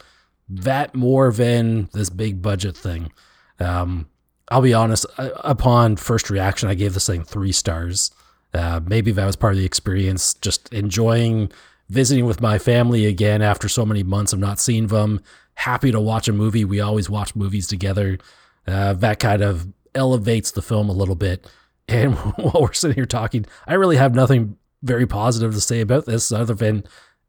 that 0.47 0.93
more 0.93 1.31
than 1.31 1.89
this 1.93 2.09
big 2.09 2.41
budget 2.41 2.77
thing. 2.77 3.11
Um, 3.59 4.07
I'll 4.53 4.61
be 4.61 4.73
honest. 4.73 5.07
uh, 5.17 5.31
Upon 5.37 5.95
first 5.95 6.29
reaction, 6.29 6.69
I 6.69 6.75
gave 6.75 6.93
this 6.93 7.07
thing 7.07 7.23
three 7.23 7.51
stars. 7.51 8.11
Uh, 8.53 8.81
maybe 8.85 9.11
that 9.11 9.25
was 9.25 9.35
part 9.35 9.53
of 9.53 9.57
the 9.59 9.65
experience. 9.65 10.35
Just 10.35 10.71
enjoying 10.71 11.51
visiting 11.89 12.25
with 12.25 12.39
my 12.39 12.59
family 12.59 13.07
again 13.07 13.41
after 13.41 13.67
so 13.67 13.83
many 13.83 14.03
months 14.03 14.31
of 14.31 14.37
not 14.37 14.59
seeing 14.59 14.87
them. 14.87 15.21
Happy 15.55 15.91
to 15.91 15.99
watch 15.99 16.27
a 16.27 16.33
movie. 16.33 16.65
We 16.65 16.79
always 16.79 17.09
watch 17.09 17.35
movies 17.35 17.65
together. 17.65 18.19
Uh, 18.67 18.93
that 18.93 19.19
kind 19.19 19.41
of 19.41 19.67
elevates 19.95 20.51
the 20.51 20.61
film 20.61 20.87
a 20.87 20.93
little 20.93 21.15
bit. 21.15 21.49
And 21.89 22.15
while 22.37 22.61
we're 22.61 22.71
sitting 22.73 22.95
here 22.95 23.05
talking, 23.05 23.45
I 23.67 23.73
really 23.73 23.97
have 23.97 24.15
nothing 24.15 24.55
very 24.83 25.05
positive 25.05 25.53
to 25.53 25.59
say 25.59 25.81
about 25.81 26.05
this 26.05 26.31
other 26.31 26.53
than 26.53 26.85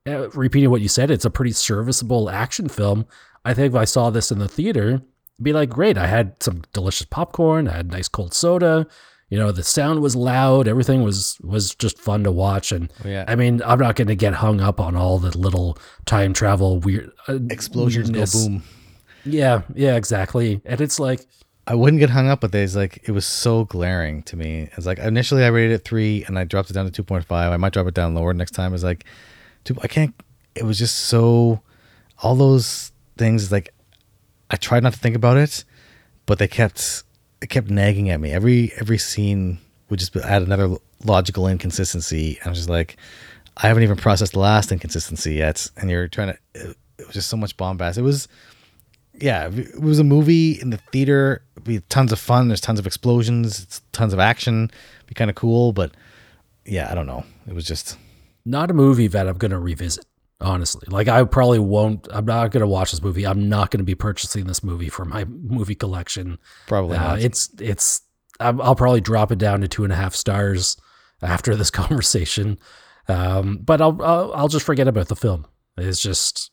uh, 0.06 0.30
repeating 0.30 0.70
what 0.70 0.80
you 0.80 0.86
said. 0.88 1.10
It's 1.10 1.24
a 1.24 1.30
pretty 1.30 1.50
serviceable 1.50 2.30
action 2.30 2.68
film. 2.68 3.06
I 3.44 3.52
think 3.52 3.74
I 3.74 3.84
saw 3.84 4.10
this 4.10 4.30
in 4.30 4.38
the 4.38 4.46
theater, 4.46 5.02
be 5.42 5.52
like, 5.52 5.70
great. 5.70 5.98
I 5.98 6.06
had 6.06 6.42
some 6.42 6.62
delicious 6.72 7.06
popcorn. 7.06 7.68
I 7.68 7.76
had 7.76 7.90
nice 7.90 8.08
cold 8.08 8.34
soda. 8.34 8.86
You 9.30 9.38
know, 9.38 9.50
the 9.52 9.64
sound 9.64 10.00
was 10.00 10.14
loud. 10.14 10.68
Everything 10.68 11.02
was 11.02 11.38
was 11.42 11.74
just 11.74 11.98
fun 11.98 12.22
to 12.24 12.30
watch. 12.30 12.70
And 12.72 12.92
Yeah. 13.04 13.24
I 13.26 13.34
mean, 13.34 13.62
I'm 13.64 13.78
not 13.80 13.96
going 13.96 14.08
to 14.08 14.14
get 14.14 14.34
hung 14.34 14.60
up 14.60 14.80
on 14.80 14.94
all 14.94 15.18
the 15.18 15.36
little 15.36 15.76
time 16.06 16.32
travel 16.34 16.78
weird 16.78 17.10
uh, 17.28 17.38
Explosions 17.50 18.10
weirdness. 18.10 18.34
go 18.34 18.48
boom. 18.48 18.62
Yeah, 19.24 19.62
yeah, 19.74 19.96
exactly. 19.96 20.60
And 20.66 20.80
it's 20.80 21.00
like, 21.00 21.26
I 21.66 21.74
wouldn't 21.74 21.98
get 21.98 22.10
hung 22.10 22.28
up, 22.28 22.42
but 22.42 22.52
there's 22.52 22.76
like 22.76 23.00
it 23.08 23.12
was 23.12 23.24
so 23.24 23.64
glaring 23.64 24.22
to 24.24 24.36
me. 24.36 24.68
It's 24.76 24.84
like 24.86 24.98
initially 24.98 25.42
I 25.44 25.48
rated 25.48 25.72
it 25.72 25.84
three, 25.84 26.22
and 26.26 26.38
I 26.38 26.44
dropped 26.44 26.70
it 26.70 26.74
down 26.74 26.84
to 26.84 26.90
two 26.90 27.02
point 27.02 27.24
five. 27.24 27.50
I 27.50 27.56
might 27.56 27.72
drop 27.72 27.86
it 27.86 27.94
down 27.94 28.14
lower 28.14 28.34
next 28.34 28.50
time. 28.50 28.74
It's 28.74 28.84
like, 28.84 29.04
two, 29.64 29.74
I 29.82 29.88
can't. 29.88 30.14
It 30.54 30.64
was 30.64 30.78
just 30.78 30.96
so, 30.96 31.62
all 32.22 32.36
those 32.36 32.92
things. 33.16 33.50
Like, 33.50 33.72
I 34.54 34.56
tried 34.56 34.84
not 34.84 34.92
to 34.92 34.98
think 35.00 35.16
about 35.16 35.36
it, 35.36 35.64
but 36.26 36.38
they 36.38 36.46
kept 36.46 37.02
it 37.42 37.48
kept 37.48 37.70
nagging 37.70 38.08
at 38.10 38.20
me. 38.20 38.30
Every 38.30 38.72
every 38.78 38.98
scene 38.98 39.58
would 39.90 39.98
just 39.98 40.14
add 40.14 40.42
another 40.42 40.76
logical 41.04 41.48
inconsistency. 41.48 42.38
And 42.38 42.46
I 42.46 42.50
was 42.50 42.60
just 42.60 42.68
like, 42.68 42.96
I 43.56 43.66
haven't 43.66 43.82
even 43.82 43.96
processed 43.96 44.34
the 44.34 44.38
last 44.38 44.70
inconsistency 44.70 45.34
yet, 45.34 45.68
and 45.76 45.90
you're 45.90 46.06
trying 46.06 46.34
to. 46.34 46.38
It, 46.54 46.76
it 46.98 47.06
was 47.08 47.14
just 47.14 47.28
so 47.28 47.36
much 47.36 47.56
bombast. 47.56 47.98
It 47.98 48.02
was 48.02 48.28
yeah, 49.12 49.50
it 49.52 49.80
was 49.80 49.98
a 49.98 50.04
movie 50.04 50.52
in 50.52 50.70
the 50.70 50.78
theater. 50.92 51.42
It'd 51.56 51.64
be 51.64 51.80
tons 51.88 52.12
of 52.12 52.20
fun. 52.20 52.46
There's 52.46 52.60
tons 52.60 52.78
of 52.78 52.86
explosions. 52.86 53.60
It's 53.60 53.82
tons 53.90 54.12
of 54.12 54.20
action. 54.20 54.70
Be 55.08 55.14
kind 55.14 55.30
of 55.30 55.34
cool, 55.34 55.72
but 55.72 55.90
yeah, 56.64 56.92
I 56.92 56.94
don't 56.94 57.08
know. 57.08 57.24
It 57.48 57.56
was 57.56 57.66
just 57.66 57.98
not 58.44 58.70
a 58.70 58.74
movie 58.74 59.08
that 59.08 59.26
I'm 59.26 59.36
to 59.36 59.58
revisit. 59.58 60.06
Honestly, 60.44 60.86
like 60.88 61.08
I 61.08 61.24
probably 61.24 61.58
won't. 61.58 62.06
I'm 62.12 62.24
not 62.26 62.50
going 62.50 62.60
to 62.60 62.66
watch 62.66 62.90
this 62.90 63.02
movie. 63.02 63.26
I'm 63.26 63.48
not 63.48 63.70
going 63.70 63.78
to 63.78 63.84
be 63.84 63.94
purchasing 63.94 64.44
this 64.44 64.62
movie 64.62 64.88
for 64.88 65.04
my 65.04 65.24
movie 65.28 65.74
collection. 65.74 66.38
probably 66.66 66.96
Uh, 66.96 67.02
not. 67.14 67.20
it's 67.20 67.48
it's. 67.60 68.02
I'm- 68.40 68.60
I'll 68.60 68.74
probably 68.76 69.00
drop 69.00 69.32
it 69.32 69.38
down 69.38 69.60
to 69.62 69.68
two 69.68 69.84
and 69.84 69.92
a 69.92 69.96
half 69.96 70.14
stars 70.14 70.76
after 71.22 71.54
this 71.56 71.70
conversation, 71.82 72.58
um, 73.08 73.58
but 73.64 73.80
I'll, 73.80 74.00
I'll 74.02 74.32
I'll 74.34 74.48
just 74.48 74.66
forget 74.66 74.86
about 74.88 75.08
the 75.08 75.16
film. 75.16 75.46
It's 75.78 76.00
just 76.00 76.50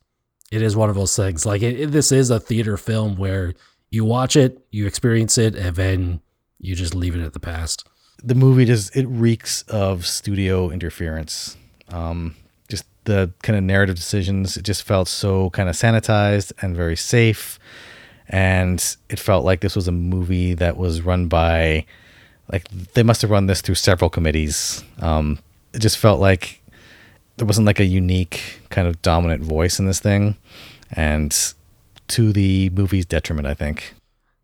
it 0.51 0.61
is 0.61 0.75
one 0.75 0.89
of 0.89 0.95
those 0.95 1.15
things. 1.15 1.45
Like 1.45 1.61
it, 1.61 1.79
it- 1.79 1.91
this 1.91 2.11
is 2.11 2.29
a 2.29 2.39
theater 2.39 2.77
film 2.77 3.15
where 3.17 3.53
you 3.89 4.05
watch 4.05 4.35
it, 4.37 4.65
you 4.71 4.85
experience 4.87 5.37
it, 5.37 5.55
and 5.55 5.75
then 5.75 6.21
you 6.59 6.75
just 6.75 6.95
leave 6.95 7.15
it 7.15 7.21
at 7.25 7.33
the 7.33 7.39
past. 7.39 7.85
the 8.23 8.35
movie 8.35 8.65
just 8.65 8.95
it 8.95 9.07
reeks 9.07 9.63
of 9.63 10.05
studio 10.05 10.69
interference. 10.69 11.57
Um, 11.89 12.35
the 13.05 13.31
kind 13.41 13.57
of 13.57 13.63
narrative 13.63 13.95
decisions. 13.95 14.57
It 14.57 14.63
just 14.63 14.83
felt 14.83 15.07
so 15.07 15.49
kind 15.51 15.69
of 15.69 15.75
sanitized 15.75 16.51
and 16.61 16.75
very 16.75 16.95
safe, 16.95 17.59
and 18.27 18.95
it 19.09 19.19
felt 19.19 19.45
like 19.45 19.61
this 19.61 19.75
was 19.75 19.87
a 19.87 19.91
movie 19.91 20.53
that 20.53 20.77
was 20.77 21.01
run 21.01 21.27
by, 21.27 21.85
like 22.51 22.67
they 22.93 23.03
must 23.03 23.21
have 23.21 23.31
run 23.31 23.47
this 23.47 23.61
through 23.61 23.75
several 23.75 24.09
committees. 24.09 24.83
Um, 24.99 25.39
it 25.73 25.79
just 25.79 25.97
felt 25.97 26.19
like 26.19 26.61
there 27.37 27.47
wasn't 27.47 27.67
like 27.67 27.79
a 27.79 27.85
unique 27.85 28.61
kind 28.69 28.87
of 28.87 29.01
dominant 29.01 29.43
voice 29.43 29.79
in 29.79 29.85
this 29.85 29.99
thing, 29.99 30.37
and 30.91 31.53
to 32.09 32.33
the 32.33 32.69
movie's 32.71 33.05
detriment, 33.05 33.47
I 33.47 33.53
think. 33.53 33.93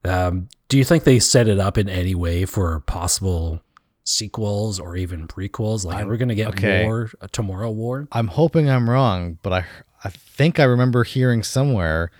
Um, 0.05 0.47
do 0.69 0.77
you 0.77 0.83
think 0.83 1.03
they 1.03 1.19
set 1.19 1.47
it 1.47 1.59
up 1.59 1.77
in 1.77 1.89
any 1.89 2.15
way 2.15 2.45
for 2.45 2.79
possible 2.81 3.61
sequels 4.07 4.79
or 4.79 4.95
even 4.95 5.27
prequels? 5.27 5.85
Like, 5.85 6.05
we're 6.05 6.17
to 6.29 6.35
get 6.35 6.49
okay. 6.49 6.83
more 6.83 7.11
a 7.21 7.27
Tomorrow 7.27 7.71
War? 7.71 8.07
I'm 8.11 8.27
hoping 8.27 8.69
I'm 8.69 8.89
wrong, 8.89 9.37
but 9.41 9.53
I 9.53 9.65
I 10.03 10.09
think 10.09 10.59
I 10.59 10.63
remember 10.63 11.03
hearing 11.03 11.43
somewhere 11.43 12.11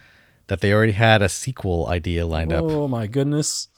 that 0.48 0.62
they 0.62 0.74
already 0.74 0.94
had 0.94 1.22
a 1.22 1.30
sequel 1.30 1.88
idea 1.88 2.26
lined 2.26 2.54
up. 2.54 2.64
Oh 2.66 2.88
my 2.88 3.08
goodness! 3.08 3.70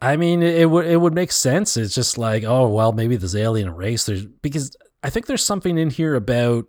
I 0.00 0.16
mean, 0.16 0.42
it, 0.42 0.56
it 0.60 0.66
would 0.66 0.86
it 0.86 1.00
would 1.00 1.14
make 1.14 1.32
sense. 1.32 1.76
It's 1.76 1.94
just 1.94 2.18
like, 2.18 2.44
oh 2.44 2.68
well, 2.68 2.92
maybe 2.92 3.16
this 3.16 3.34
alien 3.34 3.74
race. 3.74 4.06
There's 4.06 4.26
because 4.26 4.76
I 5.02 5.10
think 5.10 5.26
there's 5.26 5.44
something 5.44 5.78
in 5.78 5.90
here 5.90 6.14
about 6.14 6.66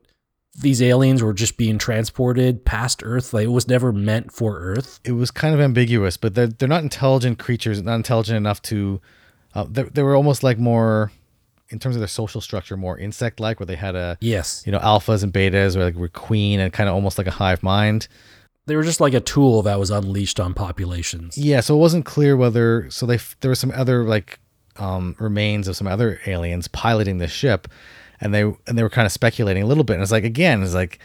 these 0.57 0.81
aliens 0.81 1.21
were 1.21 1.33
just 1.33 1.57
being 1.57 1.77
transported 1.77 2.63
past 2.63 3.01
Earth. 3.03 3.33
Like 3.33 3.45
it 3.45 3.51
was 3.51 3.67
never 3.67 3.91
meant 3.91 4.31
for 4.31 4.57
Earth. 4.57 4.99
It 5.03 5.13
was 5.13 5.31
kind 5.31 5.53
of 5.53 5.59
ambiguous, 5.59 6.17
but 6.17 6.35
they're 6.35 6.47
they're 6.47 6.69
not 6.69 6.83
intelligent 6.83 7.39
creatures, 7.39 7.81
not 7.81 7.95
intelligent 7.95 8.37
enough 8.37 8.61
to. 8.63 9.01
Uh, 9.55 9.65
they 9.69 9.83
they 9.83 10.03
were 10.03 10.15
almost 10.15 10.43
like 10.43 10.59
more, 10.59 11.11
in 11.69 11.79
terms 11.79 11.95
of 11.95 12.01
their 12.01 12.07
social 12.07 12.41
structure, 12.41 12.75
more 12.77 12.97
insect-like, 12.99 13.59
where 13.59 13.65
they 13.65 13.75
had 13.75 13.95
a 13.95 14.17
Yes, 14.21 14.61
you 14.65 14.71
know 14.71 14.79
alphas 14.79 15.23
and 15.23 15.33
betas, 15.33 15.75
where 15.75 15.85
like 15.85 15.95
were 15.95 16.09
queen 16.09 16.59
and 16.59 16.71
kind 16.73 16.89
of 16.89 16.95
almost 16.95 17.17
like 17.17 17.27
a 17.27 17.31
hive 17.31 17.63
mind. 17.63 18.07
they 18.67 18.75
were 18.75 18.83
just 18.83 18.99
like 18.99 19.13
a 19.13 19.21
tool 19.21 19.61
that 19.61 19.79
was 19.79 19.89
unleashed 19.91 20.39
on 20.39 20.53
populations. 20.53 21.37
Yeah, 21.37 21.61
so 21.61 21.75
it 21.75 21.79
wasn't 21.79 22.05
clear 22.05 22.35
whether 22.35 22.89
so 22.89 23.05
they 23.05 23.17
there 23.41 23.49
were 23.49 23.55
some 23.55 23.71
other 23.71 24.03
like 24.03 24.39
um, 24.77 25.15
remains 25.19 25.67
of 25.67 25.77
some 25.77 25.87
other 25.87 26.19
aliens 26.25 26.67
piloting 26.67 27.19
this 27.19 27.31
ship, 27.31 27.67
and 28.19 28.33
they 28.33 28.41
and 28.41 28.77
they 28.77 28.83
were 28.83 28.89
kind 28.89 29.05
of 29.05 29.11
speculating 29.11 29.63
a 29.63 29.67
little 29.67 29.83
bit. 29.85 29.93
And 29.93 30.03
it's 30.03 30.11
like 30.11 30.25
again, 30.25 30.61
it's 30.63 30.73
like 30.73 30.99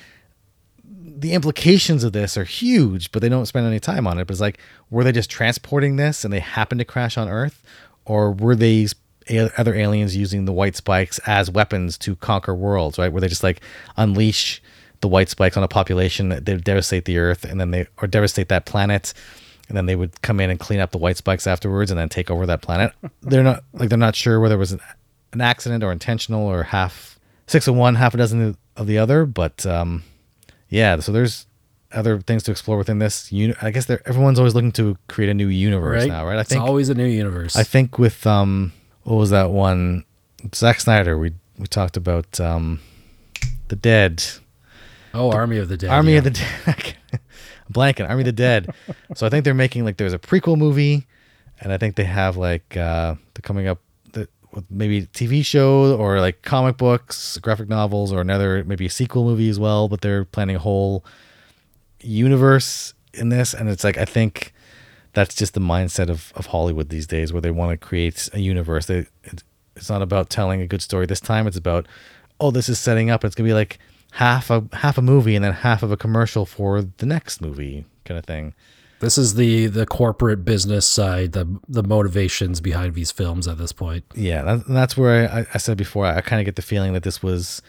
the 0.93 1.35
implications 1.35 2.03
of 2.03 2.13
this 2.13 2.37
are 2.37 2.45
huge, 2.45 3.13
but 3.13 3.21
they 3.21 3.29
don't 3.29 3.47
spend 3.47 3.67
any 3.67 3.79
time 3.79 4.07
on 4.07 4.19
it. 4.19 4.27
But 4.27 4.33
it's 4.33 4.41
like, 4.41 4.59
were 4.89 5.05
they 5.05 5.13
just 5.13 5.31
transporting 5.31 5.97
this 5.97 6.25
and 6.25 6.33
they 6.33 6.41
happened 6.41 6.79
to 6.79 6.85
crash 6.85 7.19
on 7.19 7.29
Earth, 7.29 7.63
or 8.11 8.33
were 8.33 8.57
these 8.57 8.95
other 9.57 9.75
aliens 9.75 10.17
using 10.17 10.45
the 10.45 10.53
white 10.53 10.75
spikes 10.75 11.21
as 11.27 11.49
weapons 11.49 11.97
to 11.99 12.17
conquer 12.17 12.55
worlds? 12.55 12.99
Right? 12.99 13.13
Were 13.13 13.21
they 13.21 13.29
just 13.29 13.45
like 13.45 13.61
unleash 13.97 14.61
the 15.01 15.09
white 15.09 15.29
spikes 15.29 15.57
on 15.57 15.63
a 15.63 15.69
population 15.69 16.29
that 16.31 16.45
they 16.45 16.57
devastate 16.57 17.05
the 17.05 17.19
Earth 17.19 17.45
and 17.45 17.61
then 17.61 17.71
they 17.71 17.87
or 18.03 18.09
devastate 18.09 18.49
that 18.49 18.67
planet? 18.67 19.15
and 19.69 19.77
then 19.77 19.87
they 19.87 19.95
would 19.95 20.21
come 20.21 20.41
in 20.41 20.51
and 20.51 20.59
clean 20.59 20.81
up 20.81 20.91
the 20.91 20.99
white 20.99 21.17
spikes 21.17 21.47
afterwards 21.47 21.93
and 21.93 22.01
then 22.01 22.09
take 22.09 22.29
over 22.29 22.45
that 22.45 22.61
planet. 22.61 22.93
They're 23.23 23.45
not 23.45 23.63
like 23.73 23.89
they're 23.89 23.99
not 23.99 24.17
sure 24.17 24.41
whether 24.41 24.57
it 24.57 24.59
was 24.59 24.73
an, 24.73 24.81
an 25.33 25.41
accident 25.41 25.85
or 25.85 25.93
intentional 25.93 26.45
or 26.45 26.65
half 26.65 27.21
six 27.47 27.69
of 27.69 27.77
one, 27.77 27.95
half 27.95 28.13
a 28.13 28.17
dozen 28.17 28.57
of 28.77 28.89
the 28.89 28.99
other. 28.99 29.27
But 29.27 29.65
um, 29.65 30.03
yeah, 30.69 30.99
so 30.99 31.13
there's 31.13 31.47
other 31.93 32.21
things 32.21 32.43
to 32.45 32.51
explore 32.51 32.77
within 32.79 32.99
this. 32.99 33.33
Uni- 33.33 33.55
I 33.61 33.71
guess 33.71 33.87
they're, 33.87 34.03
everyone's 34.07 34.39
always 34.39 34.55
looking 34.55 34.73
to 34.73 34.97
create 35.09 35.31
a 35.31 35.35
new 35.35 35.49
universe 35.49 36.03
Right 36.03 36.09
now, 36.09 36.27
right? 36.27 36.37
I 36.37 36.41
it's 36.41 36.51
think 36.51 36.63
always 36.63 36.89
a 36.89 36.95
new 36.95 37.07
universe. 37.07 37.57
I 37.57 37.63
think 37.63 37.99
with 37.99 38.27
um, 38.27 38.73
what 39.03 39.17
was 39.17 39.31
that 39.31 39.51
one? 39.51 40.05
Zack 40.55 40.81
Snyder. 40.81 41.19
We 41.19 41.33
we 41.59 41.67
talked 41.67 41.97
about 41.97 42.41
um, 42.41 42.81
the 43.69 43.77
Dead. 43.77 44.25
oh, 45.15 45.33
Army 45.33 45.59
of 45.59 45.69
the 45.69 45.77
Dead. 45.77 45.91
Army 45.91 46.13
yeah. 46.13 46.19
of 46.19 46.25
the 46.25 46.31
Dead. 46.31 46.97
Blanket, 47.71 48.07
Army 48.07 48.23
of 48.23 48.27
the 48.27 48.33
Dead. 48.33 48.75
so 49.15 49.27
I 49.27 49.31
think 49.31 49.45
they're 49.45 49.55
making 49.55 49.85
like 49.85 49.97
there's 49.97 50.13
a 50.13 50.19
prequel 50.19 50.57
movie, 50.57 51.07
and 51.61 51.73
I 51.73 51.79
think 51.79 51.97
they 51.97 52.05
have 52.05 52.37
like 52.37 52.77
uh 52.77 53.15
they're 53.35 53.43
coming 53.43 53.67
up 53.67 53.81
the, 54.13 54.29
with 54.53 54.65
maybe 54.71 54.99
a 54.99 55.07
TV 55.07 55.45
show 55.45 55.97
or 55.97 56.21
like 56.21 56.43
comic 56.43 56.77
books, 56.77 57.37
graphic 57.39 57.69
novels, 57.69 58.13
or 58.13 58.21
another 58.21 58.65
maybe 58.65 58.87
a 58.87 58.91
sequel 58.91 59.25
movie 59.25 59.49
as 59.49 59.59
well. 59.59 59.89
But 59.89 60.01
they're 60.01 60.25
planning 60.25 60.57
a 60.57 60.61
whole 60.61 61.05
universe 62.01 62.95
in 63.15 63.29
this, 63.29 63.55
and 63.55 63.69
it's 63.69 63.85
like 63.85 63.99
I 63.99 64.05
think 64.05 64.53
that's 65.13 65.35
just 65.35 65.55
the 65.55 65.61
mindset 65.61 66.09
of, 66.09 66.33
of 66.37 66.47
Hollywood 66.47 66.89
these 66.89 67.07
days, 67.07 67.33
where 67.33 67.43
they 67.43 67.51
want 67.51 67.73
to 67.73 67.77
create 67.77 68.29
a 68.33 68.41
universe. 68.41 68.87
They, 68.87 69.07
it's 69.77 69.91
not 69.91 70.03
about 70.03 70.31
telling 70.31 70.61
a 70.61 70.67
good 70.67 70.83
story 70.83 71.07
this 71.07 71.21
time. 71.21 71.47
It's 71.47 71.57
about 71.57 71.87
oh, 72.41 72.51
this 72.51 72.69
is 72.69 72.79
setting 72.79 73.11
up. 73.11 73.25
It's 73.25 73.35
gonna 73.35 73.49
be 73.49 73.55
like 73.55 73.79
half 74.13 74.51
a 74.51 74.65
half 74.73 74.99
a 74.99 75.03
movie 75.03 75.37
and 75.37 75.45
then 75.45 75.53
half 75.53 75.83
of 75.83 75.93
a 75.93 75.97
commercial 75.97 76.47
for 76.47 76.83
the 76.83 77.07
next 77.07 77.41
movie 77.41 77.85
kind 78.05 78.19
of 78.19 78.25
thing. 78.25 78.55
This 79.01 79.17
is 79.17 79.35
the 79.35 79.67
the 79.67 79.87
corporate 79.87 80.45
business 80.45 80.87
side, 80.87 81.33
the 81.33 81.61
the 81.69 81.83
motivations 81.83 82.61
behind 82.61 82.95
these 82.95 83.11
films 83.11 83.49
at 83.49 83.59
this 83.59 83.73
point. 83.73 84.05
Yeah, 84.15 84.43
that, 84.43 84.67
that's 84.69 84.97
where 84.97 85.31
I, 85.31 85.47
I 85.55 85.59
said 85.59 85.79
before. 85.79 86.07
I, 86.07 86.19
I 86.19 86.21
kind 86.21 86.41
of 86.41 86.45
get 86.45 86.57
the 86.57 86.63
feeling 86.63 86.93
that 86.93 87.03
this 87.03 87.23
was 87.23 87.63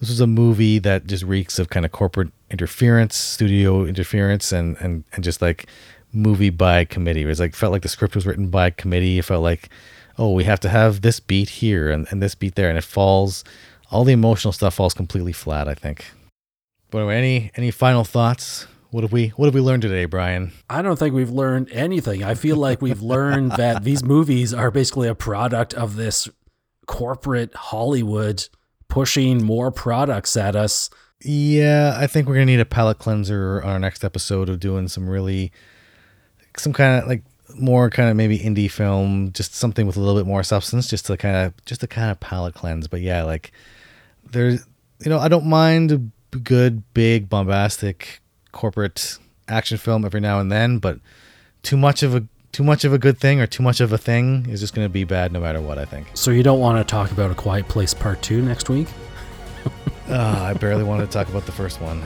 this 0.00 0.08
was 0.08 0.20
a 0.20 0.26
movie 0.26 0.78
that 0.78 1.06
just 1.06 1.24
reeks 1.24 1.58
of 1.58 1.68
kind 1.68 1.84
of 1.84 1.92
corporate 1.92 2.30
interference, 2.50 3.16
studio 3.16 3.84
interference, 3.84 4.52
and 4.52 4.76
and 4.80 5.04
and 5.12 5.24
just 5.24 5.42
like 5.42 5.66
movie 6.12 6.50
by 6.50 6.84
committee. 6.84 7.22
It 7.22 7.26
was 7.26 7.40
like 7.40 7.54
felt 7.54 7.72
like 7.72 7.82
the 7.82 7.88
script 7.88 8.14
was 8.14 8.26
written 8.26 8.48
by 8.48 8.70
committee. 8.70 9.18
It 9.18 9.24
felt 9.24 9.42
like 9.42 9.68
oh, 10.18 10.32
we 10.32 10.44
have 10.44 10.58
to 10.60 10.68
have 10.68 11.02
this 11.02 11.20
beat 11.20 11.48
here 11.48 11.90
and, 11.90 12.06
and 12.10 12.20
this 12.20 12.34
beat 12.34 12.56
there, 12.56 12.68
and 12.68 12.76
it 12.76 12.84
falls. 12.84 13.44
All 13.90 14.04
the 14.04 14.12
emotional 14.12 14.52
stuff 14.52 14.74
falls 14.74 14.92
completely 14.94 15.32
flat. 15.32 15.68
I 15.68 15.74
think. 15.74 16.06
But 16.90 16.98
anyway, 16.98 17.16
any 17.16 17.50
any 17.56 17.70
final 17.70 18.04
thoughts? 18.04 18.66
What 18.90 19.02
have 19.02 19.12
we 19.12 19.28
What 19.28 19.46
have 19.46 19.54
we 19.54 19.60
learned 19.60 19.82
today, 19.82 20.06
Brian? 20.06 20.52
I 20.70 20.82
don't 20.82 20.98
think 20.98 21.14
we've 21.14 21.30
learned 21.30 21.68
anything. 21.72 22.24
I 22.24 22.34
feel 22.34 22.56
like 22.56 22.80
we've 22.80 23.02
learned 23.02 23.52
that 23.52 23.84
these 23.84 24.02
movies 24.02 24.54
are 24.54 24.70
basically 24.70 25.08
a 25.08 25.14
product 25.14 25.74
of 25.74 25.96
this 25.96 26.28
corporate 26.86 27.54
Hollywood 27.54 28.48
pushing 28.88 29.44
more 29.44 29.70
products 29.70 30.36
at 30.36 30.56
us. 30.56 30.88
Yeah, 31.22 31.96
I 31.96 32.06
think 32.06 32.28
we're 32.28 32.34
gonna 32.34 32.46
need 32.46 32.60
a 32.60 32.64
palate 32.64 32.98
cleanser 32.98 33.62
on 33.62 33.70
our 33.70 33.78
next 33.78 34.04
episode 34.04 34.48
of 34.48 34.60
doing 34.60 34.88
some 34.88 35.08
really, 35.08 35.52
some 36.56 36.72
kind 36.72 37.02
of 37.02 37.08
like 37.08 37.22
more 37.56 37.90
kind 37.90 38.08
of 38.08 38.16
maybe 38.16 38.38
indie 38.38 38.70
film, 38.70 39.32
just 39.32 39.54
something 39.54 39.86
with 39.86 39.96
a 39.96 40.00
little 40.00 40.14
bit 40.20 40.26
more 40.26 40.42
substance, 40.42 40.88
just 40.88 41.06
to 41.06 41.16
kind 41.16 41.36
of 41.36 41.64
just 41.64 41.80
to 41.80 41.86
kind 41.86 42.10
of 42.10 42.20
palate 42.20 42.54
cleanse. 42.54 42.86
But 42.86 43.00
yeah, 43.00 43.24
like 43.24 43.52
there's, 44.30 44.64
you 45.00 45.10
know, 45.10 45.18
I 45.18 45.28
don't 45.28 45.46
mind 45.46 45.90
a 45.92 46.36
good, 46.36 46.82
big, 46.94 47.28
bombastic 47.28 48.20
corporate 48.52 49.18
action 49.48 49.78
film 49.78 50.04
every 50.04 50.20
now 50.20 50.40
and 50.40 50.52
then, 50.52 50.78
but 50.78 51.00
too 51.62 51.76
much 51.76 52.02
of 52.02 52.14
a 52.14 52.24
too 52.52 52.62
much 52.62 52.84
of 52.84 52.92
a 52.92 52.98
good 52.98 53.18
thing 53.18 53.40
or 53.40 53.46
too 53.46 53.62
much 53.62 53.80
of 53.80 53.92
a 53.92 53.98
thing 53.98 54.46
is 54.48 54.60
just 54.60 54.74
going 54.74 54.84
to 54.84 54.88
be 54.88 55.04
bad 55.04 55.32
no 55.32 55.40
matter 55.40 55.60
what. 55.60 55.78
I 55.78 55.84
think. 55.84 56.08
So 56.14 56.30
you 56.30 56.42
don't 56.42 56.60
want 56.60 56.78
to 56.78 56.90
talk 56.90 57.10
about 57.10 57.30
a 57.30 57.34
Quiet 57.34 57.68
Place 57.68 57.92
Part 57.92 58.22
Two 58.22 58.40
next 58.40 58.68
week? 58.68 58.88
Uh, 60.08 60.42
I 60.42 60.54
barely 60.54 60.84
wanted 60.84 61.06
to 61.06 61.12
talk 61.12 61.28
about 61.28 61.46
the 61.46 61.52
first 61.52 61.80
one. 61.80 62.02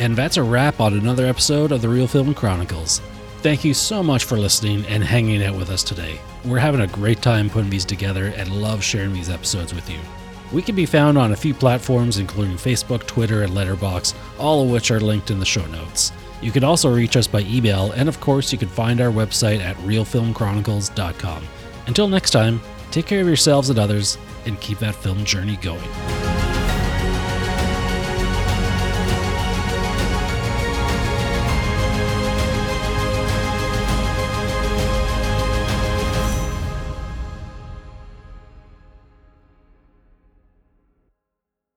And 0.00 0.16
that's 0.16 0.38
a 0.38 0.42
wrap 0.42 0.80
on 0.80 0.94
another 0.94 1.26
episode 1.26 1.72
of 1.72 1.82
the 1.82 1.88
Real 1.90 2.06
Film 2.06 2.32
Chronicles. 2.32 3.02
Thank 3.42 3.64
you 3.66 3.74
so 3.74 4.02
much 4.02 4.24
for 4.24 4.38
listening 4.38 4.86
and 4.86 5.04
hanging 5.04 5.44
out 5.44 5.54
with 5.54 5.68
us 5.68 5.82
today. 5.82 6.18
We're 6.42 6.58
having 6.58 6.80
a 6.80 6.86
great 6.86 7.20
time 7.20 7.50
putting 7.50 7.68
these 7.68 7.84
together 7.84 8.32
and 8.34 8.62
love 8.62 8.82
sharing 8.82 9.12
these 9.12 9.28
episodes 9.28 9.74
with 9.74 9.90
you. 9.90 9.98
We 10.52 10.62
can 10.62 10.74
be 10.74 10.86
found 10.86 11.18
on 11.18 11.32
a 11.32 11.36
few 11.36 11.52
platforms, 11.52 12.16
including 12.16 12.56
Facebook, 12.56 13.06
Twitter, 13.06 13.42
and 13.42 13.52
Letterboxd, 13.52 14.14
all 14.38 14.64
of 14.64 14.70
which 14.70 14.90
are 14.90 15.00
linked 15.00 15.30
in 15.30 15.38
the 15.38 15.44
show 15.44 15.66
notes. 15.66 16.12
You 16.40 16.50
can 16.50 16.64
also 16.64 16.94
reach 16.94 17.16
us 17.16 17.26
by 17.26 17.40
email, 17.40 17.92
and 17.92 18.08
of 18.08 18.20
course, 18.20 18.52
you 18.52 18.58
can 18.58 18.68
find 18.68 19.00
our 19.00 19.10
website 19.10 19.60
at 19.60 19.76
realfilmchronicles.com. 19.78 21.44
Until 21.86 22.08
next 22.08 22.30
time, 22.30 22.60
take 22.90 23.06
care 23.06 23.20
of 23.20 23.26
yourselves 23.26 23.70
and 23.70 23.78
others, 23.78 24.16
and 24.46 24.60
keep 24.60 24.78
that 24.78 24.94
film 24.94 25.24
journey 25.24 25.56
going. 25.56 26.49